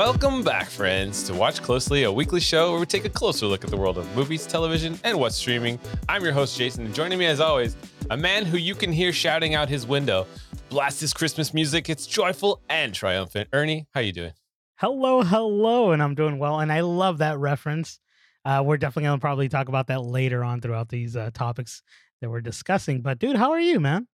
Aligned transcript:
Welcome 0.00 0.42
back, 0.42 0.70
friends, 0.70 1.24
to 1.24 1.34
Watch 1.34 1.60
Closely, 1.60 2.04
a 2.04 2.10
weekly 2.10 2.40
show 2.40 2.70
where 2.70 2.80
we 2.80 2.86
take 2.86 3.04
a 3.04 3.10
closer 3.10 3.44
look 3.44 3.64
at 3.64 3.70
the 3.70 3.76
world 3.76 3.98
of 3.98 4.16
movies, 4.16 4.46
television, 4.46 4.98
and 5.04 5.20
what's 5.20 5.36
streaming. 5.36 5.78
I'm 6.08 6.24
your 6.24 6.32
host, 6.32 6.56
Jason, 6.56 6.86
and 6.86 6.94
joining 6.94 7.18
me 7.18 7.26
as 7.26 7.38
always, 7.38 7.76
a 8.08 8.16
man 8.16 8.46
who 8.46 8.56
you 8.56 8.74
can 8.74 8.92
hear 8.92 9.12
shouting 9.12 9.54
out 9.54 9.68
his 9.68 9.86
window. 9.86 10.26
Blast 10.70 11.02
his 11.02 11.12
Christmas 11.12 11.52
music. 11.52 11.90
It's 11.90 12.06
joyful 12.06 12.62
and 12.70 12.94
triumphant. 12.94 13.50
Ernie, 13.52 13.88
how 13.92 14.00
you 14.00 14.12
doing? 14.12 14.32
Hello, 14.76 15.20
hello, 15.20 15.92
and 15.92 16.02
I'm 16.02 16.14
doing 16.14 16.38
well, 16.38 16.60
and 16.60 16.72
I 16.72 16.80
love 16.80 17.18
that 17.18 17.36
reference. 17.36 18.00
Uh, 18.46 18.62
we're 18.64 18.78
definitely 18.78 19.08
gonna 19.08 19.18
probably 19.18 19.50
talk 19.50 19.68
about 19.68 19.88
that 19.88 20.00
later 20.00 20.42
on 20.42 20.62
throughout 20.62 20.88
these 20.88 21.14
uh, 21.14 21.28
topics 21.34 21.82
that 22.22 22.30
we're 22.30 22.40
discussing. 22.40 23.02
But 23.02 23.18
dude, 23.18 23.36
how 23.36 23.50
are 23.50 23.60
you, 23.60 23.78
man? 23.78 24.08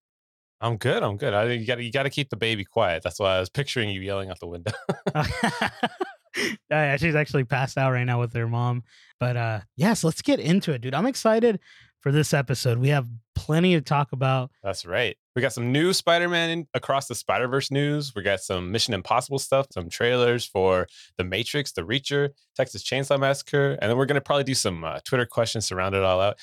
I'm 0.60 0.76
good. 0.76 1.02
I'm 1.02 1.16
good. 1.16 1.34
I 1.34 1.52
you 1.52 1.66
got 1.66 1.82
you 1.82 1.92
got 1.92 2.04
to 2.04 2.10
keep 2.10 2.30
the 2.30 2.36
baby 2.36 2.64
quiet. 2.64 3.02
That's 3.02 3.20
why 3.20 3.36
I 3.36 3.40
was 3.40 3.50
picturing 3.50 3.90
you 3.90 4.00
yelling 4.00 4.30
out 4.30 4.40
the 4.40 4.46
window. 4.46 4.72
yeah, 6.70 6.96
she's 6.96 7.14
actually 7.14 7.44
passed 7.44 7.76
out 7.76 7.92
right 7.92 8.04
now 8.04 8.20
with 8.20 8.32
her 8.34 8.48
mom. 8.48 8.84
But 9.20 9.36
uh 9.36 9.60
yes, 9.76 10.02
let's 10.04 10.22
get 10.22 10.40
into 10.40 10.72
it, 10.72 10.80
dude. 10.80 10.94
I'm 10.94 11.06
excited 11.06 11.60
for 12.00 12.12
this 12.12 12.32
episode. 12.32 12.78
We 12.78 12.88
have 12.90 13.08
plenty 13.34 13.74
to 13.74 13.80
talk 13.80 14.12
about. 14.12 14.50
That's 14.62 14.86
right. 14.86 15.16
We 15.34 15.42
got 15.42 15.52
some 15.52 15.72
new 15.72 15.92
Spider-Man 15.92 16.50
in, 16.50 16.66
across 16.72 17.08
the 17.08 17.16
Spider-Verse 17.16 17.70
news. 17.70 18.14
We 18.14 18.22
got 18.22 18.40
some 18.40 18.70
Mission 18.70 18.94
Impossible 18.94 19.40
stuff, 19.40 19.66
some 19.72 19.88
trailers 19.88 20.46
for 20.46 20.86
The 21.18 21.24
Matrix, 21.24 21.72
The 21.72 21.82
Reacher, 21.82 22.30
Texas 22.54 22.84
Chainsaw 22.84 23.18
Massacre, 23.18 23.72
and 23.80 23.90
then 23.90 23.98
we're 23.98 24.06
going 24.06 24.14
to 24.14 24.20
probably 24.20 24.44
do 24.44 24.54
some 24.54 24.84
uh, 24.84 25.00
Twitter 25.04 25.26
questions 25.26 25.66
to 25.68 25.74
round 25.74 25.94
it 25.94 26.02
all 26.04 26.20
out. 26.20 26.38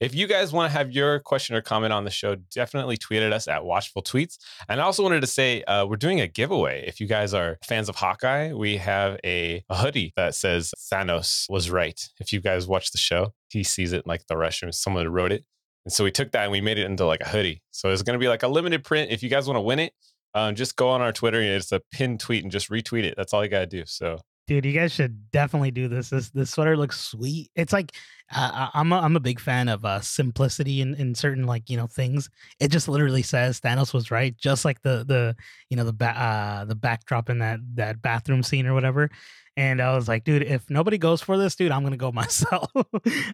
If 0.00 0.14
you 0.14 0.26
guys 0.26 0.52
want 0.52 0.70
to 0.70 0.76
have 0.76 0.90
your 0.90 1.20
question 1.20 1.54
or 1.54 1.60
comment 1.60 1.92
on 1.92 2.04
the 2.04 2.10
show, 2.10 2.34
definitely 2.52 2.96
tweet 2.96 3.22
at 3.22 3.32
us 3.32 3.46
at 3.46 3.64
Watchful 3.64 4.02
Tweets. 4.02 4.38
And 4.68 4.80
I 4.80 4.84
also 4.84 5.04
wanted 5.04 5.20
to 5.20 5.26
say 5.28 5.62
uh, 5.64 5.86
we're 5.86 5.96
doing 5.96 6.20
a 6.20 6.26
giveaway. 6.26 6.84
If 6.86 7.00
you 7.00 7.06
guys 7.06 7.32
are 7.32 7.58
fans 7.64 7.88
of 7.88 7.96
Hawkeye, 7.96 8.52
we 8.52 8.76
have 8.78 9.18
a, 9.24 9.64
a, 9.70 9.76
hoodie 9.76 10.12
that 10.16 10.34
says 10.34 10.72
Thanos 10.92 11.48
was 11.48 11.70
right. 11.70 12.00
If 12.18 12.32
you 12.32 12.40
guys 12.40 12.66
watch 12.66 12.90
the 12.90 12.98
show, 12.98 13.34
he 13.48 13.62
sees 13.62 13.92
it 13.92 14.04
like 14.06 14.26
the 14.26 14.34
restroom. 14.34 14.74
Someone 14.74 15.08
wrote 15.08 15.30
it. 15.30 15.44
And 15.84 15.92
so 15.92 16.02
we 16.02 16.10
took 16.10 16.32
that 16.32 16.42
and 16.44 16.52
we 16.52 16.60
made 16.60 16.78
it 16.78 16.86
into 16.86 17.06
like 17.06 17.20
a 17.20 17.28
hoodie. 17.28 17.62
So 17.70 17.90
it's 17.90 18.02
going 18.02 18.18
to 18.18 18.22
be 18.22 18.28
like 18.28 18.42
a 18.42 18.48
limited 18.48 18.82
print. 18.84 19.12
If 19.12 19.22
you 19.22 19.28
guys 19.28 19.46
want 19.46 19.58
to 19.58 19.62
win 19.62 19.78
it, 19.78 19.92
um, 20.34 20.56
just 20.56 20.74
go 20.76 20.88
on 20.88 21.00
our 21.00 21.12
Twitter 21.12 21.40
it's 21.40 21.70
a 21.70 21.80
pinned 21.92 22.18
tweet 22.18 22.42
and 22.42 22.50
just 22.50 22.68
retweet 22.68 23.04
it. 23.04 23.14
That's 23.16 23.32
all 23.32 23.44
you 23.44 23.50
got 23.50 23.60
to 23.60 23.66
do. 23.66 23.84
So 23.86 24.18
Dude, 24.46 24.66
you 24.66 24.72
guys 24.72 24.92
should 24.92 25.30
definitely 25.30 25.70
do 25.70 25.88
this. 25.88 26.10
This 26.10 26.28
this 26.30 26.50
sweater 26.50 26.76
looks 26.76 27.00
sweet. 27.00 27.50
It's 27.54 27.72
like 27.72 27.92
uh, 28.30 28.68
I'm 28.74 28.92
a, 28.92 29.00
I'm 29.00 29.16
a 29.16 29.20
big 29.20 29.40
fan 29.40 29.68
of 29.68 29.86
uh, 29.86 30.00
simplicity 30.00 30.82
in, 30.82 30.94
in 30.94 31.14
certain 31.14 31.46
like 31.46 31.70
you 31.70 31.78
know 31.78 31.86
things. 31.86 32.28
It 32.60 32.68
just 32.68 32.86
literally 32.86 33.22
says 33.22 33.60
Thanos 33.60 33.94
was 33.94 34.10
right, 34.10 34.36
just 34.36 34.66
like 34.66 34.82
the 34.82 35.04
the 35.06 35.34
you 35.70 35.78
know 35.78 35.84
the 35.84 35.94
ba- 35.94 36.20
uh, 36.20 36.64
the 36.66 36.74
backdrop 36.74 37.30
in 37.30 37.38
that 37.38 37.60
that 37.74 38.02
bathroom 38.02 38.42
scene 38.42 38.66
or 38.66 38.74
whatever. 38.74 39.10
And 39.56 39.80
I 39.80 39.94
was 39.94 40.08
like, 40.08 40.24
dude, 40.24 40.42
if 40.42 40.68
nobody 40.68 40.98
goes 40.98 41.22
for 41.22 41.38
this, 41.38 41.54
dude, 41.54 41.72
I'm 41.72 41.82
gonna 41.82 41.96
go 41.96 42.12
myself. 42.12 42.70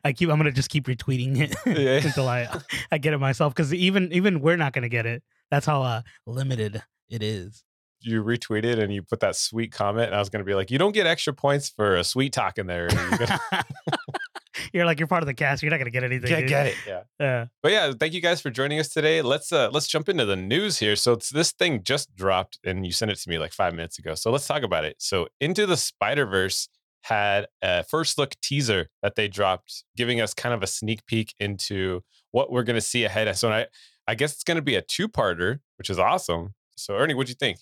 I 0.05 0.12
keep 0.12 0.31
I'm 0.31 0.36
gonna 0.36 0.53
just 0.53 0.70
keep 0.70 0.86
retweeting 0.86 1.38
it 1.41 1.56
yeah. 1.66 2.06
until 2.06 2.28
I 2.28 2.48
I 2.92 2.98
get 2.98 3.14
it 3.14 3.19
myself 3.19 3.53
because 3.53 3.75
even 3.75 4.12
even 4.12 4.41
we're 4.41 4.56
not 4.56 4.72
gonna 4.72 4.88
get 4.88 5.06
it. 5.06 5.25
That's 5.50 5.66
how 5.66 5.83
uh, 5.83 6.03
limited 6.25 6.83
it 7.08 7.25
is 7.25 7.64
you 8.03 8.23
retweeted 8.23 8.79
and 8.79 8.93
you 8.93 9.03
put 9.03 9.20
that 9.20 9.37
sweet 9.37 9.73
comment, 9.73 10.06
and 10.06 10.15
I 10.15 10.19
was 10.19 10.29
going 10.29 10.45
to 10.45 10.48
be 10.48 10.55
like, 10.55 10.70
you 10.70 10.79
don't 10.79 10.93
get 10.93 11.06
extra 11.06 11.33
points 11.33 11.69
for 11.69 11.97
a 11.97 12.05
sweet 12.05 12.33
talk 12.33 12.59
in 12.59 12.67
there. 12.67 12.89
you're 14.73 14.84
like 14.84 14.98
you're 14.98 15.09
part 15.09 15.23
of 15.23 15.27
the 15.27 15.34
cast. 15.34 15.62
You're 15.62 15.70
not 15.70 15.79
gonna 15.79 15.91
get 15.91 16.05
anything. 16.05 16.47
Get 16.47 16.67
it. 16.67 16.77
Yeah. 16.87 17.03
Yeah. 17.19 17.47
But 17.62 17.73
yeah, 17.73 17.93
thank 17.98 18.12
you 18.12 18.21
guys 18.21 18.41
for 18.41 18.51
joining 18.51 18.78
us 18.78 18.89
today. 18.89 19.23
Let's 19.23 19.53
uh 19.53 19.71
let's 19.73 19.87
jump 19.87 20.09
into 20.09 20.25
the 20.25 20.37
news 20.37 20.78
here. 20.78 20.97
So 20.97 21.12
it's, 21.12 21.31
this 21.31 21.53
thing 21.53 21.83
just 21.83 22.15
dropped, 22.15 22.59
and 22.65 22.84
you 22.87 22.93
sent 22.93 23.11
it 23.11 23.17
to 23.17 23.28
me 23.28 23.39
like 23.39 23.53
five 23.53 23.75
minutes 23.75 23.98
ago. 23.98 24.15
So 24.15 24.31
let's 24.31 24.47
talk 24.47 24.62
about 24.62 24.84
it. 24.84 24.97
So 24.98 25.28
Into 25.41 25.66
the 25.66 25.77
Spider 25.77 26.27
Verse 26.27 26.69
had 27.03 27.47
a 27.62 27.83
first 27.84 28.19
look 28.19 28.34
teaser 28.43 28.89
that 29.03 29.15
they 29.15 29.27
dropped, 29.27 29.84
giving 29.97 30.21
us 30.21 30.34
kind 30.34 30.55
of 30.55 30.62
a 30.62 30.66
sneak 30.66 31.06
peek 31.06 31.34
into 31.41 32.03
what 32.31 32.50
we're 32.50 32.65
gonna 32.65 32.81
see 32.81 33.05
ahead. 33.05 33.34
So 33.37 33.50
I 33.50 33.66
I 34.06 34.15
guess 34.15 34.33
it's 34.34 34.44
gonna 34.44 34.62
be 34.62 34.77
a 34.77 34.83
two 34.83 35.09
parter, 35.09 35.60
which 35.78 35.91
is 35.91 35.99
awesome. 35.99 36.55
So 36.77 36.97
Ernie, 36.97 37.15
what 37.15 37.27
do 37.27 37.31
you 37.31 37.37
think? 37.37 37.59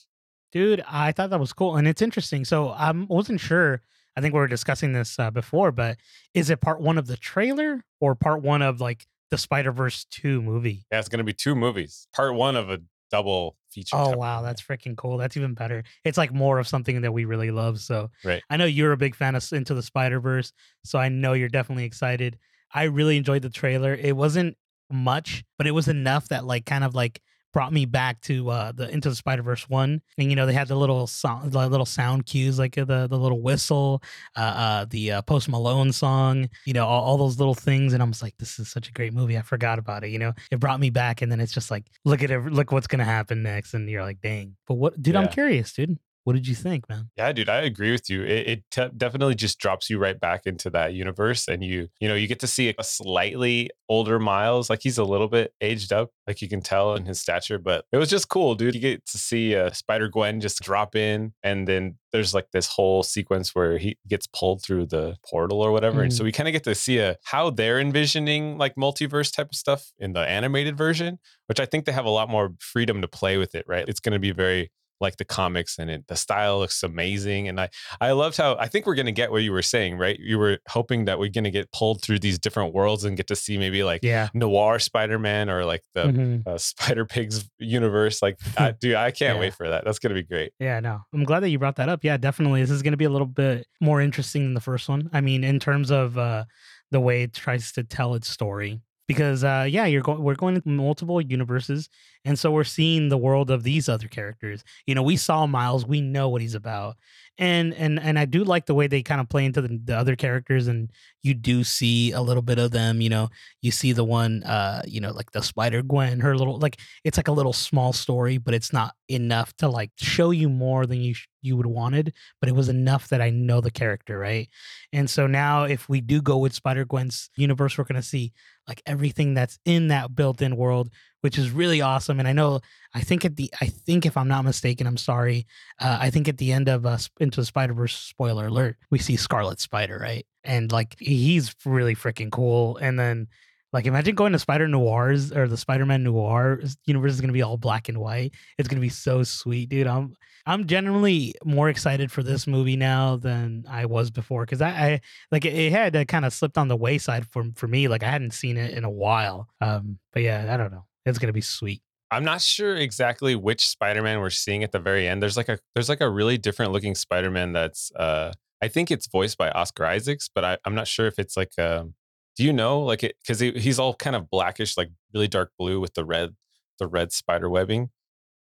Dude, 0.53 0.83
I 0.89 1.13
thought 1.13 1.31
that 1.31 1.41
was 1.41 1.53
cool. 1.53 1.77
And 1.77 1.87
it's 1.87 2.03
interesting. 2.03 2.45
So 2.45 2.69
I 2.69 2.91
wasn't 2.93 3.41
sure. 3.41 3.83
I 4.17 4.21
think 4.21 4.35
we 4.35 4.41
were 4.41 4.49
discussing 4.49 4.93
this 4.93 5.19
uh, 5.19 5.31
before, 5.31 5.71
but 5.71 5.99
is 6.35 6.51
it 6.51 6.61
part 6.61 6.81
one 6.81 6.99
of 6.99 7.07
the 7.07 7.17
trailer 7.17 7.85
or 8.01 8.15
part 8.15 8.43
one 8.43 8.63
of 8.63 8.81
like 8.81 9.07
the 9.31 9.39
Spider 9.39 9.71
Verse 9.71 10.07
2 10.11 10.43
movie? 10.43 10.87
Yeah, 10.91 10.99
it's 10.99 11.09
going 11.09 11.19
to 11.19 11.25
be 11.25 11.33
two 11.33 11.55
movies. 11.55 12.09
Part 12.13 12.35
one 12.35 12.57
of 12.57 12.71
a 12.71 12.81
double 13.11 13.57
feature. 13.71 13.97
Oh, 13.97 14.17
wow. 14.17 14.43
That's 14.43 14.63
freaking 14.63 14.97
cool. 14.97 15.19
That's 15.19 15.37
even 15.37 15.55
better. 15.55 15.85
It's 16.05 16.19
like 16.19 16.33
more 16.33 16.59
of 16.59 16.67
something 16.67 17.03
that 17.03 17.13
we 17.13 17.27
really 17.27 17.51
love. 17.51 17.81
So 17.81 18.11
right. 18.25 18.43
I 18.51 18.57
know 18.57 18.65
you're 18.65 18.93
a 18.93 18.97
big 18.97 19.15
fan 19.15 19.35
of 19.35 19.53
Into 19.53 19.75
the 19.75 19.83
Spider 19.83 20.21
Verse. 20.21 20.53
So 20.85 20.99
I 20.99 21.09
know 21.09 21.35
you're 21.35 21.49
definitely 21.49 21.85
excited. 21.85 22.39
I 22.73 22.85
really 22.85 23.17
enjoyed 23.17 23.43
the 23.43 23.51
trailer. 23.51 23.95
It 23.95 24.17
wasn't 24.17 24.57
much, 24.91 25.45
but 25.57 25.67
it 25.67 25.73
was 25.73 25.89
enough 25.89 26.29
that 26.29 26.45
like 26.45 26.67
kind 26.67 26.85
of 26.85 26.95
like 26.95 27.21
brought 27.59 27.73
me 27.73 27.87
back 27.87 28.21
to 28.21 28.49
uh, 28.51 28.71
the 28.71 28.89
Into 28.89 29.11
the 29.11 29.17
Spider 29.17 29.43
Verse 29.43 29.69
one, 29.69 30.01
and 30.17 30.31
you 30.31 30.37
know 30.37 30.47
they 30.47 30.53
had 30.53 30.69
the 30.69 30.77
little 30.77 31.09
song, 31.09 31.51
the 31.51 31.69
little 31.69 31.85
sound 31.85 32.25
cues 32.25 32.57
like 32.57 32.79
uh, 32.79 32.85
the 32.85 33.09
the 33.09 33.19
little 33.19 33.43
whistle, 33.43 34.01
uh, 34.37 34.41
uh, 34.41 34.85
the 34.89 35.11
uh, 35.11 35.23
Post 35.23 35.49
Malone 35.49 35.91
song, 35.91 36.49
you 36.67 36.73
know 36.73 36.87
all, 36.87 37.03
all, 37.03 37.17
those 37.17 37.37
little 37.41 37.57
things, 37.57 37.95
and 37.95 38.01
I 38.01 38.07
was 38.07 38.23
like, 38.23 38.37
this 38.39 38.61
is 38.61 38.69
such 38.69 38.89
a 38.89 38.93
great 38.93 39.13
movie. 39.13 39.37
I 39.37 39.43
forgot 39.43 39.81
about 39.81 40.05
it. 40.05 40.11
You 40.11 40.21
know, 40.21 40.35
it 40.53 40.61
brought 40.61 40.79
me 40.79 40.91
back, 40.91 41.21
and 41.21 41.33
then 41.33 41.41
it's 41.41 41.53
just 41.53 41.69
like, 41.69 41.91
look 42.05 42.23
at 42.23 42.31
it, 42.31 42.39
look 42.45 42.71
what's 42.71 42.87
gonna 42.87 43.05
happen 43.05 43.43
next, 43.43 43.75
and 43.75 43.91
you're 43.91 44.05
like, 44.05 44.21
dang. 44.21 44.55
But 44.69 44.75
what, 44.75 45.03
dude? 45.03 45.15
Yeah. 45.15 45.23
I'm 45.23 45.29
curious, 45.29 45.73
dude. 45.73 45.99
What 46.29 46.35
did 46.35 46.47
you 46.47 46.55
think, 46.55 46.91
man? 46.91 47.09
Yeah, 47.17 47.33
dude, 47.33 47.49
I 47.49 47.63
agree 47.63 47.91
with 47.91 48.11
you. 48.11 48.23
It, 48.23 48.47
it 48.47 48.65
te- 48.71 48.91
definitely 48.95 49.35
just 49.35 49.59
drops 49.59 49.89
you 49.89 49.99
right 49.99 50.21
back 50.21 50.43
into 50.45 50.69
that 50.69 50.93
universe, 50.93 51.49
and 51.49 51.65
you, 51.65 51.89
you 52.01 52.07
know, 52.07 52.15
you 52.15 52.27
get 52.27 52.41
to 52.41 52.47
see 52.47 52.69
a 52.77 52.85
slightly 52.85 53.71
older 53.89 54.19
Miles. 54.19 54.69
Like 54.69 54.81
he's 54.83 54.99
a 54.99 55.05
little 55.05 55.29
bit 55.29 55.55
aged 55.63 55.91
up, 55.91 56.11
like 56.27 56.43
you 56.43 56.49
can 56.51 56.61
tell 56.61 56.95
in 56.97 57.07
his 57.07 57.19
stature. 57.19 57.59
But 57.59 57.87
it 57.93 57.97
was 57.97 58.11
just 58.11 58.29
cool, 58.29 58.55
dude. 58.55 58.75
You 58.75 58.81
get 58.83 59.07
to 59.07 59.17
see 59.17 59.57
uh, 59.57 59.71
Spider 59.71 60.09
Gwen 60.09 60.43
just 60.43 60.61
drop 60.61 60.95
in, 60.95 61.33
and 61.43 61.67
then 61.67 61.97
there's 62.13 62.35
like 62.35 62.51
this 62.53 62.67
whole 62.67 63.03
sequence 63.03 63.55
where 63.55 63.79
he 63.79 63.97
gets 64.07 64.27
pulled 64.27 64.63
through 64.63 64.85
the 64.85 65.17
portal 65.25 65.63
or 65.63 65.73
whatever, 65.73 66.01
mm. 66.01 66.03
and 66.03 66.13
so 66.13 66.21
mm. 66.21 66.27
we 66.27 66.33
kind 66.33 66.47
of 66.47 66.53
get 66.53 66.65
to 66.65 66.75
see 66.75 66.99
a 66.99 67.17
how 67.25 67.49
they're 67.49 67.81
envisioning 67.81 68.59
like 68.59 68.75
multiverse 68.75 69.35
type 69.35 69.49
of 69.49 69.57
stuff 69.57 69.93
in 69.99 70.13
the 70.13 70.29
animated 70.29 70.77
version, 70.77 71.21
which 71.47 71.59
I 71.59 71.65
think 71.65 71.87
they 71.87 71.93
have 71.93 72.05
a 72.05 72.11
lot 72.11 72.29
more 72.29 72.51
freedom 72.59 73.01
to 73.01 73.09
play 73.09 73.39
with 73.39 73.55
it. 73.55 73.65
Right? 73.67 73.89
It's 73.89 74.01
going 74.01 74.13
to 74.13 74.19
be 74.19 74.33
very 74.33 74.71
like 75.01 75.17
the 75.17 75.25
comics 75.25 75.79
and 75.79 75.91
it 75.91 76.07
the 76.09 76.17
style 76.17 76.59
looks 76.59 76.83
amazing 76.83 77.49
and 77.49 77.61
i 77.61 77.69
i 78.01 78.13
loved 78.13 78.37
how 78.37 78.57
i 78.59 78.67
think 78.67 78.87
we're 78.87 78.95
going 78.95 79.07
to 79.07 79.13
get 79.13 79.31
what 79.31 79.43
you 79.43 79.53
were 79.53 79.63
saying 79.63 79.97
right 79.97 80.19
you 80.19 80.39
were 80.39 80.59
hoping 80.69 81.05
that 81.05 81.19
we're 81.19 81.31
going 81.31 81.45
to 81.45 81.51
get 81.51 81.71
pulled 81.73 82.03
through 82.03 82.19
these 82.19 82.39
different 82.39 82.75
worlds 82.75 83.05
and 83.05 83.17
get 83.17 83.27
to 83.27 83.37
see 83.37 83.59
maybe 83.59 83.83
like 83.83 84.03
yeah. 84.03 84.29
noir 84.35 84.79
spider-man 84.79 85.49
or 85.49 85.65
like 85.65 85.83
the 85.95 86.05
mm-hmm. 86.05 86.49
uh, 86.49 86.59
spider 86.59 87.05
pigs 87.05 87.49
universe 87.59 88.23
like 88.23 88.37
I, 88.57 88.71
dude 88.81 88.95
i 88.95 89.11
can't 89.11 89.37
yeah. 89.37 89.41
wait 89.41 89.55
for 89.55 89.69
that 89.69 89.85
that's 89.85 89.99
going 89.99 90.15
to 90.15 90.21
be 90.21 90.27
great 90.27 90.53
yeah 90.59 90.81
no 90.81 91.01
i'm 91.13 91.25
glad 91.25 91.41
that 91.41 91.51
you 91.51 91.59
brought 91.59 91.77
that 91.77 91.89
up 91.89 92.05
yeah 92.05 92.17
definitely 92.17 92.61
this 92.61 92.71
is 92.71 92.83
going 92.83 92.93
to 92.93 92.99
be 92.99 93.05
a 93.05 93.11
little 93.11 93.27
bit 93.27 93.67
more 93.81 94.01
interesting 94.01 94.45
than 94.45 94.55
the 94.55 94.61
first 94.61 94.89
one 94.89 95.09
i 95.13 95.21
mean 95.21 95.45
in 95.45 95.59
terms 95.59 95.91
of 95.91 96.19
uh 96.19 96.45
the 96.91 97.01
way 97.01 97.23
it 97.23 97.35
tries 97.35 97.73
to 97.73 97.85
tell 97.85 98.15
its 98.15 98.29
story 98.29 98.81
because 99.09 99.43
uh, 99.43 99.67
yeah, 99.69 99.87
you're 99.87 100.03
going. 100.03 100.23
We're 100.23 100.37
going 100.37 100.61
to 100.61 100.69
multiple 100.69 101.21
universes, 101.21 101.89
and 102.25 102.39
so 102.39 102.53
we're 102.53 102.65
seeing 102.65 103.09
the 103.09 103.19
world 103.19 103.51
of 103.51 103.65
these 103.65 103.89
other 103.89 104.07
characters. 104.07 104.63
You 104.87 104.95
know, 104.95 105.03
we 105.03 105.17
saw 105.17 105.47
Miles. 105.47 105.87
We 105.87 106.01
know 106.01 106.29
what 106.29 106.43
he's 106.43 106.55
about, 106.55 106.97
and 107.39 107.73
and 107.75 108.01
and 108.01 108.19
I 108.19 108.25
do 108.25 108.43
like 108.43 108.67
the 108.67 108.75
way 108.75 108.89
they 108.89 109.03
kind 109.03 109.21
of 109.21 109.29
play 109.29 109.45
into 109.45 109.63
the, 109.63 109.81
the 109.85 109.97
other 109.97 110.17
characters, 110.17 110.67
and 110.67 110.91
you 111.23 111.35
do 111.35 111.63
see 111.63 112.11
a 112.11 112.21
little 112.21 112.43
bit 112.43 112.59
of 112.59 112.73
them. 112.73 113.01
You 113.01 113.11
know, 113.11 113.29
you 113.63 113.71
see 113.71 113.93
the 113.93 114.05
one, 114.05 114.43
uh, 114.43 114.83
you 114.87 115.01
know, 115.01 115.13
like 115.13 115.31
the 115.31 115.43
Spider 115.43 115.83
Gwen, 115.83 116.21
her 116.21 116.37
little 116.37 116.59
like 116.59 116.81
it's 117.05 117.17
like 117.17 117.29
a 117.29 117.33
little 117.33 117.53
small 117.53 117.93
story, 117.93 118.39
but 118.39 118.55
it's 118.55 118.73
not 118.73 118.95
enough 119.09 119.55
to 119.59 119.69
like 119.69 119.93
show 119.97 120.33
you 120.33 120.49
more 120.49 120.85
than 120.85 121.01
you 121.01 121.15
sh- 121.15 121.29
you 121.41 121.57
would 121.57 121.67
wanted. 121.67 122.13
But 122.41 122.49
it 122.49 122.57
was 122.57 122.69
enough 122.69 123.09
that 123.09 123.23
I 123.23 123.31
know 123.31 123.61
the 123.61 123.71
character, 123.71 124.19
right? 124.19 124.49
And 124.93 125.09
so 125.09 125.29
now, 125.29 125.63
if 125.65 125.89
we 125.89 126.01
do 126.01 126.21
go 126.21 126.39
with 126.39 126.55
Spider 126.55 126.85
Gwen's 126.85 127.31
universe, 127.37 127.79
we're 127.79 127.85
gonna 127.85 128.03
see 128.03 128.33
like 128.67 128.83
everything 128.85 129.35
that's 129.35 129.59
in 129.65 129.89
that 129.89 130.15
built-in 130.15 130.57
world 130.57 130.91
which 131.21 131.39
is 131.39 131.51
really 131.51 131.81
awesome 131.81 132.19
and 132.19 132.29
i 132.29 132.33
know 132.33 132.61
i 132.95 133.01
think 133.01 133.25
at 133.25 133.37
the 133.37 133.53
i 133.61 133.67
think 133.67 134.07
if 134.07 134.17
i'm 134.17 134.29
not 134.29 134.45
mistaken 134.45 134.87
i'm 134.87 134.97
sorry 134.97 135.47
uh, 135.81 135.99
i 136.01 136.11
think 136.11 136.29
at 136.29 136.39
the 136.39 136.53
end 136.53 136.69
of 136.69 136.87
uh, 136.87 136.99
into 137.21 137.41
the 137.41 137.47
spider-verse 137.47 137.97
spoiler 137.97 138.47
alert 138.47 138.77
we 138.91 138.99
see 138.99 139.17
scarlet 139.17 139.61
spider 139.61 139.99
right 140.01 140.27
and 140.45 140.73
like 140.73 140.97
he's 140.99 141.55
really 141.65 141.95
freaking 141.95 142.31
cool 142.31 142.77
and 142.79 142.99
then 142.99 143.29
like 143.73 143.87
imagine 143.87 144.15
going 144.15 144.33
to 144.33 144.39
Spider 144.39 144.67
Noirs 144.67 145.31
or 145.31 145.47
the 145.47 145.57
Spider-Man 145.57 146.03
Noir 146.03 146.61
universe 146.87 147.13
is 147.13 147.21
gonna 147.21 147.35
be 147.35 147.43
all 147.43 147.59
black 147.59 147.89
and 147.89 147.99
white. 147.99 148.33
It's 148.57 148.69
gonna 148.69 148.81
be 148.81 148.89
so 148.89 149.23
sweet, 149.23 149.69
dude. 149.69 149.87
I'm 149.87 150.15
I'm 150.47 150.67
generally 150.67 151.35
more 151.45 151.69
excited 151.69 152.11
for 152.11 152.23
this 152.23 152.47
movie 152.47 152.77
now 152.77 153.17
than 153.17 153.65
I 153.69 153.85
was 153.85 154.11
before 154.11 154.47
because 154.47 154.63
I, 154.63 154.71
I, 154.71 155.01
like 155.31 155.45
it, 155.45 155.53
it 155.53 155.73
had 155.73 156.09
kind 156.09 156.25
of 156.25 156.33
slipped 156.33 156.57
on 156.57 156.69
the 156.69 156.77
wayside 156.77 157.27
for 157.27 157.45
for 157.55 157.69
me. 157.69 157.89
Like 157.89 158.03
I 158.03 158.09
hadn't 158.09 158.33
seen 158.33 158.57
it 158.57 158.73
in 158.73 158.85
a 158.85 158.91
while. 158.91 159.49
Um, 159.61 159.99
but 160.13 160.23
yeah, 160.23 160.47
I 160.53 160.57
don't 160.57 160.73
know. 160.73 160.87
It's 161.09 161.19
gonna 161.19 161.33
be 161.33 161.41
sweet. 161.41 161.83
I'm 162.11 162.25
not 162.25 162.41
sure 162.41 162.77
exactly 162.77 163.35
which 163.35 163.69
Spider-Man 163.69 164.21
we're 164.21 164.31
seeing 164.31 164.65
at 164.65 164.73
the 164.73 164.79
very 164.79 165.07
end. 165.07 165.23
There's 165.23 165.37
like 165.37 165.49
a 165.49 165.59
there's 165.75 165.89
like 165.89 166.01
a 166.01 166.09
really 166.09 166.39
different 166.39 166.73
looking 166.73 166.95
Spider-Man 166.95 167.53
that's 167.53 167.93
uh 167.93 168.33
I 168.63 168.69
think 168.69 168.91
it's 168.91 169.07
voiced 169.07 169.39
by 169.39 169.51
Oscar 169.51 169.87
Isaacs, 169.87 170.29
but 170.35 170.45
I, 170.45 170.59
I'm 170.65 170.75
not 170.75 170.89
sure 170.89 171.07
if 171.07 171.19
it's 171.19 171.37
like 171.37 171.59
um 171.59 171.95
do 172.37 172.45
you 172.45 172.53
know 172.53 172.81
like 172.81 173.03
it 173.03 173.17
because 173.23 173.41
he, 173.41 173.53
he's 173.53 173.79
all 173.79 173.95
kind 173.95 174.17
of 174.17 174.31
blackish, 174.31 174.77
like 174.77 174.91
really 175.13 175.29
dark 175.29 175.53
blue 175.59 175.81
with 175.81 175.95
the 175.95 176.05
red 176.05 176.35
the 176.79 176.87
red 176.87 177.13
spider 177.13 177.51
webbing. 177.51 177.91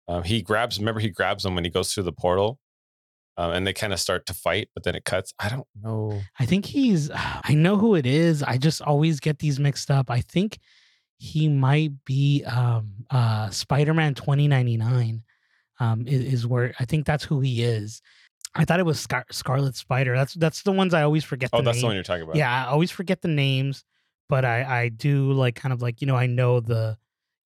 Um, 0.07 0.23
he 0.23 0.41
grabs 0.41 0.79
remember 0.79 0.99
he 0.99 1.09
grabs 1.09 1.45
him 1.45 1.55
when 1.55 1.63
he 1.63 1.69
goes 1.69 1.93
through 1.93 2.03
the 2.03 2.11
portal. 2.11 2.59
Um, 3.37 3.51
and 3.51 3.65
they 3.65 3.71
kind 3.71 3.93
of 3.93 3.99
start 3.99 4.25
to 4.25 4.33
fight, 4.33 4.67
but 4.73 4.83
then 4.83 4.93
it 4.93 5.05
cuts. 5.05 5.33
I 5.39 5.47
don't 5.47 5.65
know. 5.81 6.21
I 6.37 6.45
think 6.45 6.65
he's. 6.65 7.09
I 7.15 7.53
know 7.53 7.77
who 7.77 7.95
it 7.95 8.05
is. 8.05 8.43
I 8.43 8.57
just 8.57 8.81
always 8.81 9.19
get 9.21 9.39
these 9.39 9.57
mixed 9.57 9.89
up. 9.89 10.11
I 10.11 10.19
think 10.19 10.59
he 11.21 11.47
might 11.47 12.03
be 12.03 12.43
um, 12.45 13.05
uh, 13.11 13.47
Spider-Man 13.51 14.15
2099. 14.15 15.21
Um, 15.79 16.07
is, 16.07 16.33
is, 16.33 16.47
where 16.47 16.73
I 16.79 16.85
think 16.85 17.05
that's 17.05 17.23
who 17.23 17.41
he 17.41 17.61
is. 17.61 18.01
I 18.55 18.65
thought 18.65 18.79
it 18.79 18.87
was 18.87 18.99
Scar- 18.99 19.27
Scarlet 19.31 19.75
Spider. 19.75 20.15
That's 20.15 20.33
that's 20.33 20.63
the 20.63 20.71
ones 20.71 20.95
I 20.95 21.03
always 21.03 21.23
forget. 21.23 21.51
Oh, 21.53 21.61
that's 21.61 21.77
name. 21.77 21.81
the 21.81 21.87
one 21.87 21.95
you're 21.95 22.03
talking 22.03 22.23
about. 22.23 22.35
Yeah, 22.37 22.65
I 22.65 22.69
always 22.69 22.89
forget 22.89 23.21
the 23.21 23.27
names, 23.27 23.83
but 24.29 24.45
I 24.45 24.63
I 24.63 24.89
do 24.89 25.31
like 25.31 25.55
kind 25.55 25.73
of 25.73 25.81
like 25.81 26.01
you 26.01 26.07
know 26.07 26.15
I 26.15 26.25
know 26.25 26.59
the, 26.59 26.97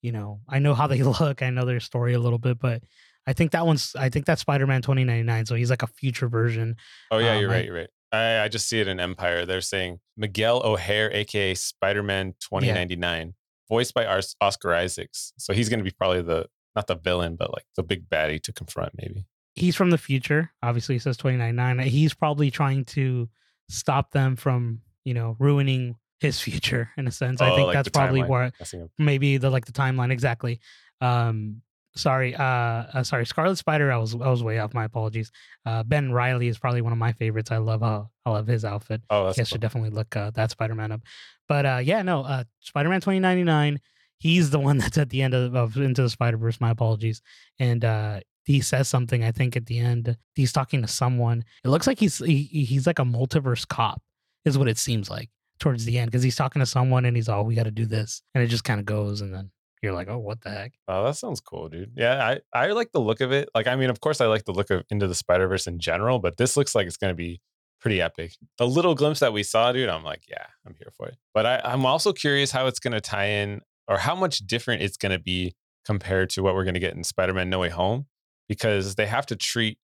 you 0.02 0.14
know 0.14 0.40
I 0.50 0.60
know 0.60 0.74
how 0.74 0.88
they 0.88 1.04
look. 1.20 1.42
I 1.42 1.50
know 1.50 1.66
their 1.66 1.82
story 1.82 2.14
a 2.14 2.20
little 2.20 2.40
bit, 2.40 2.60
but 2.60 2.82
I 3.28 3.34
think 3.34 3.52
that 3.52 3.66
one's 3.66 3.94
I 3.96 4.10
think 4.10 4.26
that's 4.26 4.42
Spider 4.42 4.68
Man 4.68 4.82
2099. 4.82 5.46
So 5.46 5.56
he's 5.56 5.70
like 5.70 5.84
a 5.84 5.88
future 5.88 6.28
version. 6.28 6.78
Oh 7.12 7.18
yeah, 7.18 7.34
um, 7.34 7.42
you're 7.42 7.50
right. 7.50 7.64
I, 7.64 7.66
you're 7.66 7.76
right. 7.76 7.90
I, 8.12 8.44
I 8.44 8.48
just 8.48 8.68
see 8.68 8.80
it 8.80 8.88
in 8.88 9.00
Empire. 9.00 9.46
They're 9.46 9.62
saying 9.62 10.00
Miguel 10.18 10.62
O'Hara, 10.64 11.12
aka 11.14 11.56
Spider 11.56 12.04
Man 12.04 12.36
2099, 12.40 13.28
yeah. 13.28 13.32
Voiced 13.70 13.94
by 13.94 14.22
Oscar 14.42 14.74
Isaacs. 14.76 15.34
So 15.38 15.54
he's 15.54 15.70
going 15.70 15.80
to 15.80 15.84
be 15.84 15.92
probably 15.92 16.22
the 16.22 16.48
not 16.76 16.88
the 16.88 16.96
villain, 16.96 17.36
but 17.36 17.54
like 17.54 17.66
the 17.76 17.84
big 17.84 18.10
baddie 18.10 18.42
to 18.44 18.54
confront, 18.54 18.94
maybe. 18.98 19.26
He's 19.56 19.76
from 19.76 19.90
the 19.90 19.98
future. 19.98 20.52
Obviously, 20.62 20.96
he 20.96 21.00
says 21.00 21.18
2099. 21.18 21.88
He's 21.88 22.14
probably 22.14 22.52
trying 22.52 22.86
to 22.86 23.30
stop 23.70 24.12
them 24.12 24.36
from 24.36 24.82
you 25.06 25.14
know 25.14 25.36
ruining 25.40 25.96
his 26.20 26.40
future 26.42 26.90
in 26.98 27.08
a 27.08 27.12
sense. 27.12 27.42
Oh, 27.42 27.46
I 27.46 27.56
think 27.56 27.68
like 27.68 27.74
that's 27.74 27.90
probably 27.90 28.24
where 28.24 28.52
maybe 28.98 29.38
the 29.38 29.50
like 29.50 29.66
the 29.66 29.72
timeline 29.72 30.12
exactly. 30.12 30.60
Um, 31.02 31.62
sorry, 31.96 32.36
uh, 32.36 32.44
uh, 32.44 33.04
sorry, 33.04 33.26
Scarlet 33.26 33.58
Spider. 33.58 33.92
I 33.92 33.98
was 33.98 34.14
I 34.14 34.30
was 34.30 34.44
way 34.44 34.60
off. 34.60 34.74
My 34.74 34.86
apologies. 34.86 35.32
Uh, 35.66 35.84
ben 35.84 36.12
Reilly 36.12 36.48
is 36.48 36.58
probably 36.58 36.82
one 36.82 36.94
of 36.94 37.00
my 37.00 37.14
favorites. 37.14 37.52
I 37.52 37.58
love 37.58 37.84
uh, 37.84 38.04
I 38.26 38.30
love 38.30 38.48
his 38.48 38.66
outfit. 38.66 39.02
Oh, 39.10 39.26
that's 39.26 39.38
cool. 39.38 39.46
should 39.46 39.62
definitely 39.62 39.92
look 39.92 40.16
uh, 40.16 40.32
that 40.32 40.52
Spider 40.52 40.76
Man 40.76 40.92
up. 40.92 41.02
But 41.48 41.66
uh, 41.66 41.80
yeah, 41.84 42.02
no, 42.02 42.24
uh, 42.24 42.44
Spider 42.60 42.90
Man 42.90 43.02
twenty 43.02 43.20
ninety 43.20 43.44
nine. 43.44 43.80
He's 44.18 44.50
the 44.50 44.60
one 44.60 44.78
that's 44.80 44.98
at 44.98 45.10
the 45.10 45.22
end 45.22 45.34
of, 45.34 45.56
of 45.56 45.78
Into 45.78 46.02
the 46.02 46.10
Spider 46.10 46.38
Verse. 46.38 46.60
My 46.60 46.72
apologies. 46.72 47.22
And 47.60 47.84
uh, 47.84 48.22
he 48.46 48.62
says 48.62 48.88
something. 48.88 49.24
I 49.24 49.32
think 49.32 49.56
at 49.56 49.66
the 49.66 49.80
end, 49.80 50.18
he's 50.36 50.54
talking 50.54 50.82
to 50.82 50.88
someone. 50.88 51.44
It 51.64 51.70
looks 51.70 51.88
like 51.88 52.00
he's 52.00 52.20
he, 52.20 52.44
he's 52.44 52.88
like 52.88 53.00
a 53.00 53.06
multiverse 53.06 53.68
cop. 53.68 54.02
Is 54.46 54.58
what 54.58 54.68
it 54.68 54.78
seems 54.78 55.10
like 55.10 55.30
towards 55.60 55.86
the 55.86 55.98
end 55.98 56.12
because 56.12 56.22
he's 56.22 56.36
talking 56.36 56.60
to 56.60 56.66
someone 56.66 57.06
and 57.06 57.16
he's 57.16 57.30
all, 57.30 57.42
oh, 57.42 57.44
"We 57.44 57.56
got 57.56 57.64
to 57.64 57.72
do 57.72 57.86
this," 57.86 58.22
and 58.34 58.44
it 58.44 58.48
just 58.48 58.64
kind 58.64 58.80
of 58.80 58.86
goes 58.86 59.22
and 59.22 59.34
then 59.34 59.52
you're 59.86 59.94
like, 59.94 60.10
oh, 60.10 60.18
what 60.18 60.42
the 60.42 60.50
heck? 60.50 60.74
Oh, 60.88 61.06
that 61.06 61.16
sounds 61.16 61.40
cool, 61.40 61.70
dude. 61.70 61.92
Yeah, 61.96 62.38
I, 62.54 62.68
I 62.68 62.72
like 62.72 62.92
the 62.92 63.00
look 63.00 63.22
of 63.22 63.32
it. 63.32 63.50
Like, 63.54 63.68
I 63.68 63.76
mean, 63.76 63.90
of 63.90 64.02
course, 64.02 64.20
I 64.20 64.26
like 64.26 64.44
the 64.46 64.52
look 64.52 64.72
of 64.72 64.84
Into 64.90 65.08
the 65.08 65.16
Spider 65.16 65.48
Verse 65.48 65.68
in 65.68 65.80
general, 65.80 66.20
but 66.20 66.38
this 66.38 66.58
looks 66.58 66.76
like 66.76 66.88
it's 66.88 66.98
going 66.98 67.12
to 67.12 67.16
be 67.16 67.40
pretty 67.80 68.02
epic. 68.02 68.34
The 68.58 68.68
little 68.68 68.96
glimpse 68.96 69.20
that 69.20 69.32
we 69.32 69.44
saw, 69.44 69.72
dude, 69.72 69.90
I'm 69.90 70.04
like, 70.04 70.24
yeah, 70.28 70.48
I'm 70.66 70.76
here 70.76 70.92
for 70.98 71.08
it. 71.08 71.18
But 71.36 71.46
I, 71.46 71.62
I'm 71.64 71.86
also 71.86 72.14
curious 72.14 72.50
how 72.50 72.66
it's 72.66 72.80
going 72.80 72.94
to 72.94 73.02
tie 73.02 73.28
in 73.28 73.62
or 73.88 74.00
how 74.00 74.16
much 74.16 74.40
different 74.40 74.82
it's 74.82 74.98
going 74.98 75.12
to 75.12 75.20
be 75.20 75.54
compared 75.86 76.32
to 76.32 76.42
what 76.42 76.56
we're 76.56 76.64
going 76.64 76.74
to 76.74 76.80
get 76.80 76.96
in 76.96 77.04
Spider 77.04 77.34
Man 77.34 77.52
No 77.52 77.60
Way 77.60 77.70
Home 77.70 78.08
because 78.50 78.96
they 78.96 79.06
have 79.06 79.28
to 79.28 79.36
treat 79.36 79.78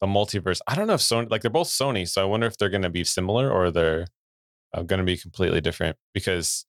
the 0.00 0.08
multiverse. 0.08 0.60
I 0.66 0.74
don't 0.74 0.88
know 0.88 0.94
if 0.94 1.00
Sony, 1.00 1.30
like, 1.30 1.42
they're 1.42 1.50
both 1.50 1.68
Sony. 1.68 2.08
So 2.08 2.20
I 2.22 2.24
wonder 2.24 2.48
if 2.48 2.56
they're 2.56 2.70
going 2.70 2.82
to 2.82 2.90
be 2.90 3.04
similar 3.04 3.48
or 3.48 3.70
they're 3.70 4.06
uh, 4.72 4.82
going 4.82 4.98
to 4.98 5.04
be 5.04 5.16
completely 5.16 5.60
different 5.60 5.96
because 6.12 6.66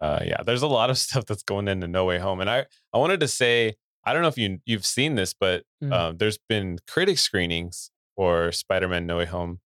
uh, 0.00 0.20
yeah, 0.24 0.42
there's 0.44 0.62
a 0.62 0.66
lot 0.66 0.90
of 0.90 0.98
stuff 1.06 1.26
that's 1.26 1.42
going 1.42 1.68
into 1.68 1.88
No 1.88 2.04
Way 2.04 2.18
Home, 2.18 2.40
and 2.40 2.50
I 2.50 2.66
I 2.92 2.98
wanted 2.98 3.20
to 3.20 3.28
say 3.28 3.74
I 4.04 4.12
don't 4.12 4.22
know 4.22 4.28
if 4.28 4.38
you 4.38 4.58
you've 4.64 4.86
seen 4.86 5.14
this, 5.14 5.34
but 5.38 5.64
mm. 5.82 5.92
uh, 5.92 6.12
there's 6.16 6.38
been 6.48 6.78
critic 6.86 7.18
screenings 7.18 7.90
for 8.16 8.52
Spider-Man 8.52 9.06
No 9.06 9.18
Way 9.18 9.26
Home, 9.26 9.60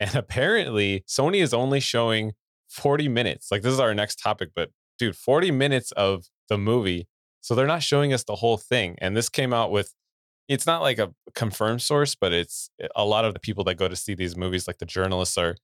and 0.00 0.14
apparently 0.14 1.04
Sony 1.08 1.42
is 1.42 1.54
only 1.54 1.80
showing 1.80 2.32
40 2.68 3.08
minutes. 3.08 3.50
Like 3.50 3.62
this 3.62 3.72
is 3.72 3.80
our 3.80 3.94
next 3.94 4.16
topic, 4.16 4.50
but 4.54 4.70
dude, 4.98 5.16
40 5.16 5.50
minutes 5.50 5.92
of 5.92 6.26
the 6.48 6.58
movie, 6.58 7.08
so 7.40 7.54
they're 7.54 7.66
not 7.66 7.82
showing 7.82 8.12
us 8.12 8.24
the 8.24 8.36
whole 8.36 8.56
thing. 8.56 8.96
And 8.98 9.16
this 9.16 9.28
came 9.28 9.52
out 9.52 9.70
with 9.70 9.94
it's 10.48 10.66
not 10.66 10.80
like 10.80 10.98
a 10.98 11.12
confirmed 11.34 11.82
source, 11.82 12.14
but 12.14 12.32
it's 12.32 12.70
eh, 12.80 12.88
a 12.96 13.04
lot 13.04 13.24
of 13.24 13.34
the 13.34 13.40
people 13.40 13.64
that 13.64 13.74
go 13.74 13.86
to 13.86 13.96
see 13.96 14.14
these 14.14 14.36
movies, 14.36 14.66
like 14.66 14.78
the 14.78 14.86
journalists, 14.86 15.36
are 15.36 15.56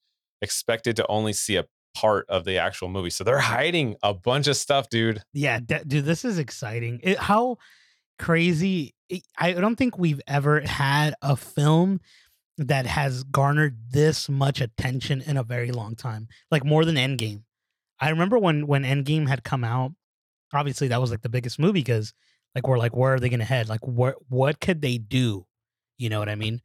expected 0.43 0.95
to 0.97 1.07
only 1.09 1.33
see 1.33 1.57
a 1.57 1.65
part 1.95 2.27
of 2.29 2.45
the 2.45 2.59
actual 2.59 2.89
movie. 2.89 3.11
So 3.11 3.25
they're 3.25 3.39
hiding 3.39 3.97
a 4.03 4.13
bunch 4.13 4.47
of 4.47 4.57
stuff, 4.57 4.89
dude. 4.89 5.23
Yeah, 5.33 5.61
d- 5.61 5.79
dude, 5.87 6.05
this 6.05 6.25
is 6.25 6.39
exciting. 6.39 7.01
It, 7.03 7.19
how 7.19 7.57
crazy! 8.19 8.95
I 9.39 9.53
don't 9.53 9.77
think 9.77 9.99
we've 9.99 10.21
ever 10.27 10.61
had 10.61 11.15
a 11.23 11.37
film 11.37 12.01
that 12.59 12.87
has 12.87 13.25
garnered 13.25 13.77
this 13.91 14.29
much 14.29 14.61
attention 14.61 15.21
in 15.21 15.37
a 15.37 15.43
very 15.43 15.73
long 15.73 15.97
time, 15.97 16.29
like 16.51 16.65
more 16.65 16.85
than 16.85 16.97
Endgame. 16.97 17.43
I 18.01 18.11
remember 18.11 18.39
when 18.39 18.67
when 18.67 18.85
Endgame 18.85 19.29
had 19.29 19.45
come 19.45 19.65
out. 19.65 19.93
Obviously, 20.53 20.89
that 20.89 21.01
was 21.01 21.11
like 21.11 21.23
the 21.23 21.29
biggest 21.29 21.59
movie 21.59 21.81
because, 21.81 22.15
like, 22.55 22.69
we're 22.69 22.79
like, 22.79 22.95
where 22.95 23.15
are 23.15 23.21
they 23.21 23.29
going 23.29 23.41
to 23.41 23.45
head? 23.45 23.69
Like, 23.69 23.85
what 23.87 24.17
what 24.29 24.61
could 24.61 24.83
they 24.83 24.99
do? 24.99 25.47
You 25.99 26.11
know 26.11 26.21
what 26.21 26.29
I 26.29 26.37
mean? 26.37 26.61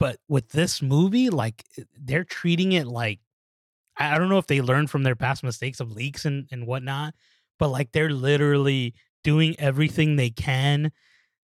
But 0.00 0.18
with 0.28 0.48
this 0.50 0.82
movie, 0.82 1.30
like, 1.30 1.64
they're 1.96 2.24
treating 2.24 2.72
it 2.72 2.86
like 2.86 3.20
I 3.96 4.16
don't 4.18 4.30
know 4.30 4.38
if 4.38 4.46
they 4.46 4.62
learned 4.62 4.90
from 4.90 5.02
their 5.02 5.14
past 5.14 5.44
mistakes 5.44 5.78
of 5.78 5.92
leaks 5.92 6.24
and, 6.24 6.48
and 6.50 6.66
whatnot, 6.66 7.14
but 7.58 7.68
like 7.68 7.92
they're 7.92 8.10
literally 8.10 8.94
doing 9.22 9.54
everything 9.58 10.16
they 10.16 10.30
can 10.30 10.90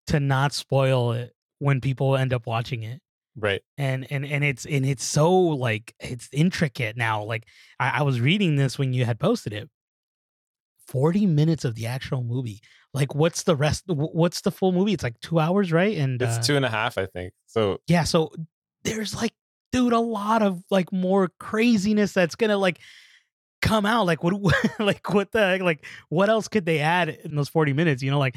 to 0.07 0.19
not 0.19 0.53
spoil 0.53 1.13
it 1.13 1.35
when 1.57 1.81
people 1.81 2.15
end 2.15 2.31
up 2.31 2.45
watching 2.45 2.83
it. 2.83 3.01
Right. 3.35 3.61
And 3.77 4.09
and 4.11 4.25
and 4.25 4.43
it's 4.43 4.65
and 4.65 4.85
it's 4.85 5.03
so 5.03 5.31
like 5.39 5.95
it's 5.99 6.29
intricate 6.31 6.97
now. 6.97 7.23
Like 7.23 7.45
I, 7.79 7.99
I 7.99 8.01
was 8.03 8.21
reading 8.21 8.55
this 8.55 8.77
when 8.77 8.93
you 8.93 9.05
had 9.05 9.19
posted 9.19 9.53
it. 9.53 9.69
40 10.87 11.25
minutes 11.27 11.63
of 11.65 11.75
the 11.75 11.87
actual 11.87 12.23
movie. 12.23 12.61
Like 12.93 13.15
what's 13.15 13.43
the 13.43 13.55
rest 13.55 13.85
what's 13.87 14.41
the 14.41 14.51
full 14.51 14.71
movie? 14.71 14.93
It's 14.93 15.03
like 15.03 15.19
two 15.21 15.39
hours, 15.39 15.71
right? 15.71 15.97
And 15.97 16.21
it's 16.21 16.37
uh, 16.37 16.41
two 16.41 16.55
and 16.55 16.65
a 16.65 16.69
half, 16.69 16.97
I 16.97 17.07
think. 17.07 17.33
So 17.47 17.79
yeah, 17.87 18.03
so 18.03 18.31
there's 18.83 19.15
like 19.15 19.33
dude, 19.71 19.93
a 19.93 19.99
lot 19.99 20.43
of 20.43 20.63
like 20.69 20.93
more 20.93 21.29
craziness 21.39 22.13
that's 22.13 22.35
gonna 22.35 22.57
like 22.57 22.79
come 23.61 23.85
out. 23.85 24.05
Like 24.05 24.23
what, 24.23 24.35
like 24.79 25.11
what 25.11 25.31
the 25.31 25.39
heck? 25.39 25.61
Like 25.61 25.85
what 26.09 26.29
else 26.29 26.47
could 26.47 26.65
they 26.65 26.79
add 26.79 27.09
in 27.09 27.35
those 27.35 27.49
forty 27.49 27.73
minutes? 27.73 28.03
You 28.03 28.11
know, 28.11 28.19
like 28.19 28.35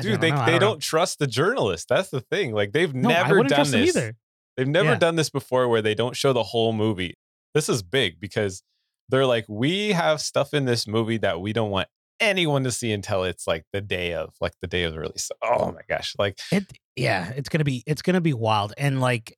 dude, 0.00 0.20
they 0.20 0.30
know, 0.30 0.46
they 0.46 0.52
don't, 0.52 0.60
don't 0.60 0.80
trust 0.80 1.18
the 1.18 1.26
journalist. 1.26 1.88
That's 1.88 2.10
the 2.10 2.20
thing. 2.20 2.52
Like 2.52 2.72
they've 2.72 2.94
no, 2.94 3.08
never 3.08 3.42
done 3.42 3.70
this. 3.70 3.96
Either. 3.96 4.14
They've 4.56 4.68
never 4.68 4.90
yeah. 4.90 4.98
done 4.98 5.16
this 5.16 5.30
before 5.30 5.68
where 5.68 5.82
they 5.82 5.94
don't 5.94 6.16
show 6.16 6.32
the 6.32 6.42
whole 6.42 6.72
movie. 6.72 7.14
This 7.54 7.68
is 7.68 7.82
big 7.82 8.20
because 8.20 8.62
they're 9.08 9.26
like, 9.26 9.44
we 9.48 9.90
have 9.90 10.20
stuff 10.20 10.54
in 10.54 10.64
this 10.64 10.86
movie 10.86 11.18
that 11.18 11.40
we 11.40 11.52
don't 11.52 11.70
want 11.70 11.88
anyone 12.20 12.64
to 12.64 12.72
see 12.72 12.92
until 12.92 13.24
it's 13.24 13.46
like 13.46 13.64
the 13.72 13.80
day 13.80 14.14
of 14.14 14.34
like 14.40 14.54
the 14.60 14.66
day 14.66 14.84
of 14.84 14.94
the 14.94 15.00
release. 15.00 15.30
Oh 15.42 15.72
my 15.72 15.82
gosh. 15.88 16.14
Like 16.18 16.38
it 16.50 16.64
yeah, 16.96 17.32
it's 17.36 17.48
gonna 17.48 17.64
be 17.64 17.82
it's 17.86 18.02
gonna 18.02 18.20
be 18.20 18.32
wild. 18.32 18.72
And 18.78 19.00
like 19.00 19.36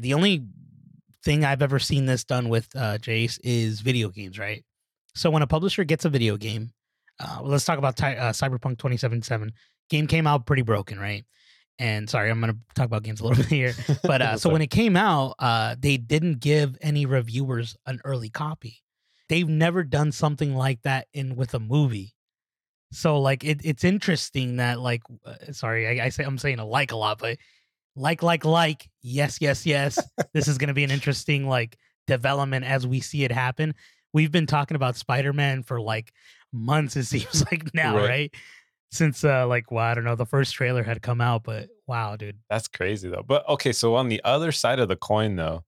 the 0.00 0.14
only 0.14 0.44
thing 1.24 1.44
I've 1.44 1.62
ever 1.62 1.78
seen 1.78 2.06
this 2.06 2.24
done 2.24 2.48
with 2.48 2.68
uh, 2.74 2.98
Jace 2.98 3.38
is 3.42 3.80
video 3.80 4.08
games, 4.08 4.38
right? 4.38 4.64
So 5.14 5.30
when 5.30 5.42
a 5.42 5.46
publisher 5.46 5.84
gets 5.84 6.04
a 6.04 6.08
video 6.08 6.36
game, 6.36 6.70
uh, 7.20 7.40
let's 7.42 7.64
talk 7.64 7.78
about 7.78 7.96
ty- 7.96 8.16
uh, 8.16 8.32
Cyberpunk 8.32 8.78
2077. 8.78 9.52
Game 9.90 10.06
came 10.06 10.26
out 10.26 10.46
pretty 10.46 10.62
broken, 10.62 10.98
right? 10.98 11.24
And 11.78 12.10
sorry, 12.10 12.30
I'm 12.30 12.40
going 12.40 12.52
to 12.52 12.58
talk 12.74 12.86
about 12.86 13.04
games 13.04 13.20
a 13.20 13.26
little 13.26 13.42
bit 13.42 13.50
here. 13.50 13.74
But 14.02 14.22
uh, 14.22 14.36
so 14.36 14.50
when 14.50 14.62
it 14.62 14.70
came 14.70 14.96
out, 14.96 15.34
uh, 15.38 15.76
they 15.78 15.96
didn't 15.96 16.40
give 16.40 16.76
any 16.80 17.06
reviewers 17.06 17.76
an 17.86 18.00
early 18.04 18.30
copy. 18.30 18.82
They've 19.28 19.48
never 19.48 19.84
done 19.84 20.10
something 20.10 20.54
like 20.54 20.82
that 20.82 21.06
in 21.12 21.36
with 21.36 21.54
a 21.54 21.60
movie. 21.60 22.14
So 22.90 23.20
like 23.20 23.44
it, 23.44 23.60
it's 23.64 23.84
interesting 23.84 24.56
that 24.56 24.80
like 24.80 25.02
uh, 25.24 25.52
sorry 25.52 26.00
I, 26.00 26.06
I 26.06 26.08
say 26.08 26.24
I'm 26.24 26.38
saying 26.38 26.58
a 26.58 26.64
like 26.64 26.90
a 26.90 26.96
lot, 26.96 27.18
but 27.18 27.36
like 27.94 28.22
like 28.22 28.44
like 28.44 28.88
yes 29.02 29.38
yes 29.40 29.66
yes 29.66 29.98
this 30.32 30.48
is 30.48 30.56
going 30.56 30.68
to 30.68 30.74
be 30.74 30.84
an 30.84 30.90
interesting 30.90 31.46
like 31.46 31.76
development 32.06 32.64
as 32.64 32.86
we 32.86 33.00
see 33.00 33.24
it 33.24 33.32
happen 33.32 33.74
we've 34.12 34.32
been 34.32 34.46
talking 34.46 34.76
about 34.76 34.96
spider-man 34.96 35.62
for 35.62 35.80
like 35.80 36.12
months 36.52 36.96
it 36.96 37.04
seems 37.04 37.44
like 37.50 37.72
now 37.74 37.96
right, 37.96 38.08
right? 38.08 38.34
since 38.90 39.24
uh 39.24 39.46
like 39.46 39.70
well 39.70 39.84
i 39.84 39.94
don't 39.94 40.04
know 40.04 40.16
the 40.16 40.26
first 40.26 40.54
trailer 40.54 40.82
had 40.82 41.02
come 41.02 41.20
out 41.20 41.42
but 41.44 41.68
wow 41.86 42.16
dude 42.16 42.38
that's 42.48 42.68
crazy 42.68 43.08
though 43.08 43.24
but 43.26 43.46
okay 43.48 43.72
so 43.72 43.94
on 43.94 44.08
the 44.08 44.20
other 44.24 44.52
side 44.52 44.78
of 44.78 44.88
the 44.88 44.96
coin 44.96 45.36
though 45.36 45.62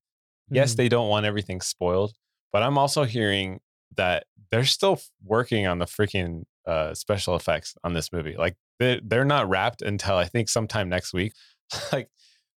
yes 0.50 0.74
mm. 0.74 0.76
they 0.76 0.88
don't 0.88 1.08
want 1.08 1.26
everything 1.26 1.60
spoiled 1.60 2.14
but 2.52 2.62
i'm 2.62 2.78
also 2.78 3.04
hearing 3.04 3.60
that 3.96 4.24
they're 4.50 4.64
still 4.64 5.00
working 5.24 5.66
on 5.66 5.78
the 5.78 5.84
freaking 5.84 6.44
uh, 6.66 6.94
special 6.94 7.36
effects 7.36 7.74
on 7.84 7.94
this 7.94 8.12
movie. 8.12 8.36
Like 8.36 8.56
they 8.78 9.00
they're 9.02 9.24
not 9.24 9.48
wrapped 9.48 9.82
until 9.82 10.16
I 10.16 10.24
think 10.24 10.48
sometime 10.48 10.88
next 10.88 11.12
week. 11.12 11.32
like 11.92 12.08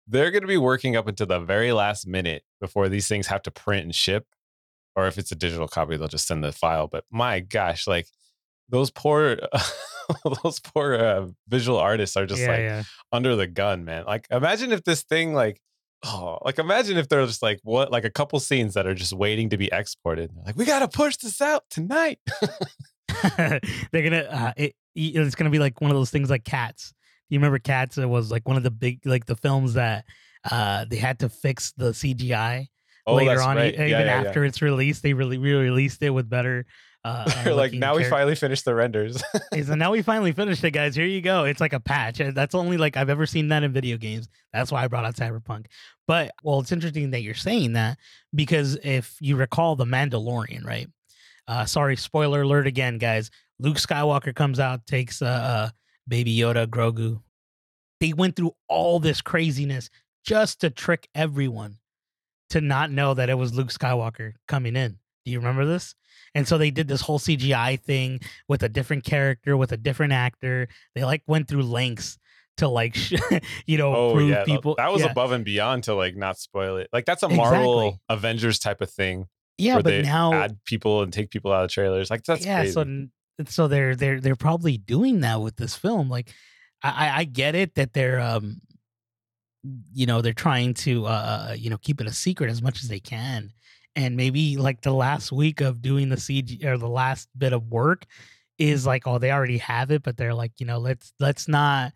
they're 0.06 0.30
going 0.30 0.42
to 0.42 0.48
be 0.48 0.58
working 0.58 0.96
up 0.96 1.08
until 1.08 1.26
the 1.26 1.40
very 1.40 1.72
last 1.72 2.06
minute 2.06 2.42
before 2.60 2.88
these 2.88 3.08
things 3.08 3.26
have 3.28 3.42
to 3.42 3.50
print 3.50 3.84
and 3.84 3.94
ship. 3.94 4.26
Or 4.96 5.06
if 5.06 5.18
it's 5.18 5.32
a 5.32 5.36
digital 5.36 5.68
copy, 5.68 5.96
they'll 5.96 6.08
just 6.08 6.26
send 6.26 6.44
the 6.44 6.52
file. 6.52 6.86
But 6.86 7.04
my 7.10 7.40
gosh, 7.40 7.86
like 7.86 8.06
those 8.68 8.90
poor 8.90 9.38
those 10.42 10.60
poor 10.60 10.94
uh, 10.94 11.28
visual 11.48 11.78
artists 11.78 12.16
are 12.16 12.26
just 12.26 12.42
yeah, 12.42 12.48
like 12.48 12.60
yeah. 12.60 12.82
under 13.12 13.36
the 13.36 13.46
gun, 13.46 13.84
man. 13.84 14.04
Like 14.04 14.26
imagine 14.30 14.72
if 14.72 14.84
this 14.84 15.02
thing 15.02 15.34
like 15.34 15.60
oh, 16.04 16.38
like 16.44 16.58
imagine 16.58 16.96
if 16.96 17.08
there's 17.08 17.28
just 17.28 17.42
like 17.42 17.60
what 17.62 17.90
like 17.90 18.04
a 18.04 18.10
couple 18.10 18.38
scenes 18.40 18.74
that 18.74 18.86
are 18.86 18.94
just 18.94 19.12
waiting 19.12 19.50
to 19.50 19.56
be 19.56 19.68
exported. 19.72 20.30
Like 20.44 20.56
we 20.56 20.64
got 20.64 20.80
to 20.80 20.88
push 20.88 21.16
this 21.16 21.40
out 21.40 21.64
tonight. 21.70 22.18
They're 23.36 23.60
gonna 23.92 24.28
uh, 24.30 24.52
it, 24.56 24.74
it's 24.94 25.34
gonna 25.34 25.50
be 25.50 25.58
like 25.58 25.80
one 25.80 25.90
of 25.90 25.96
those 25.96 26.10
things 26.10 26.30
like 26.30 26.44
Cats. 26.44 26.92
You 27.28 27.38
remember 27.38 27.58
Cats? 27.58 27.98
It 27.98 28.06
was 28.06 28.30
like 28.30 28.46
one 28.46 28.56
of 28.56 28.62
the 28.62 28.70
big 28.70 29.00
like 29.04 29.26
the 29.26 29.36
films 29.36 29.74
that 29.74 30.04
uh 30.50 30.84
they 30.88 30.96
had 30.96 31.18
to 31.20 31.28
fix 31.28 31.72
the 31.72 31.90
CGI 31.90 32.68
Oh, 33.06 33.14
later 33.14 33.42
on, 33.42 33.56
right. 33.56 33.74
even 33.74 33.88
Yeah, 33.88 33.98
yeah, 34.00 34.04
yeah. 34.22 34.28
after 34.28 34.44
it's 34.44 34.62
released. 34.62 35.02
They 35.02 35.12
really 35.12 35.38
re-released 35.38 36.02
it 36.02 36.10
with 36.10 36.28
better. 36.28 36.64
Uh, 37.04 37.30
uh, 37.46 37.54
like 37.54 37.72
now 37.74 37.94
we 37.94 38.04
finally 38.04 38.34
finished 38.34 38.64
the 38.64 38.74
renders. 38.74 39.22
so 39.64 39.74
now 39.74 39.90
we 39.90 40.00
finally 40.00 40.32
finished 40.32 40.64
it, 40.64 40.70
guys. 40.70 40.96
Here 40.96 41.04
you 41.04 41.20
go. 41.20 41.44
It's 41.44 41.60
like 41.60 41.74
a 41.74 41.80
patch. 41.80 42.20
Uh, 42.20 42.30
That's 42.34 42.54
only 42.54 42.78
like 42.78 42.96
I've 42.96 43.10
ever 43.10 43.26
seen 43.26 43.48
that 43.48 43.62
in 43.62 43.72
video 43.72 43.98
games. 43.98 44.28
That's 44.52 44.72
why 44.72 44.84
I 44.84 44.88
brought 44.88 45.04
out 45.04 45.16
Cyberpunk. 45.16 45.66
But 46.06 46.32
well, 46.42 46.60
it's 46.60 46.72
interesting 46.72 47.10
that 47.10 47.20
you're 47.20 47.34
saying 47.34 47.74
that 47.74 47.98
because 48.34 48.78
if 48.82 49.16
you 49.20 49.36
recall 49.36 49.76
the 49.76 49.84
Mandalorian, 49.84 50.64
right? 50.64 50.88
Uh, 51.46 51.66
sorry, 51.66 51.96
spoiler 51.96 52.42
alert 52.42 52.66
again, 52.66 52.96
guys. 52.96 53.30
Luke 53.58 53.76
Skywalker 53.76 54.34
comes 54.34 54.58
out, 54.58 54.86
takes 54.86 55.20
uh, 55.20 55.26
uh 55.26 55.70
Baby 56.08 56.36
Yoda, 56.36 56.66
Grogu. 56.66 57.20
They 58.00 58.14
went 58.14 58.34
through 58.34 58.52
all 58.66 58.98
this 58.98 59.20
craziness 59.20 59.90
just 60.24 60.62
to 60.62 60.70
trick 60.70 61.08
everyone 61.14 61.76
to 62.54 62.60
not 62.60 62.92
know 62.92 63.14
that 63.14 63.28
it 63.28 63.34
was 63.34 63.52
Luke 63.52 63.70
Skywalker 63.70 64.34
coming 64.46 64.76
in. 64.76 64.96
Do 65.24 65.32
you 65.32 65.40
remember 65.40 65.66
this? 65.66 65.96
And 66.36 66.46
so 66.46 66.56
they 66.56 66.70
did 66.70 66.86
this 66.86 67.00
whole 67.00 67.18
CGI 67.18 67.80
thing 67.80 68.20
with 68.46 68.62
a 68.62 68.68
different 68.68 69.02
character, 69.02 69.56
with 69.56 69.72
a 69.72 69.76
different 69.76 70.12
actor. 70.12 70.68
They 70.94 71.02
like 71.02 71.22
went 71.26 71.48
through 71.48 71.64
lengths 71.64 72.16
to 72.58 72.68
like, 72.68 72.94
sh- 72.94 73.14
you 73.66 73.76
know, 73.76 73.92
oh 73.92 74.12
prove 74.12 74.30
yeah, 74.30 74.44
people. 74.44 74.76
that 74.76 74.92
was 74.92 75.02
yeah. 75.02 75.10
above 75.10 75.32
and 75.32 75.44
beyond 75.44 75.82
to 75.84 75.94
like 75.94 76.16
not 76.16 76.38
spoil 76.38 76.76
it. 76.76 76.88
Like 76.92 77.06
that's 77.06 77.24
a 77.24 77.28
Marvel 77.28 77.80
Exactly. 77.80 78.00
Avengers 78.08 78.58
type 78.60 78.80
of 78.80 78.88
thing 78.88 79.26
yeah, 79.58 79.74
where 79.74 79.82
but 79.82 79.90
they 79.90 80.02
now, 80.02 80.32
add 80.32 80.56
people 80.64 81.02
and 81.02 81.12
take 81.12 81.30
people 81.30 81.50
out 81.50 81.64
of 81.64 81.70
trailers. 81.70 82.08
Like 82.08 82.22
that's 82.22 82.46
yeah, 82.46 82.60
crazy. 82.60 82.72
so 82.72 83.06
so 83.48 83.66
they're 83.66 83.96
they're 83.96 84.20
they're 84.20 84.36
probably 84.36 84.78
doing 84.78 85.22
that 85.22 85.40
with 85.40 85.56
this 85.56 85.74
film. 85.74 86.08
Like, 86.08 86.32
I 86.84 87.08
I, 87.08 87.18
I 87.18 87.24
get 87.24 87.56
it 87.56 87.74
that 87.74 87.94
they're 87.94 88.20
um, 88.20 88.60
you 89.92 90.06
know, 90.06 90.20
they're 90.20 90.32
trying 90.32 90.74
to 90.74 91.06
uh, 91.06 91.54
you 91.58 91.70
know, 91.70 91.78
keep 91.78 92.00
it 92.00 92.06
a 92.06 92.12
secret 92.12 92.50
as 92.50 92.62
much 92.62 92.82
as 92.82 92.88
they 92.88 93.00
can. 93.00 93.52
And 93.96 94.16
maybe 94.16 94.56
like 94.56 94.82
the 94.82 94.92
last 94.92 95.30
week 95.30 95.60
of 95.60 95.80
doing 95.80 96.08
the 96.08 96.16
CG 96.16 96.64
or 96.64 96.76
the 96.76 96.88
last 96.88 97.28
bit 97.36 97.52
of 97.52 97.68
work 97.68 98.06
is 98.58 98.86
like, 98.86 99.06
oh, 99.06 99.18
they 99.18 99.30
already 99.30 99.58
have 99.58 99.90
it, 99.90 100.02
but 100.02 100.16
they're 100.16 100.34
like, 100.34 100.52
you 100.58 100.66
know, 100.66 100.78
let's 100.78 101.12
let's 101.20 101.48
not 101.48 101.92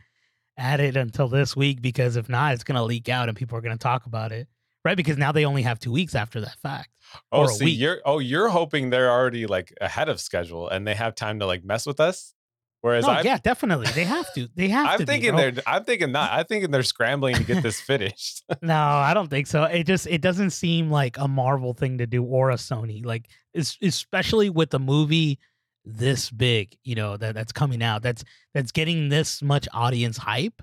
add 0.56 0.80
it 0.80 0.96
until 0.96 1.28
this 1.28 1.56
week 1.56 1.82
because 1.82 2.16
if 2.16 2.28
not, 2.28 2.54
it's 2.54 2.64
gonna 2.64 2.84
leak 2.84 3.08
out 3.08 3.28
and 3.28 3.37
people 3.37 3.58
are 3.58 3.60
gonna 3.60 3.76
talk 3.76 4.06
about 4.06 4.32
it. 4.32 4.48
Right? 4.84 4.96
Because 4.96 5.18
now 5.18 5.32
they 5.32 5.44
only 5.44 5.62
have 5.62 5.80
two 5.80 5.92
weeks 5.92 6.14
after 6.14 6.40
that 6.40 6.56
fact. 6.62 6.88
oh, 7.32 7.46
see, 7.46 7.64
week. 7.66 7.78
you're 7.78 8.00
oh, 8.04 8.20
you're 8.20 8.48
hoping 8.48 8.90
they're 8.90 9.10
already 9.10 9.46
like 9.46 9.76
ahead 9.80 10.08
of 10.08 10.20
schedule 10.20 10.68
and 10.68 10.87
they 10.87 10.94
have 10.94 11.14
time 11.14 11.40
to 11.40 11.46
like 11.46 11.64
mess 11.64 11.84
with 11.84 12.00
us. 12.00 12.32
Whereas 12.80 13.04
no, 13.04 13.11
I'm, 13.11 13.25
yeah, 13.26 13.38
definitely. 13.42 13.88
They 13.88 14.04
have 14.04 14.32
to. 14.35 14.49
They 14.54 14.68
have 14.68 14.87
I'm 14.87 14.99
to. 14.99 15.06
be, 15.06 15.12
thinking 15.12 15.30
bro. 15.32 15.50
they're 15.50 15.62
I'm 15.66 15.85
thinking 15.85 16.12
not. 16.12 16.30
I'm 16.32 16.44
thinking 16.44 16.70
they're 16.70 16.85
scrambling 16.85 17.35
to 17.35 17.44
get 17.44 17.62
this 17.62 17.80
finished. 17.80 18.44
No, 18.62 18.76
I 18.76 19.14
don't 19.14 19.28
think 19.28 19.47
so. 19.47 19.64
It 19.64 19.85
just 19.85 20.06
it 20.06 20.20
doesn't 20.20 20.50
seem 20.50 20.90
like 20.90 21.18
a 21.18 21.26
Marvel 21.28 21.75
thing 21.75 21.99
to 21.99 22.06
do 22.06 22.23
or 22.25 22.50
a 22.50 22.54
Sony. 22.54 23.04
Like 23.04 23.28
especially 23.54 24.49
with 24.50 24.73
a 24.75 24.78
movie 24.78 25.38
this 25.85 26.30
big, 26.30 26.76
you 26.85 26.94
know, 26.94 27.16
that 27.16 27.35
that's 27.35 27.52
coming 27.52 27.82
out. 27.82 28.02
That's 28.02 28.25
that's 28.54 28.73
getting 28.73 29.08
this 29.08 29.42
much 29.42 29.66
audience 29.73 30.16
hype. 30.16 30.62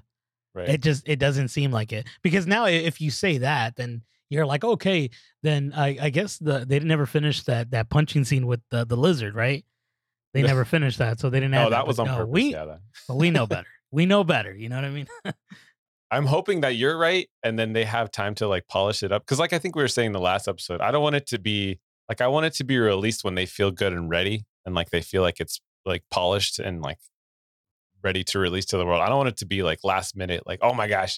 right. 0.53 0.69
It 0.69 0.81
just 0.81 1.07
it 1.07 1.19
doesn't 1.19 1.49
seem 1.49 1.71
like 1.71 1.91
it. 1.91 2.07
Because 2.21 2.47
now 2.47 2.65
if 2.65 3.01
you 3.01 3.11
say 3.11 3.39
that, 3.39 3.75
then 3.75 4.03
you're 4.29 4.45
like, 4.45 4.63
okay, 4.63 5.09
then 5.43 5.73
I, 5.75 5.97
I 6.01 6.09
guess 6.09 6.37
the 6.37 6.65
they 6.67 6.79
never 6.79 7.05
finished 7.05 7.45
that 7.47 7.71
that 7.71 7.89
punching 7.89 8.23
scene 8.25 8.47
with 8.47 8.61
the, 8.71 8.85
the 8.85 8.97
lizard, 8.97 9.35
right? 9.35 9.65
They 10.35 10.43
never 10.43 10.65
finished 10.65 10.97
that, 10.99 11.19
so 11.19 11.29
they 11.29 11.39
didn't 11.39 11.53
have 11.53 11.67
oh, 11.67 11.69
that 11.69 11.87
was 11.87 11.97
on 11.97 12.07
no, 12.07 12.17
purpose. 12.17 12.31
We 12.33 12.51
yeah, 12.51 12.65
that. 12.65 12.79
but 13.07 13.15
we 13.15 13.31
know 13.31 13.47
better. 13.47 13.67
we 13.91 14.05
know 14.05 14.25
better. 14.25 14.53
You 14.53 14.67
know 14.67 14.75
what 14.75 14.83
I 14.83 14.89
mean? 14.89 15.07
I'm 16.11 16.25
hoping 16.25 16.61
that 16.61 16.75
you're 16.75 16.97
right, 16.97 17.29
and 17.41 17.57
then 17.57 17.71
they 17.71 17.85
have 17.85 18.11
time 18.11 18.35
to 18.35 18.47
like 18.47 18.67
polish 18.67 19.01
it 19.01 19.13
up. 19.13 19.23
Because, 19.23 19.39
like 19.39 19.53
I 19.53 19.59
think 19.59 19.77
we 19.77 19.81
were 19.81 19.87
saying 19.87 20.11
the 20.11 20.19
last 20.19 20.49
episode, 20.49 20.81
I 20.81 20.91
don't 20.91 21.01
want 21.01 21.15
it 21.15 21.25
to 21.27 21.39
be 21.39 21.79
like 22.09 22.19
I 22.19 22.27
want 22.27 22.45
it 22.47 22.53
to 22.55 22.65
be 22.65 22.77
released 22.77 23.23
when 23.23 23.35
they 23.35 23.45
feel 23.45 23.71
good 23.71 23.93
and 23.93 24.09
ready, 24.09 24.45
and 24.65 24.75
like 24.75 24.89
they 24.89 25.01
feel 25.01 25.21
like 25.21 25.39
it's 25.39 25.61
like 25.85 26.03
polished 26.11 26.59
and 26.59 26.81
like 26.81 26.97
ready 28.03 28.25
to 28.25 28.39
release 28.39 28.65
to 28.65 28.77
the 28.77 28.85
world. 28.85 29.01
I 29.01 29.07
don't 29.07 29.17
want 29.17 29.29
it 29.29 29.37
to 29.37 29.45
be 29.45 29.63
like 29.63 29.79
last 29.85 30.17
minute, 30.17 30.43
like 30.45 30.59
oh 30.61 30.73
my 30.73 30.89
gosh, 30.89 31.17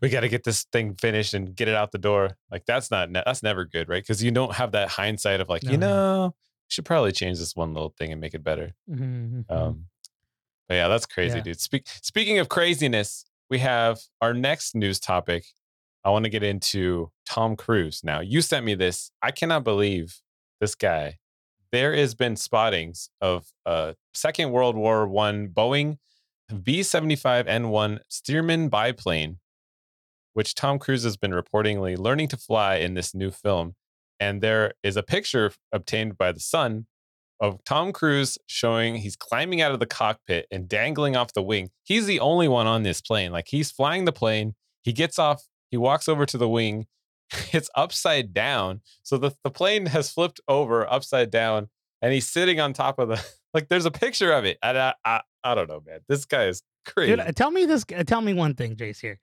we 0.00 0.08
got 0.08 0.20
to 0.20 0.28
get 0.30 0.44
this 0.44 0.64
thing 0.72 0.94
finished 0.94 1.34
and 1.34 1.54
get 1.54 1.68
it 1.68 1.74
out 1.74 1.92
the 1.92 1.98
door. 1.98 2.30
Like 2.50 2.64
that's 2.66 2.90
not 2.90 3.12
that's 3.12 3.42
never 3.42 3.66
good, 3.66 3.90
right? 3.90 4.02
Because 4.02 4.22
you 4.22 4.30
don't 4.30 4.54
have 4.54 4.72
that 4.72 4.88
hindsight 4.88 5.40
of 5.40 5.50
like 5.50 5.64
No, 5.64 5.70
you 5.70 5.76
know 5.76 6.34
should 6.68 6.84
probably 6.84 7.12
change 7.12 7.38
this 7.38 7.54
one 7.54 7.74
little 7.74 7.94
thing 7.98 8.10
and 8.12 8.20
make 8.20 8.34
it 8.34 8.42
better. 8.44 8.74
Mhm, 8.90 9.44
mhm. 9.44 9.50
Um, 9.50 9.86
but 10.68 10.74
yeah, 10.74 10.88
that's 10.88 11.06
crazy, 11.06 11.36
Yeah. 11.38 11.42
dude. 11.44 11.60
Speak, 11.60 11.86
speaking 12.02 12.38
of 12.38 12.48
craziness, 12.48 13.24
we 13.50 13.58
have 13.58 14.00
our 14.20 14.32
next 14.34 14.74
news 14.74 14.98
topic. 14.98 15.44
I 16.04 16.10
want 16.10 16.24
to 16.24 16.30
get 16.30 16.42
into 16.42 17.10
Tom 17.26 17.56
Cruise. 17.56 18.02
Now, 18.04 18.20
you 18.20 18.40
sent 18.42 18.64
me 18.66 18.74
this. 18.74 19.10
I 19.22 19.30
cannot 19.30 19.64
believe 19.64 20.20
this 20.60 20.74
guy. 20.74 21.18
There 21.72 21.94
has 21.96 22.14
been 22.14 22.36
spottings 22.36 23.08
of 23.20 23.52
a 23.66 23.96
Second 24.12 24.52
World 24.52 24.76
War 24.76 25.06
One 25.08 25.48
Boeing 25.48 25.98
B-75N1 26.62 28.00
Stearman 28.10 28.68
biplane, 28.70 29.38
which 30.34 30.54
Tom 30.54 30.78
Cruise 30.78 31.04
has 31.04 31.16
been 31.16 31.30
reportedly 31.32 31.96
learning 31.98 32.28
to 32.28 32.36
fly 32.36 32.76
in 32.76 32.94
this 32.94 33.14
new 33.14 33.30
film. 33.30 33.74
And 34.24 34.40
there 34.40 34.72
is 34.82 34.96
a 34.96 35.02
picture 35.02 35.52
obtained 35.70 36.16
by 36.16 36.32
the 36.32 36.40
Sun 36.40 36.86
of 37.40 37.62
Tom 37.64 37.92
Cruise 37.92 38.38
showing 38.46 38.94
he's 38.96 39.16
climbing 39.16 39.60
out 39.60 39.72
of 39.72 39.80
the 39.80 39.86
cockpit 39.86 40.46
and 40.50 40.66
dangling 40.66 41.14
off 41.14 41.34
the 41.34 41.42
wing. 41.42 41.68
He's 41.82 42.06
the 42.06 42.20
only 42.20 42.48
one 42.48 42.66
on 42.66 42.84
this 42.84 43.00
plane. 43.02 43.32
Like 43.32 43.48
he's 43.48 43.70
flying 43.70 44.06
the 44.06 44.12
plane. 44.12 44.54
He 44.82 44.92
gets 44.92 45.18
off, 45.18 45.42
he 45.70 45.76
walks 45.76 46.08
over 46.08 46.24
to 46.26 46.38
the 46.38 46.48
wing. 46.48 46.86
It's 47.52 47.68
upside 47.74 48.32
down. 48.32 48.80
So 49.02 49.18
the, 49.18 49.32
the 49.44 49.50
plane 49.50 49.86
has 49.86 50.10
flipped 50.10 50.40
over 50.48 50.90
upside 50.90 51.30
down 51.30 51.68
and 52.00 52.12
he's 52.12 52.28
sitting 52.28 52.60
on 52.60 52.72
top 52.72 52.98
of 52.98 53.08
the 53.08 53.18
like 53.54 53.68
there's 53.68 53.86
a 53.86 53.90
picture 53.90 54.32
of 54.32 54.44
it. 54.46 54.56
And 54.62 54.78
I 54.78 54.94
I, 55.04 55.20
I 55.42 55.54
don't 55.54 55.68
know, 55.68 55.82
man. 55.86 56.00
This 56.08 56.24
guy 56.24 56.44
is 56.46 56.62
crazy. 56.86 57.10
Dude, 57.12 57.20
uh, 57.20 57.32
tell 57.32 57.50
me 57.50 57.66
this. 57.66 57.84
uh, 57.94 58.04
Tell 58.04 58.20
me 58.22 58.32
one 58.32 58.54
thing, 58.54 58.76
Jace. 58.76 59.00
Here, 59.00 59.18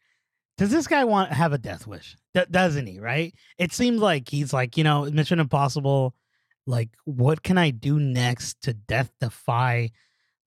does 0.61 0.69
this 0.71 0.87
guy 0.87 1.03
want 1.03 1.31
have 1.33 1.53
a 1.53 1.57
death 1.57 1.87
wish? 1.87 2.15
D- 2.33 2.41
doesn't 2.49 2.85
he? 2.87 2.99
Right? 2.99 3.33
It 3.57 3.73
seems 3.73 3.99
like 4.01 4.29
he's 4.29 4.53
like, 4.53 4.77
you 4.77 4.83
know, 4.83 5.05
Mission 5.05 5.39
Impossible. 5.39 6.13
Like, 6.67 6.89
what 7.05 7.41
can 7.41 7.57
I 7.57 7.71
do 7.71 7.99
next 7.99 8.61
to 8.61 8.73
death 8.73 9.11
defy 9.19 9.89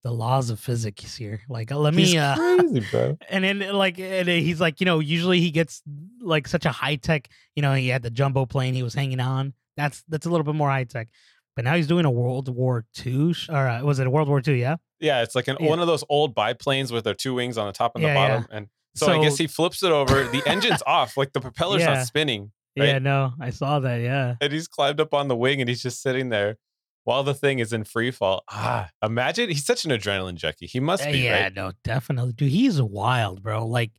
the 0.04 0.12
laws 0.12 0.48
of 0.50 0.60
physics? 0.60 1.16
Here, 1.16 1.40
like, 1.48 1.72
uh, 1.72 1.76
let 1.78 1.94
He's 1.94 2.12
me. 2.12 2.18
uh 2.18 2.36
crazy, 2.36 2.86
bro. 2.90 3.18
And 3.28 3.42
then, 3.44 3.58
like, 3.72 3.98
and 3.98 4.28
he's 4.28 4.60
like, 4.60 4.80
you 4.80 4.84
know, 4.86 5.00
usually 5.00 5.40
he 5.40 5.50
gets 5.50 5.82
like 6.20 6.46
such 6.46 6.66
a 6.66 6.70
high 6.72 6.96
tech. 6.96 7.28
You 7.56 7.62
know, 7.62 7.74
he 7.74 7.88
had 7.88 8.02
the 8.02 8.10
jumbo 8.10 8.46
plane 8.46 8.74
he 8.74 8.82
was 8.84 8.94
hanging 8.94 9.18
on. 9.20 9.54
That's 9.76 10.04
that's 10.08 10.26
a 10.26 10.30
little 10.30 10.44
bit 10.44 10.54
more 10.54 10.70
high 10.70 10.84
tech. 10.84 11.08
But 11.56 11.64
now 11.64 11.74
he's 11.74 11.86
doing 11.88 12.04
a 12.04 12.10
World 12.10 12.48
War 12.48 12.84
II, 13.04 13.32
sh- 13.32 13.48
or 13.48 13.68
uh, 13.68 13.82
was 13.82 13.98
it 13.98 14.06
a 14.06 14.10
World 14.10 14.28
War 14.28 14.40
II? 14.46 14.60
Yeah. 14.60 14.76
Yeah, 15.00 15.22
it's 15.22 15.34
like 15.34 15.48
an 15.48 15.56
Yeah. 15.60 15.68
one 15.68 15.80
of 15.80 15.86
those 15.88 16.04
old 16.08 16.34
biplanes 16.34 16.92
with 16.92 17.04
their 17.04 17.14
two 17.14 17.34
wings 17.34 17.58
on 17.58 17.66
the 17.66 17.72
top 17.72 17.96
and 17.96 18.02
Yeah, 18.02 18.14
the 18.14 18.20
yeah. 18.20 18.28
bottom. 18.28 18.46
And 18.52 18.68
so, 18.96 19.12
I 19.12 19.22
guess 19.22 19.36
he 19.36 19.46
flips 19.46 19.82
it 19.82 19.90
over. 19.92 20.24
The 20.24 20.42
engine's 20.46 20.82
off, 20.86 21.16
like 21.16 21.32
the 21.32 21.40
propeller's 21.40 21.80
Yeah. 21.82 21.94
not 21.94 22.06
spinning. 22.06 22.52
Yeah, 22.76 22.98
no, 22.98 23.32
I 23.40 23.50
saw 23.50 23.78
that. 23.80 24.00
Yeah. 24.00 24.34
And 24.40 24.52
he's 24.52 24.66
climbed 24.66 25.00
up 25.00 25.14
on 25.14 25.28
the 25.28 25.36
wing 25.36 25.60
and 25.60 25.68
he's 25.68 25.82
just 25.82 26.02
sitting 26.02 26.28
there 26.30 26.56
while 27.04 27.22
the 27.22 27.34
thing 27.34 27.60
is 27.60 27.72
in 27.72 27.84
free 27.84 28.10
fall. 28.10 28.42
Ah, 28.50 28.88
imagine 29.02 29.48
he's 29.48 29.64
such 29.64 29.84
an 29.84 29.92
adrenaline 29.92 30.34
junkie. 30.34 30.66
He 30.66 30.80
must 30.80 31.06
Uh, 31.06 31.12
be, 31.12 31.18
yeah, 31.18 31.44
right? 31.44 31.54
no, 31.54 31.70
definitely. 31.84 32.32
Dude, 32.32 32.50
he's 32.50 32.82
wild, 32.82 33.42
bro. 33.44 33.64
Like, 33.66 33.92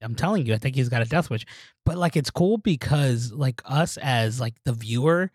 I'm 0.00 0.14
telling 0.14 0.46
you, 0.46 0.54
I 0.54 0.58
think 0.58 0.74
he's 0.76 0.88
got 0.88 1.02
a 1.02 1.04
death 1.04 1.28
wish. 1.28 1.44
But 1.84 1.98
like, 1.98 2.16
it's 2.16 2.30
cool 2.30 2.56
because 2.56 3.30
like 3.32 3.60
us 3.66 3.98
as 3.98 4.40
like 4.40 4.54
the 4.64 4.72
viewer, 4.72 5.30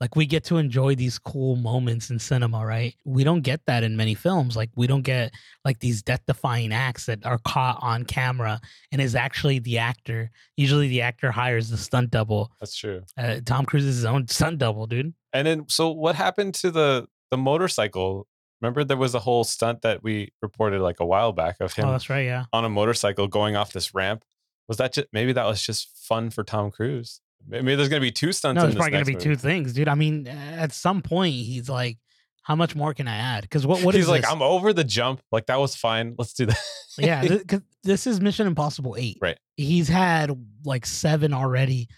like 0.00 0.14
we 0.16 0.26
get 0.26 0.44
to 0.44 0.56
enjoy 0.58 0.94
these 0.94 1.18
cool 1.18 1.56
moments 1.56 2.10
in 2.10 2.18
cinema, 2.18 2.64
right? 2.64 2.94
We 3.04 3.24
don't 3.24 3.40
get 3.40 3.60
that 3.66 3.82
in 3.82 3.96
many 3.96 4.14
films. 4.14 4.56
Like, 4.56 4.70
we 4.76 4.86
don't 4.86 5.02
get 5.02 5.32
like 5.64 5.80
these 5.80 6.02
death-defying 6.02 6.72
acts 6.72 7.06
that 7.06 7.26
are 7.26 7.38
caught 7.38 7.78
on 7.82 8.04
camera 8.04 8.60
and 8.92 9.00
is 9.02 9.14
actually 9.14 9.58
the 9.58 9.78
actor. 9.78 10.30
Usually, 10.56 10.88
the 10.88 11.00
actor 11.00 11.32
hires 11.32 11.68
the 11.70 11.76
stunt 11.76 12.10
double. 12.10 12.52
That's 12.60 12.76
true. 12.76 13.02
Uh, 13.16 13.40
Tom 13.44 13.66
Cruise 13.66 13.84
is 13.84 13.96
his 13.96 14.04
own 14.04 14.28
stunt 14.28 14.58
double, 14.58 14.86
dude. 14.86 15.14
And 15.32 15.46
then, 15.46 15.64
so 15.68 15.90
what 15.90 16.14
happened 16.14 16.54
to 16.56 16.70
the 16.70 17.06
the 17.30 17.36
motorcycle 17.36 18.26
Remember 18.60 18.82
there 18.82 18.96
was 18.96 19.14
a 19.14 19.20
whole 19.20 19.44
stunt 19.44 19.82
that 19.82 20.02
we 20.02 20.32
reported 20.42 20.80
like 20.80 20.98
a 20.98 21.06
while 21.06 21.32
back 21.32 21.58
of 21.60 21.74
him 21.74 21.84
Oh, 21.86 21.92
that's 21.92 22.10
right. 22.10 22.24
Yeah. 22.24 22.46
on 22.52 22.64
a 22.64 22.68
motorcycle 22.68 23.28
going 23.28 23.54
off 23.54 23.72
this 23.72 23.94
ramp. 23.94 24.24
Was 24.66 24.78
that 24.78 24.94
just 24.94 25.06
maybe 25.12 25.32
that 25.32 25.46
was 25.46 25.62
just 25.64 25.96
fun 25.96 26.30
for 26.30 26.42
Tom 26.42 26.70
Cruise? 26.72 27.20
Maybe 27.46 27.74
there's 27.74 27.88
gonna 27.88 28.00
be 28.00 28.10
two 28.12 28.32
stunts. 28.32 28.60
No, 28.60 28.66
this 28.66 28.74
probably 28.74 28.90
going 28.92 29.04
to 29.04 29.06
be 29.06 29.12
next 29.14 29.24
two 29.24 29.36
things, 29.36 29.72
dude. 29.72 29.88
I 29.88 29.94
mean, 29.94 30.26
at 30.26 30.72
some 30.72 31.00
point, 31.02 31.34
he's 31.34 31.68
like, 31.68 31.98
how 32.42 32.54
much 32.56 32.74
more 32.74 32.94
can 32.94 33.06
I 33.08 33.16
add? 33.16 33.42
Because 33.42 33.66
what, 33.66 33.82
what 33.82 33.94
is 33.94 34.00
He's 34.02 34.08
like, 34.08 34.22
this? 34.22 34.30
I'm 34.30 34.42
over 34.42 34.72
the 34.72 34.84
jump. 34.84 35.20
Like 35.30 35.46
that 35.46 35.58
was 35.58 35.74
fine. 35.76 36.14
Let's 36.18 36.32
do 36.32 36.46
that. 36.46 36.58
yeah, 36.98 37.20
th- 37.22 37.46
'cause 37.48 37.60
this 37.84 38.06
is 38.06 38.20
Mission 38.20 38.46
Impossible 38.46 38.96
8. 38.98 39.18
Right. 39.20 39.38
He's 39.56 39.88
had 39.88 40.30
like 40.64 40.86
seven 40.86 41.34
already 41.34 41.88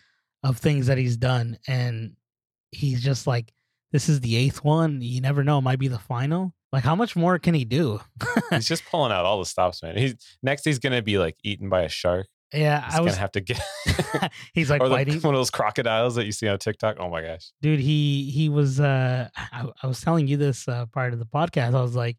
of 0.43 0.59
things 0.59 0.87
that 0.89 0.99
he's 0.99 1.17
done. 1.17 1.57
And 1.69 2.15
he's 2.73 3.03
just 3.03 3.27
like, 3.29 3.53
this 3.93 4.09
is 4.09 4.21
the 4.21 4.35
eighth 4.37 4.65
one. 4.65 5.01
You 5.03 5.21
never 5.21 5.45
know. 5.45 5.59
It 5.59 5.63
might 5.63 5.79
be 5.79 5.89
the 5.89 5.99
final. 5.99 6.53
Like, 6.73 6.85
how 6.85 6.95
much 6.95 7.15
more 7.17 7.39
can 7.39 7.55
he 7.55 7.65
do? 7.65 8.01
he's 8.51 8.67
just 8.69 8.85
pulling 8.87 9.11
out 9.13 9.25
all 9.25 9.39
the 9.41 9.47
stops, 9.47 9.83
man. 9.83 9.97
He's 9.97 10.15
next. 10.43 10.65
He's 10.65 10.79
gonna 10.79 11.03
be 11.03 11.19
like 11.19 11.37
eaten 11.43 11.69
by 11.69 11.83
a 11.83 11.89
shark. 11.89 12.27
Yeah, 12.53 12.85
He's 12.87 12.95
I 12.95 13.01
was, 13.01 13.13
gonna 13.13 13.21
have 13.21 13.33
to 13.33 13.41
get 13.41 13.61
he's 14.55 14.71
like 14.71 14.83
or 14.83 14.89
the, 14.89 14.95
fighting. 14.95 15.21
one 15.21 15.35
of 15.35 15.39
those 15.39 15.51
crocodiles 15.51 16.15
that 16.17 16.27
you 16.27 16.33
see 16.33 16.49
on 16.49 16.59
TikTok. 16.59 16.97
Oh 16.99 17.09
my 17.09 17.23
gosh. 17.23 17.51
dude 17.63 17.81
he 17.81 18.31
he 18.31 18.49
was 18.49 18.81
uh 18.81 19.29
I, 19.37 19.67
I 19.83 19.87
was 19.87 20.01
telling 20.01 20.27
you 20.27 20.37
this 20.37 20.67
uh 20.69 20.87
prior 20.87 21.11
to 21.11 21.17
the 21.17 21.27
podcast 21.27 21.75
i 21.75 21.83
was 21.83 21.95
like 21.95 22.17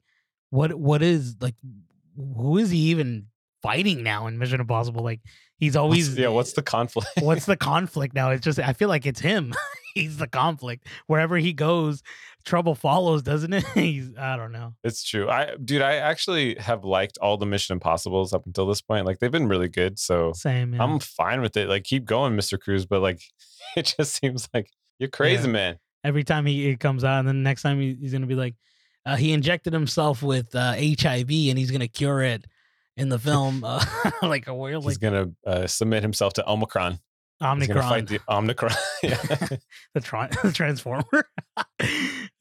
what 0.49 0.73
what 0.73 1.01
is 1.01 1.35
like 1.41 1.55
who 2.15 2.57
is 2.57 2.69
he 2.69 2.77
even 2.91 3.27
fighting 3.61 4.03
now 4.03 4.27
in 4.27 4.37
mission 4.37 4.59
impossible 4.59 5.03
like 5.03 5.21
he's 5.57 5.71
What's- 5.73 5.77
always 5.77 6.17
yeah. 6.17 6.29
What's 6.29 6.53
the 6.53 6.63
conflict? 6.63 7.09
what's 7.21 7.45
the 7.45 7.57
conflict 7.57 8.13
now 8.15 8.31
it's 8.31 8.43
just 8.43 8.57
i 8.59 8.73
feel 8.73 8.89
like 8.89 9.05
it's 9.05 9.19
him 9.21 9.53
he's 9.95 10.17
the 10.17 10.27
conflict 10.27 10.87
wherever 11.07 11.37
he 11.37 11.53
goes 11.53 12.01
trouble 12.43 12.75
follows 12.75 13.21
doesn't 13.23 13.53
it 13.53 13.63
he's 13.73 14.09
i 14.17 14.35
don't 14.35 14.51
know 14.51 14.73
It's 14.83 15.03
true. 15.03 15.29
I 15.29 15.55
dude, 15.63 15.81
I 15.81 15.95
actually 15.95 16.55
have 16.55 16.83
liked 16.83 17.17
all 17.21 17.37
the 17.37 17.45
Mission 17.45 17.73
Impossibles 17.73 18.33
up 18.33 18.45
until 18.45 18.67
this 18.67 18.81
point. 18.81 19.05
Like 19.05 19.19
they've 19.19 19.31
been 19.31 19.47
really 19.47 19.69
good. 19.69 19.99
So 19.99 20.31
same 20.33 20.73
yeah. 20.73 20.83
I'm 20.83 20.99
fine 20.99 21.41
with 21.41 21.55
it. 21.57 21.67
Like 21.69 21.83
keep 21.83 22.05
going, 22.05 22.35
Mr. 22.35 22.59
Cruise. 22.59 22.85
But 22.85 23.01
like 23.01 23.21
it 23.75 23.93
just 23.97 24.15
seems 24.19 24.49
like 24.53 24.69
you're 24.99 25.09
crazy, 25.09 25.47
man. 25.49 25.77
every 26.03 26.23
time 26.23 26.45
he 26.45 26.69
it 26.69 26.79
comes 26.79 27.03
out 27.03 27.19
and 27.19 27.27
then 27.27 27.37
the 27.37 27.43
next 27.49 27.61
time 27.61 27.79
he, 27.79 27.95
he's 27.99 28.11
gonna 28.13 28.25
be 28.27 28.35
like 28.35 28.55
uh, 29.05 29.15
he 29.15 29.31
injected 29.33 29.73
himself 29.73 30.21
with 30.23 30.53
uh, 30.55 30.73
hiv 30.73 31.29
and 31.29 31.57
he's 31.57 31.71
gonna 31.71 31.87
cure 31.87 32.21
it 32.21 32.45
in 32.97 33.09
the 33.09 33.17
film 33.19 33.63
uh, 33.63 33.83
like 34.21 34.47
a 34.47 34.53
weird 34.53 34.75
He's 34.77 34.85
like 34.85 34.99
gonna 34.99 35.31
uh, 35.45 35.67
submit 35.67 36.01
himself 36.03 36.33
to 36.33 36.49
Omicron. 36.49 36.99
He's 37.57 37.67
gonna 37.67 37.81
fight 37.81 38.05
the 38.07 38.19
Omicron. 38.29 38.73
yeah. 39.01 39.15
the, 39.95 40.01
tron- 40.01 40.29
the 40.43 40.51
transformer 40.51 41.25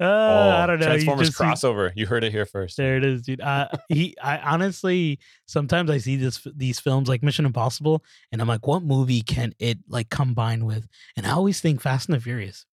uh, 0.00 0.04
oh, 0.04 0.62
i 0.62 0.66
don't 0.66 0.80
know 0.80 0.86
Transformers 0.86 1.28
just 1.28 1.38
crossover. 1.38 1.92
You 1.94 2.06
heard 2.06 2.24
it 2.24 2.32
here 2.32 2.46
first. 2.46 2.76
there 2.76 2.96
it 2.96 3.04
is 3.04 3.22
dude 3.22 3.40
uh, 3.40 3.68
he 3.88 4.16
i 4.22 4.38
honestly 4.38 5.18
sometimes 5.46 5.90
i 5.90 5.98
see 5.98 6.16
this 6.16 6.46
these 6.56 6.80
films 6.80 7.08
like 7.08 7.22
mission 7.22 7.44
impossible 7.44 8.02
and 8.32 8.40
i'm 8.40 8.48
like 8.48 8.66
what 8.66 8.82
movie 8.82 9.20
can 9.22 9.52
it 9.58 9.78
like 9.88 10.08
combine 10.10 10.64
with 10.64 10.86
and 11.16 11.26
i 11.26 11.30
always 11.30 11.60
think 11.60 11.80
fast 11.80 12.08
and 12.08 12.16
the 12.16 12.20
furious 12.20 12.64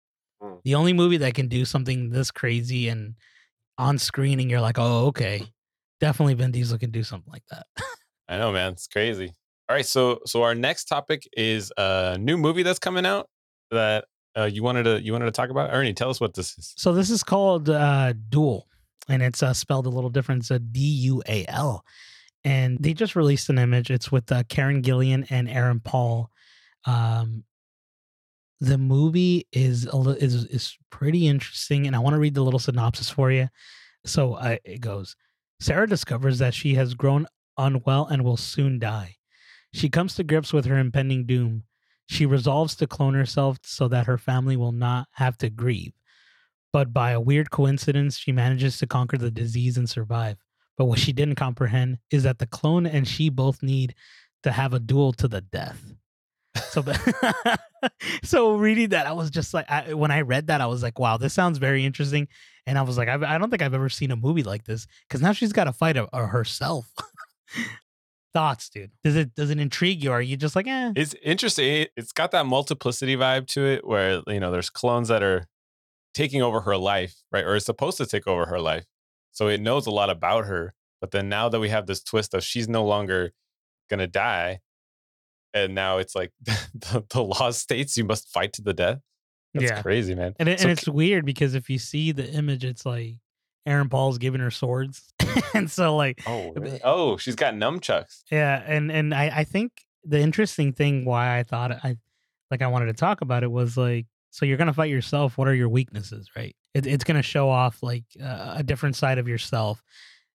Hmm. 0.42 0.56
the 0.64 0.75
only 0.75 0.92
movie 0.92 1.16
that 1.16 1.33
can 1.35 1.49
do 1.49 1.64
something 1.64 2.11
this 2.11 2.30
crazy 2.30 2.88
and 2.88 3.14
on 3.78 3.97
screen 3.97 4.38
and 4.38 4.50
you're 4.50 4.61
like 4.61 4.78
oh 4.78 5.06
okay 5.06 5.42
definitely 5.99 6.35
vin 6.35 6.50
diesel 6.52 6.76
can 6.78 6.90
do 6.90 7.02
something 7.02 7.33
like 7.33 7.45
that 7.50 7.66
I 8.28 8.38
know, 8.38 8.50
man. 8.52 8.73
It's 8.73 8.87
crazy. 8.88 9.33
All 9.68 9.76
right, 9.76 9.87
so 9.87 10.18
so 10.26 10.42
our 10.42 10.54
next 10.54 10.87
topic 10.87 11.28
is 11.37 11.73
a 11.78 12.18
new 12.18 12.37
movie 12.37 12.64
that's 12.64 12.80
coming 12.80 13.06
out 13.06 13.28
that 13.71 14.04
uh, 14.37 14.45
you 14.45 14.62
wanted 14.62 14.83
to 14.85 15.02
you 15.02 15.12
wanted 15.12 15.26
to 15.26 15.33
talk 15.33 15.50
about. 15.50 15.73
Ernie, 15.73 15.95
tell 15.95 16.11
us 16.11 16.21
what 16.21 16.35
this 16.35 16.57
is. 16.59 16.75
So 16.76 16.93
this 16.93 17.11
is 17.11 17.23
called 17.23 17.71
uh, 17.71 18.12
Dual, 18.28 18.69
and 19.09 19.23
it's 19.23 19.43
uh, 19.43 19.52
spelled 19.52 19.87
a 19.87 19.90
little 19.90 20.11
different. 20.11 20.43
It's 20.43 20.50
a 20.50 20.59
D 20.59 20.81
U 20.81 21.23
A 21.28 21.47
L, 21.49 21.85
and 22.45 22.78
they 22.81 22.93
just 22.93 23.16
released 23.16 23.49
an 23.49 23.59
image. 23.59 23.90
It's 23.90 24.12
with 24.12 24.31
uh, 24.31 24.43
Karen 24.49 24.82
Gillan 24.82 25.26
and 25.30 25.49
Aaron 25.49 25.80
Paul. 25.80 26.30
Um, 26.84 27.45
the 28.61 28.78
movie 28.78 29.47
is 29.52 29.87
a 29.87 29.97
li- 29.97 30.19
is 30.21 30.45
is 30.47 30.76
pretty 30.91 31.26
interesting, 31.26 31.87
and 31.87 31.95
I 31.95 31.99
want 31.99 32.15
to 32.15 32.21
read 32.21 32.34
the 32.34 32.43
little 32.43 32.61
synopsis 32.61 33.11
for 33.11 33.30
you. 33.30 33.49
So 34.04 34.34
uh, 34.34 34.56
it 34.65 34.80
goes: 34.80 35.17
Sarah 35.61 35.89
discovers 35.89 36.39
that 36.39 36.54
she 36.54 36.75
has 36.75 36.95
grown 36.95 37.26
unwell 37.58 38.06
and 38.06 38.23
will 38.23 38.37
soon 38.37 38.78
die. 38.78 39.17
She 39.73 39.89
comes 39.91 40.15
to 40.15 40.25
grips 40.25 40.52
with 40.52 40.65
her 40.67 40.78
impending 40.78 41.26
doom. 41.26 41.65
She 42.06 42.26
resolves 42.26 42.76
to 42.76 42.86
clone 42.86 43.14
herself 43.14 43.58
so 43.62 43.88
that 43.88 44.06
her 44.06 44.19
family 44.19 44.56
will 44.56 44.73
not 44.73 45.08
have 45.12 45.36
to 45.38 45.50
grieve. 45.50 45.92
But 46.73 46.92
by 46.92 47.12
a 47.12 47.21
weird 47.21 47.50
coincidence, 47.50 48.19
she 48.19 48.32
manages 48.32 48.78
to 48.78 48.86
conquer 48.86 49.16
the 49.16 49.30
disease 49.30 49.76
and 49.76 49.88
survive. 49.88 50.36
But 50.76 50.84
what 50.84 50.99
she 50.99 51.12
didn't 51.12 51.36
comprehend 51.36 51.99
is 52.10 52.25
that 52.25 52.38
the 52.38 52.47
clone 52.47 52.86
and 52.86 53.08
she 53.08 53.28
both 53.28 53.62
need 53.62 53.95
to 54.42 54.52
have 54.52 54.75
a 54.75 54.78
duel 54.78 55.12
to 55.14 55.28
the 55.28 55.40
death. 55.40 55.82
So, 56.71 56.84
so 58.23 58.56
reading 58.56 58.90
that, 58.90 59.06
I 59.06 59.12
was 59.12 59.30
just 59.30 59.54
like, 59.54 59.71
I, 59.71 59.95
when 59.95 60.10
I 60.10 60.21
read 60.21 60.49
that, 60.49 60.60
I 60.60 60.66
was 60.66 60.82
like, 60.82 60.99
wow, 60.99 61.16
this 61.16 61.34
sounds 61.34 61.58
very 61.58 61.84
interesting. 61.84 62.28
And 62.66 62.78
I 62.78 62.82
was 62.82 62.99
like, 62.99 63.08
I've, 63.08 63.23
I 63.23 63.38
don't 63.38 63.50
think 63.50 63.62
I've 63.62 63.75
ever 63.75 63.88
seen 63.88 64.10
a 64.10 64.16
movie 64.16 64.42
like 64.42 64.64
this 64.64 64.86
because 65.08 65.23
now 65.23 65.32
she's 65.32 65.52
got 65.52 65.64
to 65.64 65.73
fight 65.73 65.97
a, 65.97 66.08
a 66.12 66.26
herself. 66.26 66.92
Thoughts, 68.37 68.69
dude? 68.69 68.91
Does 69.03 69.17
it 69.17 69.35
does 69.35 69.49
it 69.49 69.59
intrigue 69.59 70.05
you? 70.05 70.11
Or 70.11 70.19
are 70.19 70.21
you 70.21 70.37
just 70.37 70.55
like, 70.55 70.67
eh? 70.67 70.93
It's 70.95 71.15
interesting. 71.23 71.73
It- 71.83 71.91
It's 71.97 72.13
got 72.13 72.33
that 72.33 72.45
multiplicity 72.45 73.17
vibe 73.17 73.47
to 73.55 73.65
it, 73.65 73.87
where 73.87 74.23
you 74.27 74.41
know 74.41 74.51
there's 74.51 74.69
clones 74.69 75.09
that 75.09 75.23
are 75.23 75.47
taking 76.13 76.43
over 76.43 76.61
her 76.61 76.77
life, 76.77 77.15
right, 77.33 77.45
or 77.45 77.57
is 77.57 77.65
supposed 77.65 77.97
to 77.97 78.05
take 78.07 78.27
over 78.27 78.45
her 78.47 78.61
life. 78.61 78.85
So 79.33 79.49
it 79.49 79.61
knows 79.63 79.87
a 79.87 79.91
lot 79.91 80.11
about 80.11 80.45
her. 80.47 80.75
But 81.01 81.13
then 81.13 81.29
now 81.31 81.49
that 81.49 81.61
we 81.61 81.71
have 81.71 81.87
this 81.87 82.03
twist 82.03 82.35
of 82.35 82.45
she's 82.45 82.69
no 82.69 82.85
longer 82.85 83.33
gonna 83.89 84.07
die, 84.07 84.61
and 85.55 85.75
now 85.75 85.97
it's 85.97 86.15
like 86.15 86.33
the, 86.43 87.05
the 87.09 87.23
law 87.23 87.51
states 87.53 87.97
you 87.97 88.05
must 88.05 88.29
fight 88.29 88.53
to 88.55 88.63
the 88.63 88.75
death. 88.75 88.99
That's 89.55 89.71
Yeah. 89.71 89.81
crazy, 89.83 90.15
man. 90.15 90.35
And, 90.39 90.49
it, 90.51 90.61
So 90.61 90.65
and 90.69 90.73
it's 90.79 90.87
weird 90.87 91.25
because 91.25 91.55
if 91.55 91.71
you 91.71 91.79
see 91.79 92.13
the 92.13 92.31
image, 92.31 92.65
it's 92.65 92.85
like 92.85 93.15
Aaron 93.67 93.89
Paul's 93.89 94.19
giving 94.19 94.41
her 94.41 94.50
swords, 94.50 95.13
and 95.55 95.71
so 95.71 95.97
like 95.97 96.23
Oh, 96.26 96.52
really? 96.55 96.81
oh, 96.85 97.17
she's 97.17 97.35
got 97.37 97.55
nunchucks. 97.55 98.23
yeah, 98.31 98.63
and 98.67 98.91
and 98.93 99.13
I 99.15 99.31
I 99.41 99.45
think 99.45 99.73
the 100.05 100.21
interesting 100.21 100.73
thing 100.73 101.05
why 101.05 101.39
I 101.39 101.43
thought 101.43 101.73
I 101.73 101.97
like 102.50 102.63
I 102.63 102.69
wanted 102.69 102.87
to 102.87 102.93
talk 102.95 103.21
about 103.23 103.43
it 103.43 103.50
was 103.50 103.76
like 103.76 104.07
so 104.31 104.47
you're 104.47 104.57
gonna 104.59 104.73
fight 104.73 104.91
yourself. 104.91 105.37
What 105.37 105.49
are 105.49 105.55
your 105.55 105.69
weaknesses, 105.69 106.31
right? 106.37 106.55
It, 106.75 106.87
it's 106.87 107.05
gonna 107.05 107.23
show 107.23 107.49
off 107.50 107.83
like 107.83 108.05
uh, 108.23 108.55
a 108.59 108.63
different 108.63 108.97
side 108.97 109.19
of 109.19 109.26
yourself, 109.26 109.83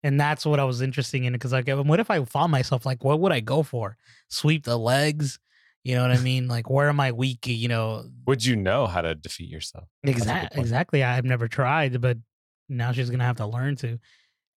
and 0.03 0.21
that's 0.21 0.47
what 0.47 0.61
I 0.61 0.65
was 0.65 0.83
interested 0.83 1.23
in. 1.23 1.33
Because 1.33 1.53
like, 1.53 1.67
what 1.69 1.99
if 1.99 2.11
I 2.11 2.23
found 2.25 2.53
myself 2.53 2.87
like, 2.87 3.03
what 3.03 3.19
would 3.21 3.33
I 3.33 3.41
go 3.41 3.63
for? 3.63 3.97
Sweep 4.29 4.65
the 4.65 4.79
legs. 4.79 5.39
You 5.83 5.95
know 5.95 6.03
what 6.03 6.11
I 6.11 6.21
mean? 6.21 6.49
Like, 6.49 6.69
where 6.69 6.89
am 6.89 6.99
I 6.99 7.13
weak? 7.13 7.47
You 7.47 7.69
know, 7.69 8.05
Would 8.27 8.45
you 8.45 8.57
know 8.57 8.87
how 8.89 9.03
to 9.03 9.15
defeat 9.15 9.49
yourself? 9.49 9.85
Exactly. 10.03 10.61
Exactly. 10.61 11.05
I've 11.05 11.25
never 11.25 11.47
tried, 11.47 12.01
but 12.01 12.19
now 12.69 12.93
she's 12.93 13.11
gonna 13.11 13.25
have 13.25 13.37
to 13.37 13.47
learn 13.47 13.77
to. 13.77 13.99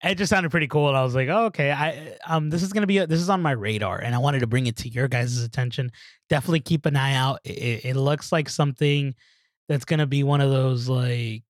It 0.02 0.16
just 0.16 0.30
sounded 0.30 0.50
pretty 0.50 0.68
cool, 0.68 0.88
and 0.88 0.98
I 0.98 1.04
was 1.04 1.14
like, 1.14 1.28
oh, 1.28 1.46
okay, 1.46 1.72
I 1.72 2.16
um, 2.26 2.50
this 2.50 2.64
is 2.64 2.72
gonna 2.72 2.88
be 2.88 3.00
a, 3.00 3.08
this 3.08 3.20
is 3.20 3.30
on 3.30 3.42
my 3.42 3.52
radar, 3.52 4.00
and 4.00 4.16
I 4.16 4.20
wanted 4.20 4.40
to 4.40 4.48
bring 4.48 4.68
it 4.68 4.78
to 4.78 4.90
your 4.90 5.08
guys' 5.08 5.44
attention. 5.44 5.92
Definitely 6.30 6.62
keep 6.62 6.86
an 6.86 6.96
eye 6.96 7.16
out. 7.16 7.40
It, 7.44 7.86
it, 7.86 7.96
looks 7.96 8.32
like 8.32 8.50
something 8.50 9.14
that's 9.68 9.86
gonna 9.86 10.08
be 10.08 10.24
one 10.24 10.42
of 10.42 10.52
those 10.52 10.88
like 10.88 11.44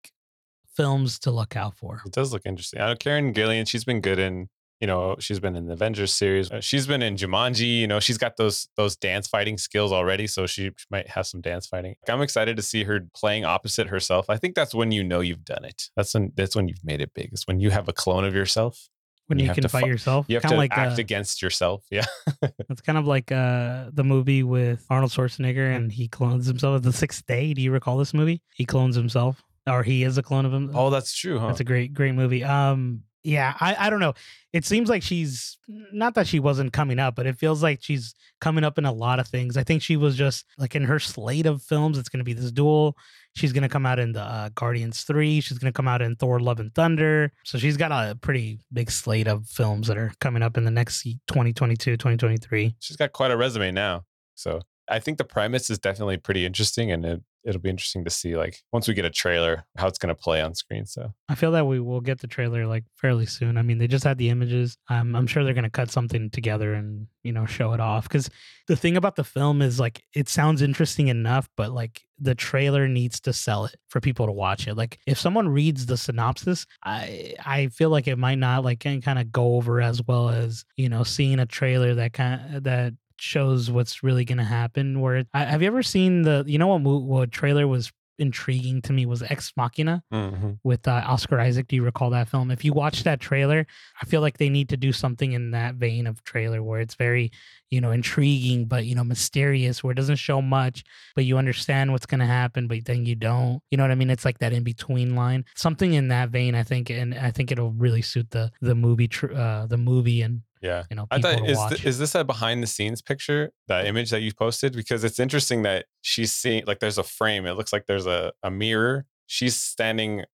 films 0.76 1.20
to 1.20 1.32
look 1.32 1.56
out 1.56 1.78
for. 1.78 2.02
It 2.06 2.12
does 2.12 2.34
look 2.34 2.44
interesting. 2.46 2.82
I 2.82 2.96
Karen 2.96 3.34
Gillan, 3.34 3.68
she's 3.68 3.84
been 3.84 4.02
good 4.02 4.18
in, 4.18 4.50
you 4.80 4.88
know, 4.88 5.16
she's 5.20 5.40
been 5.40 5.56
in 5.56 5.66
the 5.68 5.74
Avengers 5.74 6.14
series. 6.14 6.50
Uh, 6.50 6.62
She's 6.62 6.88
been 6.88 7.02
in 7.02 7.16
Jumanji. 7.18 7.80
You 7.80 7.88
know, 7.88 8.00
she's 8.00 8.18
got 8.18 8.38
those 8.38 8.70
those 8.78 8.96
dance 8.96 9.28
fighting 9.28 9.58
skills 9.58 9.92
already, 9.92 10.26
so 10.28 10.46
she 10.48 10.72
might 10.90 11.10
have 11.10 11.28
some 11.28 11.42
dance 11.42 11.68
fighting. 11.68 11.96
I'm 12.08 12.22
excited 12.22 12.56
to 12.56 12.62
see 12.62 12.84
her 12.86 13.02
playing 13.14 13.44
opposite 13.46 13.88
herself. 13.88 14.30
I 14.30 14.38
think 14.38 14.56
that's 14.56 14.74
when 14.74 14.92
you 14.92 15.04
know 15.04 15.20
you've 15.20 15.44
done 15.44 15.66
it. 15.66 15.90
That's 15.98 16.14
when 16.14 16.32
that's 16.36 16.56
when 16.56 16.68
you've 16.70 16.84
made 16.84 17.02
it 17.02 17.14
big. 17.14 17.30
It's 17.34 17.46
when 17.48 17.60
you 17.60 17.72
have 17.72 17.90
a 17.90 17.94
clone 17.94 18.24
of 18.24 18.34
yourself. 18.34 18.90
When 19.28 19.38
You 19.38 19.46
you, 19.46 19.54
can 19.54 19.68
fight 19.68 19.84
fi- 19.84 19.88
yourself, 19.88 20.26
You 20.28 20.38
have 20.38 20.42
kind 20.44 20.54
to 20.54 20.58
like 20.58 20.72
act 20.76 20.98
uh, 20.98 21.02
against 21.02 21.44
yourself. 21.44 21.86
Yeah. 21.92 22.06
it's 22.70 22.82
kind 22.82 22.98
of 22.98 23.06
like 23.06 23.32
uh 23.32 23.92
the 23.94 24.04
movie 24.04 24.42
with 24.42 24.84
Arnold 24.90 25.12
Schwarzenegger, 25.12 25.76
and 25.76 25.92
he 25.92 26.08
clones 26.08 26.48
himself. 26.48 26.82
The 26.82 26.92
Sixth 26.94 27.24
Day. 27.28 27.54
Do 27.54 27.62
you 27.62 27.72
recall 27.72 27.98
this 27.98 28.14
movie? 28.14 28.42
He 28.56 28.66
clones 28.66 28.96
himself, 28.96 29.44
or 29.68 29.84
he 29.84 30.04
is 30.04 30.18
a 30.18 30.24
clone 30.24 30.46
of 30.46 30.54
him. 30.54 30.72
Oh, 30.74 30.90
that's 30.90 31.14
true, 31.14 31.38
huh? 31.38 31.48
That's 31.48 31.60
a 31.60 31.64
great, 31.66 31.94
great 31.94 32.16
movie. 32.16 32.44
Um, 32.44 33.04
yeah, 33.24 33.56
I, 33.60 33.76
I 33.88 33.90
don't 33.90 34.00
know. 34.00 34.14
It 34.54 34.66
seems 34.66 34.90
like 34.90 35.04
she's 35.04 35.58
not 35.68 36.16
that 36.16 36.26
she 36.28 36.40
wasn't 36.40 36.74
coming 36.74 37.00
up, 37.00 37.16
but 37.16 37.28
it 37.28 37.38
feels 37.38 37.62
like 37.62 37.80
she's 37.82 38.14
coming 38.40 38.64
up 38.64 38.78
in 38.78 38.86
a 38.86 38.92
lot 38.92 39.20
of 39.20 39.28
things. 39.28 39.58
I 39.58 39.64
think 39.64 39.82
she 39.82 39.98
was 39.98 40.16
just 40.16 40.46
like 40.58 40.76
in 40.76 40.84
her 40.86 41.00
slate 41.00 41.46
of 41.46 41.62
films. 41.62 41.98
It's 41.98 42.10
going 42.10 42.20
to 42.20 42.24
be 42.24 42.34
this 42.34 42.52
duel. 42.52 42.98
She's 43.36 43.52
going 43.52 43.64
to 43.64 43.70
come 43.70 43.86
out 43.86 44.00
in 44.00 44.14
the 44.14 44.22
uh, 44.22 44.50
Guardians 44.56 45.04
three. 45.04 45.42
She's 45.42 45.60
going 45.60 45.72
to 45.72 45.76
come 45.76 45.88
out 45.88 46.02
in 46.02 46.16
Thor: 46.16 46.40
Love 46.40 46.60
and 46.60 46.74
Thunder. 46.74 47.32
So 47.44 47.58
she's 47.58 47.78
got 47.78 47.92
a 47.92 48.16
pretty 48.16 48.60
big 48.72 48.90
slate 48.90 49.28
of 49.28 49.46
films 49.46 49.88
that 49.88 49.98
are 49.98 50.12
coming 50.20 50.42
up 50.42 50.58
in 50.58 50.64
the 50.64 50.72
next 50.72 51.04
2022, 51.04 51.98
2023. 51.98 52.76
she's 52.80 52.98
got 52.98 53.12
quite 53.12 53.32
a 53.32 53.38
resume 53.38 53.72
now. 53.72 54.06
So 54.36 54.62
I 54.88 55.00
think 55.00 55.18
the 55.18 55.26
premise 55.26 55.70
is 55.70 55.78
definitely 55.78 56.18
pretty 56.18 56.46
interesting, 56.46 56.92
and 56.92 57.06
it 57.06 57.22
it'll 57.44 57.62
be 57.62 57.70
interesting 57.70 58.04
to 58.04 58.10
see 58.10 58.36
like 58.36 58.58
once 58.72 58.88
we 58.88 58.94
get 58.94 59.06
a 59.06 59.10
trailer 59.10 59.66
how 59.78 59.88
it's 59.88 59.98
going 59.98 60.14
to 60.14 60.22
play 60.22 60.42
on 60.42 60.54
screen. 60.54 60.86
So 60.86 61.14
I 61.30 61.36
feel 61.36 61.52
that 61.52 61.66
we 61.66 61.80
will 61.80 62.02
get 62.02 62.20
the 62.20 62.28
trailer 62.28 62.68
like 62.68 62.84
fairly 62.96 63.26
soon. 63.26 63.58
I 63.58 63.62
mean, 63.62 63.78
they 63.78 63.88
just 63.88 64.04
had 64.04 64.18
the 64.18 64.30
images. 64.30 64.78
Um, 64.90 65.16
I'm 65.16 65.28
sure 65.28 65.44
they're 65.44 65.54
gonna 65.54 65.70
cut 65.70 65.90
something 65.90 66.30
together 66.30 66.74
and 66.74 67.08
you 67.24 67.32
know 67.32 67.46
show 67.46 67.74
it 67.74 67.80
off. 67.80 68.08
Because 68.08 68.30
the 68.68 68.76
thing 68.76 68.98
about 68.98 69.16
the 69.16 69.24
film 69.24 69.62
is 69.62 69.80
like 69.80 70.04
it 70.14 70.30
sounds 70.30 70.62
interesting 70.62 71.08
enough, 71.08 71.50
but 71.56 71.72
like 71.72 72.02
the 72.20 72.36
trailer 72.36 72.88
needs 72.88 73.20
to 73.22 73.34
sell 73.34 73.66
it 73.66 73.76
for 73.88 74.02
people 74.02 74.26
to 74.26 74.32
watch 74.32 74.68
it. 74.68 74.76
Like 74.76 75.00
if 75.08 75.18
someone 75.18 75.48
reads 75.48 75.86
the 75.86 75.98
synopsis, 75.98 76.66
I 76.84 77.36
I 77.46 77.68
feel 77.68 77.90
like 77.90 78.08
it 78.08 78.18
might 78.18 78.40
not 78.40 78.64
like 78.64 78.80
kind 78.82 79.20
of 79.20 79.32
go 79.32 79.56
over 79.56 79.82
as 79.82 80.02
well 80.06 80.30
as 80.30 80.66
you 80.76 80.90
know 80.90 81.04
seeing 81.04 81.40
a 81.40 81.46
trailer 81.46 81.96
that 81.96 82.14
kind 82.14 82.56
of 82.56 82.64
that 82.64 82.94
shows 83.20 83.70
what's 83.70 84.04
really 84.04 84.26
going 84.26 84.38
to 84.38 84.44
happen. 84.44 85.00
Where 85.02 85.18
it, 85.18 85.28
I, 85.34 85.46
have 85.46 85.62
you 85.62 85.68
ever 85.68 85.84
seen 85.84 86.24
the 86.24 86.44
you 86.48 86.58
know 86.58 86.68
what 86.68 86.82
what 86.82 87.32
trailer 87.32 87.68
was 87.68 87.92
intriguing 88.20 88.82
to 88.82 88.94
me 88.94 89.06
was 89.06 89.24
Ex 89.24 89.54
Machina 89.56 90.04
mm-hmm. 90.14 90.52
with 90.64 90.88
uh, 90.88 91.04
Oscar 91.08 91.40
Isaac. 91.40 91.68
Do 91.68 91.76
you 91.76 91.84
recall 91.84 92.10
that 92.12 92.30
film? 92.30 92.52
If 92.52 92.64
you 92.64 92.74
watch 92.74 93.04
that 93.04 93.20
trailer, 93.20 93.66
I 94.02 94.06
feel 94.06 94.22
like 94.22 94.38
they 94.38 94.50
need 94.50 94.70
to 94.70 94.78
do 94.78 94.92
something 94.92 95.32
in 95.32 95.52
that 95.52 95.76
vein 95.76 96.06
of 96.06 96.24
trailer 96.24 96.62
where 96.62 96.82
it's 96.82 96.96
very, 96.96 97.32
you 97.70 97.82
know, 97.82 97.92
intriguing 97.92 98.66
but 98.66 98.86
you 98.86 98.96
know 98.96 99.04
mysterious, 99.04 99.84
where 99.84 99.92
it 99.92 99.96
doesn't 99.96 100.18
show 100.18 100.42
much, 100.42 100.84
but 101.16 101.26
you 101.26 101.38
understand 101.38 101.92
what's 101.92 102.06
going 102.06 102.20
to 102.20 102.26
happen, 102.26 102.68
but 102.68 102.86
then 102.86 103.06
you 103.06 103.16
don't. 103.16 103.62
You 103.72 103.78
know 103.78 103.84
what 103.84 103.92
I 103.92 103.96
mean? 103.96 104.10
It's 104.10 104.26
like 104.26 104.40
that 104.40 104.54
in 104.54 104.64
between 104.64 105.16
line. 105.16 105.46
Something 105.56 105.94
in 105.94 106.10
that 106.10 106.30
vein, 106.30 106.56
I 106.56 106.64
think, 106.64 106.90
and 106.90 107.16
I 107.16 107.32
think 107.32 107.52
it'll 107.52 107.72
really 107.72 108.02
suit 108.02 108.30
the 108.32 108.52
the 108.62 108.76
movie, 108.76 109.08
tr- 109.08 109.34
uh, 109.34 109.66
the 109.66 109.78
movie 109.78 110.22
and 110.22 110.42
yeah. 110.62 110.84
you 110.90 110.96
know, 110.96 111.08
I 111.12 111.20
thought 111.22 111.48
is 111.50 111.58
th- 111.70 111.86
is 111.86 112.00
this 112.00 112.16
a 112.16 112.24
behind 112.24 112.62
the 112.64 112.68
scenes 112.68 113.02
picture, 113.02 113.52
that 113.68 113.86
image 113.86 114.10
that 114.10 114.22
you 114.22 114.34
posted? 114.34 114.74
Because 114.74 115.04
it's 115.04 115.20
interesting 115.20 115.64
that 115.64 115.86
she's 116.02 116.32
seeing 116.34 116.64
like 116.68 116.80
there's 116.80 116.98
a 116.98 117.04
frame. 117.04 117.46
It 117.46 117.54
looks 117.54 117.72
like 117.74 117.86
there's 117.88 118.06
a, 118.06 118.34
a 118.44 118.52
mirror. 118.52 119.06
She's 119.28 119.56
standing 119.60 120.26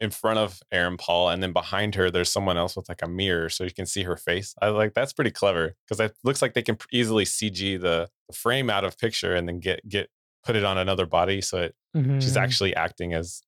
in 0.00 0.10
front 0.10 0.38
of 0.38 0.60
Aaron 0.70 0.96
Paul, 0.96 1.28
and 1.30 1.42
then 1.42 1.52
behind 1.52 1.96
her 1.96 2.10
there's 2.10 2.30
someone 2.30 2.56
else 2.56 2.76
with 2.76 2.88
like 2.88 3.02
a 3.02 3.08
mirror, 3.08 3.48
so 3.48 3.64
you 3.64 3.72
can 3.72 3.84
see 3.86 4.04
her 4.04 4.16
face. 4.16 4.54
I 4.62 4.68
like 4.68 4.94
that's 4.94 5.12
pretty 5.12 5.32
clever 5.32 5.74
because 5.86 5.98
it 6.00 6.16
looks 6.22 6.40
like 6.40 6.54
they 6.54 6.62
can 6.62 6.78
easily 6.92 7.24
CG 7.24 7.80
the, 7.80 8.08
the 8.28 8.34
frame 8.36 8.70
out 8.70 8.84
of 8.84 8.96
picture 8.98 9.34
and 9.34 9.48
then 9.48 9.58
get 9.60 9.86
get 9.88 10.08
put 10.44 10.54
it 10.54 10.64
on 10.64 10.78
another 10.78 11.04
body, 11.04 11.40
so 11.40 11.58
it, 11.62 11.74
she's 12.20 12.34
Mhm. 12.36 12.40
actually 12.40 12.76
acting 12.76 13.12
as 13.12 13.42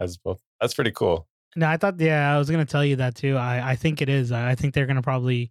as 0.00 0.16
both. 0.16 0.40
That's 0.60 0.74
pretty 0.74 0.90
cool. 0.92 1.27
No, 1.56 1.66
I 1.68 1.76
thought, 1.76 1.98
yeah, 2.00 2.34
I 2.34 2.38
was 2.38 2.50
gonna 2.50 2.64
tell 2.64 2.84
you 2.84 2.96
that 2.96 3.14
too. 3.14 3.36
I, 3.36 3.72
I 3.72 3.76
think 3.76 4.02
it 4.02 4.08
is. 4.08 4.32
I 4.32 4.54
think 4.54 4.74
they're 4.74 4.86
gonna 4.86 5.02
probably 5.02 5.50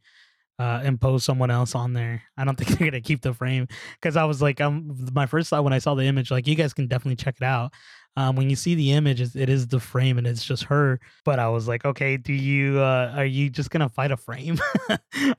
uh, 0.60 0.82
impose 0.86 1.24
someone 1.26 1.52
else 1.52 1.76
on 1.76 1.94
there. 1.94 2.24
I 2.38 2.46
don't 2.46 2.56
think 2.60 2.78
they're 2.78 2.90
gonna 2.90 3.02
keep 3.02 3.22
the 3.22 3.34
frame 3.34 3.68
because 4.02 4.16
I 4.18 4.26
was 4.26 4.42
like, 4.42 4.62
um, 4.62 4.96
my 5.14 5.26
first 5.26 5.50
thought 5.50 5.64
when 5.64 5.74
I 5.74 5.80
saw 5.80 5.96
the 5.96 6.06
image, 6.06 6.32
like, 6.32 6.48
you 6.48 6.56
guys 6.56 6.74
can 6.74 6.88
definitely 6.88 7.18
check 7.18 7.38
it 7.42 7.46
out. 7.46 7.74
Um, 8.18 8.36
when 8.36 8.50
you 8.50 8.56
see 8.56 8.76
the 8.76 8.94
image, 8.94 9.22
it's- 9.22 9.66
the 9.68 9.80
frame 9.80 10.18
and 10.18 10.28
it's 10.28 10.44
just 10.46 10.64
her. 10.66 11.00
But 11.26 11.40
I 11.40 11.50
was 11.50 11.68
like, 11.68 11.86
okay, 11.86 12.18
do 12.18 12.34
you 12.34 12.80
uh, 12.80 13.14
are 13.16 13.26
you 13.26 13.50
just 13.50 13.70
gonna 13.72 13.90
fight 13.90 14.12
a 14.12 14.18
frame? 14.18 14.60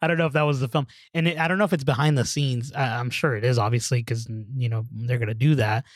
I 0.03 0.07
don't 0.09 0.19
know 0.19 0.27
if 0.27 0.33
that 0.35 0.43
was 0.43 0.61
the 0.61 0.69
film, 0.69 0.87
and 1.15 1.29
it, 1.29 1.39
I 1.39 1.49
don't 1.49 1.59
know 1.59 1.65
if 1.65 1.73
it's 1.73 1.85
behind 1.85 2.19
the 2.19 2.25
scenes. 2.25 2.73
I, 2.73 2.99
I'm 3.01 3.11
sure 3.11 3.35
it 3.37 3.45
is, 3.45 3.59
obviously, 3.59 4.01
because 4.01 4.29
you 4.57 4.69
know 4.69 4.85
they're 4.93 5.19
gonna 5.19 5.35
do 5.35 5.57
that 5.57 5.87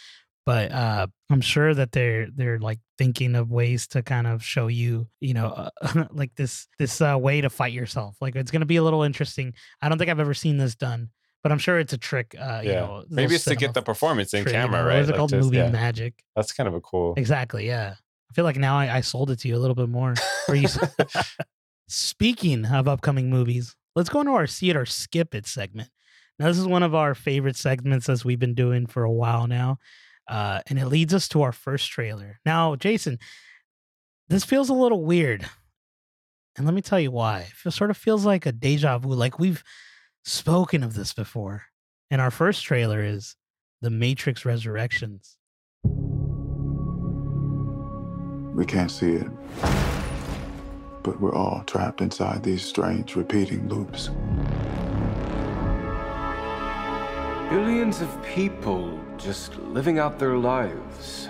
but 0.45 0.73
uh, 0.73 1.07
I'm 1.31 1.41
sure 1.41 1.75
that 1.75 1.93
they're 1.93 2.29
they're 2.35 2.59
like 2.59 2.81
thinking 2.99 3.35
of 3.35 3.51
ways 3.51 3.87
to 3.89 4.03
kind 4.03 4.27
of 4.27 4.45
show 4.45 4.67
you, 4.67 5.09
you 5.21 5.35
know, 5.35 5.49
uh, 5.83 6.05
like 6.11 6.35
this 6.35 6.67
this 6.79 7.01
uh, 7.01 7.17
way 7.19 7.41
to 7.41 7.51
fight 7.51 7.73
yourself. 7.73 8.17
Like 8.21 8.37
it's 8.37 8.51
gonna 8.51 8.67
be 8.67 8.77
a 8.77 8.83
little 8.83 9.03
interesting. 9.03 9.55
I 9.81 9.89
don't 9.89 9.99
think 9.99 10.11
I've 10.11 10.21
ever 10.21 10.35
seen 10.35 10.57
this 10.57 10.75
done, 10.75 11.11
but 11.43 11.53
I'm 11.53 11.59
sure 11.59 11.79
it's 11.79 11.93
a 11.93 11.99
trick. 11.99 12.35
Uh, 12.39 12.61
you 12.65 12.71
yeah, 12.71 12.81
know, 12.81 13.05
maybe 13.09 13.35
it's 13.35 13.45
to 13.45 13.55
get 13.57 13.75
the 13.75 13.83
performance 13.83 14.35
in 14.35 14.43
trick, 14.43 14.55
you 14.55 14.61
camera, 14.61 14.83
know, 14.83 14.89
right? 14.89 14.95
What 14.95 15.03
is 15.03 15.09
it 15.09 15.13
Like, 15.13 15.19
called? 15.19 15.31
just- 15.31 15.45
Movie 15.45 15.57
yeah. 15.59 15.71
magic. 15.71 16.15
That's 16.37 16.53
kind 16.53 16.69
of 16.69 16.75
a 16.75 16.81
cool. 16.81 17.15
Exactly. 17.17 17.67
Yeah. 17.67 17.95
I 18.31 18.35
feel 18.35 18.45
like 18.45 18.57
now 18.57 18.79
I, 18.79 18.97
I 18.97 19.01
sold 19.03 19.31
it 19.31 19.41
to 19.41 19.49
you 19.49 19.57
a 19.57 19.61
little 19.61 19.75
bit 19.75 19.91
more. 19.91 20.15
You, 20.49 20.67
Speaking 21.89 22.65
of 22.65 22.89
upcoming 22.89 23.29
movies, 23.29 23.77
let's 23.95 24.09
go 24.09 24.21
into 24.21 24.33
our 24.33 24.47
see 24.47 24.71
it 24.71 24.77
or 24.77 24.87
skip 24.87 25.35
it 25.35 25.47
segment. 25.47 25.91
Now, 26.39 26.47
this 26.49 26.59
is 26.59 26.67
one 26.67 26.83
of 26.83 26.95
our 26.95 27.15
favorite 27.15 27.57
segments 27.57 28.09
as 28.09 28.25
we've 28.25 28.39
been 28.39 28.55
doing 28.55 28.87
for 28.87 29.05
a 29.05 29.13
while 29.13 29.47
now. 29.47 29.79
Uh, 30.29 30.61
and 30.69 30.79
it 30.79 30.87
leads 30.87 31.13
us 31.13 31.29
to 31.29 31.43
our 31.43 31.53
first 31.53 31.91
trailer. 31.91 32.39
Now, 32.47 32.77
Jason, 32.77 33.19
this 34.29 34.45
feels 34.45 34.69
a 34.69 34.75
little 34.75 35.05
weird. 35.05 35.47
And 36.57 36.67
let 36.67 36.75
me 36.75 36.83
tell 36.83 37.01
you 37.01 37.11
why. 37.11 37.49
It 37.65 37.71
sort 37.73 37.91
of 37.91 37.97
feels 37.97 38.25
like 38.25 38.47
a 38.47 38.53
deja 38.53 38.99
vu, 38.99 39.09
like 39.09 39.39
we've 39.39 39.65
spoken 40.25 40.83
of 40.83 40.95
this 40.95 41.13
before. 41.13 41.65
And 42.11 42.21
our 42.21 42.31
first 42.31 42.65
trailer 42.65 43.03
is 43.03 43.37
The 43.81 43.91
Matrix 43.91 44.45
Resurrections. 44.45 45.37
We 48.55 48.67
can't 48.67 48.91
see 48.91 49.15
it. 49.15 49.27
But 51.03 51.21
we're 51.21 51.35
all 51.35 51.65
trapped 51.67 52.01
inside 52.01 52.43
these 52.43 52.63
strange 52.63 53.17
repeating 53.17 53.69
loops. 53.69 54.11
Billions 57.53 58.01
of 58.01 58.09
people 58.25 58.99
just 59.19 59.59
living 59.59 59.99
out 59.99 60.19
their 60.19 60.39
lives. 60.39 61.29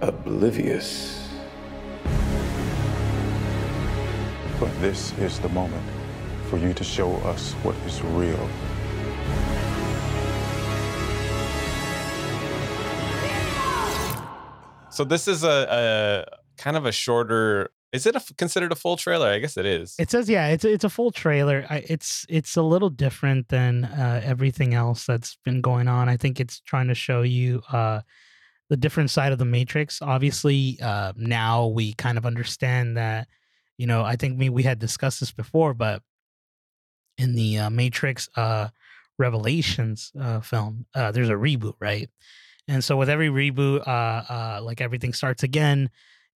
Oblivious. 0.00 1.30
But 4.58 4.72
this 4.80 5.16
is 5.18 5.38
the 5.38 5.48
moment 5.50 5.84
for 6.50 6.56
you 6.58 6.74
to 6.74 6.82
show 6.82 7.14
us 7.18 7.52
what 7.62 7.76
is 7.86 8.02
real. 8.02 8.48
So 14.90 15.04
this 15.04 15.28
is 15.28 15.44
a, 15.44 16.26
a 16.26 16.60
kind 16.60 16.76
of 16.76 16.84
a 16.84 16.90
shorter. 16.90 17.70
Is 17.92 18.04
it 18.04 18.16
a, 18.16 18.34
considered 18.34 18.72
a 18.72 18.74
full 18.74 18.96
trailer? 18.96 19.28
I 19.28 19.38
guess 19.38 19.56
it 19.56 19.64
is. 19.64 19.94
It 19.98 20.10
says, 20.10 20.28
yeah, 20.28 20.48
it's 20.48 20.64
it's 20.64 20.84
a 20.84 20.90
full 20.90 21.10
trailer. 21.12 21.64
I, 21.70 21.84
it's 21.88 22.26
it's 22.28 22.56
a 22.56 22.62
little 22.62 22.90
different 22.90 23.48
than 23.48 23.84
uh, 23.84 24.20
everything 24.24 24.74
else 24.74 25.06
that's 25.06 25.38
been 25.44 25.60
going 25.60 25.88
on. 25.88 26.08
I 26.08 26.16
think 26.16 26.40
it's 26.40 26.60
trying 26.60 26.88
to 26.88 26.94
show 26.94 27.22
you 27.22 27.62
uh, 27.72 28.00
the 28.68 28.76
different 28.76 29.10
side 29.10 29.32
of 29.32 29.38
the 29.38 29.44
Matrix. 29.44 30.02
Obviously, 30.02 30.78
uh, 30.82 31.12
now 31.16 31.68
we 31.68 31.94
kind 31.94 32.18
of 32.18 32.26
understand 32.26 32.96
that. 32.96 33.28
You 33.78 33.86
know, 33.86 34.02
I 34.02 34.16
think 34.16 34.38
we 34.38 34.48
we 34.48 34.64
had 34.64 34.78
discussed 34.78 35.20
this 35.20 35.32
before, 35.32 35.72
but 35.72 36.02
in 37.18 37.34
the 37.34 37.58
uh, 37.58 37.70
Matrix 37.70 38.28
uh, 38.36 38.68
Revelations 39.18 40.12
uh, 40.20 40.40
film, 40.40 40.86
there's 40.92 41.30
a 41.30 41.34
reboot, 41.34 41.74
right? 41.80 42.10
And 42.68 42.82
so 42.82 42.96
with 42.96 43.08
every 43.08 43.28
reboot, 43.28 43.86
like 44.62 44.80
everything 44.80 45.12
starts 45.12 45.42
again. 45.44 45.88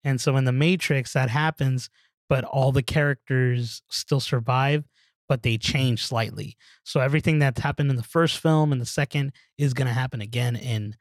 And 0.04 0.20
so 0.20 0.36
in 0.36 0.44
the 0.44 0.52
Matrix, 0.52 1.12
that 1.12 1.30
happens, 1.30 1.90
but 2.28 2.44
all 2.44 2.72
the 2.72 2.82
characters 2.82 3.82
still 3.90 4.20
survive, 4.20 4.84
but 5.28 5.42
they 5.42 5.58
change 5.58 6.04
slightly. 6.06 6.56
So 6.84 7.00
everything 7.00 7.38
that's 7.38 7.60
happened 7.60 7.90
in 7.90 7.96
the 7.96 8.02
first 8.02 8.38
film 8.38 8.72
and 8.72 8.80
the 8.80 8.86
second 8.86 9.32
is 9.58 9.74
going 9.74 9.88
to 9.88 9.92
happen 9.94 10.20
again. 10.20 10.56
In 10.56 10.94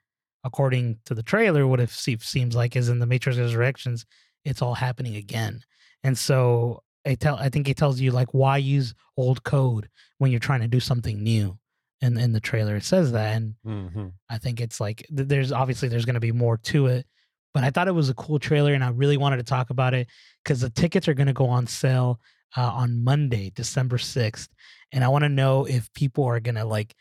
according 0.43 0.99
to 1.05 1.13
the 1.13 1.23
trailer, 1.23 1.67
what 1.67 1.79
it 1.79 1.89
seems 1.89 2.55
like 2.55 2.75
is 2.75 2.89
in 2.89 2.99
the 2.99 3.05
Matrix 3.05 3.37
Resurrections, 3.37 4.05
it's 4.45 4.61
all 4.61 4.75
happening 4.75 5.15
again. 5.15 5.61
And 6.03 6.17
so 6.17 6.83
I 7.05 7.15
tell, 7.15 7.35
I 7.35 7.49
think 7.49 7.67
it 7.67 7.77
tells 7.77 7.99
you 7.99 8.11
like 8.11 8.33
why 8.33 8.57
use 8.57 8.93
old 9.17 9.43
code 9.43 9.89
when 10.17 10.31
you're 10.31 10.39
trying 10.39 10.61
to 10.61 10.67
do 10.67 10.79
something 10.79 11.21
new. 11.23 11.57
In 12.01 12.17
in 12.17 12.31
the 12.31 12.39
trailer, 12.39 12.77
it 12.77 12.85
says 12.85 13.11
that, 13.11 13.35
and 13.35 13.55
Mhm. 13.65 14.13
I 14.29 14.37
think 14.37 14.61
it's 14.61 14.79
like 14.79 15.05
there's 15.09 15.51
obviously 15.51 15.89
there's 15.89 16.05
going 16.05 16.13
to 16.13 16.21
be 16.21 16.31
more 16.31 16.55
to 16.57 16.85
it, 16.87 17.05
but 17.53 17.63
I 17.63 17.69
thought 17.69 17.87
it 17.87 17.93
was 17.93 18.09
a 18.09 18.15
cool 18.15 18.39
trailer 18.39 18.73
and 18.73 18.83
I 18.83 18.89
really 18.89 19.17
wanted 19.17 19.37
to 19.37 19.43
talk 19.43 19.69
about 19.69 19.93
it 19.93 20.07
because 20.43 20.61
the 20.61 20.69
tickets 20.69 21.07
are 21.07 21.13
going 21.13 21.27
to 21.27 21.33
go 21.33 21.47
on 21.47 21.67
sale 21.67 22.19
uh, 22.55 22.61
on 22.61 23.03
Monday, 23.03 23.51
December 23.53 23.97
sixth, 23.97 24.49
and 24.91 25.03
I 25.03 25.07
want 25.09 25.23
to 25.23 25.29
know 25.29 25.65
if 25.65 25.91
people 25.93 26.25
are 26.25 26.39
going 26.39 26.55
to 26.55 26.65
like 26.65 26.95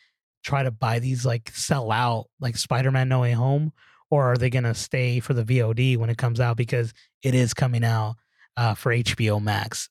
try 0.44 0.62
to 0.62 0.70
buy 0.70 0.98
these 0.98 1.24
like 1.24 1.50
sell 1.50 1.90
out 1.90 2.26
like 2.40 2.56
Spider-Man 2.56 3.08
No 3.08 3.20
Way 3.20 3.32
Home, 3.32 3.72
or 4.10 4.32
are 4.32 4.36
they 4.36 4.50
going 4.50 4.64
to 4.64 4.74
stay 4.74 5.20
for 5.20 5.34
the 5.34 5.44
VOD 5.44 5.96
when 5.96 6.10
it 6.10 6.18
comes 6.18 6.40
out 6.40 6.56
because 6.56 6.92
it 7.22 7.34
is 7.34 7.54
coming 7.54 7.84
out 7.84 8.16
uh, 8.56 8.74
for 8.74 8.92
HBO 8.92 9.42
Max 9.42 9.88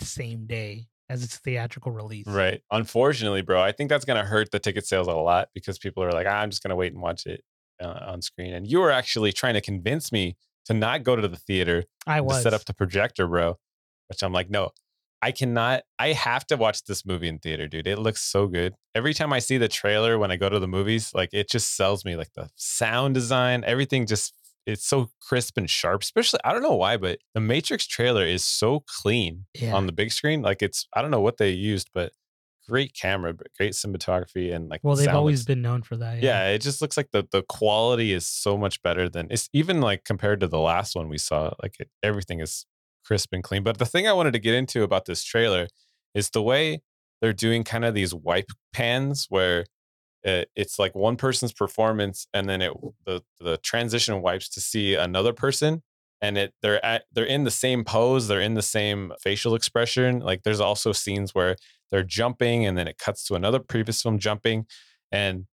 same 0.00 0.46
day 0.46 0.86
as 1.08 1.24
its 1.24 1.38
theatrical 1.38 1.90
release. 1.90 2.26
Right. 2.26 2.62
Unfortunately, 2.70 3.42
bro, 3.42 3.60
I 3.60 3.72
think 3.72 3.90
that's 3.90 4.04
going 4.04 4.22
to 4.22 4.24
hurt 4.24 4.52
the 4.52 4.60
ticket 4.60 4.86
sales 4.86 5.08
a 5.08 5.12
lot 5.12 5.48
because 5.54 5.78
people 5.78 6.04
are 6.04 6.12
like, 6.12 6.26
"Ah, 6.28 6.38
I'm 6.38 6.50
just 6.50 6.62
going 6.62 6.70
to 6.70 6.76
wait 6.76 6.92
and 6.92 7.02
watch 7.02 7.26
it 7.26 7.42
uh, 7.80 8.04
on 8.06 8.22
screen. 8.22 8.52
And 8.54 8.66
you 8.66 8.80
were 8.80 8.90
actually 8.90 9.32
trying 9.32 9.54
to 9.54 9.60
convince 9.60 10.12
me 10.12 10.36
to 10.66 10.74
not 10.74 11.02
go 11.02 11.16
to 11.16 11.26
the 11.26 11.36
theater 11.36 11.84
I 12.06 12.18
to 12.18 12.24
was 12.24 12.42
set 12.42 12.54
up 12.54 12.64
the 12.64 12.74
projector, 12.74 13.26
bro. 13.26 13.58
Which 14.08 14.22
I'm 14.22 14.32
like, 14.32 14.50
no, 14.50 14.70
I 15.22 15.32
cannot. 15.32 15.82
I 15.98 16.12
have 16.12 16.46
to 16.48 16.56
watch 16.56 16.84
this 16.84 17.06
movie 17.06 17.28
in 17.28 17.38
theater, 17.38 17.68
dude. 17.68 17.86
It 17.86 17.98
looks 17.98 18.22
so 18.22 18.46
good. 18.46 18.74
Every 18.94 19.14
time 19.14 19.32
I 19.32 19.38
see 19.38 19.56
the 19.58 19.68
trailer 19.68 20.18
when 20.18 20.30
I 20.30 20.36
go 20.36 20.48
to 20.48 20.58
the 20.58 20.66
movies, 20.68 21.12
like 21.14 21.30
it 21.32 21.48
just 21.48 21.76
sells 21.76 22.04
me. 22.04 22.16
Like 22.16 22.32
the 22.34 22.48
sound 22.56 23.14
design, 23.14 23.62
everything 23.64 24.06
just 24.06 24.34
it's 24.66 24.86
so 24.86 25.10
crisp 25.26 25.56
and 25.56 25.68
sharp. 25.70 26.02
Especially, 26.02 26.40
I 26.44 26.52
don't 26.52 26.62
know 26.62 26.74
why, 26.76 26.96
but 26.96 27.18
the 27.34 27.40
Matrix 27.40 27.86
trailer 27.86 28.24
is 28.24 28.44
so 28.44 28.84
clean 28.86 29.46
Yeah. 29.54 29.74
on 29.74 29.86
the 29.86 29.92
big 29.92 30.12
screen. 30.12 30.42
Like 30.42 30.60
it's, 30.62 30.86
I 30.94 31.02
don't 31.02 31.10
know 31.10 31.20
what 31.20 31.38
they 31.38 31.50
used, 31.50 31.88
but 31.94 32.12
great 32.70 32.94
camera, 32.94 33.32
but 33.34 33.48
great 33.58 33.72
cinematography, 33.72 34.54
and 34.54 34.68
like 34.68 34.80
Well, 34.82 34.96
the 34.96 35.04
they've 35.06 35.14
always 35.14 35.40
looks- 35.40 35.46
been 35.46 35.62
known 35.62 35.82
for 35.82 35.96
that. 35.96 36.22
yeah, 36.22 36.48
it 36.48 36.60
just 36.62 36.80
looks 36.82 36.96
like 36.96 37.10
the 37.12 37.26
the 37.32 37.42
quality 37.42 38.12
is 38.12 38.26
so 38.26 38.56
much 38.56 38.80
better 38.82 39.08
than 39.08 39.26
it's 39.30 39.48
even 39.52 39.80
like 39.80 40.04
compared 40.04 40.40
to 40.40 40.46
the 40.48 40.58
last 40.58 40.94
one 40.94 41.08
we 41.08 41.18
saw. 41.18 41.52
Like 41.62 41.76
it, 41.80 41.88
everything 42.02 42.40
is 42.40 42.66
crisp 43.04 43.30
and 43.32 43.42
clean. 43.42 43.62
But 43.62 43.78
the 43.78 43.86
thing 43.86 44.06
I 44.06 44.12
wanted 44.12 44.32
to 44.34 44.38
get 44.38 44.54
into 44.54 44.82
about 44.82 45.04
this 45.06 45.22
trailer 45.24 45.66
is 46.14 46.30
the 46.30 46.42
way 46.42 46.82
they're 47.20 47.32
doing 47.46 47.64
kind 47.64 47.84
of 47.84 47.94
these 47.94 48.14
wipe 48.14 48.50
pans 48.72 49.26
where 49.28 49.64
it, 50.22 50.50
it's 50.54 50.78
like 50.78 50.94
one 50.94 51.16
person's 51.16 51.52
performance 51.52 52.26
and 52.34 52.48
then 52.48 52.60
it 52.62 52.72
the 53.06 53.22
the 53.40 53.56
transition 53.58 54.20
wipes 54.22 54.48
to 54.50 54.60
see 54.60 54.94
another 54.94 55.32
person 55.32 55.82
and 56.20 56.36
it 56.36 56.52
they're 56.62 56.84
at 56.84 57.04
they're 57.12 57.24
in 57.36 57.44
the 57.44 57.50
same 57.50 57.84
pose 57.84 58.28
they're 58.28 58.40
in 58.50 58.52
the 58.54 58.60
same 58.78 59.12
facial 59.22 59.54
expression 59.54 60.20
like 60.20 60.42
there's 60.42 60.60
also 60.60 60.92
scenes 60.92 61.34
where 61.34 61.56
they're 61.90 62.02
jumping 62.02 62.64
and 62.66 62.76
then 62.78 62.86
it 62.88 62.98
cuts 62.98 63.24
to 63.24 63.34
another 63.34 63.58
previous 63.58 64.02
film 64.02 64.18
jumping 64.18 64.66
and 65.12 65.46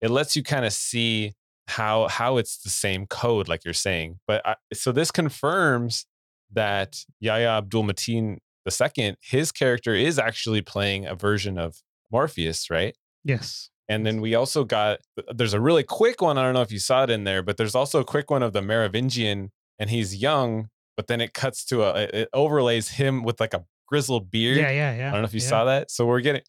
it 0.00 0.10
lets 0.10 0.36
you 0.36 0.42
kind 0.42 0.64
of 0.64 0.72
see 0.72 1.32
how 1.68 2.08
how 2.08 2.36
it's 2.36 2.58
the 2.62 2.70
same 2.70 3.06
code 3.06 3.46
like 3.48 3.64
you're 3.64 3.74
saying 3.74 4.18
but 4.26 4.44
I, 4.46 4.56
so 4.72 4.92
this 4.92 5.10
confirms 5.10 6.06
that 6.52 7.04
Yahya 7.20 7.48
Abdul 7.58 7.84
Mateen 7.84 8.38
the 8.64 8.70
second 8.70 9.16
his 9.22 9.52
character 9.52 9.94
is 9.94 10.18
actually 10.18 10.62
playing 10.62 11.06
a 11.06 11.14
version 11.14 11.58
of 11.58 11.76
Morpheus 12.10 12.70
right 12.70 12.96
Yes. 13.24 13.70
and 13.88 14.04
then 14.06 14.20
we 14.20 14.34
also 14.34 14.64
got 14.64 15.00
there's 15.34 15.54
a 15.54 15.60
really 15.60 15.82
quick 15.84 16.20
one. 16.22 16.38
I 16.38 16.42
don't 16.42 16.54
know 16.54 16.62
if 16.62 16.72
you 16.72 16.78
saw 16.78 17.04
it 17.04 17.10
in 17.10 17.24
there, 17.24 17.42
but 17.42 17.56
there's 17.56 17.74
also 17.74 18.00
a 18.00 18.04
quick 18.04 18.30
one 18.30 18.42
of 18.42 18.52
the 18.52 18.62
Merovingian, 18.62 19.50
and 19.78 19.90
he's 19.90 20.16
young, 20.16 20.68
but 20.96 21.06
then 21.06 21.20
it 21.20 21.34
cuts 21.34 21.64
to 21.66 21.82
a 21.82 22.02
it 22.04 22.28
overlays 22.32 22.88
him 22.90 23.22
with 23.22 23.38
like 23.40 23.52
a 23.54 23.64
grizzled 23.90 24.30
beard. 24.30 24.56
Yeah, 24.58 24.70
yeah, 24.70 24.96
yeah. 24.96 25.08
I 25.08 25.12
don't 25.12 25.22
know 25.22 25.26
if 25.26 25.34
you 25.34 25.40
yeah. 25.40 25.48
saw 25.48 25.64
that. 25.64 25.90
So 25.90 26.06
we're 26.06 26.20
getting 26.20 26.42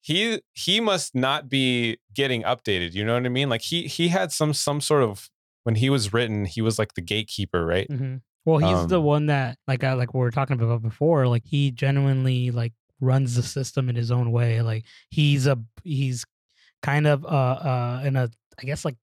he 0.00 0.40
he 0.52 0.80
must 0.80 1.14
not 1.14 1.48
be 1.48 1.98
getting 2.14 2.42
updated. 2.44 2.94
You 2.94 3.04
know 3.04 3.14
what 3.14 3.26
I 3.26 3.28
mean? 3.28 3.48
Like 3.48 3.62
he 3.62 3.86
he 3.88 4.08
had 4.08 4.30
some 4.32 4.54
some 4.54 4.80
sort 4.80 5.02
of 5.02 5.28
when 5.64 5.74
he 5.74 5.90
was 5.90 6.12
written, 6.12 6.44
he 6.44 6.62
was 6.62 6.78
like 6.78 6.94
the 6.94 7.00
gatekeeper, 7.02 7.66
right? 7.66 7.90
hmm 7.90 8.16
Well, 8.44 8.58
he's 8.58 8.86
the 8.86 9.00
Um, 9.00 9.04
one 9.04 9.26
that, 9.26 9.58
like, 9.66 9.82
I, 9.82 9.94
like 9.94 10.14
we 10.14 10.20
were 10.20 10.30
talking 10.30 10.54
about 10.60 10.80
before. 10.80 11.26
Like, 11.26 11.42
he 11.44 11.72
genuinely 11.72 12.52
like 12.52 12.72
runs 13.00 13.34
the 13.34 13.42
system 13.42 13.88
in 13.88 13.96
his 13.96 14.12
own 14.12 14.30
way. 14.30 14.62
Like, 14.62 14.84
he's 15.10 15.48
a 15.48 15.58
he's 15.82 16.24
kind 16.82 17.06
of 17.08 17.24
uh 17.24 17.28
uh 17.28 18.02
in 18.04 18.14
a 18.14 18.30
I 18.60 18.64
guess 18.64 18.84
like 18.84 18.96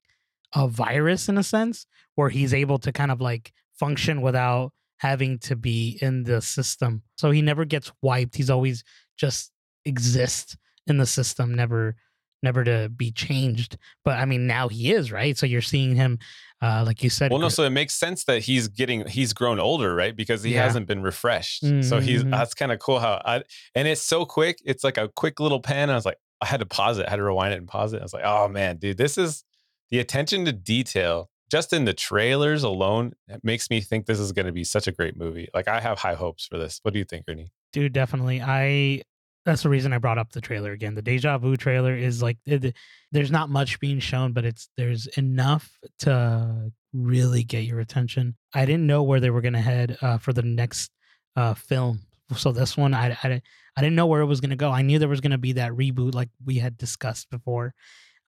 a 0.54 0.66
virus 0.66 1.28
in 1.28 1.36
a 1.36 1.42
sense 1.42 1.86
where 2.14 2.30
he's 2.30 2.54
able 2.54 2.78
to 2.78 2.92
kind 2.92 3.10
of 3.10 3.20
like 3.20 3.52
function 3.78 4.22
without 4.22 4.72
having 5.04 5.38
to 5.38 5.54
be 5.54 5.98
in 6.00 6.22
the 6.24 6.40
system. 6.40 7.02
So 7.18 7.30
he 7.30 7.42
never 7.42 7.66
gets 7.66 7.92
wiped. 8.00 8.34
He's 8.36 8.48
always 8.48 8.82
just 9.18 9.52
exists 9.84 10.56
in 10.86 10.96
the 10.96 11.04
system, 11.06 11.54
never 11.54 11.96
never 12.42 12.62
to 12.64 12.90
be 12.94 13.10
changed. 13.10 13.76
But 14.04 14.18
I 14.18 14.24
mean, 14.26 14.46
now 14.46 14.68
he 14.68 14.92
is 14.92 15.10
right. 15.12 15.36
So 15.36 15.46
you're 15.46 15.62
seeing 15.62 15.94
him, 15.96 16.18
uh, 16.60 16.82
like 16.86 17.02
you 17.02 17.08
said. 17.08 17.30
Well, 17.30 17.40
no, 17.40 17.48
so 17.48 17.62
it 17.64 17.70
makes 17.70 17.94
sense 17.94 18.24
that 18.24 18.40
he's 18.42 18.68
getting 18.68 19.06
he's 19.06 19.32
grown 19.34 19.58
older, 19.60 19.94
right? 19.94 20.14
Because 20.16 20.42
he 20.42 20.54
Yeah. 20.54 20.64
hasn't 20.64 20.86
been 20.86 21.02
refreshed. 21.02 21.60
So 21.84 22.00
he's 22.00 22.22
Mhm. 22.24 22.30
that's 22.30 22.54
kind 22.54 22.72
of 22.72 22.78
cool 22.78 22.98
how 22.98 23.20
I 23.26 23.42
and 23.74 23.86
it's 23.88 24.02
so 24.02 24.24
quick. 24.24 24.58
It's 24.64 24.84
like 24.84 24.96
a 24.98 25.08
quick 25.08 25.38
little 25.40 25.60
pan. 25.60 25.90
I 25.90 25.94
was 25.94 26.06
like, 26.06 26.18
I 26.40 26.46
had 26.46 26.60
to 26.60 26.66
pause 26.66 26.98
it, 26.98 27.06
I 27.06 27.10
had 27.10 27.16
to 27.16 27.22
rewind 27.24 27.52
it 27.54 27.58
and 27.58 27.68
pause 27.68 27.92
it. 27.92 28.00
I 28.00 28.02
was 28.02 28.14
like, 28.14 28.24
oh 28.24 28.48
man, 28.48 28.76
dude, 28.78 28.96
this 28.98 29.16
is 29.18 29.44
the 29.90 29.98
attention 30.00 30.44
to 30.46 30.52
detail 30.52 31.30
just 31.54 31.72
in 31.72 31.84
the 31.84 31.94
trailers 31.94 32.62
alone 32.62 33.12
it 33.28 33.42
makes 33.44 33.70
me 33.70 33.80
think 33.80 34.06
this 34.06 34.18
is 34.18 34.32
going 34.32 34.46
to 34.46 34.52
be 34.52 34.64
such 34.64 34.86
a 34.86 34.92
great 34.92 35.16
movie. 35.16 35.48
Like 35.54 35.68
I 35.68 35.80
have 35.80 35.98
high 35.98 36.14
hopes 36.14 36.46
for 36.46 36.58
this. 36.58 36.80
What 36.82 36.92
do 36.92 36.98
you 36.98 37.04
think, 37.04 37.24
Ernie? 37.28 37.50
dude 37.74 37.92
definitely 37.92 38.40
i 38.40 39.02
that's 39.44 39.64
the 39.64 39.68
reason 39.68 39.92
i 39.92 39.98
brought 39.98 40.16
up 40.16 40.30
the 40.30 40.40
trailer 40.40 40.70
again 40.70 40.94
the 40.94 41.02
deja 41.02 41.36
vu 41.36 41.56
trailer 41.56 41.94
is 41.94 42.22
like 42.22 42.38
it, 42.46 42.72
there's 43.10 43.32
not 43.32 43.50
much 43.50 43.80
being 43.80 43.98
shown 43.98 44.32
but 44.32 44.44
it's 44.44 44.68
there's 44.76 45.06
enough 45.18 45.76
to 45.98 46.72
really 46.92 47.42
get 47.42 47.64
your 47.64 47.80
attention 47.80 48.36
i 48.54 48.64
didn't 48.64 48.86
know 48.86 49.02
where 49.02 49.18
they 49.18 49.28
were 49.28 49.40
going 49.42 49.54
to 49.54 49.60
head 49.60 49.98
uh, 50.00 50.16
for 50.16 50.32
the 50.32 50.42
next 50.42 50.90
uh, 51.36 51.52
film 51.52 52.00
so 52.36 52.52
this 52.52 52.76
one 52.76 52.94
I, 52.94 53.18
I, 53.22 53.42
I 53.76 53.80
didn't 53.80 53.96
know 53.96 54.06
where 54.06 54.22
it 54.22 54.26
was 54.26 54.40
going 54.40 54.50
to 54.50 54.56
go 54.56 54.70
i 54.70 54.82
knew 54.82 55.00
there 55.00 55.08
was 55.08 55.20
going 55.20 55.32
to 55.32 55.38
be 55.38 55.52
that 55.54 55.72
reboot 55.72 56.14
like 56.14 56.30
we 56.44 56.58
had 56.58 56.78
discussed 56.78 57.28
before 57.28 57.74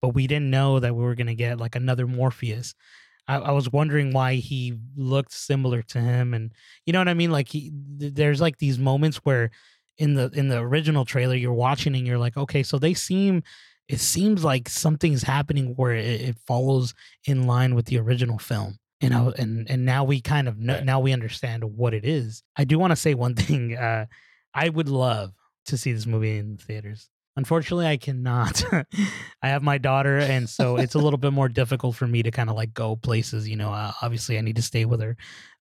but 0.00 0.14
we 0.14 0.26
didn't 0.26 0.50
know 0.50 0.80
that 0.80 0.96
we 0.96 1.04
were 1.04 1.14
going 1.14 1.26
to 1.26 1.34
get 1.34 1.60
like 1.60 1.76
another 1.76 2.06
morpheus 2.06 2.74
I, 3.26 3.36
I 3.36 3.50
was 3.52 3.70
wondering 3.70 4.12
why 4.12 4.34
he 4.34 4.74
looked 4.96 5.32
similar 5.32 5.82
to 5.82 6.00
him 6.00 6.34
and 6.34 6.52
you 6.86 6.92
know 6.92 7.00
what 7.00 7.08
I 7.08 7.14
mean? 7.14 7.30
Like 7.30 7.48
he, 7.48 7.72
th- 7.98 8.14
there's 8.14 8.40
like 8.40 8.58
these 8.58 8.78
moments 8.78 9.18
where 9.18 9.50
in 9.98 10.14
the 10.14 10.30
in 10.34 10.48
the 10.48 10.58
original 10.58 11.04
trailer 11.04 11.34
you're 11.34 11.52
watching 11.52 11.94
and 11.94 12.06
you're 12.06 12.18
like, 12.18 12.36
okay, 12.36 12.62
so 12.62 12.78
they 12.78 12.94
seem 12.94 13.42
it 13.88 14.00
seems 14.00 14.42
like 14.44 14.68
something's 14.68 15.22
happening 15.22 15.74
where 15.76 15.92
it, 15.92 16.20
it 16.20 16.36
follows 16.46 16.94
in 17.26 17.46
line 17.46 17.74
with 17.74 17.86
the 17.86 17.98
original 17.98 18.38
film. 18.38 18.78
You 19.00 19.10
know, 19.10 19.34
and 19.36 19.68
and 19.68 19.84
now 19.84 20.04
we 20.04 20.20
kind 20.20 20.48
of 20.48 20.58
know, 20.58 20.80
now 20.80 21.00
we 21.00 21.12
understand 21.12 21.62
what 21.64 21.92
it 21.92 22.04
is. 22.06 22.42
I 22.56 22.64
do 22.64 22.78
want 22.78 22.92
to 22.92 22.96
say 22.96 23.14
one 23.14 23.34
thing. 23.36 23.76
Uh, 23.76 24.06
I 24.54 24.68
would 24.68 24.88
love 24.88 25.32
to 25.66 25.76
see 25.76 25.92
this 25.92 26.06
movie 26.06 26.38
in 26.38 26.56
the 26.56 26.62
theaters. 26.62 27.10
Unfortunately, 27.36 27.86
I 27.86 27.96
cannot. 27.96 28.62
I 29.42 29.48
have 29.48 29.62
my 29.62 29.78
daughter, 29.78 30.18
and 30.18 30.48
so 30.48 30.76
it's 30.76 30.94
a 30.94 30.98
little 30.98 31.18
bit 31.18 31.32
more 31.32 31.48
difficult 31.48 31.96
for 31.96 32.06
me 32.06 32.22
to 32.22 32.30
kind 32.30 32.48
of 32.48 32.56
like 32.56 32.72
go 32.72 32.94
places. 32.96 33.48
You 33.48 33.56
know, 33.56 33.72
uh, 33.72 33.92
obviously, 34.02 34.38
I 34.38 34.40
need 34.40 34.56
to 34.56 34.62
stay 34.62 34.84
with 34.84 35.00
her. 35.00 35.16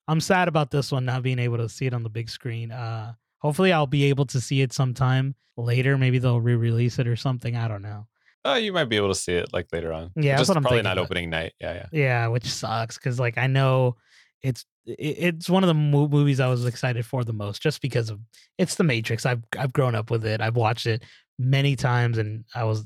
I'm 0.07 0.21
sad 0.21 0.47
about 0.47 0.69
this 0.69 0.91
one 0.91 1.05
not 1.05 1.23
being 1.23 1.39
able 1.39 1.57
to 1.57 1.69
see 1.69 1.85
it 1.85 1.93
on 1.93 2.03
the 2.03 2.09
big 2.09 2.29
screen. 2.29 2.71
Uh, 2.71 3.13
hopefully, 3.39 3.73
I'll 3.73 3.87
be 3.87 4.05
able 4.05 4.25
to 4.27 4.39
see 4.39 4.61
it 4.61 4.71
sometime 4.73 5.35
later. 5.57 5.97
Maybe 5.97 6.19
they'll 6.19 6.41
re-release 6.41 6.99
it 6.99 7.07
or 7.07 7.15
something. 7.15 7.55
I 7.55 7.67
don't 7.67 7.81
know. 7.81 8.07
Oh, 8.45 8.55
you 8.55 8.73
might 8.73 8.89
be 8.89 8.97
able 8.97 9.07
to 9.07 9.15
see 9.15 9.33
it 9.33 9.53
like 9.53 9.67
later 9.71 9.93
on. 9.93 10.11
Yeah, 10.15 10.37
just 10.37 10.51
probably 10.51 10.81
not 10.81 10.97
but- 10.97 11.03
opening 11.03 11.29
night. 11.29 11.53
Yeah, 11.59 11.73
yeah. 11.73 11.85
Yeah, 11.91 12.27
which 12.27 12.45
sucks 12.45 12.97
because 12.97 13.19
like 13.19 13.37
I 13.37 13.47
know 13.47 13.95
it's 14.41 14.65
it's 14.85 15.49
one 15.49 15.63
of 15.63 15.67
the 15.69 15.73
movies 15.73 16.41
I 16.41 16.47
was 16.49 16.65
excited 16.65 17.05
for 17.05 17.23
the 17.23 17.31
most, 17.31 17.61
just 17.61 17.81
because 17.81 18.09
of 18.09 18.19
it's 18.57 18.75
The 18.75 18.83
Matrix. 18.83 19.25
I've 19.25 19.41
I've 19.57 19.71
grown 19.71 19.95
up 19.95 20.11
with 20.11 20.25
it. 20.25 20.41
I've 20.41 20.57
watched 20.57 20.85
it 20.85 21.03
many 21.39 21.75
times, 21.75 22.17
and 22.17 22.45
I 22.55 22.63
was 22.63 22.85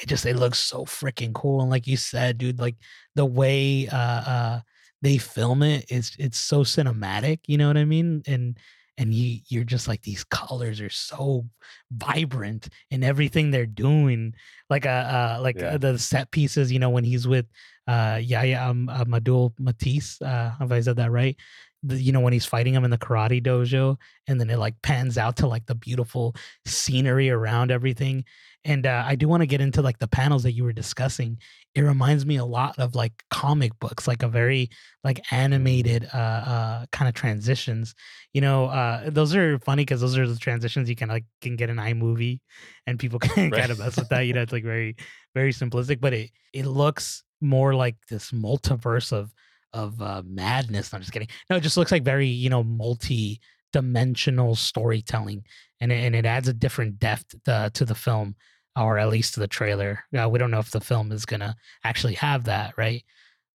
it 0.00 0.08
just 0.08 0.26
it 0.26 0.36
looks 0.36 0.58
so 0.58 0.84
freaking 0.84 1.32
cool. 1.34 1.60
And 1.60 1.70
like 1.70 1.86
you 1.86 1.96
said, 1.96 2.38
dude, 2.38 2.58
like 2.60 2.76
the 3.14 3.26
way 3.26 3.88
uh 3.88 3.96
uh 3.96 4.60
they 5.02 5.18
film 5.18 5.62
it, 5.62 5.84
it's 5.88 6.16
it's 6.18 6.38
so 6.38 6.62
cinematic. 6.62 7.40
You 7.46 7.58
know 7.58 7.66
what 7.68 7.76
I 7.76 7.84
mean? 7.84 8.22
And 8.26 8.58
and 8.98 9.12
you 9.14 9.40
you're 9.48 9.64
just 9.64 9.88
like 9.88 10.02
these 10.02 10.24
colors 10.24 10.80
are 10.80 10.90
so 10.90 11.46
vibrant 11.90 12.68
in 12.90 13.02
everything 13.02 13.50
they're 13.50 13.66
doing 13.66 14.34
like 14.68 14.84
uh, 14.86 14.88
uh 14.88 15.38
like 15.42 15.56
Yeah. 15.58 15.74
uh, 15.74 15.78
the 15.78 15.98
set 15.98 16.30
pieces 16.30 16.70
you 16.70 16.78
know 16.78 16.90
when 16.90 17.02
he's 17.04 17.26
with 17.26 17.46
uh 17.88 18.20
Yahya 18.22 18.60
um, 18.62 18.88
uh, 18.90 19.04
Madul 19.04 19.54
Matisse 19.58 20.20
uh 20.20 20.52
have 20.58 20.72
I 20.72 20.80
said 20.80 20.96
that 20.96 21.10
right 21.10 21.36
the, 21.82 21.96
you 21.96 22.12
know 22.12 22.20
when 22.20 22.32
he's 22.32 22.46
fighting 22.46 22.74
him 22.74 22.84
in 22.84 22.90
the 22.90 22.98
karate 22.98 23.42
dojo 23.44 23.96
and 24.26 24.40
then 24.40 24.50
it 24.50 24.58
like 24.58 24.80
pans 24.82 25.18
out 25.18 25.36
to 25.36 25.46
like 25.46 25.66
the 25.66 25.74
beautiful 25.74 26.34
scenery 26.66 27.30
around 27.30 27.70
everything. 27.70 28.24
And 28.64 28.86
uh, 28.86 29.02
I 29.04 29.16
do 29.16 29.26
want 29.26 29.40
to 29.42 29.46
get 29.46 29.60
into 29.60 29.82
like 29.82 29.98
the 29.98 30.06
panels 30.06 30.44
that 30.44 30.52
you 30.52 30.62
were 30.62 30.72
discussing. 30.72 31.38
It 31.74 31.80
reminds 31.80 32.24
me 32.24 32.36
a 32.36 32.44
lot 32.44 32.78
of 32.78 32.94
like 32.94 33.12
comic 33.30 33.76
books 33.80 34.06
like 34.06 34.22
a 34.22 34.28
very 34.28 34.70
like 35.02 35.20
animated 35.32 36.08
uh 36.14 36.16
uh 36.16 36.86
kind 36.92 37.08
of 37.08 37.14
transitions. 37.14 37.94
You 38.32 38.40
know 38.40 38.66
uh 38.66 39.10
those 39.10 39.34
are 39.34 39.58
funny 39.58 39.82
because 39.82 40.00
those 40.00 40.16
are 40.16 40.28
the 40.28 40.36
transitions 40.36 40.88
you 40.88 40.96
can 40.96 41.08
like 41.08 41.24
can 41.40 41.56
get 41.56 41.70
an 41.70 41.76
iMovie 41.78 42.40
and 42.86 42.98
people 42.98 43.18
can 43.20 43.50
Right. 43.50 43.52
kind 43.52 43.72
of 43.72 43.78
mess 43.78 43.98
with 43.98 44.08
that 44.10 44.20
you 44.22 44.32
know 44.32 44.42
it's 44.42 44.52
like 44.52 44.64
very 44.64 44.96
very 45.34 45.52
simplistic 45.52 46.00
but 46.00 46.12
it 46.12 46.30
it 46.52 46.66
looks 46.66 47.24
more 47.40 47.74
like 47.74 47.96
this 48.08 48.30
multiverse 48.30 49.12
of 49.12 49.32
of 49.72 50.00
uh 50.00 50.22
madness 50.26 50.92
no, 50.92 50.96
i'm 50.96 51.02
just 51.02 51.12
kidding 51.12 51.28
no 51.48 51.56
it 51.56 51.62
just 51.62 51.76
looks 51.76 51.92
like 51.92 52.02
very 52.02 52.26
you 52.26 52.50
know 52.50 52.62
multi 52.62 53.40
dimensional 53.72 54.54
storytelling 54.54 55.42
and 55.80 55.90
it, 55.90 56.04
and 56.04 56.14
it 56.14 56.26
adds 56.26 56.48
a 56.48 56.52
different 56.52 56.98
depth 56.98 57.34
to 57.44 57.84
the 57.84 57.94
film 57.94 58.34
or 58.76 58.98
at 58.98 59.08
least 59.08 59.34
to 59.34 59.40
the 59.40 59.48
trailer 59.48 60.04
uh, 60.20 60.28
we 60.28 60.38
don't 60.38 60.50
know 60.50 60.58
if 60.58 60.70
the 60.70 60.80
film 60.80 61.10
is 61.10 61.24
gonna 61.24 61.54
actually 61.84 62.14
have 62.14 62.44
that 62.44 62.74
right 62.76 63.04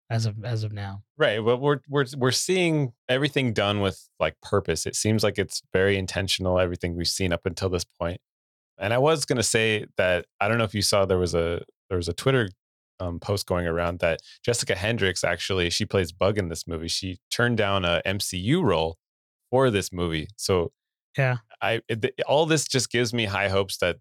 as 0.09 0.25
of 0.25 0.43
as 0.43 0.63
of 0.63 0.73
now 0.73 1.01
Right. 1.17 1.43
But 1.43 1.57
we're 1.57 1.79
we're 1.89 2.05
we're 2.15 2.31
seeing 2.31 2.93
everything 3.09 3.51
done 3.51 3.81
with 3.81 4.07
like 4.19 4.39
purpose. 4.41 4.85
It 4.85 4.95
seems 4.95 5.23
like 5.23 5.39
it's 5.39 5.63
very 5.73 5.97
intentional, 5.97 6.59
everything 6.59 6.95
we've 6.95 7.07
seen 7.07 7.33
up 7.33 7.45
until 7.45 7.69
this 7.69 7.85
point. 7.99 8.21
And 8.77 8.93
I 8.93 8.99
was 8.99 9.25
gonna 9.25 9.41
say 9.43 9.85
that 9.97 10.25
I 10.39 10.47
don't 10.47 10.59
know 10.59 10.63
if 10.63 10.75
you 10.75 10.83
saw 10.83 11.05
there 11.05 11.17
was 11.17 11.33
a 11.33 11.63
there 11.89 11.97
was 11.97 12.07
a 12.07 12.13
Twitter 12.13 12.49
um, 12.99 13.19
post 13.19 13.45
going 13.45 13.67
around 13.67 13.99
that 13.99 14.21
Jessica 14.43 14.75
Hendricks 14.75 15.23
actually 15.23 15.69
she 15.69 15.85
plays 15.85 16.11
Bug 16.11 16.37
in 16.37 16.49
this 16.49 16.67
movie. 16.67 16.87
She 16.87 17.17
turned 17.31 17.57
down 17.57 17.85
a 17.85 18.01
MCU 18.05 18.63
role 18.63 18.97
for 19.49 19.69
this 19.69 19.91
movie. 19.91 20.27
So 20.37 20.71
yeah 21.17 21.37
I 21.61 21.81
it, 21.87 22.13
all 22.27 22.45
this 22.45 22.67
just 22.67 22.91
gives 22.91 23.13
me 23.13 23.25
high 23.25 23.49
hopes 23.49 23.77
that 23.77 23.97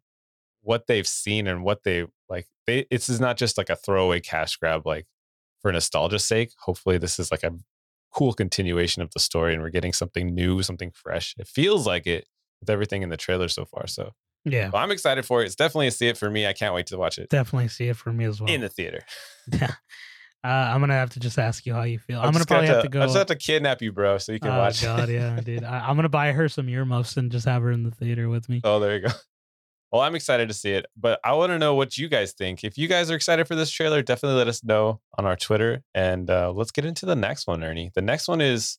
what 0.62 0.86
they've 0.86 1.06
seen 1.06 1.46
and 1.46 1.62
what 1.62 1.84
they 1.84 2.06
like 2.28 2.46
they 2.66 2.86
this 2.90 3.08
is 3.08 3.20
not 3.20 3.36
just 3.36 3.56
like 3.56 3.70
a 3.70 3.76
throwaway 3.76 4.20
cash 4.20 4.56
grab 4.56 4.86
like 4.86 5.06
for 5.60 5.72
nostalgia's 5.72 6.24
sake. 6.24 6.52
Hopefully 6.60 6.98
this 6.98 7.18
is 7.18 7.30
like 7.30 7.42
a 7.42 7.52
cool 8.12 8.32
continuation 8.32 9.02
of 9.02 9.10
the 9.12 9.20
story 9.20 9.52
and 9.52 9.62
we're 9.62 9.70
getting 9.70 9.92
something 9.92 10.34
new, 10.34 10.62
something 10.62 10.90
fresh. 10.90 11.34
It 11.38 11.46
feels 11.46 11.86
like 11.86 12.06
it 12.06 12.26
with 12.60 12.70
everything 12.70 13.02
in 13.02 13.10
the 13.10 13.16
trailer 13.16 13.48
so 13.48 13.64
far. 13.64 13.86
So 13.86 14.12
Yeah, 14.46 14.70
Well, 14.72 14.82
I'm 14.82 14.90
excited 14.90 15.26
for 15.26 15.42
it. 15.42 15.46
It's 15.46 15.56
definitely 15.56 15.88
a 15.88 15.90
see 15.90 16.06
it 16.08 16.16
for 16.16 16.30
me. 16.30 16.46
I 16.46 16.52
can't 16.52 16.74
wait 16.74 16.86
to 16.86 16.96
watch 16.96 17.18
it 17.18 17.28
definitely 17.30 17.68
see 17.68 17.88
it 17.88 17.96
for 17.96 18.12
me 18.12 18.24
as 18.24 18.40
well. 18.40 18.48
in 18.52 18.60
the 18.60 18.68
theater. 18.68 19.00
yeah. 19.52 19.72
Uh, 20.44 20.48
I'm 20.72 20.78
gonna 20.80 20.94
have 20.94 21.10
to 21.10 21.20
just 21.20 21.38
ask 21.38 21.66
you 21.66 21.74
how 21.74 21.82
you 21.82 21.98
feel. 21.98 22.20
I'm, 22.20 22.26
I'm 22.26 22.32
gonna 22.32 22.44
probably 22.46 22.68
have 22.68 22.82
to 22.84 22.88
go. 22.88 23.00
I 23.02 23.06
just 23.06 23.16
have 23.16 23.26
to 23.26 23.34
kidnap 23.36 23.82
you, 23.82 23.90
bro, 23.90 24.18
so 24.18 24.30
you 24.30 24.38
can 24.38 24.56
watch 24.56 24.80
it. 24.82 24.86
oh. 24.86 24.96
God, 24.96 25.08
yeah, 25.08 25.40
dude. 25.40 25.64
I, 25.64 25.88
I'm 25.88 25.96
gonna 25.96 26.08
buy 26.08 26.30
her 26.32 26.48
some 26.48 26.68
earmuffs 26.68 27.16
and 27.16 27.32
just 27.32 27.46
have 27.46 27.62
her 27.62 27.72
in 27.72 27.82
the 27.82 27.90
theater 27.90 28.28
with 28.28 28.48
me. 28.48 28.60
Oh, 28.62 28.78
there 28.78 28.94
you 28.96 29.00
go. 29.02 29.08
Well, 29.92 30.02
I'm 30.02 30.14
excited 30.16 30.48
to 30.48 30.54
see 30.54 30.72
it, 30.72 30.86
but 30.96 31.20
I 31.24 31.32
want 31.34 31.50
to 31.50 31.58
know 31.58 31.74
what 31.74 31.96
you 31.96 32.08
guys 32.08 32.32
think. 32.32 32.64
If 32.64 32.76
you 32.76 32.86
guys 32.88 33.10
are 33.10 33.14
excited 33.14 33.46
for 33.46 33.54
this 33.54 33.70
trailer, 33.70 34.02
definitely 34.02 34.36
let 34.36 34.48
us 34.48 34.62
know 34.64 35.00
on 35.16 35.24
our 35.24 35.36
Twitter. 35.36 35.82
And 35.94 36.28
uh, 36.28 36.52
let's 36.52 36.72
get 36.72 36.84
into 36.84 37.06
the 37.06 37.14
next 37.16 37.46
one, 37.46 37.62
Ernie. 37.62 37.92
The 37.94 38.02
next 38.02 38.26
one 38.26 38.40
is 38.40 38.78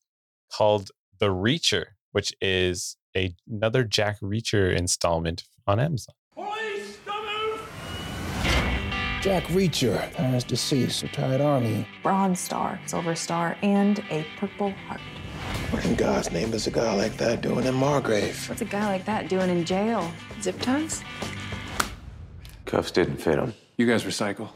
called 0.52 0.92
The 1.20 1.28
Reacher, 1.28 1.86
which 2.12 2.34
is 2.42 2.98
a, 3.16 3.36
another 3.50 3.84
Jack 3.84 4.20
Reacher 4.20 4.76
installment 4.76 5.44
on 5.66 5.80
Amazon. 5.80 6.16
Jack 9.22 9.44
Reacher, 9.46 10.00
has 10.14 10.44
deceased, 10.44 11.02
retired 11.04 11.42
Army. 11.42 11.86
Bronze 12.04 12.40
Star, 12.40 12.80
Silver 12.86 13.16
Star, 13.16 13.58
and 13.62 14.00
a 14.10 14.26
Purple 14.38 14.72
Heart. 14.88 15.02
What 15.72 15.84
in 15.86 15.96
God's 15.96 16.32
name 16.32 16.54
is 16.54 16.68
a 16.68 16.72
guy 16.72 16.94
like 16.94 17.18
that 17.18 17.42
doing 17.42 17.66
in 17.66 17.74
Margrave? 17.74 18.48
What's 18.48 18.62
a 18.62 18.66
guy 18.66 18.86
like 18.86 19.06
that 19.06 19.28
doing 19.28 19.50
in 19.50 19.66
jail? 19.66 20.10
Zip 20.42 20.58
ties? 20.62 21.04
Cuffs 22.66 22.92
didn't 22.92 23.18
fit 23.18 23.38
him. 23.38 23.54
You 23.76 23.86
guys 23.86 24.04
recycle. 24.04 24.50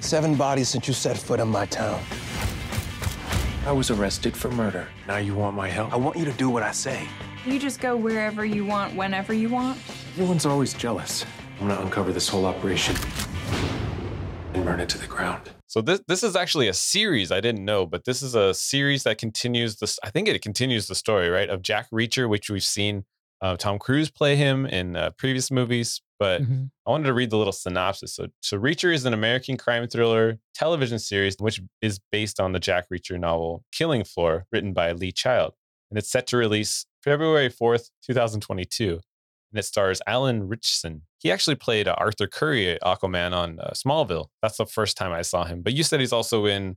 Seven 0.00 0.34
bodies 0.34 0.68
since 0.68 0.88
you 0.88 0.94
set 0.94 1.16
foot 1.16 1.40
in 1.40 1.48
my 1.48 1.64
town. 1.66 2.02
I 3.68 3.72
was 3.72 3.90
arrested 3.90 4.34
for 4.34 4.50
murder. 4.52 4.88
Now 5.06 5.18
you 5.18 5.34
want 5.34 5.54
my 5.54 5.68
help? 5.68 5.92
I 5.92 5.96
want 5.96 6.16
you 6.16 6.24
to 6.24 6.32
do 6.32 6.48
what 6.48 6.62
I 6.62 6.72
say. 6.72 7.06
You 7.44 7.58
just 7.58 7.82
go 7.82 7.98
wherever 7.98 8.42
you 8.42 8.64
want, 8.64 8.96
whenever 8.96 9.34
you 9.34 9.50
want. 9.50 9.76
Everyone's 10.14 10.46
always 10.46 10.72
jealous. 10.72 11.26
I'm 11.60 11.68
gonna 11.68 11.82
uncover 11.82 12.10
this 12.10 12.26
whole 12.30 12.46
operation 12.46 12.96
and 14.54 14.64
burn 14.64 14.80
it 14.80 14.88
to 14.88 14.98
the 14.98 15.06
ground. 15.06 15.50
So 15.66 15.82
this 15.82 16.00
this 16.08 16.22
is 16.22 16.34
actually 16.34 16.68
a 16.68 16.72
series 16.72 17.30
I 17.30 17.42
didn't 17.42 17.62
know, 17.62 17.84
but 17.84 18.06
this 18.06 18.22
is 18.22 18.34
a 18.34 18.54
series 18.54 19.02
that 19.02 19.18
continues 19.18 19.76
this. 19.76 19.98
I 20.02 20.08
think 20.08 20.28
it 20.28 20.40
continues 20.40 20.86
the 20.86 20.94
story, 20.94 21.28
right, 21.28 21.50
of 21.50 21.60
Jack 21.60 21.90
Reacher, 21.92 22.26
which 22.26 22.48
we've 22.48 22.64
seen 22.64 23.04
uh, 23.42 23.58
Tom 23.58 23.78
Cruise 23.78 24.10
play 24.10 24.34
him 24.34 24.64
in 24.64 24.96
uh, 24.96 25.10
previous 25.18 25.50
movies. 25.50 26.00
But 26.18 26.42
Mhm. 26.42 26.70
I 26.86 26.90
wanted 26.90 27.04
to 27.06 27.14
read 27.14 27.30
the 27.30 27.36
little 27.36 27.52
synopsis. 27.52 28.14
So, 28.14 28.28
so 28.40 28.58
Reacher 28.58 28.92
is 28.92 29.04
an 29.04 29.14
American 29.14 29.56
crime 29.56 29.86
thriller 29.88 30.38
television 30.54 30.98
series 30.98 31.36
which 31.38 31.60
is 31.80 32.00
based 32.10 32.40
on 32.40 32.52
the 32.52 32.58
Jack 32.60 32.86
Reacher 32.92 33.18
novel 33.18 33.64
Killing 33.72 34.04
Floor, 34.04 34.46
written 34.50 34.72
by 34.72 34.92
Lee 34.92 35.12
Child, 35.12 35.54
and 35.90 35.98
it's 35.98 36.10
set 36.10 36.26
to 36.28 36.36
release 36.36 36.86
February 37.04 37.48
fourth, 37.48 37.90
two 38.04 38.14
thousand 38.14 38.40
twenty-two. 38.40 39.00
And 39.52 39.58
it 39.58 39.62
stars 39.64 40.02
Alan 40.06 40.46
Ritchson. 40.46 41.02
He 41.20 41.32
actually 41.32 41.54
played 41.56 41.88
uh, 41.88 41.94
Arthur 41.96 42.26
Curry, 42.26 42.78
Aquaman, 42.82 43.32
on 43.32 43.58
uh, 43.60 43.70
Smallville. 43.74 44.26
That's 44.42 44.58
the 44.58 44.66
first 44.66 44.96
time 44.98 45.10
I 45.12 45.22
saw 45.22 45.44
him. 45.44 45.62
But 45.62 45.72
you 45.72 45.82
said 45.84 46.00
he's 46.00 46.12
also 46.12 46.44
in 46.44 46.76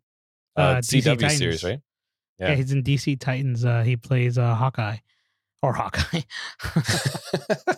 uh, 0.55 0.61
Uh, 0.61 0.75
CW 0.81 1.03
Titans. 1.19 1.37
series, 1.37 1.63
right? 1.65 1.81
Yeah. 2.39 2.49
Yeah. 2.49 2.55
he's 2.55 2.71
in 2.71 2.81
DC 2.81 3.19
Titans. 3.19 3.65
Uh, 3.65 3.81
he 3.83 3.97
plays 3.97 4.37
uh, 4.37 4.55
Hawkeye 4.55 4.97
or 5.61 5.73
Hawkeye. 5.73 6.21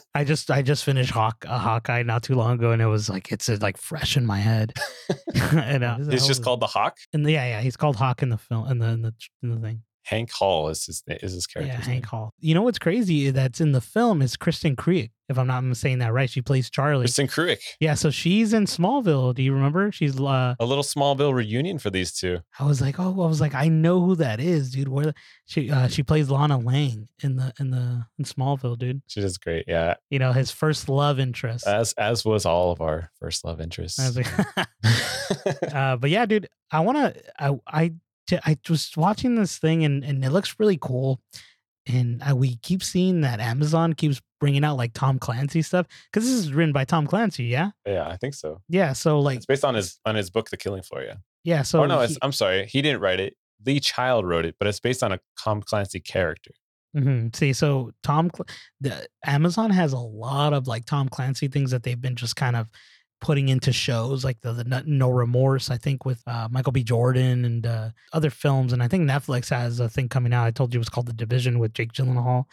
I 0.16 0.24
just 0.24 0.50
I 0.50 0.62
just 0.62 0.84
finished 0.84 1.12
Hawk 1.12 1.46
uh, 1.48 1.58
Hawkeye 1.60 2.04
not 2.04 2.24
too 2.24 2.36
long 2.36 2.54
ago, 2.54 2.72
and 2.72 2.82
it 2.82 2.88
was 2.88 3.10
like 3.10 3.32
it's 3.32 3.50
uh, 3.50 3.58
like 3.62 3.78
fresh 3.78 4.16
in 4.16 4.26
my 4.26 4.40
head. 4.40 4.74
and, 5.54 5.84
uh, 5.84 5.98
It's 6.00 6.28
just 6.28 6.44
called 6.44 6.62
the 6.62 6.68
Hawk. 6.68 6.98
And 7.14 7.30
yeah, 7.30 7.46
yeah, 7.46 7.62
he's 7.62 7.78
called 7.78 7.96
Hawk 7.96 8.24
in 8.24 8.30
the 8.30 8.38
film 8.38 8.68
and 8.68 8.82
the 8.82 8.88
in 8.88 9.02
the, 9.02 9.14
in 9.42 9.50
the 9.52 9.60
thing. 9.60 9.82
Hank 10.04 10.32
Hall 10.32 10.70
is 10.70 10.86
his 10.86 11.04
is 11.08 11.34
his 11.34 11.48
character. 11.48 11.74
Yeah, 11.74 11.82
Hank 11.82 12.06
Hall. 12.06 12.34
You 12.40 12.54
know 12.54 12.62
what's 12.62 12.80
crazy 12.80 13.32
that's 13.32 13.62
in 13.62 13.72
the 13.72 13.82
film 13.82 14.22
is 14.22 14.36
Kristen 14.36 14.76
Krieg. 14.76 15.12
If 15.30 15.38
I'm 15.38 15.48
not 15.48 15.78
saying 15.78 16.00
that 16.00 16.12
right, 16.12 16.30
she 16.30 16.42
plays 16.42 16.70
Charlie. 16.70 17.06
Kristin 17.06 17.28
Kreuk. 17.28 17.58
Yeah, 17.80 17.94
so 17.94 18.12
she's 18.12 18.54
in 18.54 18.66
Smallville. 18.66 19.34
Do 19.34 19.42
you 19.42 19.54
remember? 19.54 19.92
She's 19.92 20.20
uh 20.20 20.56
A 20.60 20.66
little 20.66 20.84
Smallville 20.84 21.34
reunion 21.34 21.80
for 21.80 21.90
these 21.90 22.12
two. 22.12 22.40
I 22.60 22.66
was 22.66 22.82
like, 22.82 23.00
oh, 23.00 23.22
I 23.22 23.28
was 23.28 23.40
like, 23.40 23.56
I 23.56 23.70
know 23.70 24.02
who 24.02 24.16
that 24.16 24.42
is, 24.42 24.72
dude. 24.72 24.90
Where 24.90 25.14
she 25.46 25.72
uh, 25.72 25.88
she 25.88 26.04
plays 26.04 26.30
Lana 26.30 26.58
Lang 26.58 27.08
in 27.22 27.38
the 27.38 27.54
in 27.60 27.72
the 27.72 28.06
in 28.20 28.26
Smallville, 28.26 28.78
dude. 28.78 29.02
She 29.08 29.22
does 29.22 29.38
great. 29.38 29.66
Yeah. 29.68 29.96
You 30.10 30.20
know 30.20 30.34
his 30.34 30.52
first 30.52 30.90
love 30.90 31.20
interest. 31.20 31.66
As 31.66 31.94
as 31.94 32.26
was 32.26 32.46
all 32.46 32.72
of 32.72 32.82
our 32.82 33.10
first 33.20 33.46
love 33.46 33.62
interests. 33.62 34.16
Like, 34.16 34.28
uh, 35.74 35.96
but 35.96 36.10
yeah, 36.10 36.26
dude, 36.26 36.50
I 36.70 36.82
want 36.82 36.98
to. 36.98 37.24
I 37.40 37.60
I 37.66 37.94
I 38.32 38.58
was 38.70 38.92
watching 38.96 39.36
this 39.36 39.58
thing 39.58 39.84
and 39.84 40.04
and 40.04 40.24
it 40.24 40.32
looks 40.32 40.56
really 40.60 40.78
cool. 40.80 41.22
And 41.86 42.24
I, 42.24 42.34
we 42.34 42.56
keep 42.58 42.82
seeing 42.82 43.22
that 43.22 43.42
Amazon 43.42 43.92
keeps 43.94 44.22
bringing 44.40 44.64
out 44.64 44.78
like 44.78 44.94
Tom 44.94 45.20
Clancy 45.20 45.62
stuff 45.62 45.86
because 46.12 46.26
this 46.26 46.34
is 46.40 46.54
written 46.54 46.72
by 46.72 46.86
Tom 46.86 47.06
Clancy, 47.08 47.44
yeah, 47.46 47.72
yeah, 47.86 48.08
I 48.08 48.16
think 48.16 48.36
so. 48.36 48.62
yeah. 48.70 48.94
So 48.94 49.20
like, 49.20 49.38
It's 49.38 49.46
based 49.46 49.66
on 49.66 49.76
his 49.76 50.00
on 50.06 50.16
his 50.16 50.30
book, 50.30 50.50
The 50.50 50.56
Killing 50.58 50.82
Floor. 50.84 51.04
Yeah. 51.04 51.16
yeah. 51.44 51.62
So 51.64 51.84
oh 51.84 51.86
no, 51.86 52.00
it's, 52.00 52.14
he- 52.14 52.20
I'm 52.22 52.32
sorry, 52.32 52.66
he 52.68 52.82
didn't 52.82 53.02
write 53.02 53.20
it. 53.20 53.36
Lee 53.66 53.80
Child 53.82 54.26
wrote 54.26 54.46
it, 54.46 54.56
but 54.60 54.68
it's 54.70 54.80
based 54.80 55.04
on 55.04 55.12
a 55.12 55.20
Tom 55.38 55.62
Clancy 55.62 56.00
character. 56.00 56.52
Mhm. 56.96 57.36
See, 57.36 57.52
so 57.54 57.92
Tom, 58.04 58.30
the 58.80 59.06
Amazon 59.26 59.70
has 59.72 59.92
a 59.94 59.98
lot 60.00 60.54
of 60.54 60.68
like 60.68 60.86
Tom 60.86 61.10
Clancy 61.10 61.48
things 61.50 61.72
that 61.72 61.84
they've 61.84 62.00
been 62.00 62.16
just 62.16 62.36
kind 62.38 62.56
of 62.56 62.70
putting 63.24 63.48
into 63.48 63.72
shows, 63.72 64.26
like 64.26 64.42
the, 64.42 64.52
the 64.52 64.84
No- 64.86 65.10
Remorse, 65.10 65.72
I 65.72 65.78
think, 65.78 66.04
with 66.04 66.22
uh, 66.28 66.50
Michael 66.52 66.74
B. 66.74 66.84
Jordan 66.84 67.46
and 67.46 67.66
uh, 67.66 67.90
other 68.12 68.30
films. 68.30 68.74
And 68.74 68.84
I 68.84 68.90
think 68.90 69.10
Netflix 69.10 69.50
has 69.50 69.80
a 69.80 69.88
thing 69.88 70.10
coming 70.10 70.34
out. 70.34 70.46
I 70.46 70.52
told 70.52 70.74
you 70.74 70.78
it 70.78 70.82
was 70.82 70.90
called 70.90 71.08
The 71.08 71.14
Division 71.14 71.58
with 71.58 71.74
Jake 71.74 71.94
Gyllenhaal, 71.94 72.44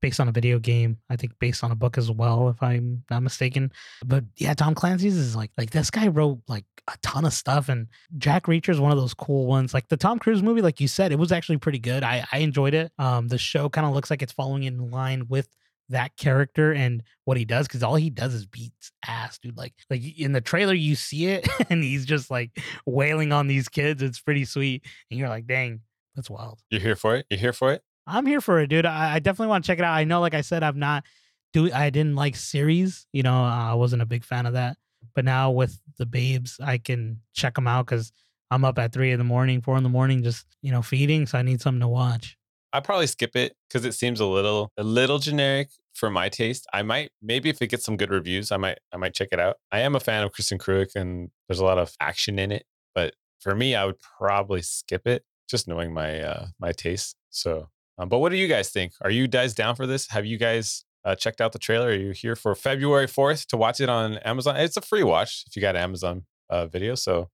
based 0.00 0.20
on 0.20 0.28
a 0.28 0.32
video 0.32 0.60
game. 0.60 0.98
I 1.10 1.16
think 1.16 1.32
based 1.40 1.64
on 1.64 1.72
a 1.72 1.74
book 1.74 1.98
as 1.98 2.12
well, 2.12 2.48
if 2.48 2.62
I'm 2.62 3.02
not 3.10 3.24
mistaken. 3.24 3.72
But 4.04 4.22
yeah, 4.36 4.54
Tom 4.54 4.76
Clancy's 4.76 5.16
is 5.16 5.34
like 5.34 5.50
like 5.58 5.70
this 5.70 5.90
guy 5.90 6.06
wrote 6.06 6.38
like 6.46 6.64
a 6.86 6.96
ton 7.02 7.24
of 7.24 7.32
stuff, 7.32 7.68
and 7.68 7.88
Jack 8.16 8.44
Reacher 8.44 8.68
is 8.68 8.78
one 8.78 8.92
of 8.92 8.98
those 8.98 9.14
cool 9.14 9.46
ones. 9.46 9.74
Like 9.74 9.88
the 9.88 9.96
Tom 9.96 10.20
Cruise 10.20 10.44
movie, 10.44 10.62
like 10.62 10.80
you 10.80 10.86
said, 10.86 11.10
it 11.10 11.18
was 11.18 11.32
actually 11.32 11.58
pretty 11.58 11.80
good. 11.80 12.04
I 12.04 12.24
I 12.30 12.38
enjoyed 12.38 12.74
it. 12.74 12.92
Um, 13.00 13.26
the 13.26 13.36
show 13.38 13.68
kind 13.68 13.84
of 13.84 13.94
looks 13.94 14.10
like 14.10 14.22
it's 14.22 14.32
following 14.32 14.62
in 14.62 14.92
line 14.92 15.26
with 15.28 15.48
that 15.90 16.16
character 16.16 16.72
and 16.72 17.02
what 17.24 17.36
he 17.36 17.44
does 17.44 17.66
because 17.66 17.82
all 17.82 17.96
he 17.96 18.10
does 18.10 18.32
is 18.32 18.46
beats 18.46 18.92
ass 19.06 19.38
dude 19.38 19.56
like 19.56 19.74
like 19.90 20.02
in 20.18 20.32
the 20.32 20.40
trailer 20.40 20.72
you 20.72 20.94
see 20.94 21.26
it 21.26 21.48
and 21.70 21.82
he's 21.82 22.04
just 22.04 22.30
like 22.30 22.50
wailing 22.86 23.32
on 23.32 23.46
these 23.46 23.68
kids 23.68 24.02
it's 24.02 24.20
pretty 24.20 24.44
sweet 24.44 24.84
and 25.10 25.18
you're 25.18 25.28
like 25.28 25.46
dang 25.46 25.80
that's 26.14 26.30
wild 26.30 26.60
You're 26.70 26.80
here 26.80 26.96
for 26.96 27.16
it? 27.16 27.26
You're 27.30 27.40
here 27.40 27.52
for 27.52 27.72
it? 27.72 27.82
I'm 28.06 28.26
here 28.26 28.40
for 28.40 28.60
it, 28.60 28.68
dude. 28.68 28.86
I, 28.86 29.14
I 29.14 29.18
definitely 29.20 29.48
want 29.48 29.64
to 29.64 29.68
check 29.68 29.78
it 29.78 29.84
out. 29.84 29.94
I 29.94 30.04
know, 30.04 30.20
like 30.20 30.34
I 30.34 30.40
said, 30.40 30.62
I'm 30.62 30.78
not 30.78 31.04
do 31.52 31.72
I 31.72 31.90
didn't 31.90 32.16
like 32.16 32.36
series. 32.36 33.06
You 33.12 33.22
know, 33.22 33.44
uh, 33.44 33.70
I 33.70 33.74
wasn't 33.74 34.02
a 34.02 34.06
big 34.06 34.24
fan 34.24 34.46
of 34.46 34.54
that. 34.54 34.76
But 35.14 35.24
now 35.24 35.50
with 35.50 35.80
the 35.98 36.06
babes, 36.06 36.58
I 36.62 36.78
can 36.78 37.20
check 37.34 37.54
them 37.54 37.66
out 37.66 37.86
because 37.86 38.12
I'm 38.50 38.64
up 38.64 38.78
at 38.78 38.92
three 38.92 39.12
in 39.12 39.18
the 39.18 39.24
morning, 39.24 39.60
four 39.60 39.76
in 39.76 39.82
the 39.82 39.88
morning, 39.88 40.22
just 40.22 40.44
you 40.62 40.72
know, 40.72 40.82
feeding. 40.82 41.26
So 41.26 41.38
I 41.38 41.42
need 41.42 41.60
something 41.60 41.80
to 41.80 41.88
watch. 41.88 42.36
I 42.72 42.80
probably 42.80 43.06
skip 43.06 43.34
it 43.34 43.56
because 43.68 43.84
it 43.84 43.94
seems 43.94 44.20
a 44.20 44.26
little 44.26 44.70
a 44.76 44.84
little 44.84 45.18
generic 45.18 45.70
for 45.94 46.10
my 46.10 46.28
taste. 46.28 46.66
I 46.72 46.82
might 46.82 47.10
maybe 47.22 47.50
if 47.50 47.60
it 47.60 47.68
gets 47.68 47.84
some 47.84 47.96
good 47.96 48.10
reviews, 48.10 48.52
I 48.52 48.56
might 48.56 48.78
I 48.92 48.96
might 48.96 49.14
check 49.14 49.28
it 49.32 49.40
out. 49.40 49.56
I 49.72 49.80
am 49.80 49.94
a 49.94 50.00
fan 50.00 50.24
of 50.24 50.32
Kristin 50.32 50.58
Kreuk 50.58 50.94
and 50.94 51.30
there's 51.48 51.60
a 51.60 51.64
lot 51.64 51.78
of 51.78 51.92
action 52.00 52.38
in 52.38 52.52
it, 52.52 52.64
but 52.94 53.14
for 53.40 53.54
me, 53.54 53.74
I 53.74 53.84
would 53.84 53.98
probably 54.18 54.62
skip 54.62 55.06
it 55.06 55.24
just 55.48 55.66
knowing 55.66 55.92
my 55.92 56.20
uh 56.20 56.46
my 56.58 56.72
taste. 56.72 57.16
So, 57.30 57.68
um, 57.98 58.08
but 58.08 58.18
what 58.18 58.30
do 58.30 58.38
you 58.38 58.48
guys 58.48 58.70
think? 58.70 58.92
Are 59.02 59.10
you 59.10 59.28
guys 59.28 59.54
down 59.54 59.76
for 59.76 59.86
this? 59.86 60.08
Have 60.08 60.26
you 60.26 60.38
guys 60.38 60.84
uh, 61.04 61.14
checked 61.14 61.40
out 61.40 61.52
the 61.52 61.58
trailer? 61.58 61.88
Are 61.88 61.94
you 61.94 62.12
here 62.12 62.36
for 62.36 62.54
February 62.54 63.06
fourth 63.06 63.46
to 63.48 63.56
watch 63.56 63.80
it 63.80 63.88
on 63.88 64.18
Amazon? 64.18 64.56
It's 64.56 64.76
a 64.76 64.82
free 64.82 65.02
watch 65.02 65.44
if 65.46 65.56
you 65.56 65.62
got 65.62 65.76
Amazon 65.76 66.24
uh, 66.48 66.66
video. 66.66 66.94
So, 66.94 67.16
all 67.16 67.28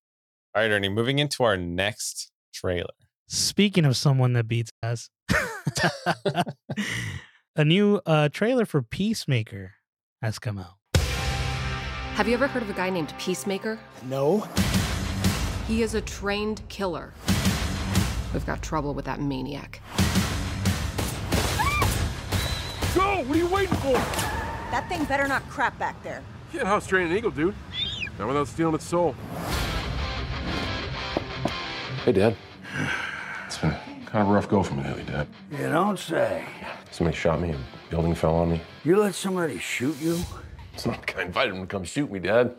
right, 0.55 0.71
Ernie, 0.71 0.88
moving 0.88 1.19
into 1.19 1.45
our 1.45 1.57
next 1.57 2.31
trailer. 2.55 2.95
Speaking 3.29 3.85
of 3.85 3.97
someone 3.97 4.35
that 4.35 4.47
beats 4.47 4.71
ass, 4.83 5.11
a 7.57 7.64
new 7.64 8.01
uh, 8.05 8.29
trailer 8.29 8.66
for 8.66 8.83
Peacemaker 8.83 9.75
has 10.21 10.38
come 10.38 10.59
out. 10.59 10.75
Have 12.14 12.29
you 12.29 12.35
ever 12.35 12.47
heard 12.47 12.62
of 12.62 12.71
a 12.71 12.75
guy 12.75 12.90
named 12.90 13.12
Peacemaker? 13.19 13.79
No? 14.05 14.47
He 15.67 15.83
is 15.83 15.94
a 15.94 16.00
trained 16.02 16.63
killer. 16.69 17.13
We've 18.33 18.46
got 18.46 18.63
trouble 18.63 18.94
with 18.94 19.07
that 19.07 19.21
maniac. 19.21 19.81
Go! 22.94 23.23
What 23.25 23.37
are 23.37 23.40
you 23.40 23.46
waiting 23.46 23.75
for? 23.77 23.92
That 23.92 24.87
thing 24.88 25.04
better 25.04 25.27
not 25.27 25.46
crap 25.48 25.79
back 25.79 26.02
there. 26.02 26.23
Can't 26.52 26.67
house 26.67 26.87
train 26.87 27.11
an 27.11 27.17
eagle, 27.17 27.31
dude. 27.31 27.54
Not 28.19 28.29
without 28.29 28.48
stealing 28.48 28.75
its 28.75 28.85
soul. 28.85 29.15
Hey, 32.04 32.13
Dad. 32.13 32.37
It's 33.46 33.59
been 33.59 33.96
kind 34.17 34.29
of 34.29 34.31
a 34.31 34.35
rough 34.35 34.48
go 34.48 34.62
for 34.62 34.73
me 34.73 34.83
lately, 34.83 35.02
Dad. 35.02 35.27
You 35.50 35.69
don't 35.69 35.98
say. 35.98 36.42
Somebody 36.90 37.14
shot 37.14 37.38
me, 37.38 37.50
a 37.50 37.56
building 37.90 38.14
fell 38.14 38.35
on 38.37 38.50
me. 38.50 38.62
You 38.83 38.96
let 38.96 39.14
somebody 39.14 39.58
shoot 39.58 39.94
you? 40.00 40.19
It's 40.73 40.87
not 40.87 40.96
like 40.96 41.19
I 41.19 41.23
invited 41.25 41.54
him 41.54 41.60
to 41.60 41.67
come 41.67 41.85
shoot 41.85 42.10
me, 42.10 42.19
Dad. 42.19 42.56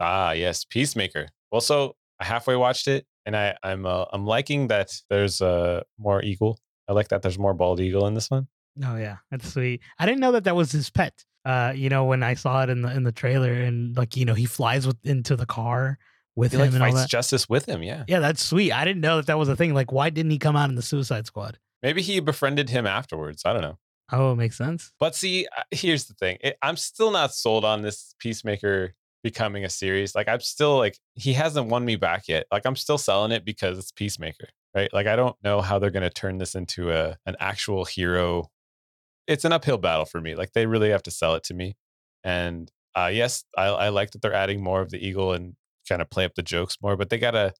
Ah, 0.00 0.32
yes, 0.32 0.64
Peacemaker. 0.64 1.28
Well, 1.52 1.60
so 1.60 1.94
I 2.18 2.24
halfway 2.24 2.56
watched 2.56 2.88
it, 2.88 3.06
and 3.26 3.36
I 3.36 3.56
I'm 3.62 3.86
uh, 3.86 4.06
I'm 4.12 4.26
liking 4.26 4.66
that 4.68 4.90
there's 5.08 5.40
uh 5.40 5.82
more 6.00 6.20
eagle. 6.24 6.58
I 6.88 6.94
like 6.94 7.08
that 7.08 7.22
there's 7.22 7.38
more 7.38 7.54
bald 7.54 7.78
eagle 7.78 8.08
in 8.08 8.14
this 8.14 8.28
one. 8.28 8.48
Oh 8.84 8.96
yeah, 8.96 9.18
that's 9.30 9.52
sweet. 9.52 9.82
I 10.00 10.06
didn't 10.06 10.20
know 10.20 10.32
that 10.32 10.42
that 10.44 10.56
was 10.56 10.72
his 10.72 10.90
pet. 10.90 11.14
Uh, 11.44 11.72
you 11.76 11.88
know, 11.90 12.06
when 12.06 12.24
I 12.24 12.34
saw 12.34 12.64
it 12.64 12.70
in 12.70 12.82
the 12.82 12.92
in 12.92 13.04
the 13.04 13.12
trailer, 13.12 13.52
and 13.52 13.96
like 13.96 14.16
you 14.16 14.24
know, 14.24 14.34
he 14.34 14.46
flies 14.46 14.84
with 14.84 14.96
into 15.04 15.36
the 15.36 15.46
car 15.46 16.00
with 16.38 16.52
He 16.52 16.56
him 16.58 16.60
like 16.66 16.72
and 16.74 16.82
all 16.82 16.92
that. 16.92 17.08
justice 17.08 17.48
with 17.48 17.66
him. 17.66 17.82
Yeah. 17.82 18.04
yeah, 18.08 18.20
that's 18.20 18.42
sweet. 18.42 18.72
I 18.72 18.84
didn't 18.84 19.02
know 19.02 19.16
that 19.16 19.26
that 19.26 19.38
was 19.38 19.48
a 19.48 19.56
thing. 19.56 19.74
Like, 19.74 19.92
why 19.92 20.08
didn't 20.10 20.30
he 20.30 20.38
come 20.38 20.56
out 20.56 20.68
in 20.70 20.76
the 20.76 20.82
Suicide 20.82 21.26
Squad? 21.26 21.58
Maybe 21.82 22.00
he 22.02 22.20
befriended 22.20 22.70
him 22.70 22.86
afterwards. 22.86 23.42
I 23.44 23.52
don't 23.52 23.62
know. 23.62 23.78
Oh, 24.10 24.32
it 24.32 24.36
makes 24.36 24.56
sense. 24.56 24.92
But 24.98 25.14
see, 25.14 25.46
here's 25.70 26.06
the 26.06 26.14
thing. 26.14 26.38
It, 26.40 26.56
I'm 26.62 26.76
still 26.76 27.10
not 27.10 27.34
sold 27.34 27.64
on 27.64 27.82
this 27.82 28.14
Peacemaker 28.18 28.94
becoming 29.22 29.64
a 29.64 29.68
series. 29.68 30.14
Like 30.14 30.28
I'm 30.28 30.40
still 30.40 30.78
like 30.78 30.98
he 31.14 31.32
hasn't 31.34 31.66
won 31.68 31.84
me 31.84 31.96
back 31.96 32.28
yet. 32.28 32.46
Like 32.50 32.64
I'm 32.64 32.76
still 32.76 32.98
selling 32.98 33.32
it 33.32 33.44
because 33.44 33.76
it's 33.78 33.92
Peacemaker, 33.92 34.48
right? 34.74 34.90
Like 34.92 35.06
I 35.06 35.16
don't 35.16 35.36
know 35.42 35.60
how 35.60 35.78
they're 35.78 35.90
going 35.90 36.04
to 36.04 36.10
turn 36.10 36.38
this 36.38 36.54
into 36.54 36.90
a 36.92 37.16
an 37.26 37.36
actual 37.38 37.84
hero. 37.84 38.48
It's 39.26 39.44
an 39.44 39.52
uphill 39.52 39.76
battle 39.78 40.06
for 40.06 40.20
me. 40.20 40.34
Like 40.36 40.52
they 40.52 40.66
really 40.66 40.90
have 40.90 41.02
to 41.02 41.10
sell 41.10 41.34
it 41.34 41.42
to 41.44 41.54
me. 41.54 41.76
And 42.24 42.70
uh 42.94 43.10
yes, 43.12 43.44
I, 43.56 43.66
I 43.66 43.88
like 43.90 44.12
that 44.12 44.22
they're 44.22 44.32
adding 44.32 44.62
more 44.62 44.80
of 44.80 44.90
the 44.90 45.04
eagle 45.06 45.32
and 45.32 45.54
kind 45.88 46.02
of 46.02 46.10
play 46.10 46.24
up 46.24 46.34
the 46.34 46.42
jokes 46.42 46.78
more, 46.82 46.96
but 46.96 47.10
they 47.10 47.18
gotta 47.18 47.54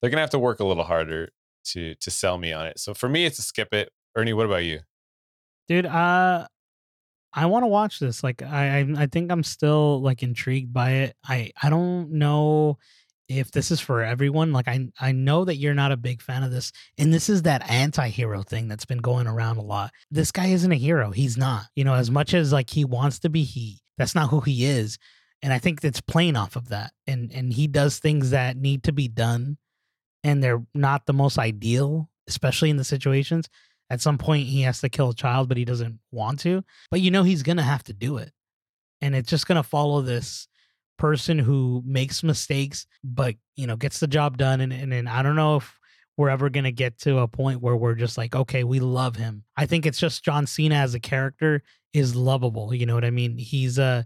they're 0.00 0.10
gonna 0.10 0.20
have 0.20 0.30
to 0.30 0.38
work 0.38 0.60
a 0.60 0.64
little 0.64 0.84
harder 0.84 1.30
to 1.66 1.94
to 1.96 2.10
sell 2.10 2.38
me 2.38 2.52
on 2.52 2.66
it. 2.66 2.78
So 2.78 2.94
for 2.94 3.08
me, 3.08 3.24
it's 3.24 3.38
a 3.38 3.42
skip 3.42 3.72
it. 3.74 3.90
Ernie, 4.16 4.32
what 4.32 4.46
about 4.46 4.64
you? 4.64 4.80
dude 5.68 5.86
uh 5.86 6.46
i 7.34 7.46
want 7.46 7.62
to 7.62 7.68
watch 7.68 7.98
this 8.00 8.24
like 8.24 8.42
I, 8.42 8.80
I 8.80 9.02
i 9.02 9.06
think 9.06 9.30
i'm 9.30 9.44
still 9.44 10.00
like 10.00 10.22
intrigued 10.22 10.72
by 10.72 10.90
it 10.90 11.16
i 11.24 11.52
i 11.62 11.70
don't 11.70 12.10
know 12.12 12.78
if 13.28 13.50
this 13.50 13.70
is 13.70 13.78
for 13.78 14.02
everyone 14.02 14.52
like 14.52 14.66
i 14.66 14.88
i 14.98 15.12
know 15.12 15.44
that 15.44 15.56
you're 15.56 15.74
not 15.74 15.92
a 15.92 15.96
big 15.96 16.22
fan 16.22 16.42
of 16.42 16.50
this 16.50 16.72
and 16.96 17.12
this 17.12 17.28
is 17.28 17.42
that 17.42 17.70
anti-hero 17.70 18.42
thing 18.42 18.66
that's 18.66 18.86
been 18.86 18.98
going 18.98 19.26
around 19.26 19.58
a 19.58 19.62
lot 19.62 19.92
this 20.10 20.32
guy 20.32 20.46
isn't 20.46 20.72
a 20.72 20.76
hero 20.76 21.10
he's 21.10 21.36
not 21.36 21.66
you 21.76 21.84
know 21.84 21.94
as 21.94 22.10
much 22.10 22.32
as 22.32 22.52
like 22.52 22.70
he 22.70 22.84
wants 22.84 23.18
to 23.18 23.28
be 23.28 23.44
he 23.44 23.80
that's 23.98 24.14
not 24.14 24.30
who 24.30 24.40
he 24.40 24.64
is 24.64 24.98
and 25.42 25.52
i 25.52 25.58
think 25.58 25.82
it's 25.84 26.00
playing 26.00 26.36
off 26.36 26.56
of 26.56 26.68
that 26.68 26.92
and 27.06 27.32
and 27.32 27.52
he 27.52 27.66
does 27.66 27.98
things 27.98 28.30
that 28.30 28.56
need 28.56 28.82
to 28.82 28.92
be 28.92 29.08
done 29.08 29.56
and 30.24 30.42
they're 30.42 30.62
not 30.74 31.06
the 31.06 31.12
most 31.12 31.38
ideal 31.38 32.08
especially 32.28 32.68
in 32.68 32.76
the 32.76 32.84
situations. 32.84 33.48
At 33.90 34.02
some 34.02 34.18
point 34.18 34.46
he 34.46 34.60
has 34.62 34.82
to 34.82 34.90
kill 34.90 35.10
a 35.10 35.14
child 35.14 35.48
but 35.48 35.56
he 35.56 35.64
doesn't 35.64 35.98
want 36.12 36.40
to 36.40 36.62
but 36.90 37.00
you 37.00 37.10
know 37.10 37.22
he's 37.22 37.42
gonna 37.42 37.62
have 37.62 37.82
to 37.84 37.94
do 37.94 38.18
it 38.18 38.32
and 39.00 39.16
it's 39.16 39.30
just 39.30 39.46
gonna 39.46 39.62
follow 39.62 40.02
this 40.02 40.46
person 40.98 41.38
who 41.38 41.82
makes 41.86 42.22
mistakes 42.22 42.86
but 43.02 43.34
you 43.56 43.66
know 43.66 43.76
gets 43.76 43.98
the 43.98 44.06
job 44.06 44.36
done 44.36 44.60
and 44.60 44.74
and, 44.74 44.92
and 44.92 45.08
i 45.08 45.22
don't 45.22 45.36
know 45.36 45.56
if 45.56 45.78
we're 46.18 46.28
ever 46.28 46.50
gonna 46.50 46.72
get 46.72 46.98
to 46.98 47.18
a 47.18 47.28
point 47.28 47.62
where 47.62 47.76
we're 47.76 47.94
just 47.94 48.18
like 48.18 48.34
okay 48.34 48.62
we 48.62 48.80
love 48.80 49.16
him. 49.16 49.44
I 49.56 49.64
think 49.64 49.86
it's 49.86 49.98
just 49.98 50.22
john 50.22 50.46
cena 50.46 50.74
as 50.74 50.94
a 50.94 51.00
character 51.00 51.62
is 51.94 52.14
lovable 52.14 52.74
you 52.74 52.84
know 52.86 52.94
what 52.94 53.04
i 53.04 53.10
mean 53.10 53.38
he's 53.38 53.78
uh 53.78 54.02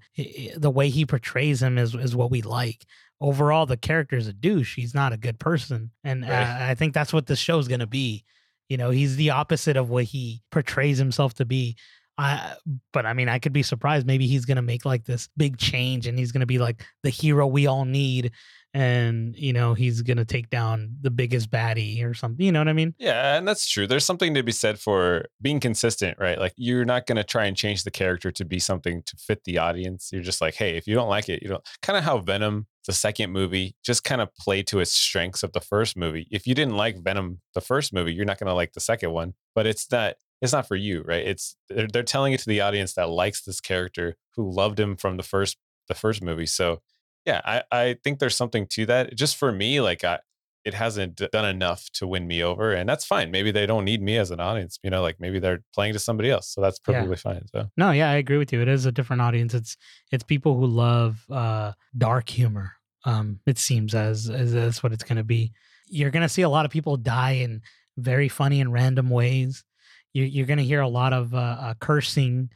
the 0.56 0.70
way 0.70 0.88
he 0.88 1.04
portrays 1.04 1.62
him 1.62 1.78
is 1.78 1.94
is 1.94 2.14
what 2.14 2.30
we 2.30 2.40
like 2.42 2.84
overall 3.20 3.66
the 3.66 3.76
character 3.76 4.16
is 4.16 4.28
a 4.28 4.32
douche 4.32 4.76
he's 4.76 4.94
not 4.94 5.12
a 5.12 5.16
good 5.16 5.38
person 5.38 5.90
and 6.04 6.22
Right. 6.22 6.30
uh, 6.30 6.70
i 6.70 6.74
think 6.74 6.94
that's 6.94 7.12
what 7.12 7.26
this 7.26 7.38
show 7.38 7.58
is 7.58 7.68
gonna 7.68 7.86
be 7.86 8.24
you 8.68 8.78
know, 8.78 8.88
he's 8.88 9.16
the 9.16 9.28
opposite 9.28 9.76
of 9.76 9.90
what 9.90 10.04
he 10.04 10.40
portrays 10.50 10.96
himself 10.96 11.34
to 11.34 11.44
be. 11.44 11.76
I, 12.16 12.54
but 12.94 13.04
I 13.04 13.12
mean, 13.12 13.28
I 13.28 13.38
could 13.38 13.52
be 13.52 13.62
surprised. 13.62 14.06
Maybe 14.06 14.26
he's 14.26 14.46
gonna 14.46 14.62
make 14.62 14.86
like 14.86 15.04
this 15.04 15.28
big 15.36 15.58
change, 15.58 16.06
and 16.06 16.18
he's 16.18 16.32
gonna 16.32 16.46
be 16.46 16.58
like 16.58 16.82
the 17.02 17.10
hero 17.10 17.46
we 17.46 17.66
all 17.66 17.84
need, 17.84 18.30
and 18.74 19.36
you 19.36 19.52
know, 19.52 19.74
he's 19.74 20.02
gonna 20.02 20.24
take 20.24 20.48
down 20.50 20.96
the 21.00 21.10
biggest 21.10 21.50
baddie 21.50 22.04
or 22.04 22.14
something. 22.14 22.44
You 22.44 22.52
know 22.52 22.60
what 22.60 22.68
I 22.68 22.72
mean? 22.72 22.94
Yeah, 22.98 23.36
and 23.36 23.46
that's 23.46 23.68
true. 23.68 23.86
There's 23.86 24.04
something 24.04 24.34
to 24.34 24.42
be 24.42 24.52
said 24.52 24.78
for 24.78 25.26
being 25.40 25.60
consistent, 25.60 26.18
right? 26.18 26.38
Like 26.38 26.54
you're 26.56 26.84
not 26.84 27.06
to 27.06 27.24
try 27.24 27.44
and 27.46 27.56
change 27.56 27.84
the 27.84 27.90
character 27.90 28.30
to 28.32 28.44
be 28.44 28.58
something 28.58 29.02
to 29.04 29.16
fit 29.16 29.44
the 29.44 29.58
audience. 29.58 30.10
You're 30.12 30.22
just 30.22 30.40
like, 30.40 30.54
hey, 30.54 30.76
if 30.76 30.86
you 30.86 30.94
don't 30.94 31.08
like 31.08 31.28
it, 31.28 31.42
you 31.42 31.48
don't. 31.48 31.64
Kind 31.82 31.98
of 31.98 32.04
how 32.04 32.18
Venom, 32.18 32.66
the 32.86 32.92
second 32.92 33.30
movie, 33.30 33.76
just 33.84 34.04
kind 34.04 34.20
of 34.20 34.34
played 34.36 34.66
to 34.68 34.80
its 34.80 34.92
strengths 34.92 35.42
of 35.42 35.52
the 35.52 35.60
first 35.60 35.96
movie. 35.96 36.26
If 36.30 36.46
you 36.46 36.54
didn't 36.54 36.76
like 36.76 37.02
Venom, 37.02 37.40
the 37.54 37.60
first 37.60 37.92
movie, 37.92 38.14
you're 38.14 38.24
not 38.24 38.38
to 38.38 38.54
like 38.54 38.72
the 38.72 38.80
second 38.80 39.12
one. 39.12 39.34
But 39.54 39.66
it's 39.66 39.86
that 39.88 40.16
It's 40.40 40.52
not 40.52 40.66
for 40.66 40.76
you, 40.76 41.02
right? 41.06 41.24
It's 41.24 41.56
they're, 41.68 41.86
they're 41.86 42.02
telling 42.02 42.32
it 42.32 42.40
to 42.40 42.48
the 42.48 42.60
audience 42.62 42.94
that 42.94 43.08
likes 43.08 43.42
this 43.42 43.60
character 43.60 44.16
who 44.34 44.50
loved 44.50 44.80
him 44.80 44.96
from 44.96 45.16
the 45.16 45.22
first 45.22 45.56
the 45.88 45.94
first 45.94 46.22
movie. 46.22 46.46
So 46.46 46.80
yeah, 47.26 47.40
I 47.44 47.62
I 47.70 47.96
think 48.02 48.18
there's 48.18 48.36
something 48.36 48.66
to 48.68 48.86
that. 48.86 49.14
Just 49.16 49.36
for 49.36 49.52
me, 49.52 49.80
like 49.80 50.04
I 50.04 50.20
it 50.64 50.74
hasn't 50.74 51.20
done 51.32 51.44
enough 51.44 51.90
to 51.92 52.06
win 52.06 52.24
me 52.28 52.40
over 52.40 52.70
and 52.72 52.88
that's 52.88 53.04
fine 53.04 53.32
maybe 53.32 53.50
they 53.50 53.66
don't 53.66 53.84
need 53.84 54.00
me 54.00 54.16
as 54.16 54.30
an 54.30 54.38
audience 54.38 54.78
you 54.84 54.90
know 54.90 55.02
like 55.02 55.16
maybe 55.18 55.40
they're 55.40 55.60
playing 55.74 55.92
to 55.92 55.98
somebody 55.98 56.30
else 56.30 56.48
so 56.54 56.60
that's 56.60 56.78
Yeah. 56.86 57.00
perfectly 57.00 57.16
fine 57.16 57.44
so 57.48 57.68
No, 57.76 57.90
yeah, 57.90 58.08
I 58.10 58.14
agree 58.14 58.38
with 58.38 58.52
you. 58.52 58.60
It 58.62 58.68
is 58.68 58.86
a 58.86 58.92
different 58.92 59.22
audience. 59.22 59.54
It's 59.54 59.76
it's 60.12 60.22
people 60.22 60.56
who 60.56 60.66
love 60.66 61.24
uh 61.30 61.72
dark 61.98 62.28
humor. 62.28 62.74
Um, 63.04 63.40
it 63.44 63.58
seems 63.58 63.92
as 63.92 64.30
as 64.30 64.52
that's 64.52 64.84
what 64.84 64.92
it's 64.92 65.02
gonna 65.02 65.24
be. 65.24 65.52
You're 65.88 66.12
gonna 66.12 66.28
see 66.28 66.42
a 66.42 66.48
lot 66.48 66.64
of 66.64 66.70
people 66.70 66.96
die 66.96 67.32
in 67.42 67.62
very 67.96 68.28
funny 68.28 68.60
and 68.60 68.72
random 68.72 69.10
ways. 69.10 69.64
You, 70.12 70.22
you're 70.22 70.46
gonna 70.46 70.62
hear 70.62 70.80
a 70.80 70.88
lot 70.88 71.12
of 71.12 71.34
uh, 71.34 71.56
uh, 71.60 71.74
cursing, 71.80 72.50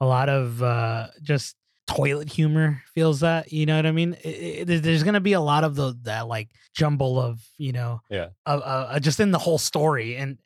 a 0.00 0.06
lot 0.06 0.28
of 0.28 0.60
uh, 0.64 1.08
just 1.22 1.54
toilet 1.86 2.30
humor. 2.30 2.82
Feels 2.94 3.20
that 3.20 3.52
you 3.52 3.66
know 3.66 3.76
what 3.76 3.86
I 3.86 3.92
mean? 3.92 4.14
It, 4.22 4.68
it- 4.70 4.82
there's 4.82 5.02
gonna 5.02 5.20
be 5.20 5.32
a 5.32 5.40
lot 5.40 5.64
of 5.64 5.74
the 5.76 5.96
that 6.02 6.26
like 6.28 6.48
jumble 6.74 7.20
of 7.20 7.40
you 7.58 7.72
know 7.72 8.00
yeah 8.08 8.28
uh, 8.46 8.60
uh, 8.64 9.00
just 9.00 9.20
in 9.20 9.30
the 9.30 9.38
whole 9.38 9.58
story. 9.58 10.16
And 10.16 10.38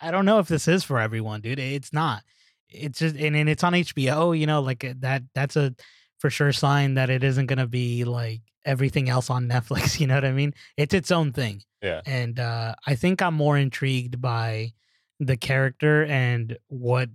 I 0.00 0.10
don't 0.10 0.24
know 0.26 0.38
if 0.38 0.48
this 0.48 0.68
is 0.68 0.84
for 0.84 0.98
everyone, 1.00 1.40
dude. 1.40 1.58
It's 1.58 1.92
not. 1.92 2.22
It's 2.68 2.98
just 2.98 3.16
and, 3.16 3.36
and 3.36 3.48
it's 3.48 3.64
on 3.64 3.72
HBO. 3.72 4.38
You 4.38 4.46
know, 4.46 4.60
like 4.60 4.84
uh, 4.84 4.94
that. 5.00 5.22
That's 5.34 5.56
a 5.56 5.74
for 6.18 6.30
sure 6.30 6.52
sign 6.52 6.94
that 6.94 7.10
it 7.10 7.22
isn't 7.22 7.46
gonna 7.46 7.66
be 7.66 8.04
like 8.04 8.40
everything 8.64 9.08
else 9.08 9.30
on 9.30 9.48
Netflix. 9.48 10.00
You 10.00 10.06
know 10.06 10.14
what 10.14 10.24
I 10.24 10.32
mean? 10.32 10.54
It's 10.76 10.94
its 10.94 11.10
own 11.10 11.32
thing. 11.32 11.62
yeah 11.82 12.00
And 12.06 12.40
uh, 12.40 12.74
I 12.86 12.94
think 12.96 13.22
I'm 13.22 13.34
more 13.34 13.56
intrigued 13.58 14.20
by 14.20 14.72
the 15.20 15.36
character 15.36 16.04
and 16.06 16.56
what 16.68 17.08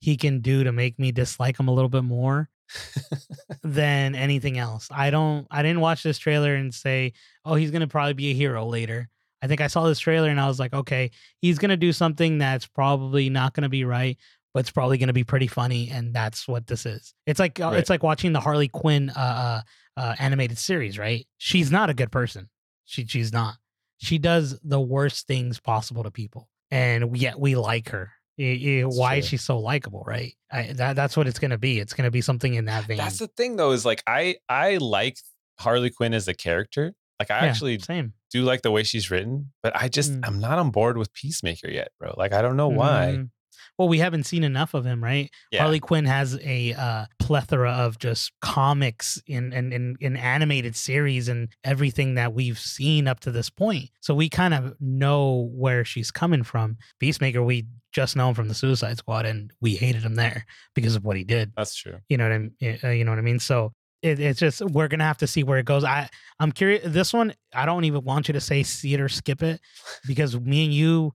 he 0.00 0.16
can 0.16 0.40
do 0.40 0.62
to 0.64 0.70
make 0.72 0.98
me 0.98 1.10
dislike 1.12 1.58
him 1.58 1.66
a 1.68 1.72
little 1.74 1.88
bit 1.88 2.04
more 2.04 2.48
than 3.62 4.14
anything 4.14 4.58
else. 4.58 4.88
I 4.90 5.10
don't 5.10 5.46
I 5.50 5.62
didn't 5.62 5.80
watch 5.80 6.02
this 6.02 6.18
trailer 6.18 6.54
and 6.54 6.72
say, 6.72 7.12
"Oh, 7.44 7.54
he's 7.54 7.70
going 7.70 7.80
to 7.80 7.86
probably 7.88 8.14
be 8.14 8.30
a 8.30 8.34
hero 8.34 8.66
later." 8.66 9.08
I 9.40 9.46
think 9.46 9.60
I 9.60 9.68
saw 9.68 9.86
this 9.86 10.00
trailer 10.00 10.28
and 10.28 10.40
I 10.40 10.48
was 10.48 10.58
like, 10.58 10.72
"Okay, 10.74 11.10
he's 11.40 11.58
going 11.58 11.70
to 11.70 11.76
do 11.76 11.92
something 11.92 12.38
that's 12.38 12.66
probably 12.66 13.30
not 13.30 13.54
going 13.54 13.62
to 13.62 13.68
be 13.68 13.84
right, 13.84 14.16
but 14.52 14.60
it's 14.60 14.70
probably 14.70 14.98
going 14.98 15.08
to 15.08 15.12
be 15.12 15.24
pretty 15.24 15.46
funny 15.46 15.90
and 15.90 16.12
that's 16.14 16.48
what 16.48 16.66
this 16.66 16.86
is." 16.86 17.14
It's 17.26 17.40
like 17.40 17.60
uh, 17.60 17.66
Right. 17.70 17.78
it's 17.78 17.90
like 17.90 18.02
watching 18.02 18.32
the 18.32 18.40
Harley 18.40 18.68
Quinn 18.68 19.10
uh, 19.10 19.62
uh 19.96 20.00
uh 20.00 20.14
animated 20.18 20.58
series, 20.58 20.98
right? 20.98 21.26
She's 21.38 21.70
not 21.70 21.90
a 21.90 21.94
good 21.94 22.10
person. 22.12 22.48
She 22.84 23.06
she's 23.06 23.32
not. 23.32 23.54
She 23.98 24.18
does 24.18 24.58
the 24.62 24.80
worst 24.80 25.26
things 25.26 25.58
possible 25.60 26.04
to 26.04 26.10
people. 26.10 26.48
And 26.70 27.16
yet 27.16 27.40
we 27.40 27.56
like 27.56 27.88
her. 27.90 28.10
I- 28.38 28.42
I- 28.42 28.82
That's 28.84 28.96
why 28.98 29.14
is 29.16 29.26
she 29.26 29.36
so 29.36 29.58
likable, 29.58 30.04
right? 30.06 30.34
I, 30.50 30.72
that 30.74 30.96
that's 30.96 31.16
what 31.16 31.26
it's 31.26 31.38
gonna 31.38 31.58
be. 31.58 31.78
It's 31.80 31.92
gonna 31.94 32.10
be 32.10 32.20
something 32.20 32.54
in 32.54 32.66
that 32.66 32.84
vein. 32.84 32.96
that's 32.96 33.18
the 33.18 33.26
thing 33.28 33.56
though 33.56 33.72
is 33.72 33.84
like 33.84 34.02
i 34.06 34.36
i 34.48 34.76
like 34.78 35.18
harley 35.58 35.90
quinn 35.90 36.14
as 36.14 36.26
a 36.28 36.34
character 36.34 36.94
like 37.18 37.30
i 37.30 37.40
Yeah, 37.44 37.50
actually 37.50 37.78
same. 37.80 38.12
do 38.30 38.42
like 38.44 38.62
the 38.62 38.70
way 38.70 38.82
she's 38.84 39.10
written 39.10 39.52
but 39.62 39.74
i 39.76 39.88
just 39.88 40.12
Mm. 40.12 40.20
i'm 40.26 40.38
not 40.38 40.58
on 40.58 40.70
board 40.70 40.96
with 40.96 41.12
peacemaker 41.12 41.68
yet 41.68 41.88
bro 41.98 42.14
like 42.16 42.32
i 42.32 42.40
don't 42.40 42.56
know 42.56 42.68
why 42.68 43.14
Mhm. 43.18 43.30
Well, 43.76 43.86
we 43.88 43.98
haven't 44.00 44.24
seen 44.24 44.42
enough 44.42 44.74
of 44.74 44.84
him, 44.84 45.02
right? 45.04 45.30
yeah 45.52 45.60
Harley 45.60 45.78
Quinn 45.78 46.04
has 46.04 46.36
a 46.42 46.72
uh, 46.74 47.06
plethora 47.20 47.70
of 47.70 47.96
just 48.00 48.32
comics 48.40 49.22
in, 49.28 49.52
in 49.52 49.72
in 49.72 49.96
in 50.00 50.16
animated 50.16 50.74
series 50.74 51.28
and 51.28 51.48
everything 51.62 52.14
that 52.16 52.32
we've 52.34 52.58
seen 52.58 53.06
up 53.06 53.20
to 53.20 53.30
this 53.30 53.50
point. 53.50 53.90
So 54.00 54.14
we 54.16 54.28
kind 54.28 54.52
of 54.52 54.74
know 54.80 55.48
where 55.54 55.84
she's 55.84 56.10
coming 56.10 56.42
from. 56.42 56.76
Peacemaker, 56.98 57.40
we 57.40 57.66
just 57.92 58.16
know 58.16 58.28
him 58.28 58.34
from 58.34 58.48
the 58.48 58.54
Suicide 58.54 58.98
Squad, 58.98 59.26
and 59.26 59.52
we 59.60 59.74
hated 59.76 60.02
him 60.02 60.14
there 60.14 60.44
because 60.74 60.94
of 60.96 61.04
what 61.04 61.16
he 61.16 61.24
did. 61.24 61.52
that's 61.56 61.74
true 61.74 61.98
You 62.08 62.16
know 62.18 62.24
what 62.24 62.32
I 62.32 62.38
mean? 62.38 62.78
Uh, 62.84 62.88
you 62.88 63.04
know 63.04 63.12
what 63.12 63.18
I 63.18 63.22
mean? 63.22 63.38
So 63.38 63.72
it, 64.02 64.20
it's 64.20 64.38
just 64.38 64.60
we're 64.62 64.88
gonna 64.88 65.04
have 65.04 65.18
to 65.18 65.26
see 65.26 65.42
where 65.42 65.58
it 65.58 65.64
goes. 65.66 65.84
I 65.84 66.08
I'm 66.38 66.52
curious. 66.52 66.82
This 66.86 67.12
one, 67.12 67.34
I 67.54 67.66
don't 67.66 67.84
even 67.84 68.04
want 68.04 68.28
you 68.28 68.34
to 68.34 68.40
say 68.40 68.62
see 68.62 68.94
it 68.94 69.00
or 69.00 69.08
skip 69.08 69.42
it 69.42 69.60
because 70.06 70.38
me 70.38 70.64
and 70.64 70.72
you, 70.72 71.12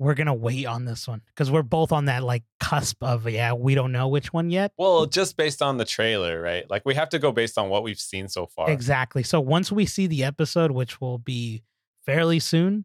we're 0.00 0.14
gonna 0.14 0.34
wait 0.34 0.66
on 0.66 0.84
this 0.84 1.06
one 1.06 1.20
because 1.28 1.50
we're 1.52 1.62
both 1.62 1.92
on 1.92 2.06
that 2.06 2.24
like 2.24 2.42
cusp 2.58 3.00
of 3.02 3.28
yeah, 3.30 3.52
we 3.52 3.76
don't 3.76 3.92
know 3.92 4.08
which 4.08 4.32
one 4.32 4.50
yet. 4.50 4.72
well 4.76 5.06
just 5.06 5.36
based 5.36 5.62
on 5.62 5.76
the 5.76 5.84
trailer 5.84 6.40
right 6.40 6.68
like 6.68 6.82
we 6.84 6.94
have 6.94 7.08
to 7.10 7.18
go 7.20 7.30
based 7.30 7.56
on 7.56 7.68
what 7.68 7.84
we've 7.84 8.00
seen 8.00 8.28
so 8.28 8.46
far 8.46 8.68
Exactly. 8.70 9.22
So 9.22 9.40
once 9.40 9.70
we 9.70 9.86
see 9.86 10.06
the 10.08 10.24
episode, 10.24 10.72
which 10.72 11.00
will 11.00 11.18
be 11.18 11.62
fairly 12.04 12.40
soon, 12.40 12.84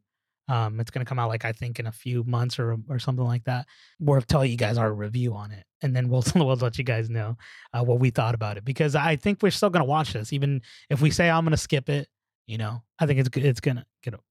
um, 0.50 0.80
it's 0.80 0.92
gonna 0.92 1.06
come 1.06 1.20
out 1.20 1.30
like 1.30 1.46
I 1.46 1.52
think 1.52 1.80
in 1.80 1.88
a 1.88 1.92
few 1.92 2.24
months 2.24 2.60
or 2.60 2.78
or 2.90 3.00
something 3.00 3.24
like 3.26 3.46
that. 3.46 3.68
We'll 4.00 4.22
tell 4.22 4.44
you 4.44 4.58
guys 4.58 4.78
our 4.78 4.92
review 4.92 5.36
on 5.36 5.52
it, 5.52 5.64
and 5.82 5.96
then 5.96 6.10
we'll 6.10 6.24
we'll 6.36 6.56
let 6.56 6.78
you 6.78 6.84
guys 6.84 7.10
know 7.10 7.38
uh, 7.74 7.84
what 7.84 8.00
we 8.00 8.10
thought 8.10 8.36
about 8.36 8.58
it 8.58 8.66
because 8.66 8.96
I 8.96 9.16
think 9.16 9.42
we're 9.42 9.52
still 9.52 9.70
gonna 9.70 9.86
watch 9.86 10.14
this, 10.14 10.34
even 10.34 10.62
if 10.90 11.02
we 11.02 11.12
say 11.12 11.30
I'm 11.30 11.46
gonna 11.46 11.58
skip 11.58 11.88
it. 11.88 12.08
You 12.48 12.58
know, 12.58 12.82
I 12.98 13.06
think 13.06 13.20
it's 13.20 13.30
it's 13.38 13.62
gonna 13.62 13.86
get. 14.04 14.16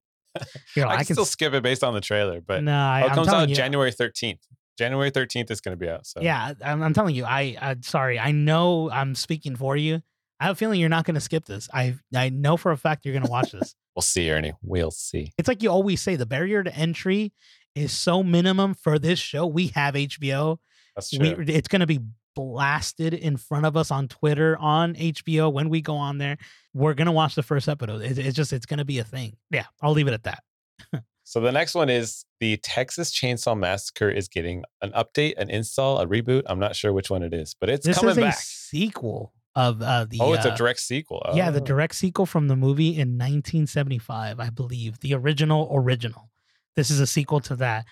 You 0.77 0.83
know, 0.83 0.89
I, 0.89 0.93
I, 0.93 0.97
can 0.99 1.07
can 1.07 1.15
still 1.17 1.25
skip 1.25 1.53
it 1.55 1.63
based 1.65 1.83
on 1.83 1.95
the 1.95 2.03
trailer 2.03 2.41
but 2.41 2.63
No, 2.63 2.73
I, 2.73 3.03
oh, 3.03 3.07
it 3.07 3.13
comes 3.13 3.29
out 3.29 3.49
you, 3.49 3.57
january 3.57 3.91
13th 3.91 4.39
January 4.77 5.11
13th 5.11 5.51
is 5.51 5.61
going 5.61 5.77
to 5.77 5.77
be 5.77 5.91
out. 5.91 6.07
So 6.07 6.21
Yeah, 6.21 6.53
I'm, 6.65 6.83
I'm 6.83 6.95
telling 6.95 7.17
you. 7.17 7.25
I, 7.25 7.57
I 7.61 7.77
sorry. 7.81 8.19
I 8.19 8.31
know 8.31 8.89
I'm 8.91 9.17
speaking 9.17 9.57
for 9.57 9.77
you. 9.77 10.01
I 10.39 10.45
have 10.45 10.53
a 10.53 10.55
feeling 10.57 10.79
you're 10.79 10.89
not 10.89 11.05
going 11.05 11.17
to 11.17 11.21
skip 11.21 11.47
this. 11.47 11.69
I 11.75 11.97
I 12.15 12.29
know 12.29 12.57
for 12.57 12.71
a 12.71 12.77
fact 12.77 13.05
you're 13.05 13.15
going 13.15 13.25
to 13.25 13.31
watch 13.31 13.51
this. 13.51 13.75
We'll 13.99 14.03
see, 14.03 14.31
Ernie. 14.31 14.53
We'll 14.63 14.93
see. 14.93 15.33
it's 15.37 15.49
like 15.49 15.61
you 15.61 15.71
always 15.71 16.01
say 16.01 16.15
the 16.15 16.25
barrier 16.25 16.63
to 16.63 16.73
entry 16.73 17.33
is 17.75 17.91
so 17.91 18.23
minimum 18.23 18.75
for 18.75 18.97
this 18.97 19.19
show. 19.19 19.45
We 19.45 19.69
have 19.69 19.95
HBO. 19.95 20.59
That's 20.95 21.11
true. 21.11 21.35
We, 21.37 21.53
it's 21.53 21.67
going 21.67 21.81
to 21.81 21.87
be 21.87 21.99
blasted 22.37 23.13
in 23.13 23.37
front 23.37 23.67
of 23.67 23.77
us 23.77 23.91
on 23.91 24.07
Twitter, 24.07 24.57
on 24.61 24.95
HBO 24.95 25.53
when 25.53 25.69
we 25.69 25.81
go 25.81 25.97
on 25.97 26.19
there. 26.19 26.39
We're 26.75 26.95
going 26.95 27.07
to 27.07 27.13
watch 27.13 27.35
the 27.35 27.43
first 27.43 27.69
episode. 27.69 28.03
It's, 28.03 28.19
it's 28.19 28.37
just, 28.37 28.53
it's 28.53 28.67
going 28.67 28.79
to 28.79 28.85
be 28.85 29.01
a 29.01 29.05
thing. 29.05 29.37
Yeah, 29.51 29.65
I'll 29.83 29.95
leave 29.95 30.07
it 30.07 30.15
at 30.15 30.23
that. 30.23 30.45
So 31.25 31.41
the 31.41 31.53
next 31.53 31.75
one 31.75 31.91
is 31.91 32.25
the 32.41 32.57
Texas 32.57 33.13
Chainsaw 33.13 33.55
Massacre 33.55 34.09
is 34.09 34.29
getting 34.29 34.65
an 34.81 34.93
update, 34.93 35.35
an 35.37 35.51
install, 35.51 35.99
a 35.99 36.07
reboot. 36.07 36.45
I'm 36.47 36.59
not 36.59 36.75
sure 36.75 36.91
which 36.91 37.11
one 37.11 37.23
it 37.23 37.35
is, 37.35 37.55
but 37.61 37.69
it's 37.69 37.85
this 37.85 37.99
coming 37.99 38.13
is 38.13 38.17
a 38.17 38.21
back. 38.23 38.39
sequel 38.39 39.35
of 39.59 39.83
uh, 39.83 40.07
the. 40.09 40.19
oh, 40.21 40.33
it's 40.35 40.47
uh, 40.47 40.53
a 40.53 40.57
direct 40.57 40.79
sequel. 40.81 41.21
Yeah, 41.35 41.51
the 41.51 41.61
Oh. 41.61 41.65
direct 41.65 41.95
sequel 41.97 42.27
from 42.27 42.47
the 42.49 42.55
movie 42.57 42.91
in 42.91 43.19
1975, 43.19 44.39
I 44.41 44.51
believe. 44.51 45.01
The 45.01 45.15
original 45.15 45.69
original. 45.73 46.31
This 46.77 46.91
is 46.91 47.01
a 47.01 47.07
sequel 47.07 47.41
to 47.41 47.57
that. 47.57 47.85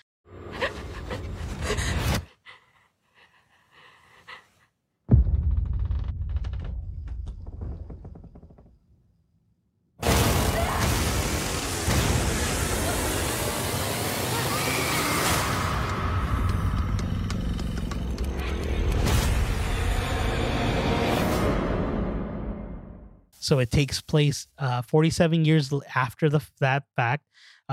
So 23.47 23.59
it 23.59 23.71
takes 23.71 24.01
place 24.01 24.45
uh, 24.57 24.81
47 24.81 25.45
years 25.45 25.71
after 25.95 26.27
the 26.27 26.41
that 26.59 26.83
fact. 26.97 27.23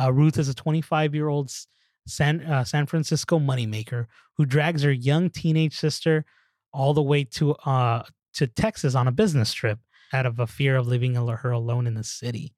Uh, 0.01 0.13
Ruth 0.13 0.39
is 0.39 0.49
a 0.49 0.55
25 0.55 1.17
year 1.17 1.27
old 1.27 1.51
San 2.07 2.43
uh, 2.43 2.63
San 2.63 2.87
Francisco 2.87 3.41
moneymaker 3.41 4.07
who 4.37 4.47
drags 4.47 4.85
her 4.85 4.93
young 4.93 5.31
teenage 5.31 5.77
sister 5.77 6.25
all 6.73 6.95
the 6.95 7.03
way 7.03 7.25
to 7.25 7.55
uh, 7.55 8.05
to 8.35 8.47
Texas 8.47 8.95
on 8.95 9.09
a 9.09 9.13
business 9.13 9.53
trip 9.53 9.81
out 10.13 10.27
of 10.27 10.39
a 10.39 10.47
fear 10.47 10.77
of 10.77 10.87
leaving 10.87 11.17
her 11.17 11.51
alone 11.51 11.89
in 11.89 11.95
the 11.95 12.05
city. 12.05 12.55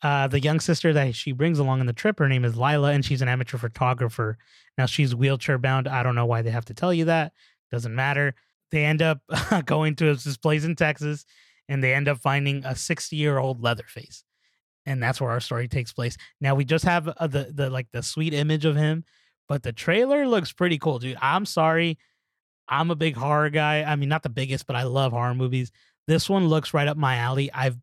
Uh, 0.00 0.28
the 0.28 0.38
young 0.38 0.60
sister 0.60 0.92
that 0.92 1.16
she 1.16 1.32
brings 1.32 1.58
along 1.58 1.80
on 1.80 1.86
the 1.86 1.92
trip, 1.92 2.20
her 2.20 2.28
name 2.28 2.44
is 2.44 2.56
Lila, 2.56 2.92
and 2.92 3.04
she's 3.04 3.22
an 3.22 3.26
amateur 3.26 3.58
photographer. 3.58 4.38
Now 4.78 4.86
she's 4.86 5.12
wheelchair 5.12 5.58
bound. 5.58 5.88
I 5.88 6.04
don't 6.04 6.14
know 6.14 6.26
why 6.26 6.42
they 6.42 6.50
have 6.50 6.66
to 6.66 6.74
tell 6.74 6.94
you 6.94 7.06
that. 7.06 7.32
Doesn't 7.72 7.96
matter. 7.96 8.36
They 8.70 8.84
end 8.84 9.02
up 9.02 9.22
going 9.64 9.96
to 9.96 10.14
this 10.14 10.36
place 10.36 10.62
in 10.62 10.76
Texas 10.76 11.26
and 11.68 11.82
they 11.82 11.94
end 11.94 12.08
up 12.08 12.18
finding 12.18 12.64
a 12.64 12.74
60 12.74 13.16
year 13.16 13.38
old 13.38 13.62
Leatherface, 13.62 14.24
and 14.86 15.02
that's 15.02 15.20
where 15.20 15.30
our 15.30 15.40
story 15.40 15.68
takes 15.68 15.92
place. 15.92 16.16
Now 16.40 16.54
we 16.54 16.64
just 16.64 16.84
have 16.84 17.08
uh, 17.08 17.26
the 17.26 17.50
the 17.52 17.70
like 17.70 17.88
the 17.92 18.02
sweet 18.02 18.34
image 18.34 18.64
of 18.64 18.76
him, 18.76 19.04
but 19.48 19.62
the 19.62 19.72
trailer 19.72 20.26
looks 20.26 20.52
pretty 20.52 20.78
cool, 20.78 20.98
dude. 20.98 21.18
I'm 21.20 21.46
sorry, 21.46 21.98
I'm 22.68 22.90
a 22.90 22.96
big 22.96 23.16
horror 23.16 23.50
guy. 23.50 23.82
I 23.82 23.96
mean, 23.96 24.08
not 24.08 24.22
the 24.22 24.28
biggest, 24.28 24.66
but 24.66 24.76
I 24.76 24.84
love 24.84 25.12
horror 25.12 25.34
movies. 25.34 25.70
This 26.06 26.28
one 26.28 26.48
looks 26.48 26.74
right 26.74 26.88
up 26.88 26.96
my 26.96 27.16
alley. 27.16 27.50
I've 27.52 27.78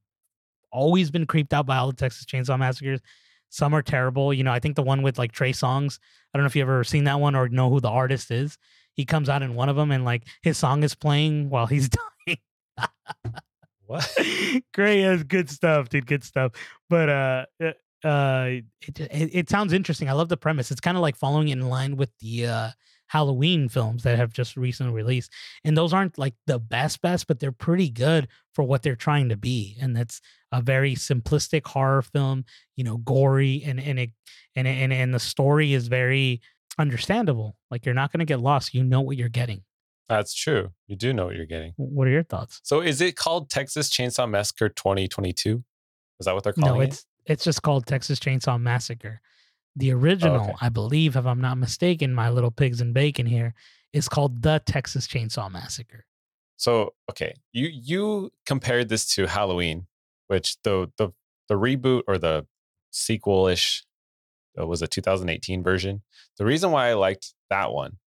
always 0.72 1.12
been 1.12 1.26
creeped 1.26 1.54
out 1.54 1.66
by 1.66 1.78
all 1.78 1.88
the 1.88 1.96
Texas 1.96 2.26
Chainsaw 2.26 2.58
Massacres. 2.58 3.02
Some 3.50 3.74
are 3.74 3.82
terrible. 3.82 4.34
You 4.34 4.44
know, 4.44 4.52
I 4.52 4.60
think 4.60 4.76
the 4.76 4.84
one 4.84 5.02
with 5.02 5.18
like 5.18 5.34
Trey 5.34 5.52
Songz. 5.52 6.00
I 6.34 6.38
don't 6.38 6.44
know 6.44 6.48
if 6.48 6.56
you've 6.56 6.68
ever 6.68 6.84
seen 6.84 7.04
that 7.04 7.20
one 7.20 7.36
or 7.36 7.50
know 7.50 7.70
who 7.70 7.82
the 7.82 7.90
artist 7.90 8.32
is. 8.32 8.58
He 8.94 9.06
comes 9.06 9.30
out 9.30 9.42
in 9.42 9.56
one 9.56 9.70
of 9.70 9.76
them 9.76 9.92
and 9.92 10.06
like 10.06 10.24
his 10.42 10.58
song 10.58 10.84
is 10.84 10.96
playing 10.96 11.50
while 11.50 11.68
he's 11.68 11.90
dying. 12.28 12.38
What? 13.92 14.18
Great, 14.74 15.28
good 15.28 15.50
stuff, 15.50 15.90
dude. 15.90 16.06
Good 16.08 16.24
stuff. 16.24 16.54
But 16.90 17.10
uh, 17.10 17.46
uh, 17.62 18.08
uh, 18.08 18.46
it, 18.82 19.00
it 19.00 19.30
it 19.34 19.50
sounds 19.50 19.74
interesting. 19.74 20.08
I 20.08 20.14
love 20.14 20.30
the 20.30 20.38
premise. 20.38 20.72
It's 20.72 20.80
kind 20.80 20.96
of 20.96 21.02
like 21.02 21.18
following 21.18 21.50
in 21.50 21.68
line 21.68 21.98
with 21.98 22.10
the 22.22 22.48
uh 22.48 22.70
Halloween 23.08 23.68
films 23.68 24.04
that 24.04 24.18
have 24.18 24.32
just 24.32 24.56
recently 24.56 24.94
released, 24.94 25.34
and 25.66 25.76
those 25.76 25.92
aren't 25.92 26.18
like 26.18 26.36
the 26.48 26.58
best 26.58 27.02
best, 27.02 27.28
but 27.28 27.42
they're 27.42 27.52
pretty 27.52 27.90
good 27.90 28.30
for 28.56 28.64
what 28.64 28.82
they're 28.82 28.96
trying 28.96 29.28
to 29.28 29.36
be. 29.36 29.76
And 29.82 29.94
that's 29.94 30.22
a 30.54 30.62
very 30.62 30.96
simplistic 30.96 31.68
horror 31.68 32.02
film, 32.02 32.46
you 32.78 32.86
know, 32.86 32.96
gory, 32.96 33.62
and 33.66 33.78
and 33.78 34.00
it 34.00 34.12
and 34.56 34.70
and 34.70 34.94
and 34.94 35.14
the 35.14 35.20
story 35.20 35.74
is 35.74 35.90
very 35.90 36.40
understandable. 36.80 37.58
Like 37.70 37.86
you're 37.86 37.94
not 37.94 38.14
going 38.14 38.20
to 38.20 38.26
get 38.26 38.40
lost. 38.40 38.74
You 38.74 38.86
know 38.86 39.02
what 39.02 39.18
you're 39.18 39.28
getting. 39.28 39.64
That's 40.10 40.34
true. 40.34 40.72
You 40.88 40.96
do 40.96 41.14
know 41.14 41.26
what 41.26 41.36
you're 41.36 41.46
getting. 41.46 41.74
What 41.78 42.08
are 42.08 42.12
your 42.12 42.24
thoughts? 42.24 42.60
So 42.64 42.82
is 42.82 43.02
it 43.02 43.16
called 43.16 43.50
Texas 43.50 43.90
Chainsaw 43.90 44.30
Massacre 44.30 44.70
2022? 44.70 45.64
Is 46.20 46.26
that 46.26 46.36
what 46.36 46.44
they're 46.44 46.54
calling 46.54 46.74
No, 46.74 46.82
it? 46.82 46.90
it's 46.90 47.06
it's 47.26 47.44
just 47.44 47.62
called 47.62 47.86
Texas 47.86 48.20
Chainsaw 48.20 48.60
Massacre. 48.60 49.22
The 49.76 49.94
oh, 49.94 49.98
original, 49.98 50.42
okay. 50.42 50.54
I 50.60 50.70
believe, 50.70 51.16
if 51.16 51.26
I'm 51.26 51.40
not 51.40 51.58
mistaken, 51.58 52.14
my 52.14 52.30
little 52.30 52.52
pigs 52.52 52.82
and 52.82 52.94
bacon 52.94 53.26
here 53.26 53.54
is 53.94 54.10
called 54.10 54.42
the 54.42 54.62
Texas 54.66 55.08
Chainsaw 55.08 55.52
Massacre. 55.52 56.06
So 56.58 56.94
okay, 57.10 57.34
you 57.54 57.70
you 57.72 58.32
compared 58.46 58.90
this 58.90 59.06
to 59.16 59.28
Halloween, 59.28 59.88
which 60.28 60.62
the 60.64 60.92
the 60.98 61.12
the 61.48 61.56
reboot 61.56 62.04
or 62.08 62.18
the 62.18 62.46
sequel 62.92 63.48
ish 63.48 63.84
uh, 64.60 64.68
was 64.68 64.82
a 64.82 64.88
2018 64.88 65.64
version. 65.64 66.02
The 66.38 66.46
reason 66.46 66.72
why 66.72 66.90
I 66.90 66.94
liked 66.94 67.34
that 67.50 67.72
one 67.72 67.98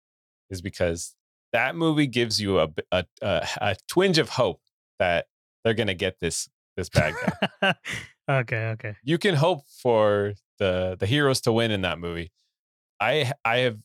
is 0.51 0.61
because 0.61 1.15
that 1.55 1.75
movie 1.75 2.07
gives 2.07 2.39
you 2.41 2.59
a 2.61 2.69
a 2.93 3.77
twinge 3.89 4.19
of 4.19 4.29
hope 4.29 4.61
that 4.99 5.27
they're 5.65 5.73
gonna 5.75 5.95
get 5.95 6.19
this 6.21 6.49
this 6.77 6.91
bad 6.91 7.15
guy. 7.63 7.75
okay, 8.31 8.67
okay. 8.73 8.97
you 9.03 9.17
can 9.17 9.35
hope 9.37 9.63
for 9.83 10.35
the 10.59 10.97
the 11.01 11.07
heroes 11.07 11.41
to 11.43 11.53
win 11.53 11.71
in 11.71 11.81
that 11.83 11.99
movie. 11.99 12.31
I 13.01 13.33
I 13.45 13.59
have 13.59 13.79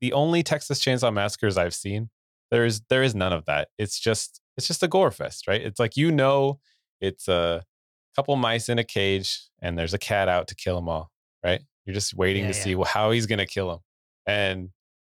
the 0.00 0.12
only 0.12 0.42
Texas 0.42 0.80
Chainsaw 0.80 1.12
Massacres 1.12 1.56
I've 1.58 1.74
seen. 1.74 2.10
There 2.50 2.64
is 2.64 2.82
there 2.90 3.02
is 3.02 3.14
none 3.14 3.32
of 3.32 3.46
that. 3.46 3.68
It's 3.78 3.98
just 3.98 4.40
it's 4.56 4.66
just 4.68 4.82
a 4.82 4.88
gore 4.88 5.10
fest, 5.10 5.48
right? 5.48 5.60
It's 5.62 5.80
like 5.80 5.96
you 5.96 6.12
know, 6.12 6.60
it's 7.00 7.26
a 7.26 7.64
couple 8.14 8.36
mice 8.36 8.68
in 8.68 8.78
a 8.78 8.84
cage 8.84 9.40
and 9.60 9.76
there's 9.78 9.94
a 9.94 9.98
cat 9.98 10.28
out 10.28 10.46
to 10.48 10.54
kill 10.54 10.76
them 10.76 10.88
all, 10.88 11.10
right? 11.42 11.62
You're 11.86 11.94
just 11.94 12.14
waiting 12.14 12.44
Yeah, 12.44 12.52
to 12.52 12.58
yeah. 12.58 12.64
see 12.64 12.76
how 12.86 13.10
he's 13.10 13.26
gonna 13.26 13.46
kill 13.46 13.68
them, 13.68 13.78
and 14.26 14.68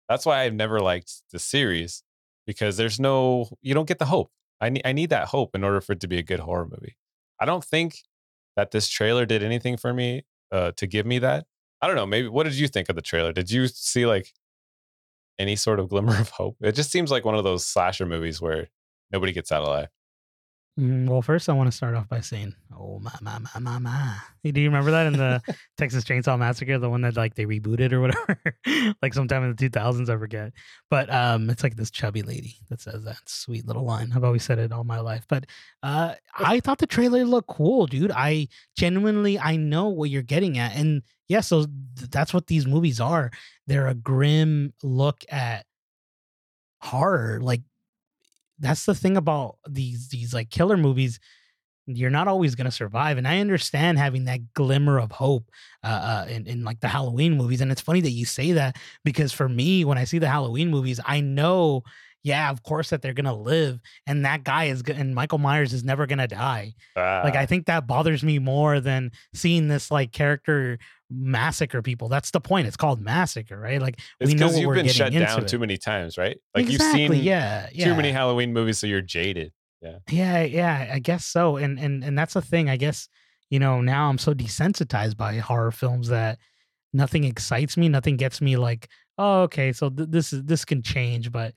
that's 0.08 0.26
why 0.26 0.42
I've 0.42 0.54
never 0.54 0.80
liked 0.80 1.22
the 1.32 1.38
series 1.38 2.02
because 2.46 2.76
there's 2.76 3.00
no 3.00 3.48
you 3.62 3.74
don't 3.74 3.88
get 3.88 3.98
the 3.98 4.06
hope. 4.06 4.30
I 4.60 4.70
need 4.70 4.82
I 4.84 4.92
need 4.92 5.10
that 5.10 5.28
hope 5.28 5.54
in 5.54 5.64
order 5.64 5.80
for 5.80 5.92
it 5.92 6.00
to 6.00 6.08
be 6.08 6.18
a 6.18 6.22
good 6.22 6.40
horror 6.40 6.66
movie. 6.66 6.96
I 7.40 7.44
don't 7.44 7.64
think 7.64 7.98
that 8.56 8.70
this 8.70 8.88
trailer 8.88 9.26
did 9.26 9.42
anything 9.42 9.76
for 9.76 9.92
me 9.92 10.24
uh, 10.50 10.72
to 10.76 10.86
give 10.86 11.06
me 11.06 11.18
that. 11.18 11.46
I 11.82 11.86
don't 11.86 11.96
know. 11.96 12.06
Maybe 12.06 12.28
what 12.28 12.44
did 12.44 12.54
you 12.54 12.68
think 12.68 12.88
of 12.88 12.96
the 12.96 13.02
trailer? 13.02 13.32
Did 13.32 13.50
you 13.50 13.66
see 13.68 14.06
like 14.06 14.32
any 15.38 15.56
sort 15.56 15.78
of 15.78 15.88
glimmer 15.90 16.18
of 16.18 16.30
hope? 16.30 16.56
It 16.60 16.72
just 16.72 16.90
seems 16.90 17.10
like 17.10 17.24
one 17.24 17.34
of 17.34 17.44
those 17.44 17.64
slasher 17.64 18.06
movies 18.06 18.40
where 18.40 18.68
nobody 19.12 19.32
gets 19.32 19.52
out 19.52 19.62
alive. 19.62 19.88
Mm, 20.78 21.08
Well, 21.08 21.22
first 21.22 21.48
I 21.48 21.54
want 21.54 21.68
to 21.70 21.76
start 21.76 21.94
off 21.94 22.06
by 22.06 22.20
saying, 22.20 22.54
"Oh 22.78 22.98
my 22.98 23.12
my 23.22 23.38
my 23.38 23.60
my 23.60 23.78
my." 23.78 24.16
Do 24.44 24.60
you 24.60 24.68
remember 24.68 24.90
that 24.90 25.06
in 25.06 25.14
the 25.14 25.40
Texas 25.78 26.04
Chainsaw 26.04 26.38
Massacre, 26.38 26.78
the 26.78 26.90
one 26.90 27.00
that 27.00 27.16
like 27.16 27.34
they 27.34 27.46
rebooted 27.46 27.92
or 27.92 28.02
whatever, 28.02 28.38
like 29.02 29.14
sometime 29.14 29.42
in 29.44 29.50
the 29.50 29.56
two 29.56 29.70
thousands? 29.70 30.10
I 30.10 30.18
forget, 30.18 30.52
but 30.90 31.08
um, 31.12 31.48
it's 31.48 31.62
like 31.62 31.76
this 31.76 31.90
chubby 31.90 32.20
lady 32.20 32.56
that 32.68 32.82
says 32.82 33.04
that 33.04 33.20
sweet 33.26 33.66
little 33.66 33.86
line. 33.86 34.12
I've 34.14 34.24
always 34.24 34.42
said 34.44 34.58
it 34.58 34.70
all 34.70 34.84
my 34.84 35.00
life, 35.00 35.24
but 35.28 35.46
uh, 35.82 36.14
I 36.36 36.60
thought 36.64 36.78
the 36.78 36.86
trailer 36.86 37.24
looked 37.24 37.48
cool, 37.48 37.86
dude. 37.86 38.12
I 38.14 38.48
genuinely 38.76 39.38
I 39.38 39.56
know 39.56 39.88
what 39.88 40.10
you're 40.10 40.20
getting 40.22 40.58
at, 40.58 40.76
and 40.76 41.02
yeah, 41.26 41.40
so 41.40 41.64
th- 41.96 42.10
that's 42.10 42.34
what 42.34 42.48
these 42.48 42.66
movies 42.66 43.00
are. 43.00 43.30
They're 43.66 43.88
a 43.88 43.94
grim 43.94 44.74
look 44.82 45.24
at 45.30 45.64
horror, 46.80 47.40
like 47.40 47.62
that's 48.58 48.86
the 48.86 48.94
thing 48.94 49.16
about 49.16 49.56
these 49.68 50.08
these 50.08 50.32
like 50.32 50.50
killer 50.50 50.76
movies 50.76 51.18
you're 51.86 52.10
not 52.10 52.26
always 52.26 52.54
going 52.54 52.64
to 52.64 52.70
survive 52.70 53.16
and 53.18 53.28
i 53.28 53.38
understand 53.38 53.98
having 53.98 54.24
that 54.24 54.52
glimmer 54.54 54.98
of 54.98 55.12
hope 55.12 55.50
uh, 55.84 55.86
uh 55.86 56.26
in, 56.28 56.46
in 56.46 56.64
like 56.64 56.80
the 56.80 56.88
halloween 56.88 57.36
movies 57.36 57.60
and 57.60 57.70
it's 57.70 57.80
funny 57.80 58.00
that 58.00 58.10
you 58.10 58.24
say 58.24 58.52
that 58.52 58.76
because 59.04 59.32
for 59.32 59.48
me 59.48 59.84
when 59.84 59.98
i 59.98 60.04
see 60.04 60.18
the 60.18 60.28
halloween 60.28 60.70
movies 60.70 61.00
i 61.06 61.20
know 61.20 61.82
yeah 62.26 62.50
of 62.50 62.62
course 62.64 62.90
that 62.90 63.02
they're 63.02 63.14
going 63.14 63.24
to 63.24 63.32
live 63.32 63.80
and 64.06 64.24
that 64.24 64.42
guy 64.42 64.64
is 64.64 64.82
and 64.82 65.14
michael 65.14 65.38
myers 65.38 65.72
is 65.72 65.84
never 65.84 66.06
going 66.06 66.18
to 66.18 66.26
die. 66.26 66.74
Like 66.96 67.36
Ah, 67.36 67.38
i 67.38 67.46
think 67.46 67.66
that 67.66 67.86
bothers 67.86 68.24
me 68.24 68.40
more 68.40 68.80
than 68.80 69.12
seeing 69.32 69.68
this 69.68 69.92
like 69.92 70.10
character 70.12 70.78
massacre 71.08 71.82
people 71.82 72.08
that's 72.08 72.32
the 72.32 72.40
point 72.40 72.66
it's 72.66 72.76
called 72.76 73.00
massacre 73.00 73.56
right 73.56 73.80
like 73.80 74.00
it's 74.18 74.32
we 74.32 74.34
know 74.34 74.48
what 74.48 74.56
you've 74.56 74.66
we're 74.66 74.74
been 74.74 74.86
getting 74.86 74.96
shut 74.96 75.12
into 75.14 75.20
down 75.20 75.42
it. 75.42 75.48
too 75.48 75.58
many 75.58 75.76
times, 75.76 76.18
right? 76.18 76.38
Like 76.54 76.68
exactly, 76.68 77.02
you've 77.02 77.12
seen 77.12 77.22
yeah, 77.22 77.68
yeah. 77.72 77.84
too 77.84 77.94
many 77.94 78.12
Halloween 78.12 78.52
movies, 78.52 78.78
so 78.78 78.86
you're 78.86 79.00
jaded. 79.00 79.52
Yeah. 79.80 79.98
Yeah, 80.10 80.42
yeah, 80.42 80.90
I 80.92 80.98
guess 80.98 81.24
so. 81.24 81.56
And 81.56 81.78
and 81.78 82.04
and 82.04 82.18
that's 82.18 82.34
the 82.34 82.42
thing. 82.42 82.68
I 82.68 82.76
guess 82.76 83.08
you 83.50 83.58
know 83.58 83.80
now 83.80 84.08
I'm 84.08 84.18
so 84.18 84.34
desensitized 84.34 85.16
by 85.16 85.36
horror 85.36 85.70
films 85.70 86.08
that 86.08 86.38
nothing 86.92 87.24
excites 87.24 87.76
me, 87.76 87.88
nothing 87.88 88.16
gets 88.16 88.40
me 88.40 88.56
like 88.56 88.88
oh, 89.18 89.42
okay, 89.42 89.72
so 89.72 89.88
th- 89.88 90.10
this 90.10 90.32
is 90.32 90.44
this 90.44 90.64
can 90.64 90.82
change, 90.82 91.32
but 91.32 91.54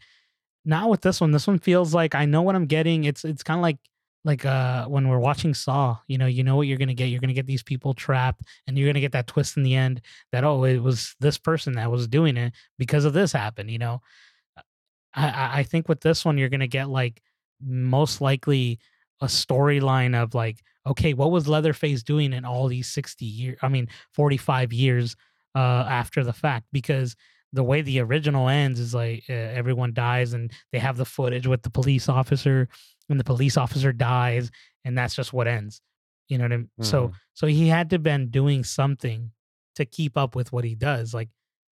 not 0.65 0.89
with 0.89 1.01
this 1.01 1.19
one. 1.19 1.31
This 1.31 1.47
one 1.47 1.59
feels 1.59 1.93
like 1.93 2.15
I 2.15 2.25
know 2.25 2.41
what 2.41 2.55
I'm 2.55 2.67
getting. 2.67 3.05
It's 3.05 3.25
it's 3.25 3.43
kind 3.43 3.59
of 3.59 3.61
like 3.61 3.77
like 4.25 4.45
uh 4.45 4.85
when 4.85 5.07
we're 5.07 5.19
watching 5.19 5.53
Saw, 5.53 5.97
you 6.07 6.17
know, 6.17 6.25
you 6.25 6.43
know 6.43 6.55
what 6.55 6.67
you're 6.67 6.77
gonna 6.77 6.93
get. 6.93 7.05
You're 7.05 7.21
gonna 7.21 7.33
get 7.33 7.47
these 7.47 7.63
people 7.63 7.93
trapped, 7.93 8.43
and 8.67 8.77
you're 8.77 8.89
gonna 8.89 8.99
get 8.99 9.13
that 9.13 9.27
twist 9.27 9.57
in 9.57 9.63
the 9.63 9.75
end 9.75 10.01
that 10.31 10.43
oh, 10.43 10.63
it 10.65 10.79
was 10.79 11.15
this 11.19 11.37
person 11.37 11.73
that 11.73 11.91
was 11.91 12.07
doing 12.07 12.37
it 12.37 12.53
because 12.77 13.05
of 13.05 13.13
this 13.13 13.31
happened. 13.31 13.71
You 13.71 13.79
know, 13.79 14.01
I 15.13 15.27
I 15.29 15.59
I 15.59 15.63
think 15.63 15.89
with 15.89 16.01
this 16.01 16.25
one 16.25 16.37
you're 16.37 16.49
gonna 16.49 16.67
get 16.67 16.89
like 16.89 17.21
most 17.61 18.21
likely 18.21 18.79
a 19.21 19.25
storyline 19.25 20.15
of 20.15 20.33
like 20.35 20.61
okay, 20.87 21.13
what 21.13 21.31
was 21.31 21.47
Leatherface 21.47 22.03
doing 22.03 22.33
in 22.33 22.45
all 22.45 22.67
these 22.67 22.87
60 22.89 23.25
years? 23.25 23.57
I 23.61 23.67
mean, 23.69 23.87
45 24.13 24.73
years 24.73 25.15
uh 25.55 25.85
after 25.89 26.23
the 26.23 26.33
fact 26.33 26.65
because 26.71 27.15
the 27.53 27.63
way 27.63 27.81
the 27.81 27.99
original 27.99 28.47
ends 28.49 28.79
is 28.79 28.93
like 28.93 29.23
uh, 29.29 29.33
everyone 29.33 29.93
dies 29.93 30.33
and 30.33 30.51
they 30.71 30.79
have 30.79 30.97
the 30.97 31.05
footage 31.05 31.47
with 31.47 31.61
the 31.63 31.69
police 31.69 32.07
officer 32.09 32.67
and 33.09 33.19
the 33.19 33.23
police 33.23 33.57
officer 33.57 33.91
dies 33.91 34.51
and 34.85 34.97
that's 34.97 35.15
just 35.15 35.33
what 35.33 35.47
ends 35.47 35.81
you 36.27 36.37
know 36.37 36.43
what 36.45 36.53
i 36.53 36.57
mean 36.57 36.69
so 36.81 37.07
Mhm. 37.07 37.13
so 37.33 37.47
he 37.47 37.67
had 37.67 37.89
to 37.89 37.99
been 37.99 38.29
doing 38.29 38.63
something 38.63 39.31
to 39.75 39.85
keep 39.85 40.15
up 40.17 40.35
with 40.35 40.51
what 40.53 40.63
he 40.63 40.75
does 40.75 41.13
like 41.13 41.29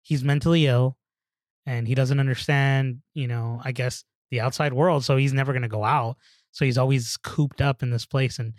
he's 0.04 0.24
mentally 0.24 0.68
ill 0.68 0.96
and 1.66 1.88
he 1.88 1.96
doesn't 1.96 2.20
understand 2.20 3.00
you 3.16 3.28
know 3.28 3.60
i 3.64 3.72
guess 3.72 4.04
the 4.30 4.42
outside 4.42 4.74
world 4.74 5.04
so 5.04 5.18
he's 5.18 5.34
never 5.34 5.54
going 5.54 5.62
to 5.64 5.68
go 5.68 5.84
out 5.84 6.18
so 6.52 6.66
he's 6.66 6.78
always 6.78 7.18
cooped 7.18 7.62
up 7.62 7.82
in 7.82 7.90
this 7.90 8.06
place 8.06 8.38
and 8.38 8.54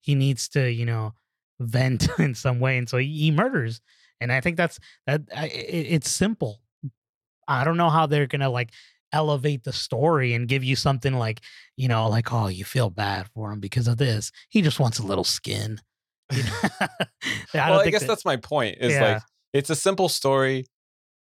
he 0.00 0.14
needs 0.14 0.48
to 0.48 0.70
you 0.72 0.86
know 0.86 1.12
vent 1.60 2.08
in 2.18 2.34
some 2.34 2.58
way 2.60 2.78
and 2.78 2.88
so 2.88 2.96
he, 2.96 3.06
he 3.18 3.30
murders 3.30 3.80
and 4.20 4.32
i 4.32 4.40
think 4.40 4.56
that's 4.56 4.78
that 5.06 5.22
I, 5.36 5.46
it, 5.48 5.86
it's 5.94 6.10
simple 6.10 6.60
i 7.46 7.64
don't 7.64 7.76
know 7.76 7.90
how 7.90 8.06
they're 8.06 8.26
gonna 8.26 8.50
like 8.50 8.70
elevate 9.12 9.64
the 9.64 9.72
story 9.72 10.34
and 10.34 10.46
give 10.48 10.62
you 10.62 10.76
something 10.76 11.14
like 11.14 11.40
you 11.76 11.88
know 11.88 12.08
like 12.08 12.32
oh 12.32 12.48
you 12.48 12.64
feel 12.64 12.90
bad 12.90 13.28
for 13.34 13.50
him 13.52 13.60
because 13.60 13.88
of 13.88 13.96
this 13.96 14.30
he 14.50 14.60
just 14.62 14.78
wants 14.80 14.98
a 14.98 15.06
little 15.06 15.24
skin 15.24 15.80
You 16.30 16.42
know? 16.42 16.50
I 17.54 17.70
well, 17.70 17.80
I 17.80 17.88
guess 17.90 18.02
that- 18.02 18.08
that's 18.08 18.24
my 18.26 18.36
point. 18.36 18.76
Is 18.80 18.92
Yeah. 18.92 19.14
like 19.14 19.22
it's 19.54 19.70
a 19.70 19.74
simple 19.76 20.10
story, 20.10 20.66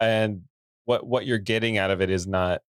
and 0.01 0.41
what 0.83 1.07
what 1.07 1.25
you're 1.25 1.37
getting 1.37 1.77
out 1.77 1.91
of 1.91 2.01
it 2.01 2.09
is 2.09 2.27
not, 2.27 2.59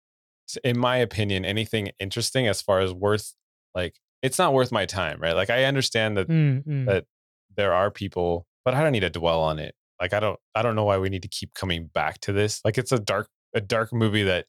in 0.62 0.78
my 0.78 0.98
opinion, 0.98 1.44
anything 1.44 1.90
interesting 1.98 2.46
as 2.46 2.62
far 2.62 2.78
as 2.78 2.92
worth. 2.92 3.34
Like 3.74 3.96
it's 4.22 4.38
not 4.38 4.52
worth 4.54 4.70
my 4.70 4.86
time, 4.86 5.18
right? 5.20 5.34
Like 5.34 5.50
I 5.50 5.64
understand 5.64 6.16
that 6.16 6.28
Mm, 6.28 6.64
mm. 6.64 6.86
that 6.86 7.06
there 7.56 7.72
are 7.74 7.90
people, 7.90 8.46
but 8.64 8.74
I 8.74 8.84
don't 8.84 8.92
need 8.92 9.00
to 9.00 9.10
dwell 9.10 9.40
on 9.40 9.58
it. 9.58 9.74
Like 10.00 10.12
I 10.12 10.20
don't 10.20 10.38
I 10.54 10.62
don't 10.62 10.74
know 10.74 10.84
why 10.84 10.98
we 10.98 11.08
need 11.08 11.22
to 11.22 11.28
keep 11.28 11.54
coming 11.54 11.86
back 11.92 12.20
to 12.22 12.32
this. 12.32 12.60
Like 12.64 12.78
it's 12.78 12.92
a 12.92 12.98
dark 12.98 13.28
a 13.54 13.60
dark 13.60 13.92
movie 13.92 14.24
that. 14.24 14.46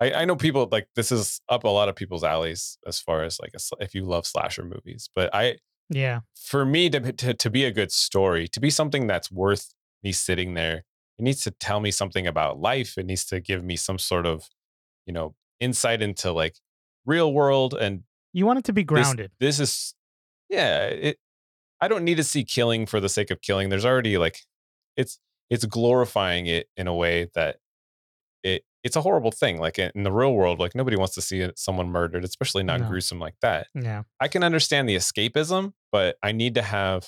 I, 0.00 0.12
I 0.12 0.24
know 0.24 0.34
people 0.34 0.68
like 0.72 0.88
this 0.96 1.12
is 1.12 1.40
up 1.48 1.62
a 1.62 1.68
lot 1.68 1.88
of 1.88 1.94
people's 1.94 2.24
alleys 2.24 2.76
as 2.86 2.98
far 2.98 3.22
as 3.22 3.38
like 3.40 3.52
a, 3.54 3.60
if 3.82 3.94
you 3.94 4.04
love 4.04 4.26
slasher 4.26 4.64
movies, 4.64 5.08
but 5.14 5.32
I 5.32 5.58
yeah 5.90 6.20
for 6.34 6.64
me 6.64 6.90
to, 6.90 7.12
to 7.12 7.34
to 7.34 7.50
be 7.50 7.64
a 7.64 7.70
good 7.70 7.92
story, 7.92 8.48
to 8.48 8.58
be 8.60 8.70
something 8.70 9.06
that's 9.06 9.30
worth 9.30 9.74
me 10.02 10.10
sitting 10.10 10.54
there, 10.54 10.84
it 11.18 11.22
needs 11.22 11.42
to 11.42 11.52
tell 11.52 11.78
me 11.78 11.92
something 11.92 12.26
about 12.26 12.58
life. 12.58 12.98
It 12.98 13.06
needs 13.06 13.24
to 13.26 13.40
give 13.40 13.62
me 13.62 13.76
some 13.76 13.98
sort 13.98 14.26
of, 14.26 14.48
you 15.06 15.12
know, 15.12 15.36
insight 15.60 16.02
into 16.02 16.32
like 16.32 16.56
real 17.06 17.32
world 17.32 17.74
and 17.74 18.02
you 18.32 18.46
want 18.46 18.58
it 18.58 18.64
to 18.64 18.72
be 18.72 18.82
this- 18.82 18.86
grounded 18.86 19.30
This, 19.38 19.60
is 19.60 19.94
yeah, 20.48 20.86
it 20.86 21.18
I 21.82 21.88
don't 21.88 22.04
need 22.04 22.16
to 22.16 22.24
see 22.24 22.44
killing 22.44 22.86
for 22.86 23.00
the 23.00 23.08
sake 23.10 23.30
of 23.30 23.40
killing. 23.42 23.68
There's 23.68 23.84
already 23.84 24.16
like 24.16 24.38
it's 24.96 25.18
it's 25.50 25.64
glorifying 25.66 26.46
it 26.46 26.68
in 26.76 26.86
a 26.86 26.94
way 26.94 27.28
that 27.34 27.56
it 28.42 28.64
it's 28.84 28.96
a 28.96 29.00
horrible 29.02 29.30
thing. 29.30 29.58
Like 29.58 29.78
in 29.78 30.02
the 30.02 30.12
real 30.12 30.32
world, 30.34 30.58
like 30.58 30.74
nobody 30.74 30.96
wants 30.96 31.14
to 31.14 31.22
see 31.22 31.48
someone 31.56 31.88
murdered, 31.90 32.24
especially 32.24 32.62
not 32.62 32.80
No. 32.80 32.88
gruesome 32.88 33.18
like 33.18 33.34
that. 33.42 33.66
yeah 33.74 34.02
I 34.20 34.28
can 34.28 34.42
understand 34.42 34.88
the 34.88 34.96
escapism, 34.96 35.72
but 35.92 36.16
I 36.22 36.32
need 36.32 36.54
to 36.54 36.62
have, 36.62 37.06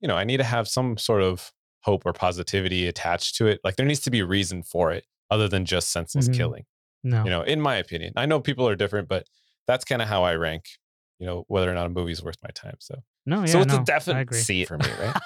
you 0.00 0.08
know, 0.08 0.16
I 0.16 0.24
need 0.24 0.36
to 0.38 0.44
have 0.44 0.68
some 0.68 0.96
sort 0.98 1.22
of 1.22 1.52
hope 1.82 2.06
or 2.06 2.12
positivity 2.14 2.86
attached 2.86 3.36
to 3.36 3.46
it. 3.46 3.60
Like 3.64 3.76
there 3.76 3.84
needs 3.86 4.00
to 4.00 4.10
be 4.10 4.20
a 4.20 4.26
reason 4.26 4.62
for 4.62 4.92
it 4.92 5.04
other 5.30 5.48
than 5.48 5.64
just 5.66 5.90
senseless 5.90 6.28
Mhm. 6.28 6.36
killing. 6.36 6.64
no 7.02 7.24
You 7.24 7.30
know, 7.30 7.42
in 7.42 7.60
my 7.60 7.76
opinion. 7.76 8.12
I 8.16 8.24
know 8.24 8.40
people 8.40 8.66
are 8.68 8.76
different, 8.76 9.08
but 9.08 9.26
that's 9.66 9.84
kind 9.84 10.00
of 10.00 10.08
how 10.08 10.22
I 10.24 10.34
rank, 10.36 10.64
you 11.24 11.30
know, 11.30 11.46
whether 11.48 11.70
or 11.70 11.74
not 11.74 11.86
a 11.86 11.88
movie 11.88 12.12
is 12.12 12.22
worth 12.22 12.36
my 12.42 12.50
time. 12.50 12.76
So, 12.80 13.02
no 13.24 13.40
yeah 13.40 13.46
so 13.46 13.60
it's 13.62 13.72
no, 13.72 13.80
a 13.80 13.84
definite 13.84 14.34
see 14.34 14.66
for 14.66 14.76
me, 14.76 14.84
right? 15.00 15.16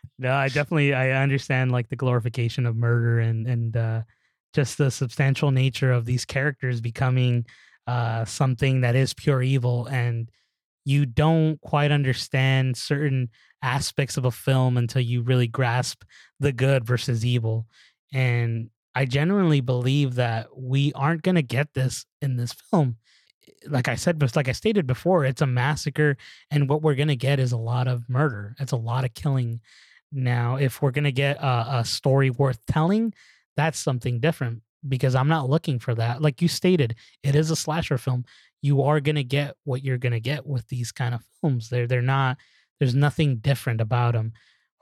no, 0.20 0.32
I 0.32 0.46
definitely 0.46 0.94
I 0.94 1.10
understand 1.20 1.72
like 1.72 1.88
the 1.88 1.96
glorification 1.96 2.64
of 2.64 2.76
murder 2.76 3.18
and 3.18 3.44
and 3.48 3.76
uh, 3.76 4.02
just 4.54 4.78
the 4.78 4.92
substantial 4.92 5.50
nature 5.50 5.90
of 5.90 6.04
these 6.04 6.24
characters 6.24 6.80
becoming 6.80 7.44
uh, 7.88 8.24
something 8.24 8.82
that 8.82 8.94
is 8.94 9.14
pure 9.14 9.42
evil, 9.42 9.86
and 9.86 10.30
you 10.84 11.06
don't 11.06 11.60
quite 11.60 11.90
understand 11.90 12.76
certain 12.76 13.30
aspects 13.62 14.16
of 14.16 14.24
a 14.24 14.30
film 14.30 14.76
until 14.76 15.02
you 15.02 15.22
really 15.22 15.48
grasp 15.48 16.04
the 16.38 16.52
good 16.52 16.86
versus 16.86 17.26
evil. 17.26 17.66
And 18.12 18.70
I 18.94 19.06
genuinely 19.06 19.60
believe 19.60 20.14
that 20.14 20.56
we 20.56 20.92
aren't 20.92 21.22
going 21.22 21.34
to 21.34 21.42
get 21.42 21.74
this 21.74 22.06
in 22.22 22.36
this 22.36 22.52
film. 22.70 22.98
Like 23.66 23.88
I 23.88 23.94
said, 23.94 24.22
like 24.36 24.48
I 24.48 24.52
stated 24.52 24.86
before, 24.86 25.24
it's 25.24 25.42
a 25.42 25.46
massacre 25.46 26.16
and 26.50 26.68
what 26.68 26.82
we're 26.82 26.94
gonna 26.94 27.16
get 27.16 27.40
is 27.40 27.52
a 27.52 27.58
lot 27.58 27.88
of 27.88 28.08
murder. 28.08 28.54
It's 28.58 28.72
a 28.72 28.76
lot 28.76 29.04
of 29.04 29.14
killing. 29.14 29.60
Now, 30.12 30.56
if 30.56 30.80
we're 30.82 30.90
gonna 30.90 31.12
get 31.12 31.36
a, 31.38 31.78
a 31.78 31.84
story 31.84 32.30
worth 32.30 32.64
telling, 32.66 33.14
that's 33.56 33.78
something 33.78 34.20
different 34.20 34.62
because 34.86 35.14
I'm 35.14 35.28
not 35.28 35.48
looking 35.48 35.78
for 35.78 35.94
that. 35.94 36.20
Like 36.22 36.42
you 36.42 36.48
stated, 36.48 36.96
it 37.22 37.34
is 37.34 37.50
a 37.50 37.56
slasher 37.56 37.98
film. 37.98 38.24
You 38.62 38.82
are 38.82 39.00
gonna 39.00 39.22
get 39.24 39.56
what 39.64 39.82
you're 39.82 39.98
gonna 39.98 40.20
get 40.20 40.46
with 40.46 40.68
these 40.68 40.92
kind 40.92 41.14
of 41.14 41.22
films. 41.40 41.68
They're 41.68 41.86
they're 41.86 42.02
not. 42.02 42.38
There's 42.80 42.94
nothing 42.94 43.36
different 43.36 43.80
about 43.80 44.14
them. 44.14 44.32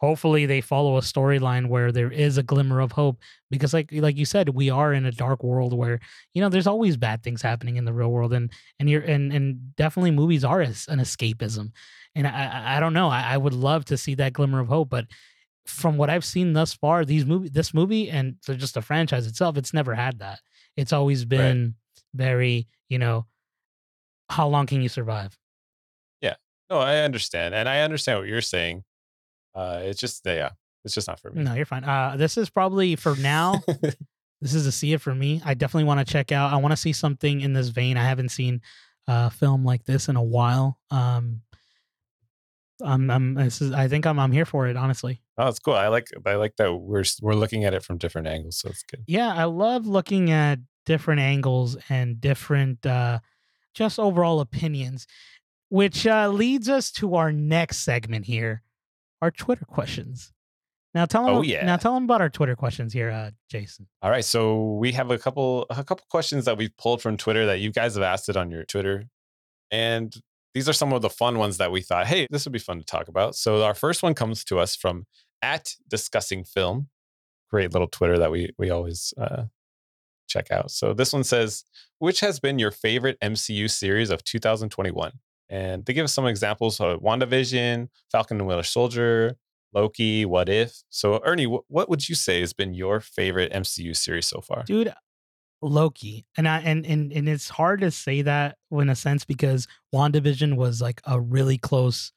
Hopefully, 0.02 0.46
they 0.46 0.60
follow 0.60 0.98
a 0.98 1.00
storyline 1.00 1.68
where 1.68 1.92
there 1.92 2.10
is 2.10 2.36
a 2.36 2.42
glimmer 2.42 2.80
of 2.80 2.92
hope 2.92 3.20
because, 3.50 3.72
like 3.72 3.88
like 3.92 4.16
you 4.16 4.24
said, 4.24 4.48
we 4.50 4.68
are 4.68 4.92
in 4.92 5.06
a 5.06 5.12
dark 5.12 5.42
world 5.42 5.72
where 5.72 6.00
you 6.34 6.42
know 6.42 6.48
there's 6.48 6.66
always 6.66 6.96
bad 6.96 7.22
things 7.22 7.40
happening 7.40 7.76
in 7.76 7.84
the 7.84 7.92
real 7.92 8.10
world, 8.10 8.32
and 8.32 8.52
and 8.78 8.90
you're 8.90 9.02
and 9.02 9.32
and 9.32 9.76
definitely 9.76 10.10
movies 10.10 10.44
are 10.44 10.60
an 10.60 10.70
escapism 10.70 11.70
and 12.14 12.26
I, 12.26 12.76
I, 12.76 12.80
don't 12.80 12.92
know. 12.92 13.08
I, 13.08 13.22
I 13.22 13.36
would 13.38 13.54
love 13.54 13.86
to 13.86 13.96
see 13.96 14.14
that 14.16 14.34
glimmer 14.34 14.60
of 14.60 14.68
hope, 14.68 14.90
but 14.90 15.06
from 15.66 15.96
what 15.96 16.10
I've 16.10 16.24
seen 16.24 16.52
thus 16.52 16.74
far, 16.74 17.04
these 17.04 17.24
movie, 17.24 17.48
this 17.48 17.72
movie, 17.72 18.10
and 18.10 18.36
so 18.42 18.54
just 18.54 18.74
the 18.74 18.82
franchise 18.82 19.26
itself, 19.26 19.56
it's 19.56 19.72
never 19.72 19.94
had 19.94 20.18
that. 20.18 20.40
It's 20.76 20.92
always 20.92 21.24
been 21.24 21.74
very, 22.12 22.66
you 22.88 22.98
know, 22.98 23.26
how 24.28 24.48
long 24.48 24.66
can 24.66 24.82
you 24.82 24.88
survive? 24.88 25.38
Yeah 26.20 26.34
no, 26.72 26.78
I 26.78 26.98
understand. 27.00 27.54
And 27.54 27.68
I 27.68 27.80
understand 27.80 28.18
what 28.18 28.28
you're 28.28 28.40
saying. 28.40 28.84
Uh, 29.54 29.80
it's 29.82 30.00
just, 30.00 30.22
yeah, 30.24 30.50
it's 30.84 30.94
just 30.94 31.08
not 31.08 31.20
for 31.20 31.30
me. 31.30 31.42
No, 31.42 31.54
you're 31.54 31.66
fine. 31.66 31.84
Uh, 31.84 32.16
this 32.16 32.36
is 32.36 32.50
probably 32.50 32.96
for 32.96 33.16
now. 33.16 33.60
this 34.40 34.54
is 34.54 34.66
a 34.66 34.72
see 34.72 34.92
it 34.92 35.00
for 35.00 35.14
me. 35.14 35.40
I 35.44 35.54
definitely 35.54 35.84
want 35.84 36.06
to 36.06 36.12
check 36.12 36.32
out. 36.32 36.52
I 36.52 36.56
want 36.56 36.72
to 36.72 36.76
see 36.76 36.92
something 36.92 37.40
in 37.40 37.52
this 37.52 37.68
vein. 37.68 37.96
I 37.96 38.04
haven't 38.04 38.30
seen 38.30 38.60
a 39.06 39.30
film 39.30 39.64
like 39.64 39.84
this 39.84 40.08
in 40.08 40.16
a 40.16 40.22
while. 40.22 40.78
Um, 40.90 41.42
I'm, 42.84 43.10
I'm, 43.10 43.34
this 43.34 43.60
is, 43.62 43.72
I 43.72 43.86
think 43.88 44.06
I'm, 44.06 44.18
I'm 44.18 44.32
here 44.32 44.44
for 44.44 44.66
it. 44.66 44.76
Honestly. 44.76 45.20
Oh, 45.38 45.48
it's 45.48 45.58
cool. 45.58 45.74
I 45.74 45.88
like 45.88 46.08
I 46.26 46.34
like 46.34 46.56
that 46.56 46.74
we're 46.74 47.04
we're 47.22 47.34
looking 47.34 47.64
at 47.64 47.74
it 47.74 47.82
from 47.82 47.96
different 47.98 48.26
angles, 48.28 48.58
so 48.58 48.68
it's 48.68 48.82
good. 48.82 49.02
yeah 49.06 49.32
i 49.32 49.44
love 49.44 49.86
looking 49.86 50.30
at 50.30 50.58
different 50.84 51.20
angles 51.20 51.76
and 51.88 52.20
different 52.20 52.84
uh 52.84 53.18
just 53.72 53.98
overall 53.98 54.40
opinions 54.40 55.06
which 55.70 56.06
uh 56.06 56.28
leads 56.28 56.68
us 56.68 56.90
to 56.92 57.14
our 57.14 57.32
next 57.32 57.78
segment 57.78 58.26
here 58.26 58.62
our 59.22 59.30
twitter 59.30 59.64
questions 59.64 60.32
now 60.94 61.06
tell 61.06 61.24
them 61.24 61.36
Oh, 61.36 61.42
yeah. 61.42 61.64
now 61.64 61.76
tell 61.78 61.94
them 61.94 62.04
about 62.04 62.20
our 62.20 62.28
twitter 62.28 62.54
questions 62.54 62.92
here 62.92 63.10
uh 63.10 63.30
jason 63.50 63.86
All 64.02 64.10
right, 64.10 64.24
so 64.24 64.74
we 64.74 64.92
have 64.92 65.10
a 65.10 65.16
couple 65.16 65.64
a 65.70 65.82
couple 65.82 66.04
questions 66.10 66.44
that 66.44 66.58
we've 66.58 66.76
pulled 66.76 67.00
from 67.00 67.16
Twitter 67.16 67.46
that 67.46 67.60
you 67.60 67.72
guys 67.72 67.94
have 67.94 68.02
asked 68.04 68.28
it 68.28 68.36
on 68.36 68.50
your 68.50 68.64
Twitter, 68.64 69.06
and 69.70 70.14
these 70.54 70.68
are 70.68 70.74
some 70.74 70.92
of 70.92 71.00
the 71.00 71.08
fun 71.08 71.38
ones 71.38 71.56
that 71.56 71.72
we 71.72 71.80
thought, 71.80 72.06
hey, 72.06 72.26
this 72.30 72.44
would 72.44 72.52
be 72.52 72.58
fun 72.58 72.78
to 72.78 72.84
talk 72.84 73.08
about. 73.08 73.34
So 73.34 73.62
our 73.64 73.72
first 73.74 74.02
one 74.02 74.12
comes 74.12 74.44
to 74.44 74.58
us 74.58 74.76
from 74.76 75.06
at 75.40 75.76
discussing 75.88 76.44
film, 76.44 76.88
great 77.50 77.72
little 77.72 77.88
Twitter 77.88 78.18
that 78.18 78.30
we 78.30 78.50
we 78.58 78.68
always 78.68 79.14
uh, 79.16 79.44
check 80.28 80.50
out. 80.50 80.70
So 80.70 80.92
this 80.92 81.12
one 81.14 81.24
says, 81.24 81.64
which 82.00 82.20
has 82.20 82.38
been 82.38 82.58
your 82.58 82.70
favorite 82.70 83.16
MCU 83.22 83.70
series 83.70 84.10
of 84.10 84.24
2021? 84.24 85.12
And 85.48 85.84
they 85.84 85.92
give 85.92 86.04
us 86.04 86.12
some 86.12 86.26
examples: 86.26 86.80
of 86.80 87.00
WandaVision, 87.00 87.88
Falcon 88.10 88.38
and 88.38 88.46
Winter 88.46 88.62
Soldier, 88.62 89.36
Loki, 89.74 90.24
What 90.24 90.48
If. 90.48 90.72
So, 90.88 91.20
Ernie, 91.24 91.44
wh- 91.44 91.70
what 91.70 91.88
would 91.88 92.08
you 92.08 92.14
say 92.14 92.40
has 92.40 92.52
been 92.52 92.74
your 92.74 93.00
favorite 93.00 93.52
MCU 93.52 93.94
series 93.94 94.26
so 94.26 94.40
far? 94.40 94.62
dude 94.64 94.92
loki 95.64 96.26
and 96.36 96.48
i 96.48 96.58
and, 96.58 96.84
and 96.84 97.12
and 97.12 97.28
it's 97.28 97.48
hard 97.48 97.80
to 97.82 97.88
say 97.88 98.20
that 98.20 98.56
in 98.72 98.88
a 98.88 98.96
sense 98.96 99.24
because 99.24 99.68
wandavision 99.94 100.56
was 100.56 100.82
like 100.82 101.00
a 101.06 101.20
really 101.20 101.56
close 101.56 102.10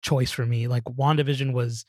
choice 0.00 0.30
for 0.30 0.46
me 0.46 0.68
like 0.68 0.84
wandavision 0.84 1.52
was 1.52 1.84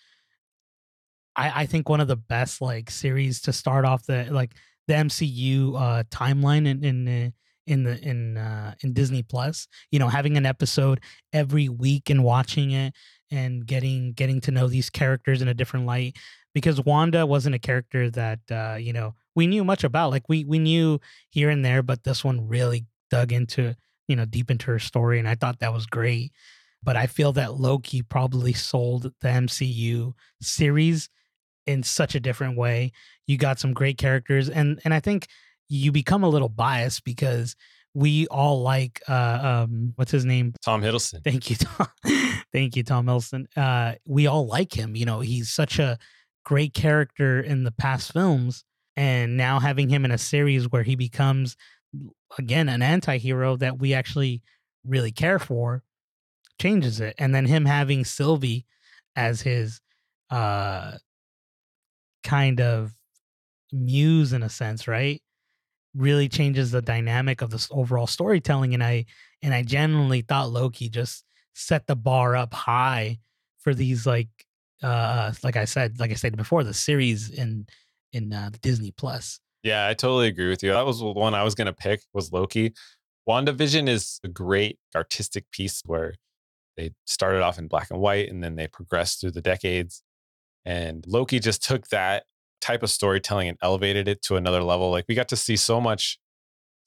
I, 1.36 1.62
I 1.62 1.66
think 1.66 1.90
one 1.90 2.00
of 2.00 2.08
the 2.08 2.16
best 2.16 2.62
like 2.62 2.90
series 2.90 3.42
to 3.42 3.54
start 3.54 3.86
off 3.86 4.06
the 4.06 4.28
like 4.32 4.54
the 4.88 4.94
MCU 4.94 5.76
uh 5.76 6.04
timeline 6.04 6.68
in 6.68 6.84
in 6.84 7.08
uh, 7.08 7.30
in 7.68 7.84
the 7.84 8.00
in 8.02 8.38
uh 8.38 8.76
in 8.82 8.94
Disney 8.94 9.24
Plus. 9.24 9.68
You 9.92 10.00
know, 10.00 10.08
having 10.08 10.38
an 10.38 10.46
episode 10.46 11.02
every 11.34 11.70
week 11.70 12.10
and 12.10 12.24
watching 12.24 12.72
it 12.72 12.94
and 13.32 13.66
getting 13.66 14.14
getting 14.14 14.42
to 14.42 14.52
know 14.52 14.68
these 14.68 14.90
characters 14.90 15.42
in 15.42 15.48
a 15.48 15.54
different 15.54 15.86
light 15.86 16.18
because 16.54 16.84
Wanda 16.84 17.26
wasn't 17.26 17.56
a 17.56 17.60
character 17.60 18.10
that 18.12 18.40
uh 18.52 18.78
you 18.80 18.94
know 18.94 19.16
we 19.36 19.48
knew 19.48 19.64
much 19.64 19.84
about 19.84 20.12
like 20.12 20.30
we 20.30 20.46
we 20.46 20.60
knew 20.60 21.00
here 21.30 21.50
and 21.50 21.66
there 21.66 21.82
but 21.82 22.04
this 22.04 22.24
one 22.24 22.48
really 22.48 22.86
dug 23.10 23.32
into 23.32 23.76
you 24.08 24.16
know 24.16 24.26
deep 24.26 24.52
into 24.52 24.68
her 24.68 24.80
story 24.80 25.20
and 25.20 25.28
I 25.28 25.36
thought 25.36 25.60
that 25.60 25.74
was 25.74 25.86
great 25.86 26.32
but 26.84 26.96
I 26.96 27.08
feel 27.08 27.34
that 27.34 27.56
Loki 27.56 28.04
probably 28.04 28.54
sold 28.54 29.12
the 29.22 29.28
MCU 29.28 30.14
series 30.40 31.10
in 31.66 31.82
such 31.82 32.14
a 32.14 32.20
different 32.20 32.58
way. 32.58 32.92
You 33.26 33.38
got 33.38 33.60
some 33.60 33.74
great 33.74 33.98
characters 33.98 34.50
and 34.50 34.80
and 34.86 34.94
I 34.94 35.00
think 35.00 35.28
you 35.70 35.92
become 35.92 36.24
a 36.24 36.30
little 36.30 36.50
biased 36.50 37.04
because 37.04 37.56
we 37.94 38.28
all 38.28 38.62
like 38.62 39.02
uh 39.08 39.64
um 39.64 39.94
what's 39.96 40.12
his 40.12 40.26
name 40.26 40.54
Tom 40.64 40.82
Hiddleston. 40.82 41.24
Thank 41.24 41.50
you, 41.50 41.56
Tom. 41.56 41.88
Thank 42.52 42.76
you, 42.76 42.84
Tom 42.84 43.08
Hiddleston. 43.08 43.46
Uh, 43.56 43.96
we 44.08 44.28
all 44.28 44.48
like 44.48 44.78
him. 44.78 44.96
You 44.96 45.06
know, 45.06 45.22
he's 45.22 45.50
such 45.50 45.80
a 45.80 45.98
great 46.46 46.74
character 46.74 47.40
in 47.42 47.64
the 47.64 47.72
past 47.72 48.14
films, 48.14 48.64
and 48.96 49.36
now 49.36 49.60
having 49.60 49.90
him 49.90 50.06
in 50.06 50.12
a 50.12 50.18
series 50.18 50.72
where 50.72 50.84
he 50.84 50.96
becomes 50.96 51.58
again 52.38 52.70
an 52.70 52.82
anti-hero 52.82 53.56
that 53.58 53.80
we 53.80 53.94
actually 53.94 54.42
really 54.86 55.12
care 55.12 55.40
for 55.40 55.84
changes 56.60 57.00
it. 57.00 57.16
And 57.18 57.34
then 57.34 57.46
him 57.46 57.66
having 57.66 58.06
Sylvie 58.06 58.66
as 59.16 59.42
his 59.42 59.82
uh 60.30 60.98
kind 62.24 62.60
of 62.60 62.92
muse 63.72 64.34
in 64.34 64.44
a 64.44 64.50
sense, 64.50 64.88
right? 64.88 65.22
Really 65.96 66.28
changes 66.28 66.72
the 66.72 66.82
dynamic 66.82 67.42
of 67.42 67.50
this 67.50 67.68
overall 67.72 68.08
storytelling. 68.08 68.74
And 68.74 68.84
I 68.84 69.06
and 69.42 69.54
I 69.54 69.64
genuinely 69.64 70.22
thought 70.22 70.50
Loki 70.50 70.90
just 70.90 71.24
set 71.54 71.88
the 71.88 71.96
bar 71.96 72.36
up 72.36 72.54
high 72.54 73.20
for 73.60 73.74
these 73.74 74.06
like 74.06 74.28
uh 74.84 75.32
like 75.44 75.56
I 75.56 75.66
said, 75.66 76.00
like 76.00 76.12
I 76.12 76.16
said 76.16 76.36
before, 76.36 76.64
the 76.64 76.74
series 76.74 77.30
in 77.30 77.68
in 78.14 78.34
uh, 78.34 78.50
Disney 78.62 78.92
Plus. 78.92 79.40
Yeah, 79.64 79.88
I 79.88 79.94
totally 79.94 80.28
agree 80.28 80.50
with 80.50 80.64
you. 80.64 80.72
That 80.72 80.86
was 80.86 81.00
the 81.00 81.12
one 81.12 81.34
I 81.34 81.44
was 81.44 81.56
gonna 81.56 81.74
pick 81.74 82.02
was 82.14 82.32
Loki. 82.32 82.74
WandaVision 83.28 83.90
is 83.90 84.20
a 84.24 84.28
great 84.28 84.78
artistic 84.96 85.50
piece 85.52 85.82
where 85.86 86.14
they 86.78 86.92
started 87.06 87.42
off 87.42 87.58
in 87.58 87.68
black 87.68 87.90
and 87.90 88.00
white 88.00 88.30
and 88.30 88.44
then 88.44 88.56
they 88.56 88.68
progressed 88.68 89.22
through 89.22 89.32
the 89.32 89.42
decades. 89.42 90.04
And 90.66 91.04
Loki 91.08 91.40
just 91.40 91.64
took 91.64 91.88
that 91.88 92.26
type 92.66 92.82
of 92.82 92.90
storytelling 92.90 93.48
and 93.48 93.58
elevated 93.62 94.08
it 94.08 94.24
to 94.24 94.36
another 94.36 94.64
level. 94.64 94.90
Like 94.90 95.06
we 95.08 95.14
got 95.14 95.30
to 95.30 95.36
see 95.36 95.56
so 95.56 95.80
much, 95.80 96.18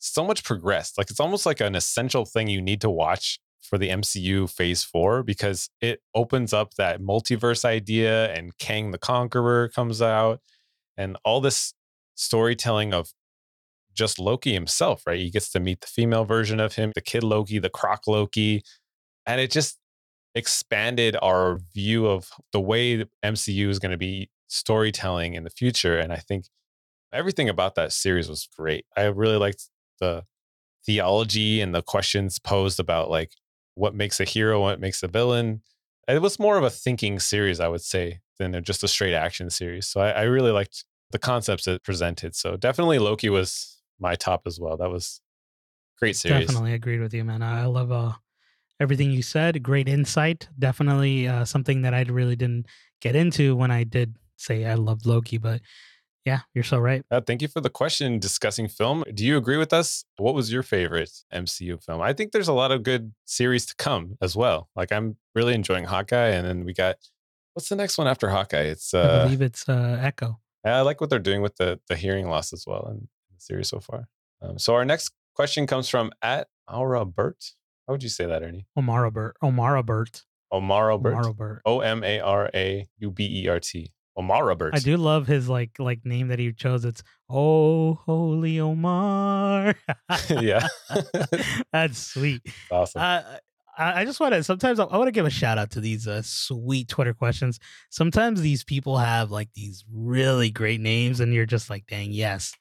so 0.01 0.25
much 0.25 0.43
progress. 0.43 0.93
Like 0.99 1.09
it's 1.09 1.21
almost 1.21 1.47
like 1.47 1.61
an 1.61 1.77
essential 1.77 2.25
thing 2.25 2.49
you 2.49 2.61
need 2.61 2.81
to 2.81 2.91
watch 2.91 3.39
for 3.63 3.79
the 3.79 3.89
MCU 3.89 4.51
phase 4.51 4.83
four 4.83 5.23
because 5.23 5.71
it 5.81 6.01
opens 6.15 6.53
up 6.53 6.75
that 6.75 7.01
multiverse 7.01 7.65
idea 7.65 8.33
and 8.33 8.57
Kang 8.59 8.91
the 8.91 8.99
Conqueror 8.99 9.69
comes 9.69 10.03
out 10.03 10.41
and 10.97 11.17
all 11.25 11.41
this 11.41 11.75
storytelling 12.17 12.93
of 12.93 13.13
just 13.95 14.19
Loki 14.19 14.53
himself, 14.53 15.03
right? 15.07 15.19
He 15.19 15.31
gets 15.31 15.51
to 15.51 15.61
meet 15.61 15.81
the 15.81 15.87
female 15.87 16.25
version 16.25 16.59
of 16.59 16.75
him, 16.75 16.93
the 16.95 17.01
kid 17.01 17.23
Loki, 17.23 17.61
the 17.61 17.71
croc 17.71 18.07
Loki. 18.09 18.65
And 19.27 19.41
it 19.41 19.53
just 19.53 19.79
expanded 20.35 21.17
our 21.23 21.61
view 21.73 22.07
of 22.07 22.31
the 22.53 22.61
way 22.61 22.97
the 22.97 23.09
MCU 23.25 23.69
is 23.69 23.79
going 23.79 23.93
to 23.93 23.99
be 23.99 24.31
storytelling 24.49 25.35
in 25.35 25.45
the 25.45 25.51
future. 25.51 25.99
And 25.99 26.13
I 26.13 26.17
think 26.17 26.47
everything 27.13 27.49
about 27.49 27.75
that 27.77 27.93
series 27.93 28.29
was 28.29 28.49
great. 28.57 28.85
I 28.97 29.05
really 29.05 29.37
liked 29.37 29.69
the 30.01 30.25
theology 30.85 31.61
and 31.61 31.75
the 31.75 31.83
questions 31.83 32.39
posed 32.39 32.81
about 32.81 33.11
like 33.11 33.33
what 33.75 33.95
makes 33.95 34.21
a 34.21 34.25
hero, 34.25 34.61
what 34.61 34.81
makes 34.81 35.03
a 35.03 35.09
villain. 35.09 35.63
It 36.09 36.23
was 36.23 36.39
more 36.39 36.57
of 36.57 36.65
a 36.65 36.71
thinking 36.71 37.19
series, 37.21 37.61
I 37.61 37.69
would 37.69 37.83
say, 37.83 38.21
than 38.39 38.63
just 38.65 38.83
a 38.83 38.89
straight 38.89 39.15
action 39.15 39.51
series. 39.51 39.87
So 39.87 40.01
I, 40.01 40.11
I 40.11 40.23
really 40.23 40.51
liked 40.51 40.85
the 41.11 41.19
concepts 41.19 41.67
it 41.67 41.83
presented. 41.83 42.35
So 42.35 42.57
definitely 42.57 42.99
Loki 42.99 43.29
was 43.29 43.81
my 43.99 44.15
top 44.15 44.43
as 44.47 44.59
well. 44.59 44.77
That 44.77 44.91
was 44.91 45.21
great 45.99 46.17
series. 46.17 46.47
Definitely 46.47 46.75
agreed 46.75 47.01
with 47.01 47.13
you, 47.13 47.25
man. 47.25 47.43
I 47.43 47.67
love 47.67 47.93
uh, 47.93 48.13
everything 48.81 49.11
you 49.11 49.23
said. 49.23 49.63
Great 49.63 49.89
insight. 49.89 50.49
Definitely 50.59 51.29
uh, 51.29 51.45
something 51.45 51.83
that 51.83 51.95
I 51.95 52.03
really 52.03 52.37
didn't 52.37 52.67
get 53.01 53.17
into 53.17 53.57
when 53.57 53.71
I 53.71 53.85
did 53.85 54.15
say 54.41 54.65
I 54.65 54.75
loved 54.75 55.07
Loki, 55.07 55.39
but 55.39 55.61
yeah, 56.25 56.41
you're 56.55 56.65
so 56.65 56.79
right. 56.79 57.03
Uh, 57.11 57.21
thank 57.21 57.41
you 57.41 57.49
for 57.49 57.61
the 57.61 57.71
question 57.71 58.19
discussing 58.19 58.69
film. 58.69 59.05
Do 59.15 59.25
you 59.25 59.37
agree 59.37 59.57
with 59.57 59.73
us? 59.73 60.05
What 60.19 60.35
was 60.35 60.53
your 60.53 60.63
favorite 60.63 61.11
MCU 61.33 61.83
film? 61.83 62.03
I 62.03 62.13
think 62.13 62.33
there's 62.33 62.49
a 62.49 62.53
lot 62.53 62.71
of 62.71 62.83
good 62.83 63.13
series 63.25 63.65
to 63.67 63.75
come 63.77 64.19
as 64.21 64.37
well. 64.37 64.69
Like 64.77 64.93
I'm 64.93 65.17
really 65.35 65.55
enjoying 65.55 65.85
Hawkeye, 65.85 66.29
and 66.29 66.47
then 66.47 66.65
we 66.65 66.75
got 66.75 66.97
what's 67.55 67.69
the 67.69 67.77
next 67.77 67.99
one 67.99 68.07
after 68.07 68.29
Hawkeye? 68.29 68.65
It's 68.65 68.93
uh, 68.93 69.21
I 69.21 69.25
believe 69.25 69.43
it's 69.43 69.69
uh, 69.69 69.99
Echo. 70.01 70.39
I 70.65 70.83
like 70.83 71.01
what 71.01 71.09
they're 71.09 71.19
doing 71.19 71.41
with 71.41 71.57
the 71.57 71.81
the 71.89 71.97
hearing 71.97 72.29
loss 72.29 72.53
as 72.53 72.65
well 72.67 72.89
in 72.91 73.09
the 73.35 73.41
series 73.41 73.69
so 73.69 73.81
far. 73.81 74.09
Um, 74.43 74.59
so 74.59 74.75
our 74.75 74.85
next 74.85 75.13
question 75.35 75.67
comes 75.67 75.89
from 75.89 76.13
at 76.21 76.49
Aura 76.73 77.05
Burt. 77.05 77.55
How 77.87 77.95
would 77.95 78.03
you 78.03 78.09
say 78.11 78.27
that, 78.27 78.43
Ernie? 78.43 78.67
Omara 78.79 79.11
Burt. 79.11 79.37
Omara 79.43 79.85
Burt. 79.85 80.25
Omara 80.53 81.01
Burt. 81.01 81.37
Burt. 81.37 81.63
O 81.65 81.81
M 81.81 82.05
A 82.05 82.21
R 82.21 82.51
A 82.55 82.87
U 82.99 83.11
B 83.11 83.45
E 83.45 83.49
R 83.49 83.61
T. 83.61 83.93
Omara 84.19 84.59
Burt. 84.59 84.75
I 84.75 84.81
do 84.81 84.97
love 84.97 85.27
his 85.27 85.49
like 85.49 85.79
like 85.79 86.05
name 86.05 86.29
that 86.29 86.39
he 86.39 86.53
chose. 86.53 86.85
It's 86.85 87.03
Oh 87.31 87.95
Holy 88.07 88.59
Omar. 88.59 89.75
yeah, 90.31 90.67
that's 91.73 91.99
sweet. 91.99 92.43
Awesome. 92.71 93.01
Uh, 93.01 93.23
I, 93.77 94.01
I 94.01 94.05
just 94.05 94.19
want 94.19 94.35
to. 94.35 94.43
Sometimes 94.43 94.81
I, 94.81 94.85
I 94.85 94.97
want 94.97 95.09
to 95.09 95.13
give 95.13 95.27
a 95.27 95.31
shout 95.31 95.57
out 95.57 95.71
to 95.73 95.81
these 95.81 96.09
uh, 96.09 96.23
sweet 96.23 96.89
Twitter 96.89 97.15
questions. 97.15 97.61
Sometimes 97.91 98.41
these 98.41 98.65
people 98.65 98.99
have 98.99 99.31
like 99.31 99.51
these 99.55 99.85
really 99.93 100.51
great 100.51 100.81
names, 100.81 101.21
and 101.21 101.33
you're 101.33 101.47
just 101.47 101.71
like, 101.71 101.87
dang, 101.87 102.11
yes, 102.11 102.55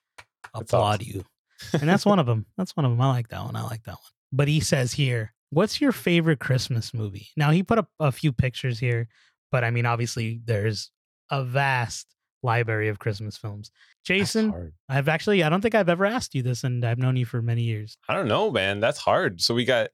That's 0.53 0.71
applaud 0.71 1.01
awesome. 1.01 1.13
you. 1.15 1.25
And 1.73 1.89
that's 1.89 2.05
one 2.05 2.19
of 2.19 2.27
them. 2.27 2.45
That's 2.55 2.75
one 2.77 2.85
of 2.85 2.91
them. 2.91 3.01
I 3.01 3.07
like 3.09 3.29
that 3.29 3.43
one. 3.43 3.55
I 3.55 3.63
like 3.63 3.83
that 3.85 3.93
one. 3.93 4.11
But 4.31 4.47
he 4.47 4.59
says 4.59 4.93
here, 4.93 5.33
what's 5.49 5.81
your 5.81 5.91
favorite 5.91 6.39
Christmas 6.39 6.93
movie? 6.93 7.29
Now 7.35 7.49
he 7.49 7.63
put 7.63 7.79
up 7.79 7.89
a 7.99 8.11
few 8.11 8.31
pictures 8.31 8.77
here, 8.77 9.07
but 9.51 9.63
I 9.63 9.71
mean, 9.71 9.87
obviously, 9.87 10.39
there's 10.45 10.91
a 11.30 11.43
vast 11.43 12.07
library 12.43 12.88
of 12.88 12.99
Christmas 12.99 13.38
films. 13.38 13.71
Jason. 14.05 14.73
I've 14.88 15.09
actually, 15.09 15.43
I 15.43 15.49
don't 15.49 15.61
think 15.61 15.75
I've 15.75 15.89
ever 15.89 16.05
asked 16.05 16.36
you 16.36 16.41
this, 16.43 16.63
and 16.63 16.86
I've 16.86 16.97
known 16.97 17.17
you 17.17 17.25
for 17.25 17.41
many 17.41 17.63
years. 17.63 17.97
I 18.07 18.13
don't 18.13 18.28
know, 18.28 18.51
man. 18.51 18.80
That's 18.80 18.99
hard. 18.99 19.41
So 19.41 19.53
we 19.53 19.65
got, 19.65 19.89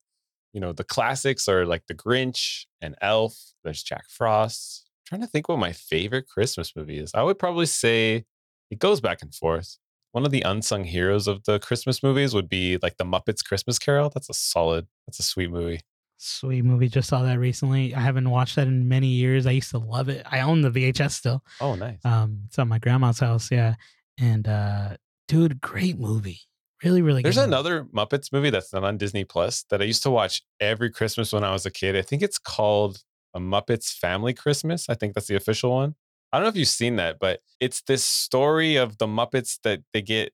you 0.54 0.62
know, 0.62 0.74
the 0.74 0.84
classics 0.84 1.48
are 1.48 1.66
like 1.66 1.84
The 1.88 1.96
Grinch 1.96 2.66
and 2.82 2.96
Elf. 3.02 3.36
There's 3.64 3.82
Jack 3.82 4.06
Frost. 4.10 4.90
trying 5.06 5.22
to 5.22 5.28
think 5.28 5.50
what 5.50 5.60
my 5.60 5.72
favorite 5.72 6.28
Christmas 6.28 6.76
movie 6.76 7.00
is. 7.00 7.12
I 7.14 7.24
would 7.24 7.40
probably 7.40 7.66
say 7.66 8.26
it 8.70 8.80
goes 8.80 9.02
back 9.02 9.22
and 9.22 9.34
forth. 9.34 9.78
One 10.12 10.26
of 10.26 10.32
the 10.32 10.42
unsung 10.42 10.84
heroes 10.84 11.28
of 11.28 11.44
the 11.46 11.60
Christmas 11.60 12.04
movies 12.04 12.36
would 12.36 12.50
be 12.50 12.78
like 12.82 12.98
the 12.98 13.04
Muppets 13.04 13.44
Christmas 13.44 13.80
Carol. 13.80 14.12
That's 14.14 14.30
a 14.30 14.34
solid, 14.34 14.88
that's 15.08 15.20
a 15.20 15.24
sweet 15.24 15.50
movie. 15.50 15.82
Sweet 16.24 16.64
movie. 16.64 16.88
Just 16.88 17.10
saw 17.10 17.22
that 17.24 17.38
recently. 17.38 17.94
I 17.94 18.00
haven't 18.00 18.30
watched 18.30 18.56
that 18.56 18.68
in 18.68 18.88
many 18.88 19.08
years. 19.08 19.46
I 19.46 19.52
used 19.52 19.72
to 19.72 19.78
love 19.78 20.08
it. 20.08 20.26
I 20.32 20.40
own 20.40 20.62
the 20.62 20.72
VHS 20.72 21.12
still. 21.12 21.44
Oh, 21.60 21.76
nice. 21.76 22.00
Um, 22.06 22.44
it's 22.48 22.58
at 22.58 22.66
my 22.66 22.80
grandma's 22.80 23.20
house. 23.20 23.52
Yeah, 23.52 23.76
and 24.18 24.48
uh, 24.48 24.96
dude, 25.28 25.60
great 25.60 26.00
movie. 26.00 26.40
Really, 26.82 27.02
really. 27.02 27.24
There's 27.24 27.36
good 27.36 27.50
another 27.50 27.84
Muppets 27.86 28.32
movie 28.32 28.50
that's 28.50 28.72
not 28.72 28.86
on 28.86 28.98
Disney 28.98 29.26
Plus 29.26 29.64
that 29.70 29.82
I 29.82 29.86
used 29.86 30.04
to 30.04 30.10
watch 30.12 30.42
every 30.62 30.90
Christmas 30.90 31.34
when 31.34 31.44
I 31.44 31.52
was 31.52 31.66
a 31.66 31.72
kid. 31.72 31.96
I 31.98 32.02
think 32.02 32.22
it's 32.22 32.38
called 32.38 33.04
A 33.34 33.40
Muppets 33.40 33.94
Family 33.94 34.34
Christmas. 34.34 34.90
I 34.90 34.94
think 34.94 35.16
that's 35.16 35.28
the 35.28 35.36
official 35.36 35.72
one. 35.72 35.96
I 36.32 36.38
don't 36.38 36.44
know 36.44 36.50
if 36.50 36.56
you've 36.56 36.68
seen 36.70 36.96
that, 36.96 37.18
but 37.20 37.42
it's 37.60 37.82
this 37.82 38.04
story 38.04 38.78
of 38.78 38.98
the 38.98 39.08
Muppets 39.08 39.60
that 39.64 39.82
they 39.94 40.02
get 40.02 40.34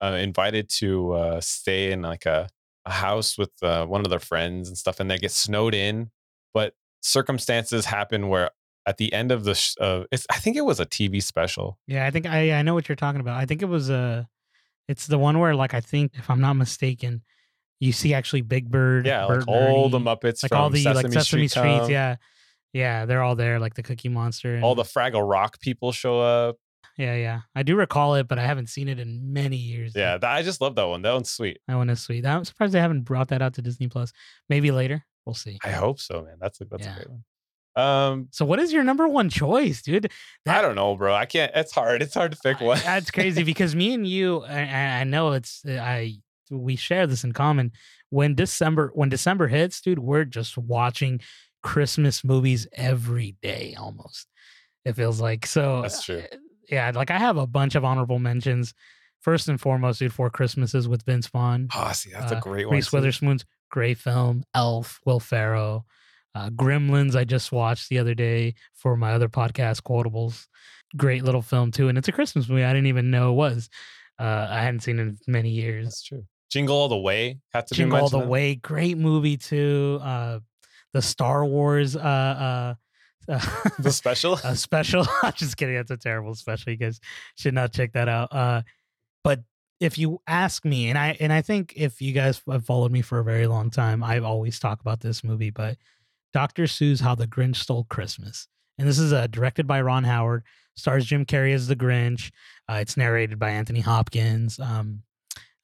uh, 0.00 0.16
invited 0.20 0.68
to 0.78 1.12
uh, 1.12 1.40
stay 1.40 1.90
in 1.92 2.02
like 2.02 2.24
a, 2.24 2.48
a 2.86 2.92
house 2.92 3.38
with 3.38 3.50
uh, 3.62 3.86
one 3.86 4.02
of 4.02 4.10
their 4.10 4.18
friends 4.18 4.68
and 4.68 4.76
stuff, 4.76 5.00
and 5.00 5.10
they 5.10 5.18
get 5.18 5.30
snowed 5.30 5.74
in. 5.74 6.10
But 6.52 6.74
circumstances 7.00 7.86
happen 7.86 8.28
where 8.28 8.50
at 8.86 8.98
the 8.98 9.12
end 9.12 9.32
of 9.32 9.44
the, 9.44 9.54
sh- 9.54 9.74
uh, 9.80 10.04
it's, 10.12 10.26
I 10.30 10.36
think 10.36 10.56
it 10.56 10.64
was 10.64 10.80
a 10.80 10.86
TV 10.86 11.22
special. 11.22 11.78
Yeah, 11.86 12.06
I 12.06 12.10
think 12.10 12.26
I 12.26 12.52
I 12.52 12.62
know 12.62 12.74
what 12.74 12.88
you're 12.88 12.96
talking 12.96 13.20
about. 13.20 13.38
I 13.38 13.46
think 13.46 13.62
it 13.62 13.68
was 13.68 13.90
a, 13.90 14.28
it's 14.88 15.06
the 15.06 15.18
one 15.18 15.38
where 15.38 15.54
like 15.54 15.74
I 15.74 15.80
think 15.80 16.12
if 16.14 16.28
I'm 16.28 16.40
not 16.40 16.54
mistaken, 16.54 17.22
you 17.80 17.92
see 17.92 18.14
actually 18.14 18.42
Big 18.42 18.70
Bird, 18.70 19.06
Yeah, 19.06 19.26
Bert 19.26 19.46
like 19.46 19.48
all 19.48 19.88
the 19.88 19.98
Muppets 19.98 20.42
like 20.42 20.50
from 20.50 20.58
all 20.58 20.70
the 20.70 20.82
Sesame, 20.82 21.02
like 21.04 21.12
Sesame 21.12 21.48
Street. 21.48 21.88
Yeah, 21.88 22.16
yeah, 22.72 23.06
they're 23.06 23.22
all 23.22 23.36
there, 23.36 23.58
like 23.58 23.74
the 23.74 23.82
Cookie 23.82 24.08
Monster. 24.08 24.56
And, 24.56 24.64
all 24.64 24.74
the 24.74 24.82
Fraggle 24.82 25.28
Rock 25.28 25.60
people 25.60 25.92
show 25.92 26.20
up. 26.20 26.56
Yeah, 26.96 27.14
yeah. 27.16 27.40
I 27.54 27.62
do 27.62 27.76
recall 27.76 28.14
it, 28.14 28.28
but 28.28 28.38
I 28.38 28.46
haven't 28.46 28.68
seen 28.68 28.88
it 28.88 28.98
in 28.98 29.32
many 29.32 29.56
years. 29.56 29.92
Yeah, 29.94 30.16
that, 30.18 30.30
I 30.30 30.42
just 30.42 30.60
love 30.60 30.74
that 30.76 30.86
one. 30.86 31.02
That 31.02 31.12
one's 31.12 31.30
sweet. 31.30 31.58
that 31.68 31.76
one 31.76 31.90
is 31.90 32.00
sweet. 32.00 32.24
I'm 32.26 32.44
surprised 32.44 32.72
they 32.72 32.80
haven't 32.80 33.02
brought 33.02 33.28
that 33.28 33.42
out 33.42 33.54
to 33.54 33.62
Disney 33.62 33.88
Plus. 33.88 34.12
Maybe 34.48 34.70
later. 34.70 35.04
We'll 35.26 35.34
see. 35.34 35.58
I 35.64 35.70
hope 35.70 36.00
so, 36.00 36.22
man. 36.22 36.36
That's 36.40 36.60
a 36.60 36.64
that's 36.66 36.84
Yeah. 36.84 36.92
a 36.92 36.96
great 36.96 37.08
one. 37.10 37.24
Um, 37.76 38.28
So 38.30 38.44
what 38.44 38.60
is 38.60 38.72
your 38.72 38.84
number 38.84 39.08
one 39.08 39.28
choice, 39.30 39.82
dude? 39.82 40.10
I 40.46 40.62
don't 40.62 40.76
know, 40.76 40.94
bro. 40.94 41.12
I 41.14 41.26
can't. 41.26 41.50
It's 41.54 41.72
hard. 41.72 42.02
It's 42.02 42.14
hard 42.14 42.30
to 42.32 42.38
pick 42.38 42.60
one. 42.60 42.78
That's 42.84 43.10
crazy 43.10 43.42
because 43.52 43.74
me 43.74 43.94
and 43.94 44.06
you, 44.06 44.42
I, 44.44 45.00
I 45.00 45.04
know 45.04 45.32
it's 45.32 45.62
I 45.66 46.18
we 46.50 46.76
share 46.76 47.06
this 47.06 47.24
in 47.24 47.32
common. 47.32 47.72
When 48.10 48.34
December 48.36 48.92
when 48.94 49.08
December 49.08 49.48
hits, 49.48 49.80
dude, 49.80 49.98
we're 49.98 50.24
just 50.24 50.56
watching 50.56 51.20
Christmas 51.64 52.22
movies 52.22 52.68
every 52.74 53.36
day 53.42 53.74
almost. 53.76 54.28
It 54.84 54.92
feels 54.94 55.20
like 55.20 55.46
so. 55.46 55.82
That's 55.82 56.04
true. 56.04 56.22
Yeah, 56.70 56.90
like 56.94 57.10
I 57.10 57.18
have 57.18 57.36
a 57.36 57.46
bunch 57.46 57.74
of 57.74 57.84
honorable 57.84 58.18
mentions. 58.18 58.74
First 59.20 59.48
and 59.48 59.58
foremost, 59.60 60.00
dude, 60.00 60.12
Four 60.12 60.28
Christmases 60.30 60.86
with 60.86 61.02
Vince 61.04 61.26
Vaughn. 61.28 61.68
Oh, 61.74 61.92
see, 61.92 62.10
that's 62.10 62.30
a 62.32 62.36
Uh, 62.36 62.40
great 62.40 62.66
one. 62.66 62.74
Reese. 62.76 62.92
Witherspoon's 62.92 63.44
great 63.70 63.96
film. 63.98 64.44
Elf, 64.54 65.00
Will 65.06 65.18
Ferrell, 65.20 65.86
uh, 66.34 66.50
Gremlins. 66.50 67.16
I 67.16 67.24
just 67.24 67.50
watched 67.50 67.88
the 67.88 67.98
other 67.98 68.14
day 68.14 68.54
for 68.74 68.96
my 68.96 69.12
other 69.12 69.28
podcast, 69.30 69.82
Quotables. 69.82 70.46
Great 70.96 71.24
little 71.24 71.40
film 71.42 71.70
too, 71.70 71.88
and 71.88 71.96
it's 71.98 72.08
a 72.08 72.12
Christmas 72.12 72.48
movie. 72.48 72.64
I 72.64 72.72
didn't 72.72 72.86
even 72.88 73.10
know 73.10 73.30
it 73.30 73.36
was. 73.36 73.68
Uh, 74.20 74.46
I 74.50 74.60
hadn't 74.62 74.80
seen 74.80 74.98
it 74.98 75.02
in 75.02 75.18
many 75.26 75.50
years. 75.50 75.86
That's 75.86 76.02
true. 76.02 76.24
Jingle 76.50 76.76
all 76.76 76.88
the 76.88 76.96
way. 76.96 77.38
Have 77.52 77.64
to 77.66 77.74
Jingle 77.74 77.98
All 77.98 78.08
the. 78.08 78.18
Way, 78.20 78.54
great 78.56 78.96
movie 78.98 79.36
too. 79.36 79.98
Uh, 80.02 80.38
the 80.92 81.02
Star 81.02 81.44
Wars 81.44 81.96
uh, 81.96 81.98
uh, 81.98 82.74
The 83.26 83.90
special. 83.92 84.34
a 84.44 84.56
special. 84.56 85.06
I'm 85.22 85.32
just 85.32 85.56
kidding. 85.56 85.74
That's 85.76 85.90
a 85.90 85.96
terrible 85.96 86.34
special. 86.34 86.72
You 86.72 86.78
guys 86.78 87.00
should 87.36 87.54
not 87.54 87.72
check 87.72 87.92
that 87.92 88.08
out. 88.08 88.32
Uh, 88.32 88.62
but 89.22 89.40
if 89.80 89.98
you 89.98 90.20
ask 90.26 90.64
me, 90.64 90.88
and 90.88 90.98
I 90.98 91.16
and 91.20 91.32
I 91.32 91.42
think 91.42 91.74
if 91.76 92.00
you 92.00 92.12
guys 92.12 92.40
have 92.50 92.64
followed 92.64 92.92
me 92.92 93.02
for 93.02 93.18
a 93.18 93.24
very 93.24 93.46
long 93.46 93.70
time, 93.70 94.02
I've 94.02 94.24
always 94.24 94.58
talk 94.58 94.80
about 94.80 95.00
this 95.00 95.24
movie. 95.24 95.50
But 95.50 95.76
Dr. 96.32 96.64
Seuss, 96.64 97.00
How 97.00 97.14
the 97.14 97.26
Grinch 97.26 97.56
Stole 97.56 97.84
Christmas, 97.84 98.48
and 98.78 98.88
this 98.88 98.98
is 98.98 99.12
uh, 99.12 99.26
directed 99.28 99.66
by 99.66 99.80
Ron 99.80 100.04
Howard, 100.04 100.44
stars 100.76 101.06
Jim 101.06 101.24
Carrey 101.24 101.54
as 101.54 101.66
the 101.66 101.76
Grinch. 101.76 102.30
Uh, 102.68 102.78
it's 102.80 102.96
narrated 102.96 103.38
by 103.38 103.50
Anthony 103.50 103.80
Hopkins. 103.80 104.58
Um, 104.58 105.02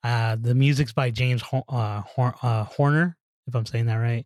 uh, 0.02 0.36
the 0.40 0.54
music's 0.54 0.92
by 0.92 1.10
James 1.10 1.42
uh, 1.52 2.00
Hor- 2.02 2.34
uh, 2.42 2.64
Horner, 2.64 3.16
if 3.46 3.54
I'm 3.54 3.66
saying 3.66 3.86
that 3.86 3.96
right. 3.96 4.24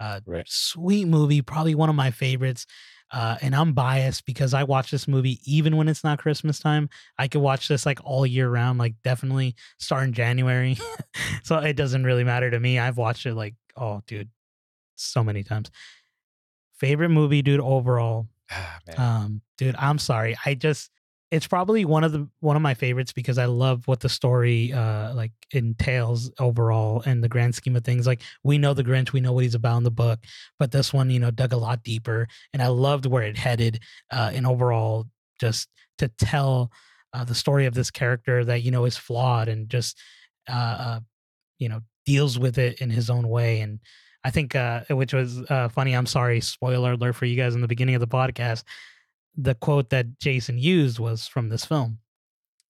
Uh, 0.00 0.20
Right. 0.26 0.44
Sweet 0.48 1.06
movie, 1.06 1.42
probably 1.42 1.74
one 1.74 1.88
of 1.88 1.94
my 1.94 2.10
favorites. 2.10 2.66
Uh, 3.12 3.36
and 3.42 3.54
I'm 3.54 3.74
biased 3.74 4.26
because 4.26 4.54
I 4.54 4.64
watch 4.64 4.90
this 4.90 5.06
movie 5.06 5.38
even 5.44 5.76
when 5.76 5.88
it's 5.88 6.02
not 6.02 6.18
Christmas 6.18 6.58
time. 6.58 6.88
I 7.18 7.28
could 7.28 7.42
watch 7.42 7.68
this 7.68 7.86
like 7.86 8.00
all 8.02 8.26
year 8.26 8.48
round, 8.48 8.78
like 8.78 8.94
definitely 9.04 9.54
start 9.78 10.04
in 10.04 10.12
January. 10.12 10.78
so 11.44 11.58
it 11.58 11.76
doesn't 11.76 12.04
really 12.04 12.24
matter 12.24 12.50
to 12.50 12.58
me. 12.58 12.78
I've 12.78 12.96
watched 12.96 13.26
it 13.26 13.34
like, 13.34 13.54
oh, 13.76 14.02
dude, 14.06 14.30
so 14.96 15.22
many 15.22 15.44
times. 15.44 15.70
Favorite 16.78 17.10
movie, 17.10 17.42
dude, 17.42 17.60
overall. 17.60 18.26
Ah. 18.50 18.78
Um, 18.96 19.42
dude, 19.58 19.76
I'm 19.78 19.98
sorry. 19.98 20.36
I 20.44 20.54
just 20.54 20.90
it's 21.34 21.48
probably 21.48 21.84
one 21.84 22.04
of 22.04 22.12
the 22.12 22.28
one 22.38 22.54
of 22.54 22.62
my 22.62 22.74
favorites 22.74 23.12
because 23.12 23.38
I 23.38 23.46
love 23.46 23.88
what 23.88 23.98
the 23.98 24.08
story 24.08 24.72
uh 24.72 25.12
like 25.14 25.32
entails 25.50 26.30
overall 26.38 27.02
and 27.04 27.24
the 27.24 27.28
grand 27.28 27.56
scheme 27.56 27.74
of 27.74 27.82
things. 27.82 28.06
Like 28.06 28.22
we 28.44 28.56
know 28.56 28.72
the 28.72 28.84
Grinch, 28.84 29.12
we 29.12 29.20
know 29.20 29.32
what 29.32 29.42
he's 29.42 29.56
about 29.56 29.78
in 29.78 29.82
the 29.82 29.90
book, 29.90 30.20
but 30.60 30.70
this 30.70 30.92
one, 30.92 31.10
you 31.10 31.18
know, 31.18 31.32
dug 31.32 31.52
a 31.52 31.56
lot 31.56 31.82
deeper 31.82 32.28
and 32.52 32.62
I 32.62 32.68
loved 32.68 33.06
where 33.06 33.24
it 33.24 33.36
headed 33.36 33.80
uh 34.12 34.30
and 34.32 34.46
overall 34.46 35.06
just 35.40 35.68
to 35.98 36.06
tell 36.06 36.70
uh, 37.12 37.24
the 37.24 37.34
story 37.34 37.66
of 37.66 37.74
this 37.74 37.90
character 37.90 38.44
that 38.44 38.62
you 38.62 38.70
know 38.70 38.84
is 38.84 38.96
flawed 38.96 39.48
and 39.48 39.68
just 39.68 39.98
uh, 40.48 40.76
uh 40.78 41.00
you 41.58 41.68
know 41.68 41.80
deals 42.06 42.38
with 42.38 42.58
it 42.58 42.80
in 42.80 42.90
his 42.90 43.10
own 43.10 43.28
way 43.28 43.60
and 43.60 43.80
I 44.26 44.30
think, 44.30 44.54
uh, 44.56 44.84
which 44.88 45.12
was 45.12 45.42
uh, 45.50 45.68
funny. 45.68 45.92
I'm 45.92 46.06
sorry, 46.06 46.40
spoiler 46.40 46.92
alert 46.92 47.14
for 47.14 47.26
you 47.26 47.36
guys 47.36 47.54
in 47.54 47.60
the 47.60 47.68
beginning 47.68 47.94
of 47.94 48.00
the 48.00 48.06
podcast. 48.06 48.64
The 49.36 49.54
quote 49.54 49.90
that 49.90 50.18
Jason 50.20 50.58
used 50.58 50.98
was 50.98 51.26
from 51.26 51.48
this 51.48 51.64
film. 51.64 51.98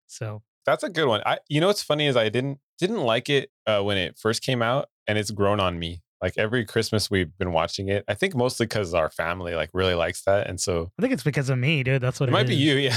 So 0.06 0.42
That's 0.66 0.82
a 0.82 0.88
good 0.88 1.08
one. 1.08 1.22
I, 1.26 1.38
you 1.48 1.60
know, 1.60 1.66
what's 1.66 1.82
funny 1.82 2.06
is 2.06 2.16
I 2.16 2.28
didn't 2.28 2.58
didn't 2.78 3.00
like 3.00 3.28
it 3.28 3.50
uh, 3.66 3.80
when 3.82 3.96
it 3.96 4.18
first 4.18 4.42
came 4.42 4.62
out, 4.62 4.88
and 5.06 5.18
it's 5.18 5.30
grown 5.30 5.60
on 5.60 5.78
me. 5.78 6.02
Like 6.22 6.38
every 6.38 6.64
Christmas 6.64 7.10
we've 7.10 7.36
been 7.36 7.52
watching 7.52 7.88
it. 7.88 8.02
I 8.08 8.14
think 8.14 8.34
mostly 8.34 8.64
because 8.64 8.94
our 8.94 9.10
family 9.10 9.54
like 9.54 9.68
really 9.74 9.94
likes 9.94 10.22
that, 10.22 10.46
and 10.46 10.58
so 10.58 10.90
I 10.98 11.02
think 11.02 11.12
it's 11.12 11.22
because 11.22 11.50
of 11.50 11.58
me, 11.58 11.82
dude. 11.82 12.00
That's 12.00 12.18
what 12.18 12.28
it 12.28 12.32
it 12.32 12.32
might 12.32 12.46
be 12.46 12.56
you. 12.56 12.76
Yeah. 12.76 12.96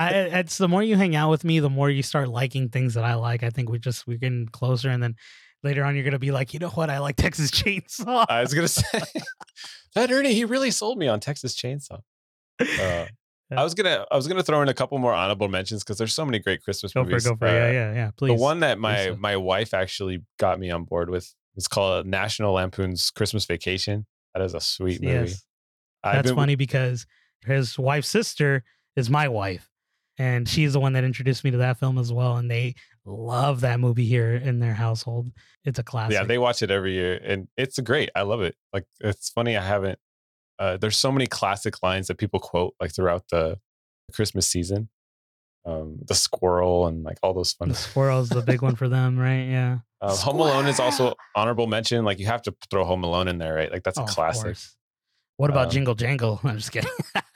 I, 0.00 0.10
it's 0.40 0.58
the 0.58 0.66
more 0.66 0.82
you 0.82 0.96
hang 0.96 1.14
out 1.14 1.30
with 1.30 1.44
me, 1.44 1.60
the 1.60 1.70
more 1.70 1.88
you 1.88 2.02
start 2.02 2.28
liking 2.28 2.70
things 2.70 2.94
that 2.94 3.04
I 3.04 3.14
like. 3.14 3.44
I 3.44 3.50
think 3.50 3.70
we 3.70 3.78
just 3.78 4.06
we're 4.08 4.18
getting 4.18 4.46
closer, 4.46 4.90
and 4.90 5.00
then 5.00 5.14
later 5.62 5.84
on, 5.84 5.94
you're 5.94 6.04
gonna 6.04 6.18
be 6.18 6.32
like, 6.32 6.52
you 6.52 6.58
know 6.60 6.68
what? 6.70 6.90
I 6.90 6.98
like 6.98 7.16
Texas 7.16 7.50
Chainsaw. 7.52 8.26
I 8.28 8.40
was 8.40 8.54
gonna 8.54 8.66
say 8.66 9.02
that 9.94 10.10
Ernie, 10.10 10.34
he 10.34 10.44
really 10.44 10.70
sold 10.70 10.98
me 10.98 11.06
on 11.06 11.20
Texas 11.20 11.54
Chainsaw. 11.54 12.00
Uh, 12.60 13.06
I 13.56 13.62
was 13.62 13.74
gonna 13.74 14.04
I 14.10 14.16
was 14.16 14.26
gonna 14.26 14.42
throw 14.42 14.62
in 14.62 14.68
a 14.68 14.74
couple 14.74 14.98
more 14.98 15.12
honorable 15.12 15.48
mentions 15.48 15.84
because 15.84 15.98
there's 15.98 16.14
so 16.14 16.24
many 16.24 16.38
great 16.38 16.62
Christmas 16.62 16.92
go 16.92 17.02
for 17.04 17.10
movies. 17.10 17.26
go 17.26 17.36
for 17.36 17.46
it. 17.46 17.52
Yeah, 17.52 17.68
Uh, 17.68 17.72
yeah, 17.72 17.92
yeah. 17.94 18.10
Please. 18.16 18.28
The 18.36 18.42
one 18.42 18.60
that 18.60 18.78
my 18.78 19.10
my 19.18 19.36
wife 19.36 19.74
actually 19.74 20.22
got 20.38 20.58
me 20.58 20.70
on 20.70 20.84
board 20.84 21.10
with 21.10 21.32
is 21.56 21.68
called 21.68 22.06
National 22.06 22.54
Lampoon's 22.54 23.10
Christmas 23.10 23.44
Vacation. 23.44 24.06
That 24.34 24.42
is 24.42 24.54
a 24.54 24.60
sweet 24.60 25.00
movie. 25.02 25.14
Yes. 25.30 25.44
That's 26.02 26.28
been- 26.28 26.36
funny 26.36 26.54
because 26.56 27.06
his 27.44 27.78
wife's 27.78 28.08
sister 28.08 28.64
is 28.96 29.08
my 29.10 29.28
wife, 29.28 29.68
and 30.18 30.48
she's 30.48 30.72
the 30.72 30.80
one 30.80 30.94
that 30.94 31.04
introduced 31.04 31.44
me 31.44 31.50
to 31.52 31.58
that 31.58 31.78
film 31.78 31.98
as 31.98 32.12
well. 32.12 32.36
And 32.38 32.50
they 32.50 32.74
love 33.04 33.60
that 33.60 33.78
movie 33.78 34.06
here 34.06 34.34
in 34.34 34.58
their 34.58 34.74
household. 34.74 35.30
It's 35.64 35.78
a 35.78 35.82
classic. 35.84 36.14
Yeah, 36.14 36.24
they 36.24 36.38
watch 36.38 36.62
it 36.62 36.70
every 36.70 36.94
year, 36.94 37.20
and 37.22 37.46
it's 37.56 37.78
great. 37.80 38.10
I 38.16 38.22
love 38.22 38.40
it. 38.42 38.56
Like 38.72 38.86
it's 39.00 39.28
funny. 39.28 39.56
I 39.56 39.62
haven't. 39.64 39.98
Uh, 40.58 40.76
there's 40.76 40.96
so 40.96 41.10
many 41.12 41.26
classic 41.26 41.82
lines 41.82 42.06
that 42.08 42.16
people 42.18 42.40
quote 42.40 42.74
like 42.80 42.94
throughout 42.94 43.24
the 43.30 43.58
Christmas 44.12 44.46
season. 44.46 44.88
Um, 45.66 45.98
the 46.06 46.14
squirrel 46.14 46.86
and 46.86 47.02
like 47.04 47.16
all 47.22 47.32
those 47.32 47.52
fun. 47.52 47.68
the 47.70 47.74
squirrel's 47.88 48.28
the 48.28 48.42
big 48.42 48.60
one 48.60 48.76
for 48.76 48.88
them, 48.88 49.18
right? 49.18 49.44
Yeah. 49.44 49.78
Uh, 50.00 50.14
Home 50.16 50.38
Alone 50.40 50.66
is 50.66 50.78
also 50.78 51.14
honorable 51.34 51.66
mention. 51.66 52.04
Like 52.04 52.18
you 52.18 52.26
have 52.26 52.42
to 52.42 52.54
throw 52.70 52.84
Home 52.84 53.02
Alone 53.02 53.28
in 53.28 53.38
there, 53.38 53.54
right? 53.54 53.72
Like 53.72 53.82
that's 53.82 53.98
Oh, 53.98 54.02
a 54.02 54.04
of 54.04 54.10
classic. 54.10 54.56
What 55.38 55.48
about 55.50 55.66
Um, 55.66 55.70
Jingle 55.72 55.94
Jangle? 55.94 56.38
I'm 56.44 56.58
just 56.58 56.70
kidding. 56.70 56.90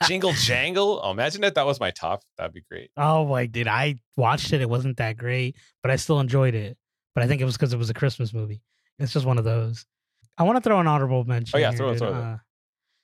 Jingle 0.07 0.31
Jangle. 0.35 1.01
Oh, 1.03 1.09
imagine 1.11 1.43
if 1.43 1.55
that 1.55 1.65
was 1.65 1.79
my 1.79 1.89
top. 1.91 2.21
That'd 2.37 2.53
be 2.53 2.63
great. 2.69 2.91
oh 2.97 3.25
my, 3.25 3.47
dude, 3.47 3.67
I 3.67 3.95
watched 4.15 4.53
it. 4.53 4.61
It 4.61 4.69
wasn't 4.69 4.97
that 4.97 5.17
great, 5.17 5.55
but 5.81 5.91
I 5.91 5.95
still 5.95 6.19
enjoyed 6.19 6.53
it. 6.53 6.77
But 7.15 7.23
I 7.23 7.27
think 7.27 7.41
it 7.41 7.45
was 7.45 7.57
because 7.57 7.73
it 7.73 7.77
was 7.77 7.89
a 7.89 7.93
Christmas 7.95 8.31
movie. 8.33 8.61
It's 8.99 9.11
just 9.11 9.25
one 9.25 9.39
of 9.39 9.43
those. 9.43 9.85
I 10.37 10.43
want 10.43 10.57
to 10.57 10.61
throw 10.61 10.79
an 10.79 10.85
honorable 10.87 11.23
mention. 11.25 11.57
Oh, 11.57 11.59
yeah, 11.59 11.69
here, 11.71 11.77
throw 11.77 11.89
it, 11.89 11.97
throw 11.97 12.09
it. 12.09 12.13
Uh, 12.13 12.37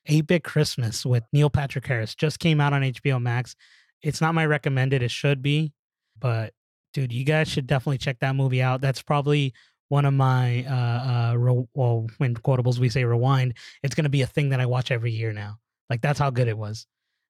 8-Bit 0.10 0.44
Christmas 0.44 1.06
with 1.06 1.24
Neil 1.34 1.50
Patrick 1.50 1.86
Harris 1.86 2.16
just 2.16 2.40
came 2.40 2.62
out 2.62 2.74
on 2.74 2.82
HBO 2.82 3.22
Max. 3.22 3.56
It's 4.02 4.22
not 4.22 4.36
my 4.36 4.46
recommended. 4.46 5.02
It 5.02 5.12
should 5.12 5.42
be, 5.42 5.74
but 6.20 6.54
dude, 6.94 7.12
you 7.12 7.24
guys 7.26 7.48
should 7.48 7.68
definitely 7.68 7.98
check 7.98 8.20
that 8.20 8.36
movie 8.36 8.62
out. 8.62 8.82
That's 8.82 9.02
probably 9.02 9.54
one 9.90 10.06
of 10.06 10.14
my 10.14 10.66
uh 10.66 11.32
uh 11.32 11.38
re- 11.38 11.66
well 11.76 12.08
when 12.18 12.36
quotables 12.36 12.80
we 12.80 12.90
say 12.90 13.04
rewind. 13.04 13.56
It's 13.84 13.96
gonna 13.96 14.10
be 14.10 14.22
a 14.22 14.28
thing 14.28 14.50
that 14.50 14.60
I 14.60 14.66
watch 14.66 14.92
every 14.92 15.12
year 15.12 15.32
now. 15.34 15.58
Like 15.90 16.02
that's 16.02 16.20
how 16.20 16.30
good 16.30 16.48
it 16.48 16.58
was, 16.58 16.88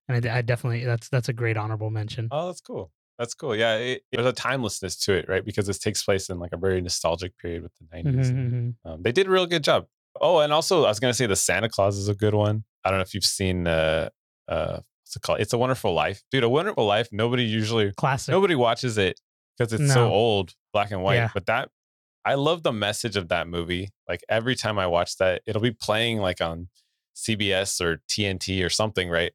and 0.07 0.26
I, 0.26 0.38
I 0.38 0.41
definitely 0.41 0.86
that's 0.86 1.09
that's 1.09 1.30
a 1.30 1.34
great 1.34 1.57
honorable 1.57 1.89
mention. 1.89 2.30
Oh, 2.32 2.47
that's 2.47 2.61
cool. 2.61 2.91
That's 3.17 3.34
cool. 3.34 3.55
Yeah, 3.55 3.76
it, 3.76 4.01
there's 4.11 4.26
a 4.26 4.34
timelessness 4.34 4.97
to 5.05 5.13
it, 5.13 5.30
right? 5.30 5.43
Because 5.45 5.67
this 5.67 5.80
takes 5.80 6.03
place 6.03 6.30
in 6.30 6.38
like 6.39 6.51
a 6.51 6.57
very 6.57 6.82
nostalgic 6.82 7.38
period 7.38 7.63
with 7.63 7.71
the 7.80 7.86
90s. 7.97 8.03
Mhm, 8.03 8.30
and, 8.30 8.76
mhm. 8.86 8.89
Um, 8.91 9.03
they 9.03 9.13
did 9.13 9.28
a 9.28 9.30
real 9.30 9.45
good 9.45 9.63
job. 9.63 9.86
Oh, 10.22 10.39
and 10.39 10.53
also 10.53 10.86
I 10.86 10.89
was 10.89 10.99
gonna 10.99 11.13
say 11.13 11.26
the 11.26 11.36
Santa 11.36 11.70
Claus 11.70 11.97
is 11.97 12.07
a 12.09 12.16
good 12.16 12.34
one. 12.34 12.63
I 12.84 12.89
don't 12.89 12.99
know 12.99 13.03
if 13.03 13.13
you've 13.13 13.26
seen 13.26 13.68
uh 13.68 14.09
uh 14.47 14.80
what's 15.03 15.16
it 15.16 15.22
called? 15.22 15.39
It's 15.39 15.53
a 15.53 15.57
Wonderful 15.57 15.93
Life, 15.93 16.24
dude. 16.32 16.43
A 16.43 16.49
Wonderful 16.49 16.86
Life. 16.86 17.09
Nobody 17.11 17.43
usually 17.43 17.91
Classic. 17.93 18.32
nobody 18.32 18.55
watches 18.55 18.97
it 18.97 19.20
because 19.57 19.74
it's 19.74 19.93
so 19.93 20.09
old, 20.09 20.53
black 20.74 20.91
and 20.91 21.01
white. 21.01 21.16
Yeah. 21.16 21.30
But 21.34 21.45
that 21.47 21.70
I 22.26 22.34
love 22.36 22.63
the 22.63 22.74
message 22.74 23.18
of 23.18 23.30
that 23.30 23.47
movie. 23.47 23.89
Like 24.09 24.22
every 24.28 24.55
time 24.55 24.80
I 24.80 24.88
watch 24.88 25.18
that, 25.18 25.43
it'll 25.45 25.61
be 25.61 25.72
playing 25.72 26.18
like 26.20 26.41
on 26.41 26.70
CBS 27.16 27.80
or 27.80 28.01
TNT 28.09 28.66
or 28.66 28.70
something, 28.70 29.09
right? 29.09 29.32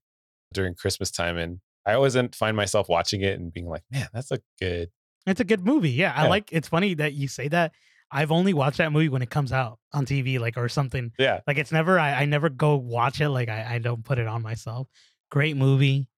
During 0.53 0.75
Christmas 0.75 1.11
time. 1.11 1.39
And 1.39 1.61
I 1.87 1.95
always 1.95 2.17
find 2.35 2.57
myself 2.57 2.89
watching 2.89 3.21
it 3.23 3.39
and 3.39 3.53
being 3.53 3.69
like, 3.69 3.83
man, 3.91 4.09
that's 4.13 4.33
a 4.33 4.41
good 4.61 4.91
It's 5.27 5.41
a 5.41 5.45
good 5.45 5.65
movie. 5.65 5.91
Yeah, 5.91 6.13
I 6.15 6.27
like. 6.27 6.49
It's 6.51 6.69
funny 6.69 6.95
that 6.95 7.15
you 7.15 7.29
say 7.29 7.49
that. 7.49 7.73
I've 8.13 8.33
only 8.33 8.53
watched 8.53 8.79
that 8.79 8.93
movie 8.93 9.09
when 9.09 9.23
it 9.23 9.31
comes 9.31 9.53
out 9.53 9.79
on 9.93 10.05
TV, 10.07 10.39
like 10.41 10.57
or 10.57 10.69
something. 10.69 11.13
yeah. 11.19 11.41
Like 11.47 11.59
it's 11.59 11.73
never. 11.73 11.99
I, 11.99 12.23
I 12.23 12.25
never 12.25 12.49
go 12.49 12.77
watch 12.77 13.21
it. 13.21 13.29
Like 13.29 13.49
I, 13.49 13.75
I 13.75 13.79
don't 13.79 14.05
put 14.05 14.19
it 14.19 14.27
on 14.27 14.43
myself. 14.43 14.89
Great 15.31 15.57
movie. 15.57 16.09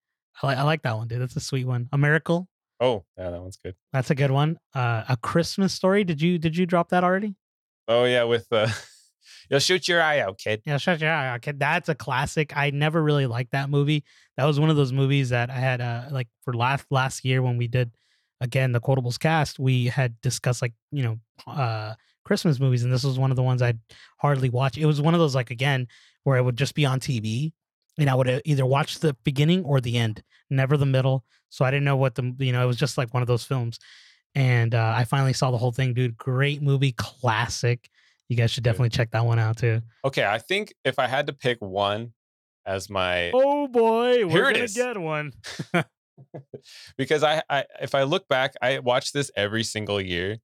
I 0.42 0.46
like. 0.46 0.58
I 0.58 0.62
like 0.62 0.82
that 0.82 0.96
one, 0.96 1.08
dude. 1.08 1.20
That's 1.20 1.36
a 1.36 1.40
sweet 1.40 1.66
one. 1.66 1.88
A 1.92 1.98
miracle. 1.98 2.48
Oh, 2.80 3.04
yeah, 3.16 3.30
that 3.30 3.40
one's 3.40 3.58
good. 3.62 3.76
That's 3.92 4.10
a 4.10 4.14
good 4.14 4.30
one. 4.32 4.58
Uh, 4.74 5.04
a 5.08 5.16
Christmas 5.16 5.72
story. 5.72 6.02
Did 6.02 6.20
you 6.20 6.38
did 6.38 6.56
you 6.56 6.66
drop 6.66 6.88
that 6.88 7.04
already? 7.04 7.36
Oh 7.88 8.04
yeah, 8.04 8.24
with 8.24 8.46
uh 8.50 8.68
you'll 9.50 9.60
shoot 9.60 9.86
your 9.86 10.00
eye 10.02 10.20
out, 10.20 10.38
kid. 10.38 10.62
Yeah, 10.64 10.78
shut 10.78 11.00
your 11.00 11.10
eye 11.10 11.28
out, 11.28 11.42
kid. 11.42 11.60
That's 11.60 11.88
a 11.88 11.94
classic. 11.94 12.56
I 12.56 12.70
never 12.70 13.02
really 13.02 13.26
liked 13.26 13.52
that 13.52 13.68
movie. 13.70 14.04
That 14.36 14.46
was 14.46 14.58
one 14.58 14.70
of 14.70 14.76
those 14.76 14.92
movies 14.92 15.28
that 15.28 15.50
I 15.50 15.58
had 15.58 15.80
uh 15.80 16.04
like 16.10 16.28
for 16.44 16.54
last 16.54 16.86
last 16.90 17.24
year 17.24 17.42
when 17.42 17.56
we 17.58 17.68
did 17.68 17.90
again 18.42 18.72
the 18.72 18.80
quotables 18.80 19.18
cast, 19.18 19.58
we 19.58 19.86
had 19.86 20.20
discussed 20.20 20.60
like, 20.62 20.74
you 20.90 21.02
know, 21.02 21.18
uh 21.46 21.94
Christmas 22.24 22.60
movies, 22.60 22.84
and 22.84 22.92
this 22.92 23.02
was 23.04 23.18
one 23.18 23.30
of 23.30 23.36
the 23.36 23.42
ones 23.42 23.62
I'd 23.62 23.80
hardly 24.18 24.48
watch. 24.48 24.78
It 24.78 24.86
was 24.86 25.00
one 25.00 25.14
of 25.14 25.20
those 25.20 25.34
like 25.34 25.50
again 25.50 25.88
where 26.24 26.36
it 26.36 26.42
would 26.42 26.56
just 26.56 26.74
be 26.74 26.86
on 26.86 27.00
TV 27.00 27.52
and 27.98 28.08
I 28.08 28.14
would 28.14 28.28
uh, 28.28 28.40
either 28.44 28.64
watch 28.64 29.00
the 29.00 29.14
beginning 29.24 29.64
or 29.64 29.80
the 29.80 29.98
end, 29.98 30.22
never 30.50 30.76
the 30.76 30.86
middle. 30.86 31.24
So 31.50 31.64
I 31.64 31.70
didn't 31.70 31.84
know 31.84 31.96
what 31.96 32.14
the 32.14 32.34
you 32.38 32.52
know 32.52 32.62
it 32.62 32.66
was 32.66 32.76
just 32.76 32.96
like 32.96 33.12
one 33.12 33.22
of 33.22 33.26
those 33.26 33.44
films, 33.44 33.78
and 34.34 34.74
uh, 34.74 34.94
I 34.96 35.04
finally 35.04 35.32
saw 35.34 35.50
the 35.50 35.58
whole 35.58 35.72
thing, 35.72 35.94
dude. 35.94 36.16
Great 36.16 36.62
movie, 36.62 36.92
classic. 36.92 37.90
You 38.28 38.36
guys 38.36 38.50
should 38.50 38.64
definitely 38.64 38.88
check 38.90 39.10
that 39.10 39.26
one 39.26 39.38
out 39.38 39.58
too. 39.58 39.82
Okay, 40.04 40.24
I 40.24 40.38
think 40.38 40.72
if 40.84 40.98
I 40.98 41.06
had 41.08 41.26
to 41.26 41.32
pick 41.34 41.58
one 41.60 42.14
as 42.64 42.88
my 42.88 43.30
Oh 43.34 43.68
boy, 43.68 44.24
we're 44.24 44.30
Here 44.30 44.52
gonna 44.52 44.64
is. 44.64 44.74
get 44.74 44.96
one. 44.96 45.32
because 46.96 47.22
I, 47.22 47.42
I 47.48 47.64
if 47.80 47.94
I 47.94 48.02
look 48.04 48.28
back, 48.28 48.54
I 48.62 48.78
watch 48.78 49.12
this 49.12 49.30
every 49.36 49.64
single 49.64 50.00
year, 50.00 50.38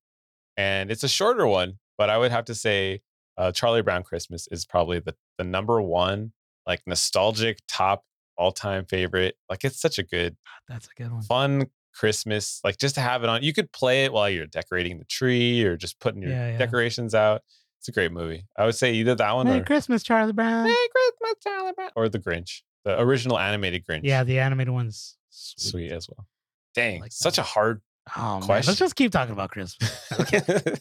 and 0.57 0.91
it's 0.91 1.05
a 1.05 1.09
shorter 1.09 1.47
one, 1.47 1.79
but 1.97 2.11
I 2.11 2.19
would 2.19 2.31
have 2.31 2.45
to 2.47 2.55
say 2.55 3.01
uh, 3.37 3.53
Charlie 3.53 3.83
Brown 3.83 4.03
Christmas 4.03 4.49
is 4.51 4.65
probably 4.65 5.01
the 5.01 5.15
the 5.39 5.45
number 5.45 5.81
one 5.81 6.33
like 6.67 6.81
nostalgic 6.87 7.59
top 7.69 8.05
all 8.37 8.53
time 8.53 8.85
favorite. 8.85 9.37
Like 9.49 9.65
it's 9.65 9.81
such 9.81 9.99
a 9.99 10.03
good 10.03 10.37
That's 10.69 10.87
a 10.87 11.03
good 11.03 11.13
one. 11.13 11.23
fun 11.23 11.67
Christmas. 11.95 12.61
Like 12.65 12.79
just 12.79 12.95
to 12.97 13.01
have 13.01 13.23
it 13.25 13.29
on, 13.29 13.43
you 13.43 13.53
could 13.53 13.73
play 13.73 14.05
it 14.05 14.13
while 14.13 14.29
you're 14.31 14.47
decorating 14.47 14.99
the 14.99 15.05
tree 15.05 15.65
or 15.65 15.77
just 15.77 15.99
putting 16.01 16.23
your 16.23 16.31
Yeah, 16.31 16.53
yeah. 16.53 16.59
decorations 16.59 17.15
out. 17.15 17.43
It's 17.81 17.89
a 17.89 17.93
great 17.93 18.11
movie. 18.13 18.45
I 18.57 18.65
would 18.67 18.75
say 18.75 18.93
either 18.95 19.15
that 19.15 19.33
one 19.33 19.47
Merry 19.47 19.61
or 19.61 19.65
Christmas, 19.65 20.03
Charlie 20.03 20.33
Brown. 20.33 20.65
Merry 20.65 20.77
Christmas, 20.91 21.35
Charlie 21.45 21.73
Brown, 21.77 21.91
or 21.97 22.09
the 22.09 22.19
Grinch, 22.19 22.63
the 22.85 23.01
original 23.01 23.39
animated 23.39 23.85
Grinch. 23.87 24.01
Yeah, 24.03 24.25
the 24.25 24.41
animated 24.41 24.73
one's 24.75 25.17
sweet, 25.39 25.71
sweet. 25.71 25.93
as 25.93 26.09
well. 26.09 26.27
Dang, 26.75 27.01
like 27.01 27.13
such 27.13 27.39
a 27.39 27.43
hard 27.43 27.81
Oh 28.17 28.39
man, 28.39 28.43
question. 28.43 28.71
let's 28.71 28.79
just 28.79 28.97
keep 28.97 29.13
talking 29.13 29.33
about 29.33 29.51
Christmas. 29.51 30.09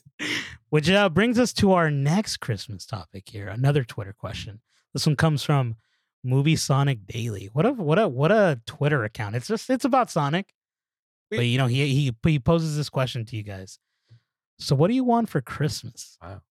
Which 0.69 0.89
uh, 0.89 1.09
brings 1.09 1.39
us 1.39 1.53
to 1.53 1.73
our 1.73 1.89
next 1.91 2.37
Christmas 2.37 2.85
topic 2.85 3.23
here. 3.29 3.47
Another 3.47 3.83
Twitter 3.83 4.13
question. 4.17 4.61
This 4.93 5.05
one 5.05 5.15
comes 5.15 5.43
from 5.43 5.75
Movie 6.23 6.55
Sonic 6.55 7.05
Daily. 7.05 7.49
What 7.53 7.65
a 7.65 7.71
what 7.73 7.99
a 7.99 8.07
what 8.07 8.31
a 8.31 8.59
Twitter 8.65 9.03
account. 9.03 9.35
It's 9.35 9.47
just 9.47 9.69
it's 9.69 9.85
about 9.85 10.09
Sonic. 10.09 10.53
But 11.29 11.41
you 11.45 11.57
know, 11.57 11.67
he 11.67 11.85
he 11.87 12.15
he 12.23 12.39
poses 12.39 12.77
this 12.77 12.89
question 12.89 13.25
to 13.25 13.35
you 13.35 13.43
guys. 13.43 13.79
So 14.59 14.75
what 14.75 14.87
do 14.87 14.93
you 14.93 15.03
want 15.03 15.29
for 15.29 15.41
Christmas? 15.41 16.17
Wow. 16.21 16.41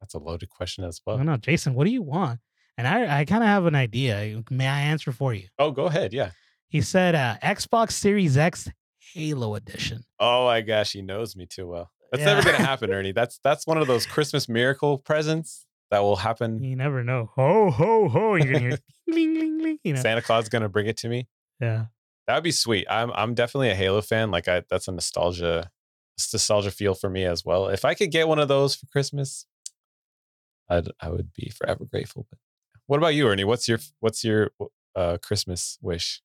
That's 0.00 0.14
a 0.14 0.18
loaded 0.18 0.50
question 0.50 0.84
as 0.84 1.00
well. 1.06 1.16
don't 1.16 1.26
know, 1.26 1.36
Jason, 1.36 1.74
what 1.74 1.84
do 1.84 1.90
you 1.90 2.02
want? 2.02 2.40
And 2.76 2.86
I 2.86 3.20
I 3.20 3.24
kind 3.24 3.42
of 3.42 3.48
have 3.48 3.66
an 3.66 3.74
idea. 3.74 4.42
May 4.50 4.66
I 4.66 4.80
answer 4.82 5.12
for 5.12 5.32
you? 5.34 5.48
Oh, 5.58 5.70
go 5.70 5.86
ahead. 5.86 6.12
Yeah. 6.12 6.30
He 6.68 6.80
said 6.82 7.14
uh, 7.14 7.36
Xbox 7.42 7.92
Series 7.92 8.36
X 8.36 8.68
Halo 9.14 9.54
Edition. 9.54 10.04
Oh 10.20 10.46
my 10.46 10.60
gosh, 10.60 10.92
he 10.92 11.02
knows 11.02 11.34
me 11.36 11.46
too 11.46 11.66
well. 11.66 11.90
That's 12.12 12.20
Yeah. 12.22 12.34
never 12.34 12.52
gonna 12.52 12.64
happen, 12.64 12.90
Ernie. 12.92 13.12
That's 13.12 13.38
that's 13.42 13.66
one 13.66 13.78
of 13.78 13.86
those 13.86 14.06
Christmas 14.06 14.48
miracle 14.48 14.98
presents 14.98 15.66
that 15.90 16.00
will 16.00 16.16
happen. 16.16 16.62
You 16.62 16.76
never 16.76 17.02
know. 17.02 17.30
Ho 17.36 17.70
ho 17.70 18.08
ho! 18.08 18.34
You're 18.34 18.46
gonna 18.52 18.58
hear 18.58 18.78
ling 19.08 19.34
ling 19.34 19.58
ling. 19.62 19.78
You 19.84 19.94
know. 19.94 20.00
Santa 20.02 20.20
Claus 20.22 20.44
is 20.44 20.48
gonna 20.50 20.68
bring 20.68 20.86
it 20.86 20.96
to 20.98 21.08
me. 21.08 21.26
Yeah. 21.60 21.86
That 22.26 22.34
would 22.34 22.44
be 22.44 22.52
sweet. 22.52 22.86
I'm 22.90 23.10
I'm 23.14 23.34
definitely 23.34 23.70
a 23.70 23.74
Halo 23.74 24.02
fan. 24.02 24.30
Like 24.30 24.48
I 24.48 24.62
that's 24.68 24.88
a 24.88 24.92
nostalgia 24.92 25.70
nostalgia 26.32 26.70
feel 26.70 26.94
for 26.94 27.08
me 27.08 27.24
as 27.24 27.44
well. 27.44 27.68
If 27.68 27.84
I 27.86 27.94
could 27.94 28.10
get 28.10 28.28
one 28.28 28.38
of 28.38 28.48
those 28.48 28.74
for 28.74 28.84
Christmas, 28.86 29.46
I'd 30.68 30.88
I 31.00 31.08
would 31.08 31.32
be 31.32 31.50
forever 31.56 31.84
grateful. 31.86 32.26
But 32.28 32.38
what 32.86 32.98
about 32.98 33.14
you, 33.14 33.26
Ernie? 33.28 33.44
What's 33.44 33.66
your 33.68 33.78
what's 34.00 34.22
your 34.24 34.50
uh 34.94 35.16
Christmas 35.22 35.78
wish? 35.80 36.20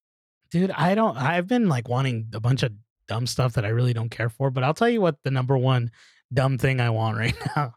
Dude, 0.53 0.69
I 0.69 0.93
don't. 0.93 1.17
I've 1.17 1.47
been 1.47 1.67
like 1.67 1.89
wanting 1.89 2.27
a 2.31 2.39
bunch 2.39 2.61
of 2.61 2.71
dumb 3.07 3.25
stuff 3.25 3.53
that 3.53 3.65
I 3.65 3.69
really 3.69 3.91
don't 3.91 4.11
care 4.11 4.29
for. 4.29 4.51
But 4.51 4.63
I'll 4.63 4.75
tell 4.75 4.87
you 4.87 5.01
what, 5.01 5.15
the 5.23 5.31
number 5.31 5.57
one 5.57 5.89
dumb 6.31 6.59
thing 6.59 6.79
I 6.79 6.91
want 6.91 7.17
right 7.23 7.35
now 7.55 7.73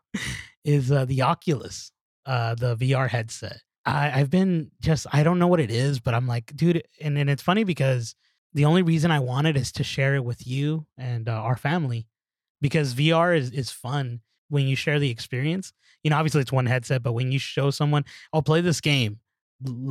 is 0.62 0.92
uh, 0.92 1.06
the 1.06 1.22
Oculus, 1.22 1.90
uh, 2.26 2.54
the 2.54 2.76
VR 2.76 3.08
headset. 3.08 3.62
I, 3.86 4.20
I've 4.20 4.28
been 4.28 4.72
just. 4.82 5.06
I 5.10 5.22
don't 5.22 5.38
know 5.38 5.46
what 5.46 5.60
it 5.60 5.70
is, 5.70 6.00
but 6.00 6.12
I'm 6.12 6.26
like, 6.26 6.54
dude, 6.54 6.82
and 7.00 7.16
and 7.16 7.30
it's 7.30 7.42
funny 7.42 7.64
because 7.64 8.14
the 8.52 8.66
only 8.66 8.82
reason 8.82 9.10
I 9.10 9.20
want 9.20 9.46
it 9.46 9.56
is 9.56 9.72
to 9.72 9.82
share 9.82 10.14
it 10.14 10.24
with 10.26 10.46
you 10.46 10.84
and 10.98 11.30
uh, 11.30 11.32
our 11.32 11.56
family, 11.56 12.06
because 12.60 12.94
VR 12.94 13.34
is 13.34 13.52
is 13.52 13.70
fun 13.70 14.20
when 14.50 14.66
you 14.66 14.76
share 14.76 14.98
the 14.98 15.08
experience. 15.08 15.72
You 16.04 16.10
know, 16.10 16.18
obviously 16.18 16.42
it's 16.42 16.52
one 16.52 16.66
headset, 16.66 17.02
but 17.02 17.14
when 17.14 17.32
you 17.32 17.38
show 17.38 17.70
someone, 17.70 18.04
I'll 18.34 18.42
play 18.42 18.60
this 18.60 18.82
game, 18.82 19.20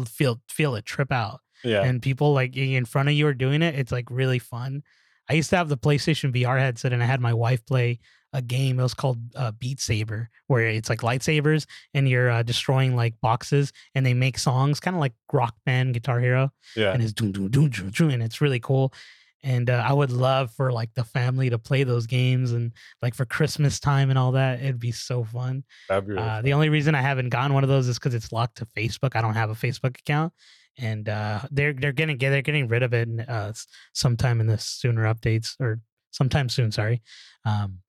feel 0.06 0.40
feel 0.48 0.76
it, 0.76 0.86
trip 0.86 1.12
out 1.12 1.42
Yeah. 1.66 1.84
and 1.84 2.02
people 2.02 2.34
like 2.34 2.56
in 2.56 2.86
front 2.86 3.10
of 3.10 3.16
you 3.16 3.28
are 3.28 3.34
doing 3.34 3.62
it, 3.62 3.76
it's 3.76 3.92
like 3.92 4.10
really 4.10 4.40
fun. 4.40 4.84
I 5.30 5.34
used 5.34 5.50
to 5.50 5.58
have 5.58 5.70
the 5.70 5.78
PlayStation 5.78 6.32
VR 6.32 6.60
headset, 6.60 6.94
and 6.94 7.02
I 7.02 7.08
had 7.08 7.20
my 7.20 7.34
wife 7.34 7.66
play 7.66 8.00
a 8.32 8.42
game. 8.44 8.80
It 8.80 8.84
was 8.84 8.94
called 8.94 9.18
uh, 9.36 9.52
Beat 9.54 9.80
Saber, 9.80 10.30
where 10.48 10.68
it's 10.68 10.90
like 10.90 11.00
lightsabers, 11.02 11.66
and 11.96 12.08
you're 12.08 12.30
uh, 12.30 12.44
destroying 12.44 12.96
like 12.96 13.20
boxes, 13.22 13.72
and 13.96 14.06
they 14.06 14.14
make 14.14 14.38
songs, 14.38 14.80
kind 14.80 14.96
of 14.96 15.00
like 15.00 15.14
Rock 15.34 15.56
Band, 15.66 15.94
Guitar 15.96 16.20
Hero, 16.20 16.52
yeah. 16.76 16.92
and 16.92 17.02
it's 17.02 17.12
doom 17.14 17.32
doom 17.32 17.50
doom 17.50 17.70
doom 17.70 17.90
doom, 17.90 18.10
and 18.12 18.22
it's 18.22 18.40
really 18.42 18.60
cool. 18.60 18.94
And 19.42 19.70
uh, 19.70 19.84
I 19.88 19.94
would 19.94 20.12
love 20.12 20.52
for 20.52 20.72
like 20.72 20.94
the 20.96 21.04
family 21.04 21.50
to 21.52 21.58
play 21.58 21.84
those 21.84 22.06
games, 22.08 22.52
and 22.52 22.72
like 23.02 23.16
for 23.16 23.26
Christmas 23.26 23.80
time 23.80 24.10
and 24.12 24.20
all 24.20 24.34
that, 24.34 24.60
it'd 24.60 24.80
be 24.80 24.92
so 24.92 25.24
fun. 25.24 25.64
That'd 25.90 26.06
be 26.06 26.14
really 26.14 26.24
Uh, 26.24 26.28
fun. 26.36 26.44
the 26.44 26.54
only 26.54 26.70
reason 26.70 26.94
I 26.94 27.02
haven't 27.02 27.30
gotten 27.30 27.54
one 27.54 27.64
of 27.64 27.70
those 27.70 27.88
is 27.88 27.98
because 27.98 28.14
it's 28.14 28.32
locked 28.32 28.58
to 28.58 28.66
Facebook. 28.66 29.16
I 29.16 29.22
don't 29.22 29.34
have 29.36 29.50
a 29.50 29.56
Facebook 29.56 29.98
account, 30.00 30.34
and 30.78 31.08
uh, 31.10 31.42
they're 31.52 31.74
they're 31.74 31.94
gonna 31.94 32.16
get 32.16 32.30
they're 32.32 32.42
getting 32.42 32.68
rid 32.68 32.84
of 32.84 32.94
it 32.94 33.08
in, 33.08 33.20
uh, 33.22 33.54
sometime 33.94 34.40
in 34.42 34.48
the 34.48 34.58
sooner 34.58 35.04
updates 35.04 35.56
or 35.60 35.80
sometime 36.12 36.50
soon. 36.50 36.72
Sorry, 36.72 37.02
um, 37.46 37.80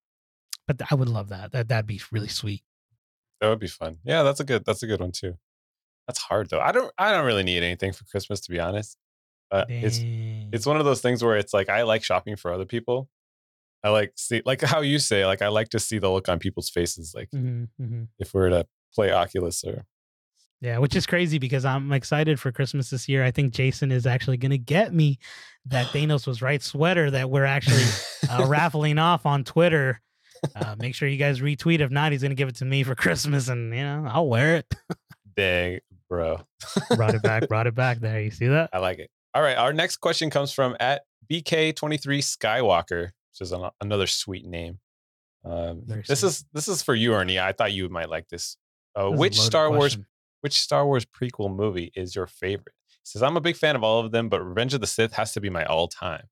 but 0.66 0.80
I 0.90 0.94
would 0.94 1.08
love 1.08 1.28
that. 1.30 1.52
That 1.52 1.68
that'd 1.68 1.86
be 1.86 2.00
really 2.12 2.28
sweet. 2.28 2.62
That 3.40 3.48
would 3.48 3.58
be 3.58 3.66
fun. 3.68 3.98
Yeah, 4.04 4.22
that's 4.22 4.40
a 4.40 4.44
good 4.44 4.64
that's 4.64 4.82
a 4.82 4.86
good 4.86 5.00
one 5.00 5.12
too. 5.12 5.36
That's 6.06 6.20
hard 6.20 6.48
though. 6.50 6.60
I 6.60 6.72
don't 6.72 6.92
I 6.98 7.12
don't 7.12 7.26
really 7.26 7.42
need 7.42 7.62
anything 7.62 7.92
for 7.92 8.04
Christmas 8.04 8.40
to 8.42 8.50
be 8.50 8.60
honest. 8.60 8.96
Uh, 9.50 9.64
it's 9.68 9.98
it's 10.52 10.66
one 10.66 10.76
of 10.78 10.84
those 10.84 11.00
things 11.00 11.22
where 11.22 11.36
it's 11.36 11.52
like 11.52 11.68
I 11.68 11.82
like 11.82 12.02
shopping 12.04 12.36
for 12.36 12.52
other 12.52 12.64
people. 12.64 13.08
I 13.84 13.90
like 13.90 14.12
see 14.16 14.42
like 14.44 14.60
how 14.62 14.80
you 14.80 14.98
say 14.98 15.26
like 15.26 15.42
I 15.42 15.48
like 15.48 15.68
to 15.70 15.78
see 15.78 15.98
the 15.98 16.10
look 16.10 16.28
on 16.28 16.38
people's 16.38 16.70
faces 16.70 17.12
like 17.14 17.30
Mhm, 17.30 17.68
mhm. 17.80 18.08
if 18.18 18.32
we 18.34 18.40
were 18.40 18.50
to 18.50 18.66
play 18.94 19.10
Oculus 19.12 19.62
or 19.64 19.84
Yeah, 20.60 20.78
which 20.78 20.96
is 20.96 21.06
crazy 21.06 21.38
because 21.38 21.64
I'm 21.64 21.92
excited 21.92 22.40
for 22.40 22.50
Christmas 22.50 22.90
this 22.90 23.08
year. 23.08 23.22
I 23.22 23.30
think 23.30 23.52
Jason 23.52 23.92
is 23.92 24.06
actually 24.06 24.38
gonna 24.38 24.58
get 24.58 24.92
me 24.92 25.18
that 25.66 25.86
Thanos 25.92 26.26
was 26.26 26.40
right 26.42 26.62
sweater 26.62 27.10
that 27.10 27.30
we're 27.30 27.44
actually 27.44 27.84
uh, 28.30 28.44
raffling 28.48 28.98
off 28.98 29.26
on 29.26 29.44
Twitter. 29.44 30.00
Uh, 30.54 30.76
make 30.78 30.94
sure 30.94 31.08
you 31.08 31.18
guys 31.18 31.40
retweet. 31.40 31.80
If 31.80 31.90
not, 31.90 32.12
he's 32.12 32.22
gonna 32.22 32.34
give 32.34 32.48
it 32.48 32.56
to 32.56 32.64
me 32.64 32.82
for 32.82 32.94
Christmas, 32.94 33.48
and 33.48 33.74
you 33.74 33.82
know 33.82 34.06
I'll 34.08 34.28
wear 34.28 34.56
it. 34.56 34.74
dang 35.36 35.80
bro. 36.08 36.40
brought 36.96 37.14
it 37.14 37.22
back, 37.22 37.48
brought 37.48 37.66
it 37.66 37.74
back. 37.74 37.98
There, 37.98 38.20
you 38.20 38.30
see 38.30 38.48
that? 38.48 38.70
I 38.72 38.78
like 38.78 38.98
it. 38.98 39.10
All 39.34 39.42
right, 39.42 39.56
our 39.56 39.72
next 39.72 39.98
question 39.98 40.30
comes 40.30 40.52
from 40.52 40.76
at 40.80 41.02
BK23 41.30 42.00
Skywalker, 42.20 43.04
which 43.04 43.40
is 43.40 43.52
an, 43.52 43.68
another 43.80 44.06
sweet 44.06 44.46
name. 44.46 44.78
Um, 45.44 45.82
this 45.86 46.20
sweet. 46.20 46.28
is 46.28 46.44
this 46.52 46.68
is 46.68 46.82
for 46.82 46.94
you, 46.94 47.14
Ernie. 47.14 47.38
I 47.38 47.52
thought 47.52 47.72
you 47.72 47.88
might 47.88 48.08
like 48.08 48.28
this. 48.28 48.56
Uh, 48.94 49.10
This 49.10 49.18
which 49.18 49.40
Star 49.40 49.70
Wars 49.70 49.94
question. 49.94 50.06
Which 50.46 50.60
Star 50.60 50.86
Wars 50.86 51.04
prequel 51.04 51.52
movie 51.52 51.90
is 51.96 52.14
your 52.14 52.28
favorite? 52.28 52.76
He 52.88 53.00
says 53.02 53.20
I'm 53.20 53.36
a 53.36 53.40
big 53.40 53.56
fan 53.56 53.74
of 53.74 53.82
all 53.82 53.98
of 53.98 54.12
them, 54.12 54.28
but 54.28 54.46
Revenge 54.46 54.74
of 54.74 54.80
the 54.80 54.86
Sith 54.86 55.14
has 55.14 55.32
to 55.32 55.40
be 55.40 55.50
my 55.50 55.64
all 55.64 55.88
time. 55.88 56.28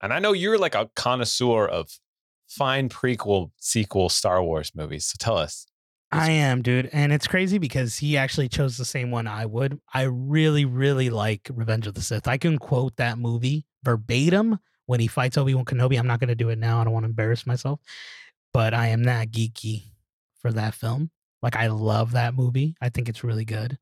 And 0.00 0.12
I 0.12 0.20
know 0.20 0.32
you're 0.32 0.56
like 0.56 0.76
a 0.76 0.88
connoisseur 0.94 1.66
of 1.66 1.98
fine 2.46 2.88
prequel 2.88 3.50
sequel 3.58 4.08
Star 4.08 4.40
Wars 4.40 4.70
movies. 4.72 5.06
So 5.06 5.16
tell 5.18 5.36
us. 5.36 5.66
I 6.12 6.30
am, 6.30 6.62
dude, 6.62 6.90
and 6.92 7.12
it's 7.12 7.26
crazy 7.26 7.58
because 7.58 7.98
he 7.98 8.16
actually 8.16 8.48
chose 8.48 8.76
the 8.76 8.84
same 8.84 9.10
one 9.10 9.26
I 9.26 9.46
would. 9.46 9.80
I 9.92 10.02
really, 10.02 10.64
really 10.64 11.10
like 11.10 11.50
Revenge 11.52 11.88
of 11.88 11.94
the 11.94 12.02
Sith. 12.02 12.28
I 12.28 12.36
can 12.36 12.56
quote 12.56 12.94
that 12.98 13.18
movie 13.18 13.66
verbatim 13.82 14.60
when 14.86 15.00
he 15.00 15.08
fights 15.08 15.36
Obi 15.36 15.56
Wan 15.56 15.64
Kenobi. 15.64 15.98
I'm 15.98 16.06
not 16.06 16.20
going 16.20 16.28
to 16.28 16.36
do 16.36 16.50
it 16.50 16.58
now. 16.60 16.80
I 16.80 16.84
don't 16.84 16.92
want 16.92 17.02
to 17.02 17.10
embarrass 17.10 17.48
myself, 17.48 17.80
but 18.52 18.74
I 18.74 18.90
am 18.90 19.02
that 19.04 19.32
geeky 19.32 19.86
for 20.40 20.52
that 20.52 20.74
film. 20.74 21.10
Like 21.44 21.56
I 21.56 21.66
love 21.68 22.12
that 22.12 22.34
movie. 22.34 22.74
I 22.80 22.88
think 22.88 23.08
it's 23.08 23.22
really 23.22 23.44
good. 23.44 23.78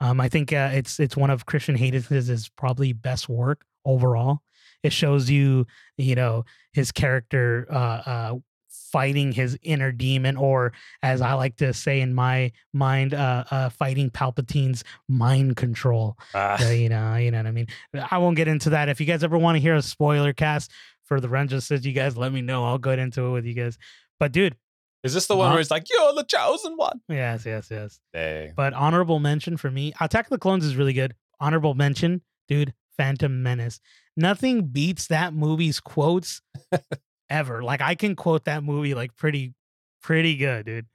Um, 0.00 0.20
I 0.20 0.28
think 0.28 0.52
uh, 0.52 0.70
it's 0.74 1.00
it's 1.00 1.16
one 1.16 1.30
of 1.30 1.46
Christensen's 1.46 2.48
probably 2.50 2.92
best 2.92 3.28
work 3.28 3.64
overall. 3.84 4.40
It 4.82 4.92
shows 4.92 5.30
you, 5.30 5.66
you 5.96 6.16
know, 6.16 6.44
his 6.72 6.92
character 6.92 7.66
uh, 7.70 7.74
uh, 7.76 8.34
fighting 8.68 9.32
his 9.32 9.56
inner 9.62 9.92
demon, 9.92 10.36
or 10.36 10.72
as 11.02 11.20
I 11.22 11.34
like 11.34 11.56
to 11.56 11.72
say 11.72 12.00
in 12.00 12.12
my 12.12 12.52
mind, 12.72 13.14
uh, 13.14 13.44
uh, 13.50 13.68
fighting 13.70 14.10
Palpatine's 14.10 14.84
mind 15.08 15.56
control. 15.56 16.16
Ah, 16.34 16.62
Uh, 16.62 16.70
you 16.70 16.88
know, 16.88 17.14
you 17.16 17.30
know 17.30 17.38
what 17.38 17.46
I 17.46 17.52
mean. 17.52 17.68
I 18.10 18.18
won't 18.18 18.36
get 18.36 18.48
into 18.48 18.70
that. 18.70 18.88
If 18.88 19.00
you 19.00 19.06
guys 19.06 19.24
ever 19.24 19.38
want 19.38 19.56
to 19.56 19.60
hear 19.60 19.76
a 19.76 19.82
spoiler 19.82 20.32
cast 20.32 20.70
for 21.04 21.20
the 21.20 21.28
Revenge 21.28 21.52
of 21.52 21.58
the 21.58 21.62
Sith, 21.62 21.86
you 21.86 21.92
guys 21.92 22.16
let 22.16 22.32
me 22.32 22.42
know. 22.42 22.64
I'll 22.64 22.78
go 22.78 22.90
into 22.90 23.26
it 23.26 23.30
with 23.32 23.44
you 23.46 23.54
guys. 23.54 23.78
But 24.18 24.32
dude, 24.32 24.56
is 25.02 25.14
this 25.14 25.26
the 25.26 25.36
one 25.36 25.48
Uh, 25.48 25.52
where 25.52 25.60
it's 25.60 25.70
like 25.70 25.86
you're 25.90 26.14
the 26.14 26.24
chosen 26.24 26.76
one? 26.76 27.00
yes, 27.08 27.44
yes, 27.46 27.68
yes. 27.70 28.00
Dang. 28.12 28.52
But 28.56 28.72
honorable 28.74 29.18
mention 29.20 29.56
for 29.56 29.70
me, 29.70 29.92
Attack 30.00 30.26
of 30.26 30.30
the 30.30 30.38
Clones 30.38 30.64
is 30.64 30.76
really 30.76 30.92
good. 30.92 31.14
Honorable 31.40 31.74
mention, 31.74 32.22
dude, 32.48 32.72
Phantom 32.96 33.42
Menace. 33.42 33.78
Nothing 34.16 34.66
beats 34.68 35.08
that 35.08 35.34
movie's 35.34 35.78
quotes 35.80 36.40
ever. 37.30 37.62
Like 37.62 37.80
I 37.80 37.94
can 37.94 38.16
quote 38.16 38.44
that 38.46 38.64
movie 38.64 38.94
like 38.94 39.14
pretty, 39.16 39.54
pretty 40.02 40.36
good, 40.36 40.66
dude. 40.66 40.86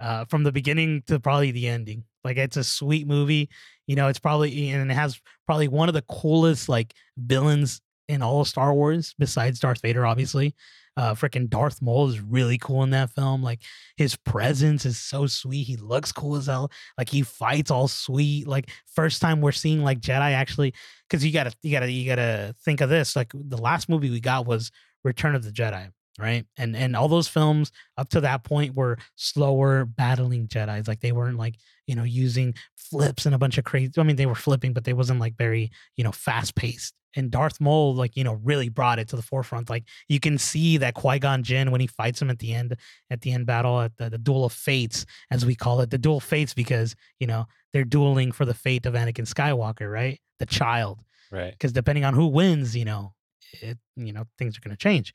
uh, 0.00 0.24
from 0.26 0.42
the 0.42 0.52
beginning 0.52 1.02
to 1.06 1.20
probably 1.20 1.50
the 1.50 1.68
ending. 1.68 2.04
Like 2.24 2.36
it's 2.38 2.56
a 2.56 2.64
sweet 2.64 3.06
movie. 3.06 3.50
You 3.86 3.96
know, 3.96 4.08
it's 4.08 4.18
probably 4.18 4.70
and 4.70 4.90
it 4.90 4.94
has 4.94 5.20
probably 5.46 5.68
one 5.68 5.88
of 5.88 5.94
the 5.94 6.02
coolest 6.08 6.68
like 6.70 6.94
villains 7.18 7.80
in 8.08 8.22
all 8.22 8.40
of 8.40 8.48
Star 8.48 8.72
Wars 8.72 9.14
besides 9.18 9.60
Darth 9.60 9.82
Vader, 9.82 10.06
obviously. 10.06 10.54
Uh, 10.96 11.14
freaking 11.14 11.48
Darth 11.48 11.82
Maul 11.82 12.08
is 12.08 12.20
really 12.20 12.58
cool 12.58 12.82
in 12.84 12.90
that 12.90 13.10
film. 13.10 13.42
Like 13.42 13.60
his 13.96 14.14
presence 14.14 14.86
is 14.86 14.98
so 14.98 15.26
sweet. 15.26 15.64
He 15.64 15.76
looks 15.76 16.12
cool 16.12 16.36
as 16.36 16.46
hell. 16.46 16.70
Like 16.96 17.08
he 17.08 17.22
fights 17.22 17.70
all 17.70 17.88
sweet. 17.88 18.46
Like 18.46 18.70
first 18.86 19.20
time 19.20 19.40
we're 19.40 19.52
seeing 19.52 19.82
like 19.82 20.00
Jedi 20.00 20.32
actually, 20.32 20.72
because 21.08 21.24
you 21.24 21.32
gotta 21.32 21.52
you 21.62 21.72
gotta 21.72 21.90
you 21.90 22.06
gotta 22.06 22.54
think 22.64 22.80
of 22.80 22.90
this. 22.90 23.16
Like 23.16 23.32
the 23.34 23.58
last 23.58 23.88
movie 23.88 24.10
we 24.10 24.20
got 24.20 24.46
was 24.46 24.70
Return 25.02 25.34
of 25.34 25.42
the 25.42 25.50
Jedi, 25.50 25.90
right? 26.18 26.46
And 26.56 26.76
and 26.76 26.94
all 26.94 27.08
those 27.08 27.28
films 27.28 27.72
up 27.98 28.08
to 28.10 28.20
that 28.20 28.44
point 28.44 28.76
were 28.76 28.98
slower 29.16 29.84
battling 29.84 30.46
Jedi's. 30.46 30.86
Like 30.86 31.00
they 31.00 31.12
weren't 31.12 31.38
like 31.38 31.56
you 31.86 31.96
know 31.96 32.04
using 32.04 32.54
flips 32.76 33.26
and 33.26 33.34
a 33.34 33.38
bunch 33.38 33.58
of 33.58 33.64
crazy. 33.64 33.92
I 33.98 34.04
mean, 34.04 34.16
they 34.16 34.26
were 34.26 34.34
flipping, 34.34 34.72
but 34.72 34.84
they 34.84 34.92
wasn't 34.92 35.20
like 35.20 35.36
very 35.36 35.72
you 35.96 36.04
know 36.04 36.12
fast 36.12 36.54
paced 36.54 36.94
and 37.16 37.30
Darth 37.30 37.60
Maul, 37.60 37.94
like 37.94 38.16
you 38.16 38.24
know, 38.24 38.34
really 38.42 38.68
brought 38.68 38.98
it 38.98 39.08
to 39.08 39.16
the 39.16 39.22
forefront. 39.22 39.70
Like 39.70 39.84
you 40.08 40.20
can 40.20 40.38
see 40.38 40.76
that 40.78 40.94
Qui 40.94 41.18
Gon 41.18 41.42
Jinn 41.42 41.70
when 41.70 41.80
he 41.80 41.86
fights 41.86 42.20
him 42.20 42.30
at 42.30 42.38
the 42.38 42.52
end, 42.52 42.76
at 43.10 43.20
the 43.20 43.32
end 43.32 43.46
battle, 43.46 43.80
at 43.80 43.96
the, 43.96 44.10
the 44.10 44.18
duel 44.18 44.44
of 44.44 44.52
fates, 44.52 45.06
as 45.30 45.46
we 45.46 45.54
call 45.54 45.80
it, 45.80 45.90
the 45.90 45.98
duel 45.98 46.18
of 46.18 46.24
fates, 46.24 46.54
because 46.54 46.94
you 47.18 47.26
know 47.26 47.46
they're 47.72 47.84
dueling 47.84 48.32
for 48.32 48.44
the 48.44 48.54
fate 48.54 48.86
of 48.86 48.94
Anakin 48.94 49.26
Skywalker, 49.26 49.90
right? 49.90 50.20
The 50.38 50.46
child, 50.46 51.00
right? 51.30 51.52
Because 51.52 51.72
depending 51.72 52.04
on 52.04 52.14
who 52.14 52.26
wins, 52.26 52.76
you 52.76 52.84
know, 52.84 53.14
it, 53.60 53.78
you 53.96 54.12
know, 54.12 54.24
things 54.38 54.56
are 54.56 54.60
going 54.60 54.76
to 54.76 54.82
change. 54.82 55.14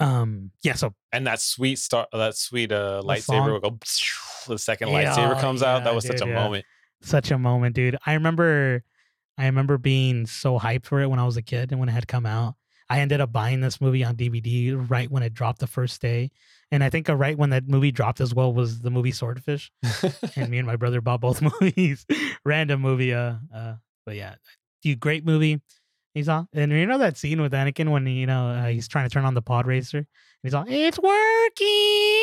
Um, 0.00 0.50
yeah. 0.62 0.74
So 0.74 0.94
and 1.12 1.26
that 1.26 1.40
sweet 1.40 1.78
star, 1.78 2.06
that 2.12 2.34
sweet 2.36 2.72
uh 2.72 3.02
lightsaber 3.04 3.52
will 3.52 3.60
go. 3.60 3.78
The 4.48 4.58
second 4.58 4.88
Yeah, 4.88 5.14
lightsaber 5.14 5.38
comes 5.38 5.62
out. 5.62 5.84
That 5.84 5.94
was 5.94 6.04
dude, 6.04 6.18
such 6.18 6.26
a 6.26 6.30
yeah. 6.30 6.34
moment. 6.34 6.64
such 7.02 7.30
a 7.30 7.38
moment, 7.38 7.74
dude. 7.74 7.98
I 8.06 8.14
remember, 8.14 8.82
I 9.38 9.46
remember 9.46 9.78
being 9.78 10.26
so 10.26 10.58
hyped 10.58 10.86
for 10.86 11.00
it 11.00 11.08
when 11.08 11.18
I 11.18 11.24
was 11.24 11.36
a 11.36 11.42
kid 11.42 11.70
and 11.70 11.80
when 11.80 11.88
it 11.88 11.92
had 11.92 12.08
come 12.08 12.26
out. 12.26 12.54
I 12.88 12.98
ended 13.00 13.20
up 13.20 13.30
buying 13.32 13.60
this 13.60 13.80
movie 13.80 14.02
on 14.02 14.16
DVD 14.16 14.74
right 14.90 15.08
when 15.08 15.22
it 15.22 15.32
dropped 15.32 15.60
the 15.60 15.68
first 15.68 16.00
day, 16.02 16.32
and 16.72 16.82
I 16.82 16.90
think 16.90 17.08
right 17.08 17.38
when 17.38 17.50
that 17.50 17.68
movie 17.68 17.92
dropped 17.92 18.20
as 18.20 18.34
well 18.34 18.52
was 18.52 18.80
the 18.80 18.90
movie 18.90 19.12
Swordfish, 19.12 19.70
and 20.34 20.48
me 20.50 20.58
and 20.58 20.66
my 20.66 20.74
brother 20.74 21.00
bought 21.00 21.20
both 21.20 21.40
movies. 21.60 22.04
Random 22.44 22.80
movie, 22.80 23.14
uh, 23.14 23.34
uh, 23.54 23.74
but 24.04 24.16
yeah, 24.16 24.34
dude, 24.82 24.98
great 24.98 25.24
movie. 25.24 25.60
He's 26.14 26.28
all, 26.28 26.48
and 26.52 26.72
you 26.72 26.84
know 26.84 26.98
that 26.98 27.16
scene 27.16 27.40
with 27.40 27.52
Anakin 27.52 27.90
when 27.92 28.08
you 28.08 28.26
know 28.26 28.48
uh, 28.48 28.66
he's 28.66 28.88
trying 28.88 29.08
to 29.08 29.12
turn 29.12 29.24
on 29.24 29.34
the 29.34 29.42
pod 29.42 29.68
racer. 29.68 29.98
And 29.98 30.06
he's 30.42 30.52
all, 30.54 30.64
"It's 30.66 30.98
working." 30.98 31.62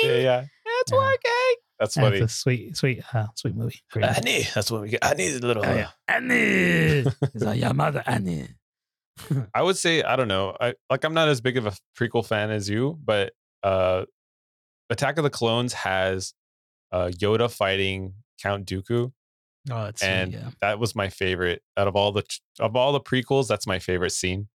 yeah, 0.03 0.17
yeah, 0.17 0.45
it's 0.65 0.91
Yeah. 0.91 0.97
working. 0.97 1.55
That's 1.79 1.93
That's 1.95 2.07
funny. 2.07 2.19
a 2.21 2.27
sweet, 2.27 2.75
sweet, 2.77 3.03
uh, 3.13 3.27
sweet 3.35 3.55
movie. 3.55 3.79
Great 3.91 4.05
movie. 4.05 4.17
Annie, 4.17 4.47
that's 4.55 4.71
what 4.71 4.81
we 4.81 4.89
get. 4.89 5.05
I 5.05 5.13
need 5.13 5.35
a 5.43 5.45
little. 5.45 5.63
Oh, 5.65 5.73
yeah. 5.73 5.89
Annie. 6.07 7.03
He's 7.33 7.43
like, 7.43 7.61
your 7.61 7.73
mother, 7.73 8.03
Annie. 8.05 8.47
I 9.53 9.61
would 9.61 9.77
say 9.77 10.03
I 10.03 10.15
don't 10.15 10.27
know. 10.27 10.55
I 10.59 10.75
like 10.89 11.03
I'm 11.03 11.13
not 11.13 11.27
as 11.27 11.41
big 11.41 11.57
of 11.57 11.65
a 11.65 11.73
prequel 11.99 12.25
fan 12.25 12.51
as 12.51 12.69
you, 12.69 12.99
but 13.03 13.33
uh 13.63 14.05
Attack 14.89 15.17
of 15.17 15.23
the 15.23 15.29
Clones 15.29 15.73
has 15.73 16.33
uh 16.91 17.07
Yoda 17.07 17.51
fighting 17.51 18.13
Count 18.41 18.65
Dooku 18.67 19.11
Oh, 19.69 19.83
that's 19.85 20.01
and 20.03 20.31
sweet, 20.33 20.41
yeah. 20.41 20.49
that 20.61 20.79
was 20.79 20.95
my 20.95 21.09
favorite 21.09 21.61
out 21.75 21.87
of 21.87 21.95
all 21.95 22.11
the 22.11 22.23
of 22.59 22.75
all 22.75 22.93
the 22.93 23.01
prequels, 23.01 23.47
that's 23.47 23.65
my 23.67 23.79
favorite 23.79 24.11
scene. 24.11 24.47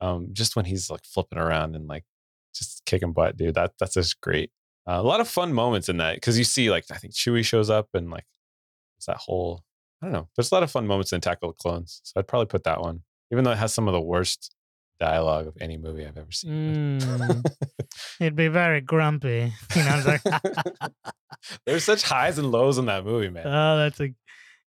Um 0.00 0.28
just 0.32 0.56
when 0.56 0.64
he's 0.64 0.88
like 0.90 1.04
flipping 1.04 1.38
around 1.38 1.76
and 1.76 1.86
like 1.86 2.04
just 2.54 2.82
kicking 2.86 3.12
butt, 3.12 3.36
dude. 3.36 3.54
That 3.54 3.72
that's 3.78 3.94
just 3.94 4.20
great. 4.22 4.50
Uh, 4.86 5.00
a 5.00 5.02
lot 5.02 5.20
of 5.20 5.28
fun 5.28 5.52
moments 5.52 5.88
in 5.88 5.96
that 5.96 6.20
cuz 6.22 6.38
you 6.38 6.44
see 6.44 6.70
like 6.70 6.84
I 6.90 6.96
think 6.96 7.14
Chewie 7.14 7.44
shows 7.44 7.70
up 7.70 7.88
and 7.94 8.10
like 8.10 8.26
it's 8.98 9.06
that 9.06 9.16
whole 9.16 9.64
I 10.02 10.06
don't 10.06 10.12
know. 10.12 10.28
There's 10.36 10.52
a 10.52 10.54
lot 10.54 10.62
of 10.62 10.70
fun 10.70 10.86
moments 10.86 11.12
in 11.12 11.18
Attack 11.18 11.38
of 11.42 11.56
Clones. 11.56 12.00
So 12.04 12.12
I'd 12.16 12.28
probably 12.28 12.46
put 12.46 12.64
that 12.64 12.80
one. 12.80 13.02
Even 13.32 13.44
though 13.44 13.52
it 13.52 13.58
has 13.58 13.72
some 13.72 13.88
of 13.88 13.94
the 13.94 14.00
worst 14.00 14.54
dialogue 14.98 15.46
of 15.46 15.56
any 15.60 15.76
movie 15.76 16.06
I've 16.06 16.16
ever 16.16 16.30
seen. 16.32 17.00
Mm, 17.00 17.44
he'd 18.18 18.36
be 18.36 18.48
very 18.48 18.80
grumpy. 18.80 19.52
You 19.76 19.84
know, 19.84 20.02
like, 20.06 20.22
There's 21.66 21.84
such 21.84 22.02
highs 22.02 22.38
and 22.38 22.50
lows 22.50 22.78
in 22.78 22.86
that 22.86 23.04
movie, 23.04 23.30
man. 23.30 23.46
oh, 23.46 23.76
that's 23.78 24.00
a. 24.00 24.14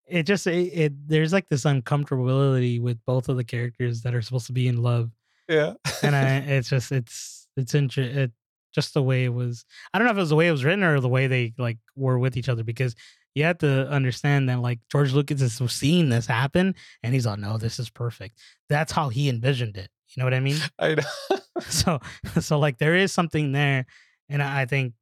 It 0.07 0.23
just 0.23 0.47
it, 0.47 0.73
it 0.73 1.09
there's 1.09 1.35
like 1.35 1.49
this 1.49 1.65
uncomfortability 1.65 2.81
with 2.81 2.99
both 3.05 3.29
of 3.29 3.37
the 3.37 3.45
characters 3.45 4.03
that 4.03 4.15
are 4.15 4.23
supposed 4.23 4.47
to 4.47 4.53
be 4.55 4.67
in 4.67 4.83
love, 4.83 5.11
yeah. 5.49 5.75
and 6.03 6.17
I 6.17 6.37
it's 6.39 6.71
just 6.71 6.93
it's 6.93 7.47
it's 7.59 7.75
inter- 7.75 8.03
it 8.03 8.33
just 8.79 8.95
the 8.95 9.03
way 9.03 9.25
it 9.25 9.35
was. 9.35 9.65
I 9.93 9.99
don't 9.99 10.07
know 10.07 10.13
if 10.13 10.17
it 10.17 10.21
was 10.21 10.31
the 10.31 10.37
way 10.37 10.47
it 10.47 10.53
was 10.53 10.65
written 10.65 10.85
or 10.85 11.01
the 11.01 11.09
way 11.09 11.27
they 11.27 11.53
like 11.59 11.79
were 11.97 12.17
with 12.19 12.37
each 12.37 12.49
other 12.49 12.63
because 12.63 12.95
you 13.35 13.43
have 13.45 13.59
to 13.59 13.89
understand 13.89 14.49
that 14.49 14.61
like 14.61 14.79
George 14.91 15.13
Lucas 15.13 15.43
is 15.43 15.61
seeing 15.73 16.09
this 16.09 16.27
happen 16.27 16.77
and 17.03 17.13
he's 17.13 17.27
like, 17.27 17.41
no, 17.41 17.59
this 17.59 17.81
is 17.81 17.91
perfect. 17.91 18.39
That's 18.69 18.93
how 18.93 19.09
he 19.09 19.29
envisioned 19.29 19.77
it. 19.77 19.91
You 20.11 20.21
know 20.21 20.25
what 20.27 20.35
I 20.35 20.41
mean? 20.41 20.59
I 20.79 20.95
know. 20.95 21.03
so 21.69 21.99
so 22.41 22.59
like 22.61 22.79
there 22.79 22.95
is 22.95 23.11
something 23.13 23.51
there 23.51 23.85
and 24.29 24.41
i 24.41 24.63
I 24.63 24.67
think 24.67 24.95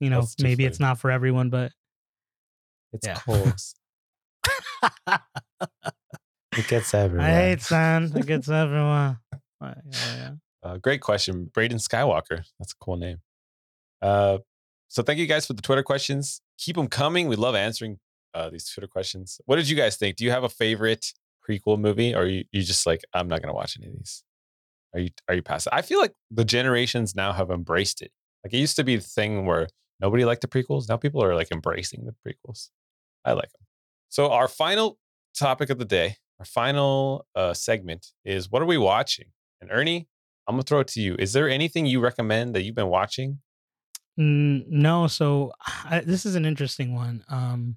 you 0.00 0.10
know 0.10 0.22
That's 0.22 0.42
maybe 0.42 0.64
it's 0.64 0.80
not 0.80 0.98
for 0.98 1.10
everyone 1.12 1.50
but 1.50 1.70
It's 2.92 3.06
Yeah. 3.06 3.14
close. 3.14 3.74
it 6.58 6.66
gets 6.66 6.92
everyone. 6.94 7.26
i 7.26 7.32
hate 7.32 7.62
sand 7.62 8.16
it 8.16 8.26
gets 8.26 8.48
everyone 8.48 9.18
yeah, 9.62 9.74
yeah. 9.92 10.30
Uh, 10.62 10.76
great 10.76 11.00
question. 11.00 11.50
Braden 11.52 11.78
Skywalker. 11.78 12.44
That's 12.58 12.72
a 12.72 12.76
cool 12.80 12.96
name. 12.96 13.18
Uh, 14.00 14.38
so 14.88 15.02
thank 15.02 15.18
you 15.18 15.26
guys 15.26 15.46
for 15.46 15.54
the 15.54 15.62
Twitter 15.62 15.82
questions. 15.82 16.40
Keep 16.58 16.76
them 16.76 16.88
coming. 16.88 17.26
We 17.28 17.36
love 17.36 17.54
answering 17.54 17.98
uh, 18.34 18.50
these 18.50 18.68
Twitter 18.68 18.86
questions. 18.86 19.40
What 19.46 19.56
did 19.56 19.68
you 19.68 19.76
guys 19.76 19.96
think? 19.96 20.16
Do 20.16 20.24
you 20.24 20.30
have 20.30 20.44
a 20.44 20.48
favorite 20.48 21.12
prequel 21.48 21.78
movie, 21.78 22.14
or 22.14 22.26
you, 22.26 22.44
you 22.52 22.62
just 22.62 22.86
like 22.86 23.02
I'm 23.14 23.28
not 23.28 23.42
gonna 23.42 23.54
watch 23.54 23.76
any 23.78 23.88
of 23.88 23.94
these? 23.94 24.22
Are 24.94 25.00
you 25.00 25.10
are 25.28 25.34
you 25.34 25.42
past 25.42 25.66
it? 25.66 25.72
I 25.72 25.82
feel 25.82 25.98
like 25.98 26.12
the 26.30 26.44
generations 26.44 27.14
now 27.14 27.32
have 27.32 27.50
embraced 27.50 28.02
it. 28.02 28.12
Like 28.44 28.54
it 28.54 28.58
used 28.58 28.76
to 28.76 28.84
be 28.84 28.96
the 28.96 29.02
thing 29.02 29.46
where 29.46 29.68
nobody 30.00 30.24
liked 30.24 30.42
the 30.42 30.48
prequels. 30.48 30.88
Now 30.88 30.96
people 30.96 31.22
are 31.22 31.34
like 31.34 31.50
embracing 31.50 32.04
the 32.04 32.14
prequels. 32.26 32.68
I 33.24 33.32
like 33.32 33.50
them. 33.52 33.66
So 34.08 34.30
our 34.30 34.48
final 34.48 34.98
topic 35.38 35.70
of 35.70 35.78
the 35.78 35.84
day, 35.84 36.16
our 36.38 36.44
final 36.44 37.26
uh, 37.34 37.54
segment 37.54 38.08
is 38.24 38.50
what 38.50 38.62
are 38.62 38.66
we 38.66 38.78
watching? 38.78 39.26
And 39.60 39.70
Ernie, 39.72 40.08
I'm 40.46 40.54
gonna 40.54 40.62
throw 40.62 40.80
it 40.80 40.88
to 40.88 41.00
you. 41.00 41.16
Is 41.18 41.32
there 41.32 41.48
anything 41.48 41.86
you 41.86 42.00
recommend 42.00 42.54
that 42.54 42.62
you've 42.62 42.74
been 42.74 42.88
watching? 42.88 43.38
Mm, 44.18 44.68
no 44.68 45.06
so 45.06 45.52
I, 45.86 46.00
this 46.00 46.26
is 46.26 46.34
an 46.34 46.44
interesting 46.44 46.94
one 46.94 47.24
um 47.30 47.76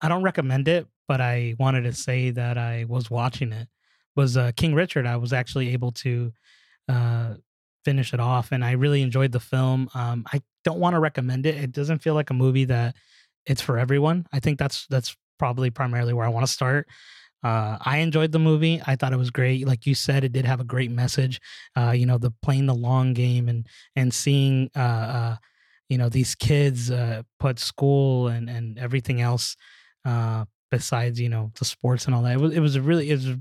i 0.00 0.08
don't 0.08 0.24
recommend 0.24 0.66
it 0.66 0.88
but 1.06 1.20
i 1.20 1.54
wanted 1.60 1.82
to 1.82 1.92
say 1.92 2.30
that 2.30 2.58
i 2.58 2.86
was 2.88 3.08
watching 3.08 3.52
it 3.52 3.68
was 4.16 4.36
uh, 4.36 4.50
king 4.56 4.74
richard 4.74 5.06
i 5.06 5.14
was 5.14 5.32
actually 5.32 5.72
able 5.72 5.92
to 5.92 6.32
uh 6.88 7.34
finish 7.84 8.12
it 8.12 8.18
off 8.18 8.50
and 8.50 8.64
i 8.64 8.72
really 8.72 9.00
enjoyed 9.00 9.30
the 9.30 9.38
film 9.38 9.88
um 9.94 10.24
i 10.32 10.42
don't 10.64 10.80
want 10.80 10.94
to 10.94 11.00
recommend 11.00 11.46
it 11.46 11.54
it 11.54 11.70
doesn't 11.70 12.02
feel 12.02 12.14
like 12.14 12.30
a 12.30 12.34
movie 12.34 12.64
that 12.64 12.96
it's 13.46 13.62
for 13.62 13.78
everyone 13.78 14.26
i 14.32 14.40
think 14.40 14.58
that's 14.58 14.88
that's 14.88 15.16
probably 15.38 15.70
primarily 15.70 16.12
where 16.12 16.26
i 16.26 16.30
want 16.30 16.44
to 16.44 16.52
start 16.52 16.88
uh, 17.42 17.78
I 17.80 17.98
enjoyed 17.98 18.32
the 18.32 18.38
movie. 18.38 18.82
I 18.86 18.96
thought 18.96 19.12
it 19.12 19.18
was 19.18 19.30
great. 19.30 19.66
Like 19.66 19.86
you 19.86 19.94
said, 19.94 20.24
it 20.24 20.32
did 20.32 20.44
have 20.44 20.60
a 20.60 20.64
great 20.64 20.90
message. 20.90 21.40
Uh, 21.76 21.92
you 21.92 22.06
know, 22.06 22.18
the 22.18 22.32
playing 22.42 22.66
the 22.66 22.74
long 22.74 23.14
game 23.14 23.48
and 23.48 23.66
and 23.94 24.12
seeing 24.12 24.70
uh, 24.76 24.78
uh, 24.80 25.36
you 25.88 25.98
know 25.98 26.08
these 26.08 26.34
kids 26.34 26.90
uh, 26.90 27.22
put 27.38 27.58
school 27.58 28.28
and 28.28 28.50
and 28.50 28.78
everything 28.78 29.20
else 29.20 29.56
uh, 30.04 30.44
besides 30.70 31.20
you 31.20 31.28
know 31.28 31.52
the 31.58 31.64
sports 31.64 32.06
and 32.06 32.14
all 32.14 32.22
that. 32.22 32.32
It 32.34 32.40
was 32.40 32.54
it 32.54 32.60
was 32.60 32.76
a 32.76 32.82
really 32.82 33.10
it 33.10 33.14
was 33.14 33.36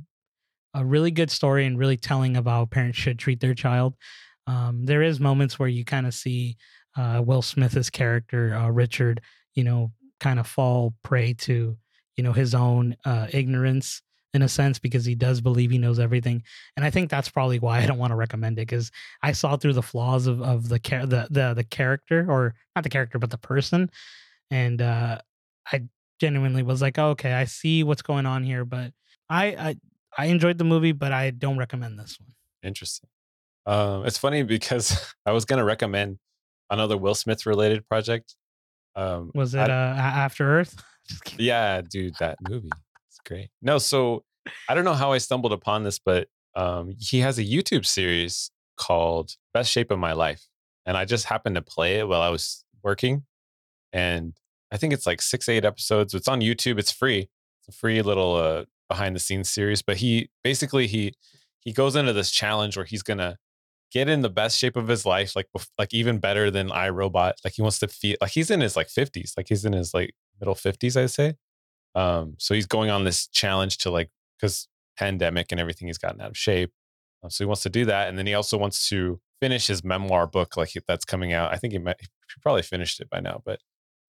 a 0.75 0.85
really 0.85 1.11
good 1.11 1.31
story 1.31 1.65
and 1.65 1.79
really 1.79 1.97
telling 1.97 2.37
of 2.37 2.45
how 2.45 2.65
parents 2.65 2.99
should 2.99 3.17
treat 3.17 3.39
their 3.39 3.55
child. 3.55 3.95
Um, 4.45 4.85
there 4.85 5.01
is 5.01 5.19
moments 5.19 5.57
where 5.57 5.69
you 5.69 5.83
kind 5.83 6.05
of 6.05 6.13
see 6.13 6.55
uh, 6.95 7.21
Will 7.25 7.41
Smith's 7.41 7.89
character 7.89 8.69
Richard, 8.71 9.21
you 9.55 9.63
know, 9.63 9.91
kind 10.19 10.39
of 10.39 10.47
fall 10.47 10.93
prey 11.03 11.33
to 11.33 11.77
you 12.17 12.23
know 12.23 12.33
his 12.33 12.53
own 12.53 12.95
uh, 13.05 13.27
ignorance 13.31 14.01
in 14.33 14.41
a 14.41 14.49
sense 14.49 14.77
because 14.77 15.05
he 15.05 15.15
does 15.15 15.39
believe 15.39 15.71
he 15.71 15.77
knows 15.77 15.99
everything 15.99 16.43
and 16.75 16.85
i 16.85 16.89
think 16.89 17.09
that's 17.09 17.29
probably 17.29 17.59
why 17.59 17.79
i 17.79 17.85
don't 17.85 17.97
want 17.97 18.11
to 18.11 18.15
recommend 18.15 18.57
it 18.59 18.67
because 18.67 18.91
i 19.23 19.31
saw 19.31 19.55
through 19.55 19.73
the 19.73 19.81
flaws 19.81 20.27
of, 20.27 20.41
of 20.41 20.67
the, 20.67 20.77
char- 20.79 21.05
the 21.05 21.27
the 21.31 21.53
the 21.53 21.63
character 21.63 22.25
or 22.29 22.53
not 22.75 22.83
the 22.83 22.89
character 22.89 23.17
but 23.17 23.29
the 23.29 23.37
person 23.37 23.89
and 24.51 24.81
uh 24.81 25.17
i 25.71 25.81
genuinely 26.19 26.61
was 26.61 26.81
like 26.81 26.99
oh, 26.99 27.09
okay 27.11 27.33
i 27.33 27.45
see 27.45 27.83
what's 27.83 28.01
going 28.01 28.25
on 28.25 28.43
here 28.43 28.65
but 28.65 28.91
i 29.29 29.45
i 29.47 29.75
i 30.17 30.25
enjoyed 30.25 30.57
the 30.57 30.63
movie 30.65 30.91
but 30.91 31.11
i 31.13 31.29
don't 31.29 31.57
recommend 31.57 31.97
this 31.97 32.19
one 32.19 32.33
Interesting. 32.63 33.07
Um, 33.65 34.05
it's 34.05 34.17
funny 34.17 34.43
because 34.43 35.13
I 35.25 35.31
was 35.31 35.45
gonna 35.45 35.63
recommend 35.63 36.17
another 36.69 36.97
Will 36.97 37.15
Smith 37.15 37.45
related 37.45 37.87
project. 37.87 38.35
Um, 38.95 39.31
was 39.35 39.53
it 39.53 39.59
I- 39.59 39.71
uh 39.71 39.95
after 39.95 40.59
earth. 40.59 40.83
Yeah, 41.37 41.81
dude, 41.81 42.15
that 42.19 42.37
movie. 42.49 42.69
It's 43.09 43.19
great. 43.25 43.49
No, 43.61 43.77
so 43.77 44.23
I 44.69 44.75
don't 44.75 44.85
know 44.85 44.93
how 44.93 45.11
I 45.11 45.17
stumbled 45.19 45.53
upon 45.53 45.83
this, 45.83 45.99
but 45.99 46.27
um, 46.55 46.93
he 46.99 47.19
has 47.19 47.37
a 47.37 47.43
YouTube 47.43 47.85
series 47.85 48.51
called 48.77 49.35
Best 49.53 49.71
Shape 49.71 49.91
of 49.91 49.99
My 49.99 50.13
Life. 50.13 50.47
And 50.85 50.95
I 50.97 51.05
just 51.05 51.25
happened 51.25 51.55
to 51.55 51.61
play 51.61 51.99
it 51.99 52.07
while 52.07 52.21
I 52.21 52.29
was 52.29 52.63
working. 52.83 53.23
and 53.93 54.33
I 54.71 54.77
think 54.77 54.93
it's 54.93 55.05
like 55.05 55.21
six, 55.21 55.47
eight 55.47 55.63
episodes. 55.65 56.13
It's 56.13 56.27
on 56.27 56.41
YouTube. 56.41 56.77
It's 56.77 56.91
free. 56.91 57.29
It's 57.61 57.69
a 57.69 57.71
free 57.79 58.01
little 58.01 58.35
uh, 58.35 58.65
behind 58.89 59.15
the 59.15 59.19
scenes 59.19 59.49
series. 59.49 59.81
But 59.81 59.97
he 59.97 60.29
basically 60.43 60.87
he 60.87 61.13
he 61.61 61.71
goes 61.71 61.95
into 61.95 62.13
this 62.13 62.31
challenge 62.31 62.75
where 62.75 62.85
he's 62.85 63.03
gonna 63.03 63.37
get 63.91 64.09
in 64.09 64.21
the 64.21 64.29
best 64.29 64.57
shape 64.57 64.75
of 64.75 64.87
his 64.89 65.05
life, 65.05 65.35
like 65.35 65.47
like 65.77 65.93
even 65.93 66.19
better 66.19 66.51
than 66.51 66.71
I, 66.71 66.89
Robot. 66.89 67.35
Like 67.45 67.53
he 67.53 67.61
wants 67.61 67.79
to 67.79 67.87
feel 67.87 68.17
like 68.19 68.31
he's 68.31 68.51
in 68.51 68.59
his 68.59 68.75
like 68.75 68.89
fifties, 68.89 69.33
like 69.37 69.47
he's 69.47 69.63
in 69.63 69.71
his 69.73 69.93
like 69.93 70.13
middle 70.39 70.55
fifties, 70.55 70.97
I'd 70.97 71.11
say. 71.11 71.35
Um, 71.95 72.35
so 72.37 72.53
he's 72.53 72.67
going 72.67 72.89
on 72.89 73.03
this 73.03 73.27
challenge 73.27 73.79
to 73.79 73.89
like 73.89 74.09
because 74.39 74.67
pandemic 74.97 75.47
and 75.51 75.59
everything, 75.59 75.87
he's 75.87 75.97
gotten 75.97 76.21
out 76.21 76.29
of 76.29 76.37
shape. 76.37 76.71
Uh, 77.23 77.29
so 77.29 77.43
he 77.43 77.47
wants 77.47 77.63
to 77.63 77.69
do 77.69 77.85
that, 77.85 78.09
and 78.09 78.17
then 78.17 78.27
he 78.27 78.33
also 78.33 78.57
wants 78.57 78.89
to 78.89 79.19
finish 79.41 79.67
his 79.67 79.83
memoir 79.83 80.27
book, 80.27 80.57
like 80.57 80.73
that's 80.87 81.05
coming 81.05 81.33
out. 81.33 81.53
I 81.53 81.57
think 81.57 81.73
he 81.73 81.79
might 81.79 81.97
he 81.99 82.07
probably 82.41 82.61
finished 82.61 82.99
it 82.99 83.09
by 83.09 83.19
now, 83.19 83.41
but 83.45 83.59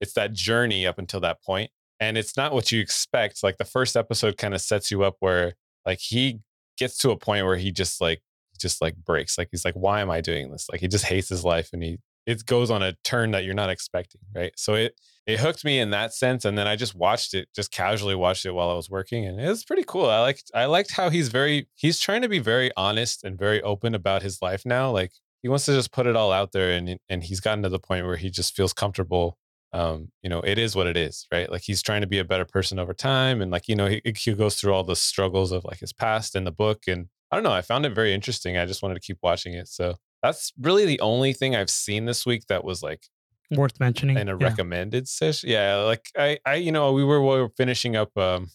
it's 0.01 0.13
that 0.13 0.33
journey 0.33 0.85
up 0.85 0.99
until 0.99 1.19
that 1.21 1.41
point, 1.43 1.71
and 1.99 2.17
it's 2.17 2.37
not 2.37 2.53
what 2.53 2.71
you 2.71 2.79
expect. 2.81 3.43
Like 3.43 3.57
the 3.57 3.65
first 3.65 3.95
episode 3.95 4.37
kind 4.37 4.53
of 4.53 4.61
sets 4.61 4.91
you 4.91 5.03
up 5.03 5.15
where 5.19 5.53
like 5.85 5.99
he 5.99 6.39
gets 6.77 6.97
to 6.99 7.11
a 7.11 7.17
point 7.17 7.45
where 7.45 7.57
he 7.57 7.71
just 7.71 7.99
like 8.01 8.21
just 8.59 8.81
like 8.81 8.95
breaks. 8.95 9.37
Like 9.37 9.49
he's 9.51 9.65
like, 9.65 9.73
why 9.73 10.01
am 10.01 10.11
I 10.11 10.21
doing 10.21 10.51
this? 10.51 10.67
Like 10.71 10.81
he 10.81 10.87
just 10.87 11.05
hates 11.05 11.29
his 11.29 11.43
life, 11.43 11.69
and 11.73 11.83
he 11.83 11.97
it 12.29 12.45
goes 12.45 12.69
on 12.69 12.83
a 12.83 12.93
turn 13.03 13.31
that 13.31 13.43
you're 13.43 13.55
not 13.55 13.71
expecting, 13.71 14.21
right? 14.35 14.53
So 14.55 14.75
it 14.75 14.93
it 15.25 15.39
hooked 15.39 15.65
me 15.65 15.79
in 15.79 15.89
that 15.91 16.13
sense, 16.13 16.45
and 16.45 16.57
then 16.57 16.67
I 16.67 16.75
just 16.75 16.93
watched 16.95 17.33
it, 17.33 17.49
just 17.55 17.71
casually 17.71 18.15
watched 18.15 18.45
it 18.45 18.51
while 18.51 18.69
I 18.69 18.75
was 18.75 18.89
working, 18.89 19.25
and 19.25 19.39
it 19.39 19.47
was 19.47 19.63
pretty 19.65 19.83
cool. 19.83 20.05
I 20.05 20.21
liked 20.21 20.51
I 20.53 20.65
liked 20.65 20.91
how 20.91 21.09
he's 21.09 21.29
very 21.29 21.67
he's 21.75 21.99
trying 21.99 22.21
to 22.21 22.29
be 22.29 22.39
very 22.39 22.71
honest 22.77 23.23
and 23.23 23.37
very 23.37 23.61
open 23.63 23.95
about 23.95 24.21
his 24.21 24.41
life 24.43 24.63
now. 24.63 24.91
Like 24.91 25.11
he 25.41 25.49
wants 25.49 25.65
to 25.65 25.73
just 25.73 25.91
put 25.91 26.05
it 26.05 26.15
all 26.15 26.31
out 26.31 26.51
there, 26.51 26.71
and 26.71 26.99
and 27.09 27.23
he's 27.23 27.39
gotten 27.39 27.63
to 27.63 27.69
the 27.69 27.79
point 27.79 28.05
where 28.05 28.17
he 28.17 28.29
just 28.29 28.55
feels 28.55 28.73
comfortable. 28.73 29.37
Um, 29.73 30.09
you 30.21 30.29
know, 30.29 30.41
it 30.41 30.57
is 30.59 30.75
what 30.75 30.87
it 30.87 30.97
is, 30.97 31.27
right? 31.31 31.51
Like 31.51 31.61
he's 31.63 31.81
trying 31.81 32.01
to 32.01 32.07
be 32.07 32.19
a 32.19 32.23
better 32.23 32.45
person 32.45 32.77
over 32.77 32.93
time, 32.93 33.41
and 33.41 33.51
like 33.51 33.67
you 33.67 33.75
know, 33.75 33.87
he, 33.87 34.01
he 34.15 34.33
goes 34.35 34.55
through 34.55 34.73
all 34.73 34.83
the 34.83 34.95
struggles 34.95 35.51
of 35.51 35.63
like 35.65 35.79
his 35.79 35.93
past 35.93 36.35
in 36.35 36.43
the 36.43 36.51
book, 36.51 36.83
and 36.87 37.07
I 37.31 37.35
don't 37.35 37.43
know, 37.43 37.51
I 37.51 37.61
found 37.61 37.85
it 37.87 37.95
very 37.95 38.13
interesting. 38.13 38.57
I 38.57 38.65
just 38.67 38.83
wanted 38.83 38.95
to 38.95 39.01
keep 39.01 39.17
watching 39.23 39.53
it, 39.53 39.67
so 39.67 39.95
that's 40.21 40.51
really 40.59 40.85
the 40.85 40.99
only 40.99 41.33
thing 41.33 41.55
I've 41.55 41.69
seen 41.69 42.05
this 42.05 42.25
week 42.25 42.47
that 42.47 42.63
was 42.63 42.83
like 42.83 43.03
worth 43.51 43.79
mentioning 43.79 44.17
in 44.17 44.29
a 44.29 44.37
yeah. 44.37 44.47
recommended 44.47 45.07
session. 45.07 45.49
Yeah, 45.49 45.77
like 45.77 46.05
I, 46.17 46.39
I, 46.45 46.55
you 46.55 46.71
know, 46.71 46.91
we 46.93 47.03
were, 47.03 47.21
we 47.21 47.41
were 47.41 47.49
finishing 47.57 47.95
up 47.95 48.15
um, 48.17 48.49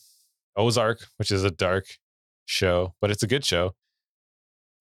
Ozark, 0.57 1.07
which 1.17 1.31
is 1.31 1.45
a 1.45 1.51
dark 1.51 1.87
show, 2.47 2.95
but 3.01 3.11
it's 3.11 3.23
a 3.23 3.27
good 3.27 3.45
show 3.45 3.75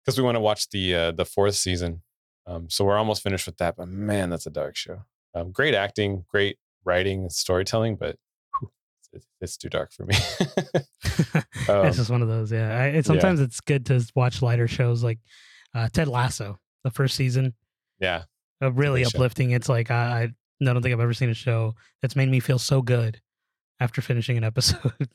because 0.03 0.17
we 0.17 0.23
want 0.23 0.35
to 0.35 0.41
watch 0.41 0.69
the 0.69 0.95
uh, 0.95 1.11
the 1.11 1.25
fourth 1.25 1.55
season. 1.55 2.01
Um, 2.47 2.69
so 2.69 2.83
we're 2.83 2.97
almost 2.97 3.23
finished 3.23 3.45
with 3.45 3.57
that. 3.57 3.75
But 3.77 3.87
man, 3.87 4.29
that's 4.29 4.47
a 4.47 4.51
dark 4.51 4.75
show. 4.75 5.03
Um, 5.35 5.51
great 5.51 5.73
acting, 5.73 6.25
great 6.27 6.57
writing, 6.83 7.21
and 7.21 7.31
storytelling, 7.31 7.95
but 7.95 8.17
whew, 8.59 8.71
it's, 9.13 9.27
it's, 9.39 9.57
too 9.57 9.69
dark 9.69 9.93
for 9.93 10.05
me. 10.05 10.15
um, 11.69 11.85
it's 11.85 11.97
just 11.97 12.09
one 12.09 12.21
of 12.21 12.27
those. 12.27 12.51
Yeah, 12.51 12.77
I, 12.77 12.85
it, 12.87 13.05
sometimes 13.05 13.39
yeah. 13.39 13.45
it's 13.45 13.61
good 13.61 13.85
to 13.87 14.05
watch 14.15 14.41
lighter 14.41 14.67
shows 14.67 15.03
like 15.03 15.19
uh, 15.73 15.87
Ted 15.93 16.07
Lasso, 16.07 16.59
the 16.83 16.91
first 16.91 17.15
season. 17.15 17.53
Yeah, 17.99 18.23
uh, 18.61 18.71
really 18.71 19.05
uplifting. 19.05 19.49
Show. 19.49 19.55
It's 19.55 19.69
like 19.69 19.91
I, 19.91 20.23
I 20.23 20.33
don't 20.63 20.81
think 20.81 20.93
I've 20.93 20.99
ever 20.99 21.13
seen 21.13 21.29
a 21.29 21.35
show 21.35 21.75
that's 22.01 22.15
made 22.15 22.29
me 22.29 22.39
feel 22.39 22.59
so 22.59 22.81
good 22.81 23.21
after 23.79 24.01
finishing 24.01 24.37
an 24.37 24.43
episode. 24.45 25.09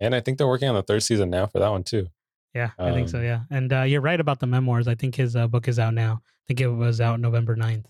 and 0.00 0.14
I 0.14 0.20
think 0.20 0.38
they're 0.38 0.46
working 0.46 0.68
on 0.68 0.74
the 0.74 0.82
third 0.82 1.02
season 1.02 1.30
now 1.30 1.46
for 1.46 1.58
that 1.58 1.68
one 1.68 1.84
too. 1.84 2.08
Yeah, 2.54 2.70
I 2.78 2.92
think 2.92 3.10
so. 3.10 3.18
Um, 3.18 3.24
yeah, 3.24 3.40
and 3.50 3.72
uh, 3.72 3.82
you're 3.82 4.00
right 4.00 4.18
about 4.18 4.40
the 4.40 4.46
memoirs. 4.46 4.88
I 4.88 4.94
think 4.94 5.14
his 5.14 5.36
uh, 5.36 5.46
book 5.46 5.68
is 5.68 5.78
out 5.78 5.92
now. 5.92 6.22
I 6.24 6.42
think 6.48 6.60
it 6.60 6.68
was 6.68 7.02
out 7.02 7.20
November 7.20 7.54
9th. 7.54 7.84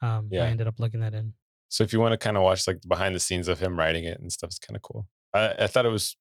Um, 0.00 0.28
yeah. 0.30 0.44
I 0.44 0.46
ended 0.46 0.66
up 0.66 0.78
looking 0.78 1.00
that 1.00 1.12
in. 1.12 1.34
So 1.68 1.84
if 1.84 1.92
you 1.92 2.00
want 2.00 2.12
to 2.12 2.16
kind 2.18 2.36
of 2.36 2.42
watch 2.42 2.66
like 2.66 2.78
behind 2.88 3.14
the 3.14 3.20
scenes 3.20 3.48
of 3.48 3.60
him 3.60 3.78
writing 3.78 4.04
it 4.04 4.18
and 4.20 4.32
stuff, 4.32 4.48
it's 4.48 4.58
kind 4.58 4.76
of 4.76 4.82
cool. 4.82 5.06
I, 5.34 5.54
I 5.58 5.66
thought 5.66 5.84
it 5.84 5.90
was 5.90 6.16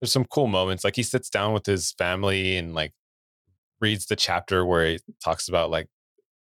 there's 0.00 0.12
some 0.12 0.24
cool 0.24 0.48
moments. 0.48 0.84
Like 0.84 0.96
he 0.96 1.02
sits 1.02 1.30
down 1.30 1.52
with 1.54 1.64
his 1.64 1.92
family 1.92 2.56
and 2.56 2.74
like 2.74 2.92
reads 3.82 4.06
the 4.06 4.16
chapter 4.16 4.64
where 4.64 4.86
he 4.86 5.00
talks 5.22 5.48
about 5.48 5.70
like 5.70 5.88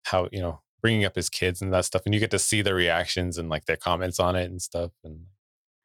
how 0.04 0.28
you 0.32 0.42
know 0.42 0.60
bringing 0.82 1.06
up 1.06 1.16
his 1.16 1.30
kids 1.30 1.62
and 1.62 1.74
that 1.74 1.86
stuff, 1.86 2.04
and 2.06 2.14
you 2.14 2.20
get 2.20 2.32
to 2.32 2.40
see 2.40 2.62
their 2.62 2.76
reactions 2.76 3.38
and 3.38 3.50
like 3.50 3.66
their 3.66 3.78
comments 3.78 4.20
on 4.20 4.36
it 4.36 4.50
and 4.50 4.62
stuff. 4.62 4.92
And 5.04 5.22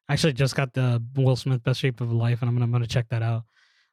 I 0.07 0.13
actually 0.13 0.33
just 0.33 0.55
got 0.55 0.73
the 0.73 1.01
Will 1.15 1.35
Smith 1.35 1.63
Best 1.63 1.79
Shape 1.79 2.01
of 2.01 2.11
Life, 2.11 2.41
and 2.41 2.49
I'm 2.49 2.55
gonna 2.55 2.65
I'm 2.65 2.71
gonna 2.71 2.87
check 2.87 3.07
that 3.09 3.23
out. 3.23 3.43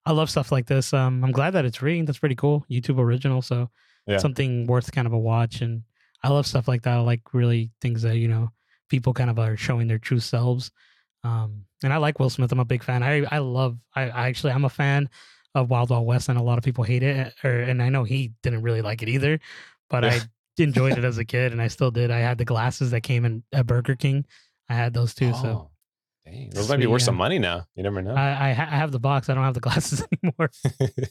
I 0.05 0.12
love 0.12 0.28
stuff 0.28 0.51
like 0.51 0.66
this. 0.66 0.93
Um, 0.93 1.24
I'm 1.24 1.32
glad 1.32 1.52
that 1.52 1.64
it's 1.64 1.78
free. 1.78 2.02
That's 2.02 2.18
pretty 2.18 2.34
cool. 2.34 2.66
YouTube 2.70 2.98
original, 2.98 3.40
so 3.40 3.70
yeah. 4.06 4.18
something 4.18 4.66
worth 4.66 4.90
kind 4.90 5.06
of 5.06 5.12
a 5.12 5.18
watch. 5.18 5.60
And 5.60 5.82
I 6.24 6.28
love 6.28 6.47
stuff 6.47 6.66
like 6.66 6.82
that. 6.82 6.94
I 6.94 7.01
like 7.01 7.32
really 7.32 7.70
things 7.80 8.02
that 8.02 8.16
you 8.16 8.28
know 8.28 8.51
people 8.89 9.14
kind 9.14 9.30
of 9.30 9.39
are 9.39 9.56
showing 9.56 9.86
their 9.86 9.98
true 9.98 10.20
selves. 10.20 10.70
Um, 11.24 11.64
and 11.84 11.93
I 11.93 11.98
like 11.98 12.18
Will 12.18 12.30
Smith. 12.30 12.51
I'm 12.51 12.60
a 12.60 12.64
big 12.64 12.82
fan. 12.82 13.02
I 13.02 13.24
I 13.30 13.39
love. 13.39 13.78
I, 13.94 14.10
I 14.10 14.28
actually 14.28 14.52
I'm 14.52 14.64
a 14.64 14.70
fan 14.70 15.09
of 15.54 15.70
Wild 15.70 15.90
Wild 15.90 16.06
West, 16.06 16.28
and 16.28 16.38
a 16.38 16.42
lot 16.42 16.58
of 16.58 16.64
people 16.64 16.84
hate 16.84 17.02
it. 17.02 17.34
Or 17.44 17.50
and 17.50 17.82
I 17.82 17.88
know 17.88 18.04
he 18.04 18.32
didn't 18.42 18.62
really 18.62 18.82
like 18.82 19.02
it 19.02 19.08
either, 19.08 19.38
but 19.90 20.04
I 20.04 20.20
enjoyed 20.58 20.98
it 20.98 21.04
as 21.04 21.18
a 21.18 21.24
kid, 21.26 21.52
and 21.52 21.60
I 21.60 21.68
still 21.68 21.90
did. 21.90 22.10
I 22.10 22.20
had 22.20 22.38
the 22.38 22.44
glasses 22.44 22.90
that 22.90 23.02
came 23.02 23.24
in 23.24 23.42
at 23.52 23.66
Burger 23.66 23.96
King. 23.96 24.24
I 24.68 24.74
had 24.74 24.94
those 24.94 25.14
too. 25.14 25.32
Oh, 25.34 25.42
so 25.42 25.70
dang. 26.24 26.50
those 26.50 26.68
might 26.68 26.78
be 26.78 26.86
worth 26.86 27.02
yeah. 27.02 27.06
some 27.06 27.16
money 27.16 27.38
now. 27.38 27.66
You 27.74 27.82
never 27.82 28.02
know. 28.02 28.14
I 28.14 28.50
I, 28.50 28.52
ha- 28.52 28.68
I, 28.70 28.76
have 28.76 28.92
the 28.92 29.00
box. 29.00 29.28
I 29.28 29.34
don't 29.34 29.44
have 29.44 29.54
the 29.54 29.60
glasses 29.68 30.04
anymore. 30.22 30.50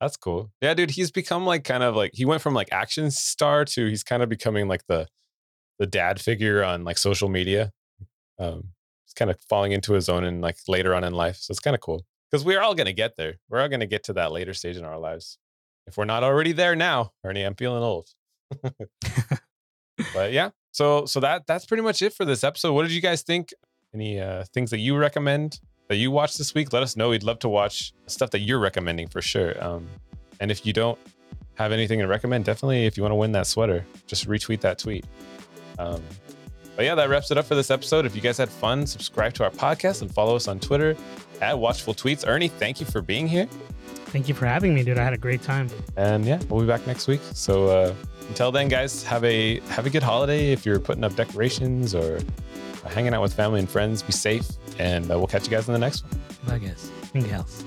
That's 0.00 0.16
cool. 0.16 0.50
Yeah, 0.60 0.74
dude. 0.74 0.90
He's 0.90 1.10
become 1.10 1.46
like 1.46 1.64
kind 1.64 1.82
of 1.82 1.94
like 1.94 2.12
he 2.14 2.24
went 2.24 2.42
from 2.42 2.54
like 2.54 2.68
action 2.72 3.10
star 3.10 3.64
to 3.66 3.86
he's 3.86 4.02
kind 4.02 4.22
of 4.22 4.28
becoming 4.28 4.66
like 4.66 4.84
the 4.88 5.06
the 5.78 5.86
dad 5.86 6.20
figure 6.20 6.64
on 6.64 6.84
like 6.84 6.98
social 6.98 7.28
media. 7.28 7.70
Um, 8.38 8.70
he's 9.04 9.14
kind 9.14 9.30
of 9.30 9.36
falling 9.48 9.72
into 9.72 9.92
his 9.92 10.08
own 10.08 10.24
and 10.24 10.40
like 10.40 10.56
later 10.66 10.94
on 10.94 11.04
in 11.04 11.12
life. 11.12 11.36
So 11.36 11.52
it's 11.52 11.60
kind 11.60 11.74
of 11.74 11.80
cool 11.80 12.04
because 12.32 12.44
we're 12.44 12.60
all 12.60 12.74
gonna 12.74 12.92
get 12.92 13.16
there. 13.16 13.34
We're 13.50 13.60
all 13.60 13.68
gonna 13.68 13.86
get 13.86 14.04
to 14.04 14.14
that 14.14 14.32
later 14.32 14.54
stage 14.54 14.76
in 14.76 14.84
our 14.84 14.98
lives. 14.98 15.38
If 15.86 15.96
we're 15.96 16.06
not 16.06 16.24
already 16.24 16.52
there 16.52 16.74
now, 16.74 17.12
Ernie, 17.24 17.42
I'm 17.42 17.54
feeling 17.54 17.82
old. 17.82 18.08
but 20.14 20.32
yeah, 20.32 20.50
so 20.72 21.04
so 21.04 21.20
that 21.20 21.46
that's 21.46 21.66
pretty 21.66 21.82
much 21.82 22.00
it 22.00 22.14
for 22.14 22.24
this 22.24 22.42
episode. 22.42 22.72
What 22.72 22.82
did 22.82 22.92
you 22.92 23.02
guys 23.02 23.22
think? 23.22 23.52
Any 23.94 24.18
uh, 24.18 24.44
things 24.54 24.70
that 24.70 24.78
you 24.78 24.96
recommend 24.96 25.60
that 25.88 25.96
you 25.96 26.10
watched 26.10 26.38
this 26.38 26.54
week? 26.54 26.72
Let 26.72 26.82
us 26.82 26.96
know. 26.96 27.10
We'd 27.10 27.22
love 27.22 27.40
to 27.40 27.48
watch 27.50 27.92
stuff 28.06 28.30
that 28.30 28.40
you're 28.40 28.58
recommending 28.58 29.08
for 29.08 29.20
sure. 29.20 29.62
Um, 29.62 29.86
and 30.40 30.50
if 30.50 30.64
you 30.64 30.72
don't 30.72 30.98
have 31.56 31.72
anything 31.72 31.98
to 31.98 32.06
recommend, 32.06 32.46
definitely 32.46 32.86
if 32.86 32.96
you 32.96 33.02
want 33.02 33.10
to 33.10 33.16
win 33.16 33.32
that 33.32 33.46
sweater, 33.46 33.84
just 34.06 34.26
retweet 34.26 34.62
that 34.62 34.78
tweet. 34.78 35.04
Um, 35.78 36.02
but 36.74 36.86
yeah, 36.86 36.94
that 36.94 37.10
wraps 37.10 37.30
it 37.30 37.36
up 37.36 37.44
for 37.44 37.54
this 37.54 37.70
episode. 37.70 38.06
If 38.06 38.16
you 38.16 38.22
guys 38.22 38.38
had 38.38 38.48
fun, 38.48 38.86
subscribe 38.86 39.34
to 39.34 39.44
our 39.44 39.50
podcast 39.50 40.00
and 40.00 40.10
follow 40.10 40.34
us 40.34 40.48
on 40.48 40.58
Twitter 40.58 40.96
at 41.42 41.58
Watchful 41.58 41.92
Tweets. 41.92 42.26
Ernie, 42.26 42.48
thank 42.48 42.80
you 42.80 42.86
for 42.86 43.02
being 43.02 43.28
here. 43.28 43.46
Thank 44.06 44.28
you 44.28 44.34
for 44.34 44.46
having 44.46 44.74
me, 44.74 44.82
dude. 44.82 44.98
I 44.98 45.04
had 45.04 45.12
a 45.12 45.18
great 45.18 45.42
time. 45.42 45.68
And 45.96 46.24
yeah, 46.24 46.40
we'll 46.48 46.60
be 46.60 46.66
back 46.66 46.86
next 46.86 47.08
week. 47.08 47.20
So 47.32 47.66
uh, 47.68 47.94
until 48.28 48.52
then, 48.52 48.68
guys, 48.68 49.02
have 49.04 49.24
a 49.24 49.60
have 49.60 49.86
a 49.86 49.90
good 49.90 50.02
holiday. 50.02 50.52
If 50.52 50.64
you're 50.64 50.78
putting 50.78 51.04
up 51.04 51.14
decorations 51.16 51.94
or 51.94 52.20
hanging 52.88 53.14
out 53.14 53.22
with 53.22 53.34
family 53.34 53.58
and 53.60 53.68
friends, 53.68 54.02
be 54.02 54.12
safe, 54.12 54.46
and 54.78 55.10
uh, 55.10 55.18
we'll 55.18 55.26
catch 55.26 55.44
you 55.44 55.50
guys 55.50 55.66
in 55.66 55.72
the 55.72 55.78
next 55.78 56.04
one. 56.04 56.20
Bye, 56.46 56.58
guys. 56.58 56.90
Anything 57.14 57.32
else? 57.32 57.64